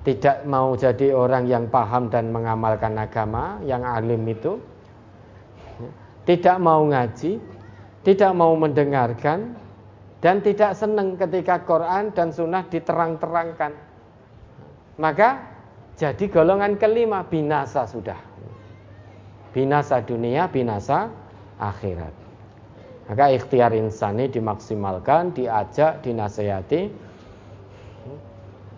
Tidak 0.06 0.46
mau 0.46 0.78
jadi 0.78 1.10
orang 1.10 1.50
yang 1.50 1.66
paham 1.66 2.06
dan 2.14 2.30
mengamalkan 2.30 2.94
agama, 3.02 3.58
yang 3.66 3.82
alim 3.82 4.22
itu. 4.30 4.62
Tidak 6.30 6.62
mau 6.62 6.86
ngaji, 6.86 7.42
tidak 8.06 8.32
mau 8.38 8.54
mendengarkan, 8.54 9.58
dan 10.22 10.46
tidak 10.46 10.78
senang 10.78 11.18
ketika 11.18 11.66
Quran 11.66 12.14
dan 12.14 12.30
Sunnah 12.30 12.70
diterang-terangkan. 12.70 13.74
Maka 15.02 15.50
jadi 15.98 16.30
golongan 16.30 16.78
kelima 16.78 17.26
binasa 17.26 17.90
sudah. 17.90 18.22
Binasa 19.50 19.98
dunia, 20.06 20.46
binasa 20.46 21.10
akhirat. 21.58 22.23
Maka 23.04 23.36
ikhtiar 23.36 23.76
insani 23.76 24.32
dimaksimalkan, 24.32 25.36
diajak, 25.36 26.00
dinasehati, 26.08 26.88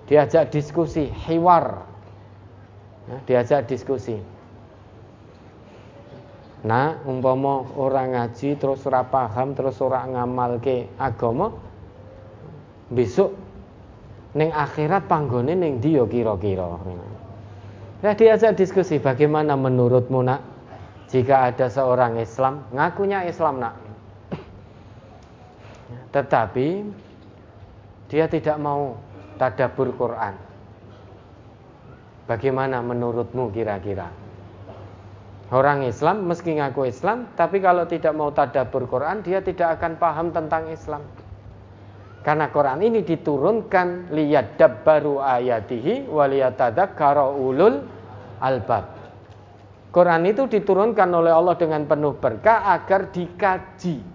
diajak 0.09 0.49
diskusi, 0.49 1.05
hiwar, 1.29 1.85
ya, 3.05 3.17
diajak 3.29 3.69
diskusi. 3.69 4.17
Nah, 6.65 6.97
umpama 7.05 7.61
orang 7.77 8.17
ngaji 8.17 8.57
terus 8.57 8.81
ora 8.89 9.05
paham 9.05 9.53
terus 9.53 9.77
ora 9.85 10.01
ngamalke 10.09 10.89
agama 10.97 11.53
besok 12.89 13.37
ning 14.33 14.49
akhirat 14.49 15.05
panggone 15.05 15.53
ning 15.53 15.77
ndi 15.77 15.93
ya 15.93 16.09
kira-kira. 16.09 16.65
Ya 18.01 18.17
diajak 18.17 18.57
diskusi 18.57 18.97
bagaimana 18.97 19.53
menurutmu 19.53 20.25
nak 20.25 20.41
jika 21.13 21.53
ada 21.53 21.69
seorang 21.69 22.17
Islam 22.17 22.65
ngakunya 22.73 23.29
Islam 23.29 23.61
nak 23.61 23.84
tetapi 26.16 26.88
dia 28.08 28.32
tidak 28.32 28.56
mau 28.56 28.95
tadabur 29.35 29.92
Quran. 30.00 30.32
Bagaimana 32.24 32.80
menurutmu 32.80 33.52
kira-kira? 33.52 34.08
Orang 35.52 35.84
Islam 35.84 36.26
meski 36.26 36.56
ngaku 36.58 36.88
Islam, 36.90 37.30
tapi 37.35 37.60
kalau 37.60 37.84
tidak 37.85 38.16
mau 38.16 38.32
tadabur 38.32 38.88
Quran, 38.88 39.22
dia 39.22 39.44
tidak 39.44 39.77
akan 39.77 40.00
paham 40.00 40.27
tentang 40.32 40.72
Islam. 40.72 41.03
Karena 42.26 42.50
Quran 42.50 42.82
ini 42.82 43.06
diturunkan 43.06 44.10
liyadab 44.10 44.82
baru 44.82 45.22
ayatihi 45.22 46.10
waliyatadzakkaru 46.10 47.38
ulul 47.38 47.85
albab. 48.42 48.90
Quran 49.94 50.26
itu 50.26 50.50
diturunkan 50.50 51.11
oleh 51.14 51.30
Allah 51.30 51.53
dengan 51.53 51.85
penuh 51.85 52.18
berkah 52.18 52.74
agar 52.74 53.14
dikaji, 53.14 54.15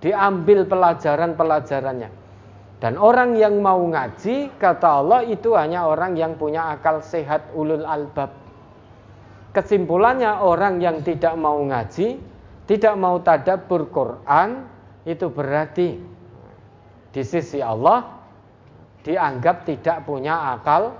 diambil 0.00 0.68
pelajaran-pelajarannya. 0.68 2.10
Dan 2.76 3.00
orang 3.00 3.32
yang 3.40 3.56
mau 3.64 3.80
ngaji, 3.80 4.52
kata 4.60 5.00
Allah 5.00 5.24
itu 5.24 5.56
hanya 5.56 5.88
orang 5.88 6.12
yang 6.12 6.36
punya 6.36 6.76
akal 6.76 7.00
sehat 7.00 7.48
ulul 7.56 7.88
albab. 7.88 8.28
Kesimpulannya 9.56 10.44
orang 10.44 10.84
yang 10.84 11.00
tidak 11.00 11.32
mau 11.40 11.56
ngaji, 11.64 12.20
tidak 12.68 12.94
mau 13.00 13.16
tadabbur 13.24 13.88
Quran, 13.88 14.68
itu 15.08 15.32
berarti 15.32 15.96
di 17.16 17.22
sisi 17.24 17.64
Allah 17.64 18.04
dianggap 19.06 19.64
tidak 19.64 20.04
punya 20.04 20.58
akal 20.58 20.92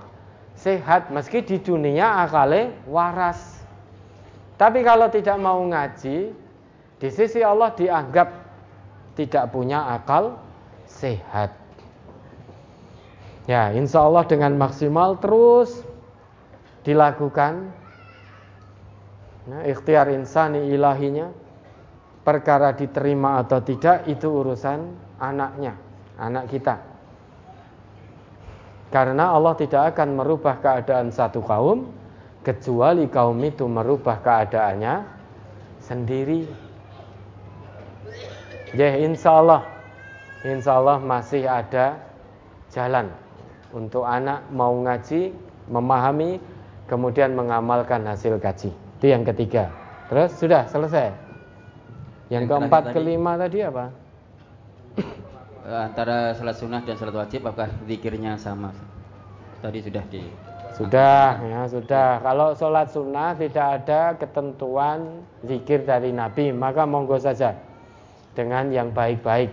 sehat 0.57 1.13
meski 1.13 1.45
di 1.45 1.61
dunia 1.61 2.25
akalnya 2.25 2.73
waras. 2.89 3.61
Tapi 4.57 4.81
kalau 4.81 5.05
tidak 5.13 5.37
mau 5.37 5.61
ngaji, 5.61 6.33
di 6.97 7.09
sisi 7.13 7.45
Allah 7.45 7.69
dianggap 7.77 8.46
tidak 9.17 9.49
punya 9.49 9.97
akal 9.97 10.37
sehat. 10.85 11.57
Ya, 13.49 13.73
insya 13.73 14.05
Allah 14.05 14.27
dengan 14.29 14.53
maksimal 14.59 15.17
terus 15.17 15.81
dilakukan. 16.85 17.73
Nah, 19.47 19.63
ikhtiar 19.63 20.11
insani 20.11 20.69
ilahinya, 20.69 21.31
perkara 22.21 22.75
diterima 22.75 23.39
atau 23.41 23.63
tidak 23.63 24.05
itu 24.05 24.27
urusan 24.27 24.91
anaknya, 25.17 25.79
anak 26.19 26.51
kita. 26.51 26.75
Karena 28.91 29.31
Allah 29.35 29.55
tidak 29.55 29.95
akan 29.95 30.19
merubah 30.19 30.59
keadaan 30.59 31.11
satu 31.11 31.43
kaum 31.43 31.91
kecuali 32.43 33.11
kaum 33.11 33.35
itu 33.43 33.67
merubah 33.67 34.19
keadaannya 34.23 34.95
sendiri. 35.83 36.66
Ya 38.75 38.99
insya 38.99 39.39
Allah, 39.39 39.61
insya 40.43 40.75
Allah 40.75 40.99
masih 40.99 41.47
ada 41.47 42.03
jalan 42.67 43.07
untuk 43.71 44.03
anak 44.03 44.43
mau 44.51 44.75
ngaji, 44.83 45.31
memahami, 45.71 46.43
kemudian 46.91 47.31
mengamalkan 47.31 48.03
hasil 48.03 48.35
kaji. 48.43 48.75
Itu 48.99 49.05
yang 49.07 49.23
ketiga. 49.23 49.71
Terus 50.11 50.35
sudah 50.35 50.67
selesai. 50.67 51.15
Yang, 52.27 52.43
yang 52.43 52.43
keempat, 52.51 52.91
tadi, 52.91 52.95
kelima 52.99 53.39
tadi 53.39 53.59
apa? 53.63 53.85
Eh, 55.67 55.79
antara 55.79 56.35
salat 56.35 56.55
sunnah 56.59 56.83
dan 56.83 56.95
salat 56.99 57.15
wajib 57.15 57.47
apakah 57.47 57.71
zikirnya 57.87 58.35
sama? 58.35 58.75
Tadi 59.63 59.79
sudah 59.79 60.03
di 60.11 60.23
sudah 60.77 61.41
ya 61.41 61.61
sudah. 61.65 62.21
Kalau 62.21 62.53
sholat 62.53 62.93
sunnah 62.93 63.33
tidak 63.33 63.81
ada 63.81 64.13
ketentuan 64.13 65.25
zikir 65.41 65.81
dari 65.81 66.13
Nabi, 66.13 66.53
maka 66.53 66.85
monggo 66.85 67.17
saja 67.17 67.57
dengan 68.37 68.69
yang 68.69 68.93
baik-baik. 68.93 69.49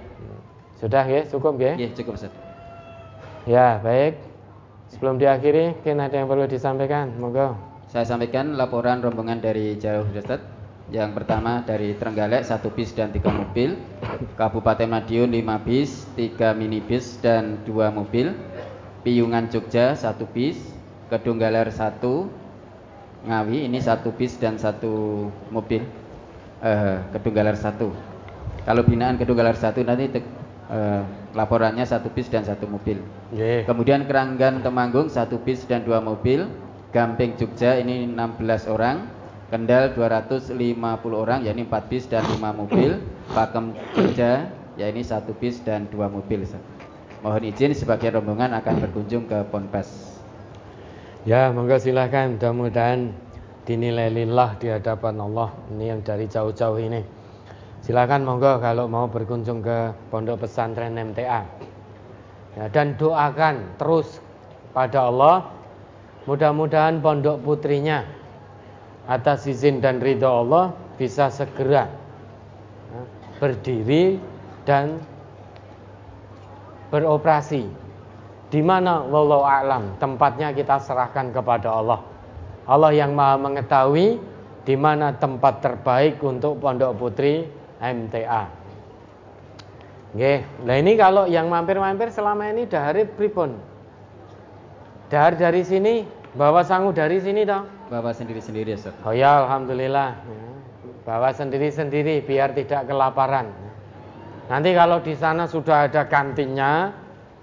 Sudah 0.76 1.08
ya, 1.08 1.24
cukup 1.24 1.56
ya? 1.56 1.80
Ya, 1.80 1.88
cukup 1.96 2.20
Ustaz. 2.20 2.34
Ya, 3.48 3.80
baik. 3.80 4.20
Sebelum 4.92 5.16
diakhiri, 5.16 5.80
mungkin 5.80 6.04
ada 6.04 6.12
yang 6.12 6.28
perlu 6.28 6.44
disampaikan. 6.44 7.16
Monggo. 7.16 7.56
Saya 7.88 8.04
sampaikan 8.04 8.60
laporan 8.60 9.00
rombongan 9.00 9.40
dari 9.40 9.80
jauh 9.80 10.04
Ustaz. 10.12 10.44
Yang 10.92 11.16
pertama 11.16 11.64
dari 11.64 11.96
Trenggalek 11.96 12.44
satu 12.44 12.68
bis 12.68 12.92
dan 12.92 13.08
tiga 13.08 13.32
mobil, 13.32 13.80
Kabupaten 14.36 14.84
Madiun 14.84 15.32
lima 15.32 15.56
bis, 15.56 16.04
tiga 16.12 16.52
minibus 16.52 17.16
dan 17.24 17.56
dua 17.64 17.88
mobil, 17.88 18.36
Piyungan 19.00 19.48
Jogja 19.48 19.96
satu 19.96 20.28
bis, 20.28 20.60
Kedunggalar 21.08 21.72
satu, 21.72 22.28
Ngawi 23.24 23.64
ini 23.64 23.80
satu 23.80 24.12
bis 24.12 24.36
dan 24.36 24.60
satu 24.60 25.32
mobil, 25.48 25.88
uh, 26.60 27.00
Kedunggalar 27.16 27.56
satu. 27.56 28.13
Kalau 28.64 28.82
binaan 28.84 29.20
Kedunggalar 29.20 29.56
satu 29.56 29.84
nanti 29.84 30.08
uh, 30.72 31.04
laporannya 31.36 31.84
satu 31.84 32.08
bis 32.08 32.32
dan 32.32 32.48
satu 32.48 32.64
mobil. 32.64 33.00
Yeah. 33.30 33.68
Kemudian 33.68 34.08
Keranggan 34.08 34.64
Temanggung 34.64 35.12
satu 35.12 35.36
bis 35.40 35.68
dan 35.68 35.84
dua 35.84 36.00
mobil. 36.00 36.48
Gamping 36.94 37.34
Jogja 37.36 37.76
ini 37.76 38.06
16 38.06 38.70
orang. 38.70 39.10
Kendal 39.50 39.92
250 39.94 40.56
orang, 41.14 41.44
yakni 41.44 41.68
4 41.68 41.90
bis 41.90 42.06
dan 42.06 42.22
5 42.26 42.40
mobil. 42.54 43.02
Pakem 43.34 43.76
Jogja, 43.92 44.50
ya 44.74 44.86
ini 44.90 45.02
satu 45.02 45.34
bis 45.34 45.62
dan 45.62 45.86
dua 45.90 46.10
mobil. 46.10 46.46
Mohon 47.24 47.42
izin 47.48 47.72
sebagai 47.72 48.12
rombongan 48.12 48.52
akan 48.52 48.74
berkunjung 48.84 49.24
ke 49.24 49.42
Ponpes. 49.48 50.20
Ya, 51.24 51.48
monggo 51.56 51.80
silahkan. 51.80 52.36
Mudah-mudahan 52.36 53.16
dinilai 53.64 54.12
lillah 54.12 54.60
di 54.60 54.68
hadapan 54.68 55.16
Allah. 55.24 55.56
Ini 55.72 55.84
yang 55.96 56.00
dari 56.04 56.28
jauh-jauh 56.28 56.76
ini. 56.76 57.23
Silakan 57.84 58.24
monggo 58.24 58.64
kalau 58.64 58.88
mau 58.88 59.04
berkunjung 59.12 59.60
ke 59.60 59.92
Pondok 60.08 60.48
Pesantren 60.48 60.96
MTA. 60.96 61.44
Ya, 62.56 62.64
dan 62.72 62.96
doakan 62.96 63.76
terus 63.76 64.24
pada 64.72 65.12
Allah 65.12 65.52
mudah-mudahan 66.24 67.04
pondok 67.04 67.44
putrinya 67.44 68.08
atas 69.04 69.44
izin 69.44 69.84
dan 69.84 70.00
ridho 70.00 70.24
Allah 70.24 70.72
bisa 70.96 71.28
segera 71.28 71.84
ya, 72.88 73.02
berdiri 73.36 74.16
dan 74.64 74.96
beroperasi. 76.88 77.68
Di 78.48 78.64
mana 78.64 79.04
wallahu 79.04 79.44
alam 79.44 79.92
tempatnya 80.00 80.56
kita 80.56 80.80
serahkan 80.80 81.36
kepada 81.36 81.68
Allah. 81.68 82.00
Allah 82.64 82.96
yang 82.96 83.12
Maha 83.12 83.36
mengetahui 83.36 84.16
di 84.64 84.72
mana 84.72 85.12
tempat 85.12 85.60
terbaik 85.60 86.16
untuk 86.24 86.56
pondok 86.64 86.96
putri 86.96 87.44
MTA. 87.80 88.42
Oke, 90.14 90.46
nah 90.62 90.78
ini 90.78 90.94
kalau 90.94 91.26
yang 91.26 91.50
mampir-mampir 91.50 92.14
selama 92.14 92.46
ini 92.46 92.70
dahar 92.70 92.94
pripun? 93.18 93.58
Dahar 95.10 95.34
dari 95.34 95.66
sini, 95.66 96.06
bawa 96.38 96.62
sangu 96.62 96.94
dari 96.94 97.18
sini 97.18 97.42
dong. 97.42 97.66
Bawa 97.90 98.14
sendiri-sendiri 98.14 98.78
ya, 98.78 98.90
Oh 99.02 99.10
ya, 99.10 99.42
alhamdulillah. 99.42 100.14
Bawa 101.02 101.34
sendiri-sendiri 101.34 102.22
biar 102.22 102.54
tidak 102.54 102.86
kelaparan. 102.86 103.50
Nanti 104.46 104.70
kalau 104.70 105.02
di 105.02 105.18
sana 105.18 105.50
sudah 105.50 105.90
ada 105.90 106.06
kantinnya, 106.06 106.94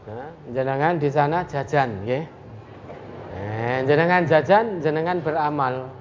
nah, 0.08 0.30
jenengan 0.50 0.95
di 0.95 1.10
sana 1.11 1.43
jajan, 1.45 2.08
ya. 2.08 2.24
Eh, 3.32 3.77
jenengan 3.84 4.24
jajan, 4.24 4.80
jenengan 4.80 5.19
beramal. 5.19 6.00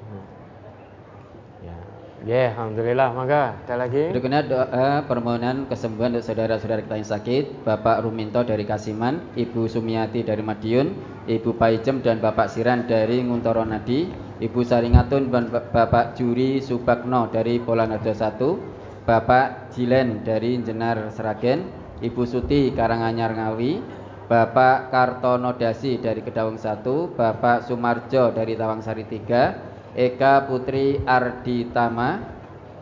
Ya, 2.20 2.52
alhamdulillah. 2.52 3.16
Maka 3.16 3.56
ada 3.64 3.80
lagi. 3.80 4.12
Berikutnya 4.12 4.44
doa 4.44 5.00
permohonan 5.08 5.64
kesembuhan 5.64 6.12
untuk 6.12 6.28
saudara-saudara 6.28 6.84
kita 6.84 7.00
yang 7.00 7.08
sakit, 7.08 7.64
Bapak 7.64 8.04
Ruminto 8.04 8.44
dari 8.44 8.68
Kasiman, 8.68 9.32
Ibu 9.40 9.64
Sumiati 9.64 10.20
dari 10.20 10.44
Madiun, 10.44 10.92
Ibu 11.24 11.56
Paijem 11.56 12.04
dan 12.04 12.20
Bapak 12.20 12.52
Siran 12.52 12.84
dari 12.84 13.24
Nguntoro 13.24 13.64
Nadi, 13.64 14.12
Ibu 14.36 14.60
Saringatun 14.60 15.32
dan 15.32 15.48
Bapak 15.48 16.12
Juri 16.12 16.60
Subakno 16.60 17.32
dari 17.32 17.56
Polanado 17.56 18.12
1, 18.12 19.08
Bapak 19.08 19.72
Jilen 19.72 20.20
dari 20.20 20.60
Jenar 20.60 21.08
Seragen, 21.16 21.72
Ibu 22.04 22.28
Suti 22.28 22.68
Karanganyar 22.76 23.32
Ngawi, 23.32 23.80
Bapak 24.28 24.92
Kartono 24.92 25.56
Dasi 25.56 25.96
dari 25.96 26.20
Kedawang 26.20 26.60
1, 26.60 26.84
Bapak 27.16 27.64
Sumarjo 27.64 28.28
dari 28.36 28.60
Tawangsari 28.60 29.08
3, 29.08 29.69
Eka 29.90 30.46
Putri 30.46 31.02
Arditama 31.02 32.22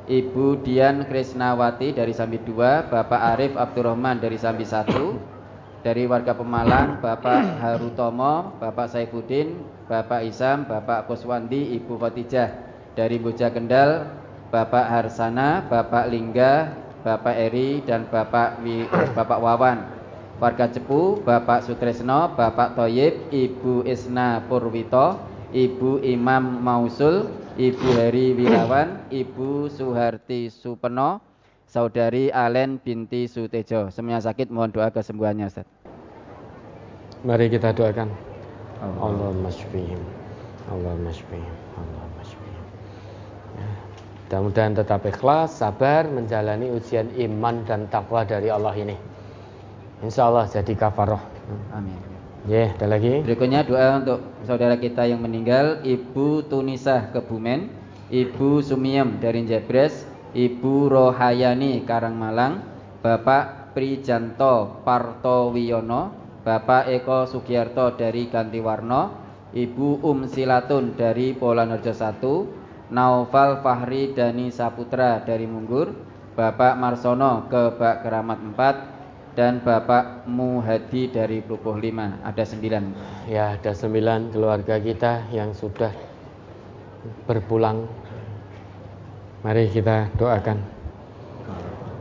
Ibu 0.04 0.60
Dian 0.60 1.08
Krisnawati 1.08 1.96
dari 1.96 2.12
Sambi 2.12 2.36
2 2.44 2.92
Bapak 2.92 3.20
Arif 3.32 3.56
Abdurrahman 3.56 4.20
dari 4.20 4.36
Sambi 4.36 4.68
1 4.68 5.80
Dari 5.80 6.04
warga 6.04 6.36
Pemalang 6.36 7.00
Bapak 7.00 7.64
Harutomo 7.64 8.60
Bapak 8.60 8.92
Saifuddin 8.92 9.56
Bapak 9.88 10.20
Isam 10.28 10.68
Bapak 10.68 11.08
Kuswandi 11.08 11.80
Ibu 11.80 11.96
Fatijah 11.96 12.52
Dari 12.92 13.16
Boja 13.16 13.48
Kendal 13.48 14.12
Bapak 14.52 14.92
Harsana 14.92 15.64
Bapak 15.64 16.12
Lingga 16.12 16.76
Bapak 16.98 17.40
Eri 17.40 17.80
dan 17.86 18.10
Bapak 18.10 18.58
Wi, 18.60 18.84
Bapak 19.14 19.38
Wawan. 19.38 19.86
Warga 20.42 20.66
Cepu 20.70 21.22
Bapak 21.22 21.64
Sutresno 21.64 22.36
Bapak 22.36 22.76
Toyib 22.76 23.32
Ibu 23.32 23.86
Isna 23.86 24.44
Purwito 24.44 25.37
Ibu 25.48 26.04
Imam 26.04 26.60
Mausul, 26.60 27.28
Ibu 27.56 27.86
Heri 27.96 28.36
Wirawan, 28.36 29.04
Ibu 29.24 29.72
Suharti 29.72 30.52
Supeno, 30.52 31.24
Saudari 31.68 32.28
Alen 32.32 32.80
binti 32.80 33.28
Sutejo. 33.28 33.88
Semuanya 33.92 34.24
sakit 34.24 34.48
mohon 34.52 34.72
doa 34.72 34.88
kesembuhannya 34.92 35.48
Ustaz. 35.48 35.68
Mari 37.24 37.52
kita 37.52 37.72
doakan. 37.76 38.08
Allah 38.78 39.32
masfihim. 39.42 40.00
Allah 40.70 40.94
masfihim. 41.02 41.56
Allah 41.76 42.04
masfihim. 42.14 42.64
Ya. 43.58 43.68
Mudah-mudahan 44.28 44.72
tetap 44.76 45.02
ikhlas, 45.08 45.56
sabar 45.56 46.04
menjalani 46.06 46.68
ujian 46.70 47.08
iman 47.16 47.64
dan 47.64 47.88
takwa 47.88 48.22
dari 48.22 48.52
Allah 48.52 48.76
ini. 48.76 48.96
Insya 50.04 50.30
Allah 50.30 50.46
jadi 50.46 50.72
kafaroh. 50.78 51.20
Amin. 51.74 51.96
Ya, 52.46 52.64
yeah, 52.64 52.68
ada 52.78 52.86
lagi. 52.96 53.24
Berikutnya 53.26 53.66
doa 53.66 53.98
untuk 53.98 54.20
saudara 54.48 54.80
kita 54.80 55.04
yang 55.04 55.20
meninggal, 55.20 55.84
Ibu 55.84 56.48
Tunisah 56.48 57.12
Kebumen, 57.12 57.68
Ibu 58.08 58.64
Sumiem 58.64 59.20
dari 59.20 59.44
Jebres, 59.44 60.08
Ibu 60.32 60.88
Rohayani 60.88 61.84
Karangmalang, 61.84 62.64
Bapak 63.04 63.76
Prijanto 63.76 64.80
Partowiyono, 64.88 66.16
Bapak 66.48 66.88
Eko 66.88 67.28
Sugiarto 67.28 67.92
dari 67.92 68.32
Gantiwarno, 68.32 69.28
Ibu 69.52 70.00
Um 70.00 70.24
Silatun 70.24 70.96
dari 70.96 71.36
Polanerjo 71.36 71.92
1, 71.92 72.88
Naufal 72.88 73.60
Fahri 73.60 74.16
Dani 74.16 74.48
Saputra 74.48 75.20
dari 75.28 75.44
Munggur, 75.44 75.92
Bapak 76.32 76.72
Marsono 76.80 77.44
ke 77.52 77.76
Bak 77.76 78.00
Keramat 78.00 78.40
4, 78.40 78.97
dan 79.38 79.62
Bapak 79.62 80.26
Muhadi 80.26 81.14
dari 81.14 81.38
Plupuh 81.38 81.78
5 81.78 82.26
ada 82.26 82.42
sembilan. 82.42 82.84
Ya 83.30 83.54
ada 83.54 83.70
sembilan 83.70 84.34
keluarga 84.34 84.82
kita 84.82 85.30
yang 85.30 85.54
sudah 85.54 85.94
berpulang. 87.22 87.86
Mari 89.46 89.70
kita 89.70 90.10
doakan. 90.18 90.58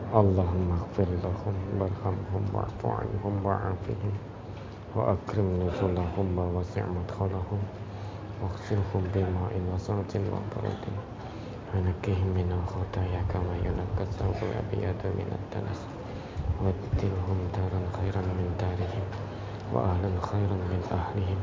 Allahumma 0.10 0.82
gfir 0.90 1.06
lahum 1.22 1.54
warhamhum 1.78 2.42
wa'fu 2.50 2.90
anhum 2.90 3.34
wa'afihim. 3.46 4.14
Wa 4.98 5.14
akrim 5.14 5.62
nuzulahum 5.62 6.34
wa 6.34 6.58
wasi' 6.58 6.82
madkhalahum. 6.90 7.62
Waghsilhum 8.42 9.14
bima'in 9.14 9.62
wa 9.70 9.78
sa'atin 9.78 10.26
wa 10.34 10.42
baradin. 10.58 10.98
Anakihim 11.78 12.34
minal 12.34 12.66
yunakkas 13.62 14.10
sawbul 14.18 14.50
abiyadu 14.58 15.14
minat 15.14 15.44
danas 15.54 15.97
وابدلهم 16.63 17.39
دارا 17.57 17.81
خيرا 17.99 18.23
من 18.23 18.49
دارهم 18.63 19.07
وأهلا 19.75 20.11
خيرا 20.31 20.57
من 20.71 20.81
أهلهم 20.95 21.41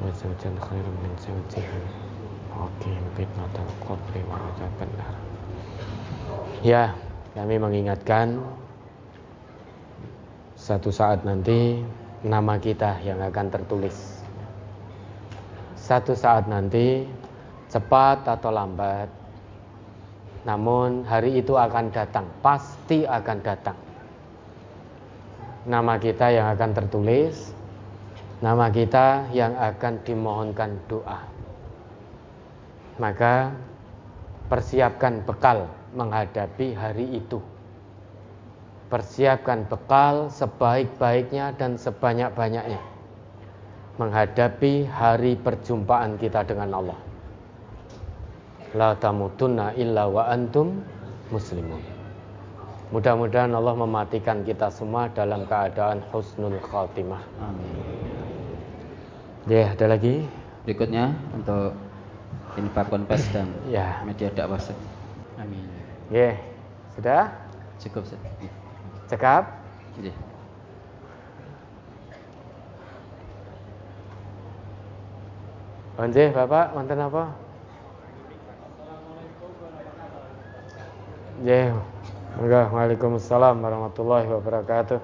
وزوجا 0.00 0.50
خيرا 0.68 0.92
من 1.04 1.12
زوجهم 1.20 1.84
وقهم 2.56 3.04
فتنة 3.16 3.54
القبر 3.66 4.14
وعذاب 4.30 4.76
النار 4.80 5.16
Ya, 6.64 6.96
kami 7.36 7.60
mengingatkan 7.60 8.42
satu 10.56 10.90
saat 10.90 11.22
nanti 11.22 11.84
nama 12.26 12.58
kita 12.58 12.98
yang 13.06 13.22
akan 13.22 13.46
tertulis. 13.52 14.24
Satu 15.78 16.16
saat 16.18 16.50
nanti 16.50 17.06
cepat 17.70 18.26
atau 18.26 18.50
lambat 18.50 19.06
namun 20.48 21.06
hari 21.06 21.38
itu 21.38 21.54
akan 21.54 21.92
datang, 21.94 22.26
pasti 22.42 23.06
akan 23.06 23.38
datang 23.42 23.78
nama 25.65 26.01
kita 26.01 26.33
yang 26.33 26.49
akan 26.57 26.71
tertulis, 26.73 27.53
nama 28.41 28.73
kita 28.73 29.29
yang 29.35 29.53
akan 29.53 30.01
dimohonkan 30.01 30.81
doa. 30.89 31.21
Maka 32.97 33.53
persiapkan 34.49 35.21
bekal 35.25 35.69
menghadapi 35.93 36.73
hari 36.73 37.21
itu. 37.21 37.39
Persiapkan 38.91 39.63
bekal 39.71 40.27
sebaik-baiknya 40.27 41.55
dan 41.55 41.79
sebanyak-banyaknya 41.79 42.91
menghadapi 43.95 44.87
hari 44.89 45.39
perjumpaan 45.39 46.19
kita 46.19 46.43
dengan 46.43 46.75
Allah. 46.75 46.99
La 48.75 48.95
tamutunna 48.95 49.75
illa 49.75 50.07
wa 50.07 50.27
antum 50.27 50.79
muslimun. 51.31 51.90
Mudah-mudahan 52.91 53.55
Allah 53.55 53.71
mematikan 53.71 54.43
kita 54.43 54.67
semua 54.67 55.07
dalam 55.15 55.47
keadaan 55.47 56.03
husnul 56.11 56.59
khatimah. 56.59 57.23
Amin. 57.39 57.71
Ya, 59.47 59.71
ada 59.71 59.95
lagi? 59.95 60.27
Berikutnya 60.67 61.15
untuk 61.31 61.71
ini 62.59 62.67
Pak 62.67 62.91
Konpes 62.91 63.31
dan 63.31 63.47
ya. 63.71 64.03
media 64.03 64.27
dakwah. 64.35 64.59
Amin. 65.39 65.71
Ya, 66.11 66.35
sudah? 66.91 67.31
Cukup, 67.79 68.03
Ustaz. 68.03 68.19
Cekap? 69.07 69.47
Ya. 70.03 70.11
Onje, 75.95 76.27
Bapak, 76.35 76.75
mantan 76.75 77.07
apa? 77.07 77.31
Ya, 81.41 81.73
Waalaikumsalam 82.39 83.59
warahmatullahi 83.59 84.31
wabarakatuh. 84.31 84.99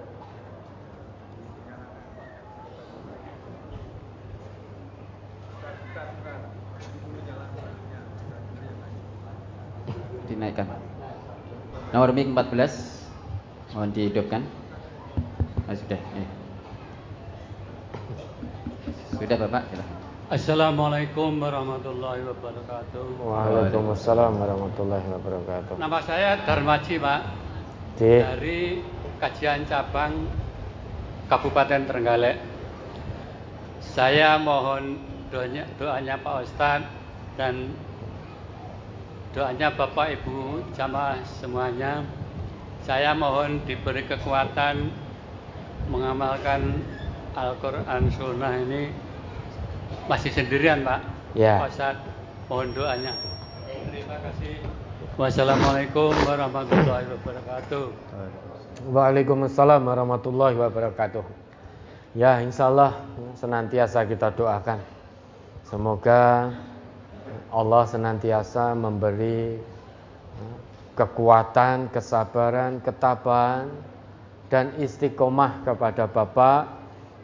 Dinaikkan. 10.32 10.68
Nomor 11.92 12.16
mic 12.16 12.32
14 12.32 13.76
mohon 13.76 13.92
dihidupkan. 13.92 14.44
Oh, 15.68 15.76
sudah. 15.76 16.00
Ya. 16.00 16.28
Sudah 19.20 19.36
Bapak, 19.36 19.64
silahkan. 19.68 19.97
Assalamualaikum 20.28 21.40
warahmatullahi 21.40 22.20
wabarakatuh. 22.20 23.16
Waalaikumsalam 23.16 24.36
warahmatullahi 24.36 25.08
wabarakatuh. 25.08 25.80
Nama 25.80 26.00
saya 26.04 26.44
Darmaji, 26.44 27.00
Pak. 27.00 27.22
Di 27.96 28.20
Dari 28.20 28.84
kajian 29.24 29.64
cabang 29.64 30.28
Kabupaten 31.32 31.88
Trenggalek. 31.88 32.44
Saya 33.80 34.36
mohon 34.36 35.00
doanya, 35.32 35.64
doanya 35.80 36.20
Pak 36.20 36.44
Ustadz 36.44 36.92
dan 37.40 37.72
doanya 39.32 39.72
Bapak 39.80 40.12
Ibu 40.12 40.60
jamaah 40.76 41.24
semuanya. 41.24 42.04
Saya 42.84 43.16
mohon 43.16 43.64
diberi 43.64 44.04
kekuatan 44.04 44.92
mengamalkan 45.88 46.84
Al-Quran 47.32 48.12
Sunnah 48.12 48.60
ini 48.60 49.07
masih 50.08 50.32
sendirian 50.32 50.84
Pak. 50.88 51.00
Ya. 51.36 51.62
Pak 51.64 52.00
mohon 52.48 52.72
doanya. 52.72 53.12
Terima 53.92 54.18
kasih. 54.24 54.64
Wassalamualaikum 55.20 56.16
warahmatullahi 56.24 57.06
wabarakatuh. 57.12 57.86
Waalaikumsalam 58.88 59.82
warahmatullahi 59.84 60.56
wabarakatuh. 60.56 61.26
Ya, 62.16 62.40
insya 62.42 62.72
Allah 62.72 62.98
senantiasa 63.38 64.08
kita 64.08 64.34
doakan. 64.34 64.80
Semoga 65.68 66.54
Allah 67.52 67.84
senantiasa 67.86 68.74
memberi 68.74 69.60
kekuatan, 70.98 71.92
kesabaran, 71.94 72.82
ketabahan, 72.82 73.70
dan 74.48 74.72
istiqomah 74.80 75.62
kepada 75.68 76.08
Bapak 76.08 76.72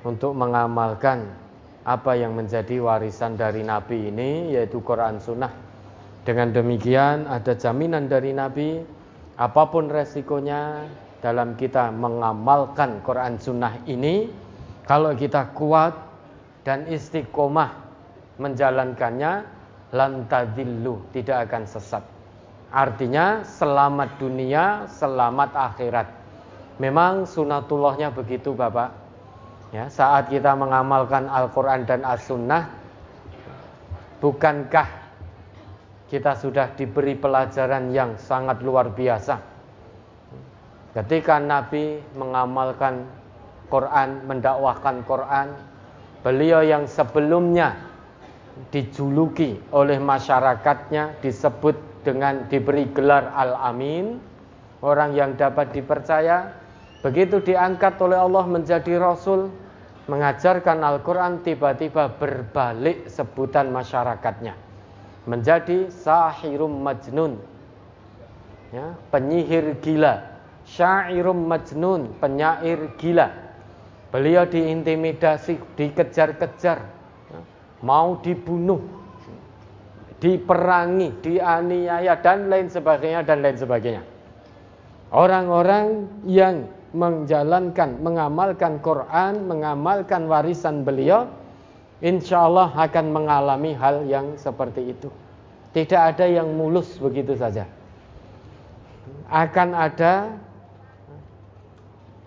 untuk 0.04 0.36
mengamalkan 0.36 1.43
apa 1.84 2.16
yang 2.16 2.36
menjadi 2.36 2.80
warisan 2.80 3.36
dari 3.36 3.60
Nabi 3.64 4.08
ini, 4.08 4.56
yaitu 4.56 4.80
Quran 4.80 5.20
Sunnah. 5.20 5.52
Dengan 6.24 6.56
demikian, 6.56 7.28
ada 7.28 7.52
jaminan 7.52 8.08
dari 8.08 8.32
Nabi, 8.32 8.80
apa 9.36 9.64
pun 9.68 9.92
resikonya 9.92 10.88
dalam 11.20 11.60
kita 11.60 11.92
mengamalkan 11.92 13.04
Quran 13.04 13.36
Sunnah 13.36 13.84
ini, 13.84 14.32
kalau 14.88 15.12
kita 15.12 15.52
kuat 15.52 15.92
dan 16.64 16.88
istiqomah 16.88 17.76
menjalankannya, 18.40 19.44
lantadillu, 19.92 21.04
tidak 21.12 21.52
akan 21.52 21.64
sesat. 21.68 22.04
Artinya 22.74 23.46
selamat 23.46 24.18
dunia, 24.18 24.90
selamat 24.90 25.52
akhirat. 25.54 26.08
Memang 26.82 27.30
sunatullahnya 27.30 28.10
begitu 28.10 28.58
Bapak. 28.58 29.03
Ya, 29.74 29.90
saat 29.90 30.30
kita 30.30 30.54
mengamalkan 30.54 31.26
Al-Quran 31.26 31.90
dan 31.90 32.06
As-Sunnah, 32.06 32.70
bukankah 34.22 34.86
kita 36.14 36.38
sudah 36.38 36.78
diberi 36.78 37.18
pelajaran 37.18 37.90
yang 37.90 38.14
sangat 38.22 38.62
luar 38.62 38.94
biasa? 38.94 39.42
Ketika 40.94 41.42
Nabi 41.42 42.06
mengamalkan 42.14 43.10
Quran, 43.66 44.22
mendakwahkan 44.30 45.02
Quran, 45.10 45.58
beliau 46.22 46.62
yang 46.62 46.86
sebelumnya 46.86 47.74
dijuluki 48.70 49.58
oleh 49.74 49.98
masyarakatnya 49.98 51.18
disebut 51.26 52.06
dengan 52.06 52.46
diberi 52.46 52.86
gelar 52.94 53.34
Al-Amin, 53.34 54.22
orang 54.86 55.18
yang 55.18 55.34
dapat 55.34 55.74
dipercaya, 55.74 56.54
begitu 57.02 57.42
diangkat 57.42 57.98
oleh 57.98 58.22
Allah 58.22 58.46
menjadi 58.46 59.02
rasul, 59.02 59.63
mengajarkan 60.08 60.84
Al-Quran 60.84 61.42
tiba-tiba 61.46 62.12
berbalik 62.20 63.08
sebutan 63.08 63.72
masyarakatnya. 63.72 64.56
Menjadi 65.24 65.88
sahirum 65.88 66.84
majnun. 66.84 67.40
Ya, 68.74 68.98
penyihir 69.14 69.80
gila. 69.80 70.34
Syairum 70.64 71.46
majnun 71.48 72.16
penyair 72.18 72.92
gila. 72.98 73.30
Beliau 74.10 74.44
diintimidasi 74.50 75.60
dikejar-kejar. 75.78 76.80
Ya, 77.32 77.40
mau 77.86 78.18
dibunuh 78.20 79.04
diperangi 80.24 81.20
dianiaya 81.20 82.16
dan 82.24 82.48
lain 82.48 82.72
sebagainya 82.72 83.28
dan 83.28 83.44
lain 83.44 83.60
sebagainya. 83.60 84.04
Orang-orang 85.12 86.08
yang 86.24 86.72
menjalankan, 86.94 88.00
mengamalkan 88.00 88.78
Quran, 88.80 89.50
mengamalkan 89.50 90.30
warisan 90.30 90.86
beliau, 90.86 91.26
insya 92.00 92.46
Allah 92.46 92.70
akan 92.70 93.06
mengalami 93.10 93.74
hal 93.74 94.06
yang 94.06 94.38
seperti 94.38 94.94
itu. 94.94 95.10
Tidak 95.74 95.98
ada 95.98 96.30
yang 96.30 96.54
mulus 96.54 97.02
begitu 97.02 97.34
saja. 97.34 97.66
Akan 99.26 99.74
ada 99.74 100.38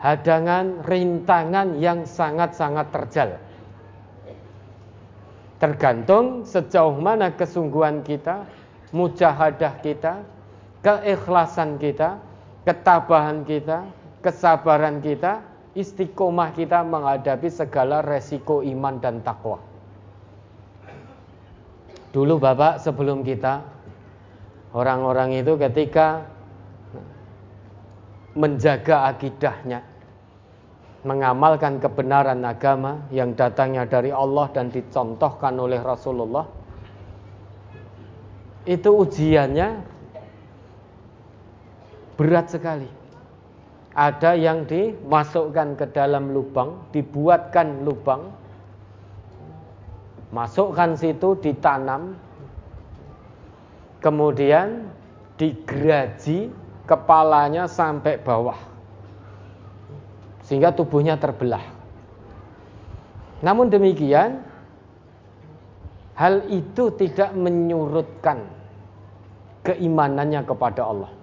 hadangan, 0.02 0.82
rintangan 0.82 1.78
yang 1.78 2.02
sangat-sangat 2.02 2.90
terjal. 2.90 3.30
Tergantung 5.56 6.44
sejauh 6.44 6.98
mana 7.00 7.32
kesungguhan 7.32 8.02
kita, 8.02 8.44
mujahadah 8.92 9.78
kita, 9.80 10.20
keikhlasan 10.84 11.80
kita, 11.80 12.20
ketabahan 12.66 13.46
kita, 13.46 13.86
kesabaran 14.26 14.98
kita, 14.98 15.46
istiqomah 15.78 16.50
kita 16.50 16.82
menghadapi 16.82 17.46
segala 17.46 18.02
resiko 18.02 18.58
iman 18.66 18.98
dan 18.98 19.22
takwa. 19.22 19.62
Dulu 22.10 22.34
Bapak 22.42 22.82
sebelum 22.82 23.22
kita, 23.22 23.62
orang-orang 24.74 25.38
itu 25.38 25.54
ketika 25.54 26.26
menjaga 28.34 29.14
akidahnya, 29.14 29.86
mengamalkan 31.06 31.78
kebenaran 31.78 32.42
agama 32.42 33.06
yang 33.14 33.38
datangnya 33.38 33.86
dari 33.86 34.10
Allah 34.10 34.50
dan 34.50 34.74
dicontohkan 34.74 35.54
oleh 35.54 35.78
Rasulullah, 35.78 36.50
itu 38.66 38.90
ujiannya 38.90 39.68
berat 42.18 42.50
sekali 42.50 42.95
ada 43.96 44.36
yang 44.36 44.68
dimasukkan 44.68 45.80
ke 45.80 45.88
dalam 45.96 46.28
lubang, 46.28 46.84
dibuatkan 46.92 47.80
lubang, 47.80 48.28
masukkan 50.36 50.92
situ, 50.92 51.32
ditanam, 51.40 52.12
kemudian 54.04 54.92
digeraji 55.40 56.52
kepalanya 56.84 57.64
sampai 57.64 58.20
bawah, 58.20 58.60
sehingga 60.44 60.76
tubuhnya 60.76 61.16
terbelah. 61.16 61.64
Namun 63.40 63.72
demikian, 63.72 64.44
hal 66.20 66.44
itu 66.52 66.92
tidak 67.00 67.32
menyurutkan 67.32 68.44
keimanannya 69.64 70.44
kepada 70.44 70.84
Allah 70.84 71.15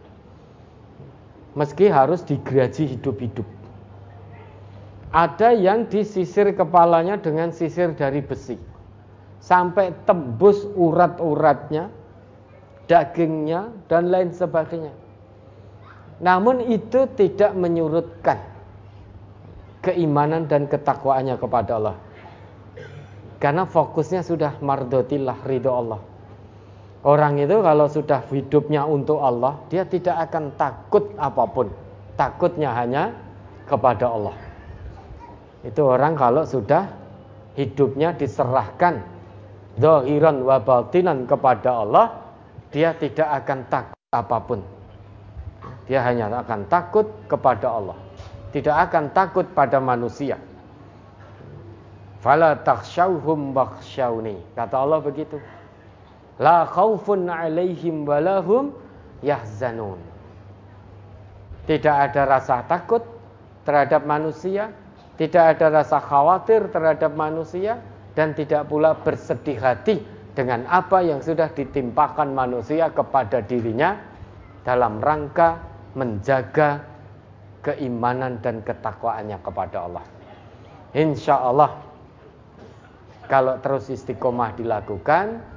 meski 1.54 1.90
harus 1.90 2.26
digeraji 2.26 2.98
hidup-hidup. 2.98 3.46
Ada 5.14 5.54
yang 5.54 5.86
disisir 5.86 6.50
kepalanya 6.58 7.22
dengan 7.22 7.54
sisir 7.54 7.94
dari 7.94 8.26
besi 8.26 8.58
sampai 9.38 9.94
tembus 10.10 10.66
urat-uratnya, 10.74 11.92
dagingnya 12.90 13.70
dan 13.86 14.10
lain 14.10 14.34
sebagainya. 14.34 14.96
Namun 16.24 16.64
itu 16.66 17.06
tidak 17.14 17.52
menyurutkan 17.54 18.40
keimanan 19.84 20.48
dan 20.48 20.66
ketakwaannya 20.66 21.36
kepada 21.36 21.72
Allah. 21.78 21.98
Karena 23.44 23.68
fokusnya 23.68 24.24
sudah 24.24 24.56
mardotillah 24.64 25.44
ridho 25.44 25.68
Allah. 25.68 26.00
Orang 27.04 27.36
itu 27.36 27.60
kalau 27.60 27.92
sudah 27.92 28.24
hidupnya 28.32 28.88
untuk 28.88 29.20
Allah, 29.20 29.60
dia 29.68 29.84
tidak 29.84 30.32
akan 30.32 30.56
takut 30.56 31.12
apa 31.20 31.44
pun. 31.52 31.68
Takutnya 32.16 32.72
hanya 32.72 33.12
kepada 33.68 34.08
Allah. 34.08 34.32
Itu 35.68 35.84
orang 35.84 36.16
kalau 36.16 36.48
sudah 36.48 36.88
hidupnya 37.60 38.16
diserahkan 38.16 39.04
zahiran 39.76 40.48
wa 40.48 40.64
batinan 40.64 41.28
kepada 41.28 41.84
Allah, 41.84 42.08
dia 42.72 42.96
tidak 42.96 43.28
akan 43.44 43.60
takut 43.68 44.00
apa 44.16 44.38
pun. 44.40 44.60
Dia 45.92 46.08
hanya 46.08 46.32
akan 46.40 46.72
takut 46.72 47.04
kepada 47.28 47.68
Allah. 47.68 48.00
Tidak 48.56 48.72
akan 48.72 49.12
takut 49.12 49.44
pada 49.52 49.84
manusia. 49.84 50.40
Fala. 52.24 52.56
Kata 54.56 54.76
Allah 54.80 55.00
begitu. 55.04 55.36
La 56.44 56.68
khaufun 56.68 57.32
alaihim 57.32 58.04
walahum 58.04 58.76
yahzanun. 59.24 59.96
Tidak 61.64 61.96
ada 62.12 62.28
rasa 62.28 62.68
takut 62.68 63.00
terhadap 63.64 64.04
manusia, 64.04 64.68
tidak 65.16 65.56
ada 65.56 65.80
rasa 65.80 66.04
khawatir 66.04 66.68
terhadap 66.68 67.16
manusia, 67.16 67.80
dan 68.12 68.36
tidak 68.36 68.68
pula 68.68 68.92
bersedih 68.92 69.56
hati 69.56 70.04
dengan 70.36 70.68
apa 70.68 71.00
yang 71.00 71.24
sudah 71.24 71.48
ditimpakan 71.56 72.36
manusia 72.36 72.92
kepada 72.92 73.40
dirinya 73.40 73.96
dalam 74.68 75.00
rangka 75.00 75.64
menjaga 75.96 76.84
keimanan 77.64 78.44
dan 78.44 78.60
ketakwaannya 78.66 79.40
kepada 79.40 79.88
Allah. 79.88 80.06
Insya 80.92 81.40
Allah 81.40 81.72
kalau 83.32 83.56
terus 83.64 83.88
istiqomah 83.88 84.54
dilakukan 84.60 85.53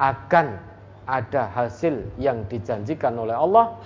akan 0.00 0.56
ada 1.04 1.52
hasil 1.52 2.16
yang 2.16 2.48
dijanjikan 2.48 3.12
oleh 3.20 3.36
Allah 3.36 3.76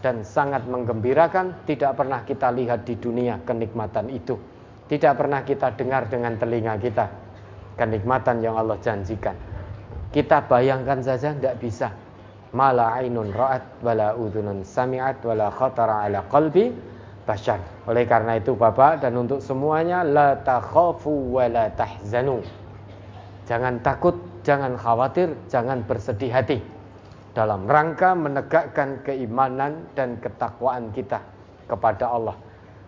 dan 0.00 0.22
sangat 0.22 0.62
menggembirakan. 0.70 1.66
Tidak 1.66 1.92
pernah 1.98 2.22
kita 2.22 2.54
lihat 2.54 2.86
di 2.86 2.94
dunia 2.94 3.42
kenikmatan 3.42 4.06
itu. 4.14 4.38
Tidak 4.86 5.12
pernah 5.18 5.42
kita 5.42 5.74
dengar 5.74 6.06
dengan 6.06 6.38
telinga 6.38 6.78
kita 6.78 7.06
kenikmatan 7.74 8.38
yang 8.44 8.54
Allah 8.54 8.78
janjikan. 8.78 9.34
Kita 10.14 10.46
bayangkan 10.46 11.02
saja 11.02 11.34
tidak 11.34 11.58
bisa. 11.58 11.90
Mala 12.54 12.94
ainun 12.94 13.34
ra'at 13.34 13.82
wala 13.82 14.14
udhunun 14.14 14.62
sami'at 14.62 15.18
wala 15.26 15.50
khatara 15.50 16.06
ala 16.06 16.22
qalbi 16.30 16.70
bashar. 17.26 17.58
Oleh 17.90 18.06
karena 18.06 18.38
itu 18.38 18.54
Bapak 18.54 19.02
dan 19.02 19.18
untuk 19.18 19.42
semuanya 19.42 20.06
la 20.06 20.38
takhafu 20.38 21.34
wa 21.34 21.50
la 21.50 21.66
tahzanu. 21.74 22.46
Jangan 23.50 23.82
takut 23.82 24.14
jangan 24.44 24.76
khawatir 24.76 25.32
jangan 25.48 25.82
bersedih 25.88 26.30
hati 26.30 26.60
dalam 27.34 27.66
rangka 27.66 28.14
menegakkan 28.14 29.02
keimanan 29.02 29.90
dan 29.98 30.16
ketakwaan 30.22 30.94
kita 30.94 31.18
kepada 31.66 32.06
Allah. 32.06 32.38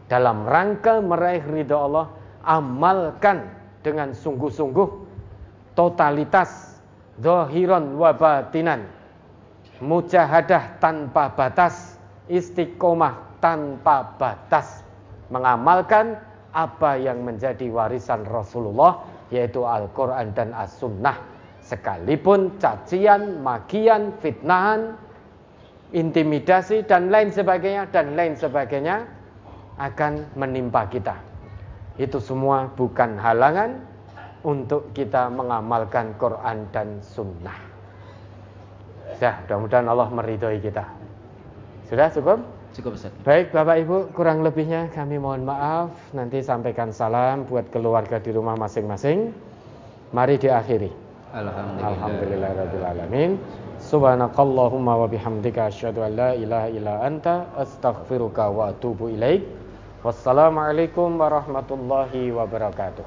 Dalam 0.07 0.47
rangka 0.47 1.03
meraih 1.03 1.43
ridha 1.43 1.75
Allah, 1.75 2.07
amalkan 2.47 3.43
dengan 3.83 4.15
sungguh-sungguh 4.15 4.87
totalitas 5.75 6.79
zahiran 7.19 7.99
wa 7.99 8.15
batinan. 8.15 8.87
Mujahadah 9.83 10.79
tanpa 10.79 11.35
batas, 11.35 11.99
istiqomah 12.31 13.43
tanpa 13.43 14.15
batas. 14.15 14.87
Mengamalkan 15.29 16.17
apa 16.55 16.97
yang 16.97 17.27
menjadi 17.27 17.67
warisan 17.69 18.25
Rasulullah 18.25 19.03
yaitu 19.29 19.67
Al-Qur'an 19.67 20.31
dan 20.33 20.55
As-Sunnah 20.55 21.36
Sekalipun 21.67 22.63
cacian, 22.63 23.43
magian, 23.43 24.15
fitnahan, 24.23 24.95
intimidasi 25.91 26.87
dan 26.87 27.11
lain 27.11 27.35
sebagainya 27.35 27.91
dan 27.91 28.15
lain 28.15 28.39
sebagainya 28.39 29.03
akan 29.75 30.31
menimpa 30.39 30.87
kita. 30.87 31.19
Itu 31.99 32.23
semua 32.23 32.71
bukan 32.71 33.19
halangan 33.19 33.83
untuk 34.47 34.95
kita 34.95 35.27
mengamalkan 35.27 36.15
Quran 36.23 36.71
dan 36.71 37.03
Sunnah. 37.03 37.59
Ya, 39.19 39.43
mudah-mudahan 39.43 39.91
Allah 39.91 40.09
meridhoi 40.13 40.63
kita. 40.63 40.87
Sudah 41.91 42.15
cukup? 42.15 42.47
Cukup 42.77 42.95
Ustaz. 42.95 43.15
Baik 43.25 43.57
Bapak 43.57 43.81
Ibu, 43.83 43.97
kurang 44.13 44.45
lebihnya 44.45 44.93
kami 44.93 45.17
mohon 45.17 45.49
maaf. 45.49 45.91
Nanti 46.13 46.45
sampaikan 46.45 46.93
salam 46.93 47.49
buat 47.49 47.73
keluarga 47.73 48.21
di 48.21 48.31
rumah 48.31 48.55
masing-masing. 48.55 49.33
Mari 50.13 50.37
diakhiri. 50.37 51.06
Alhamdulillah. 51.35 52.51
alamin. 52.91 53.39
Subhanakallahumma 53.79 54.99
wa 54.99 55.07
bihamdika 55.07 55.71
asyhadu 55.71 56.03
an 56.03 56.13
la 56.19 56.31
ilaha 56.35 56.69
illa 56.75 56.95
anta 57.07 57.47
astaghfiruka 57.55 58.51
wa 58.51 58.75
atubu 58.75 59.15
ilaik. 59.15 59.47
Wassalamualaikum 60.03 61.15
warahmatullahi 61.19 62.35
wabarakatuh. 62.35 63.07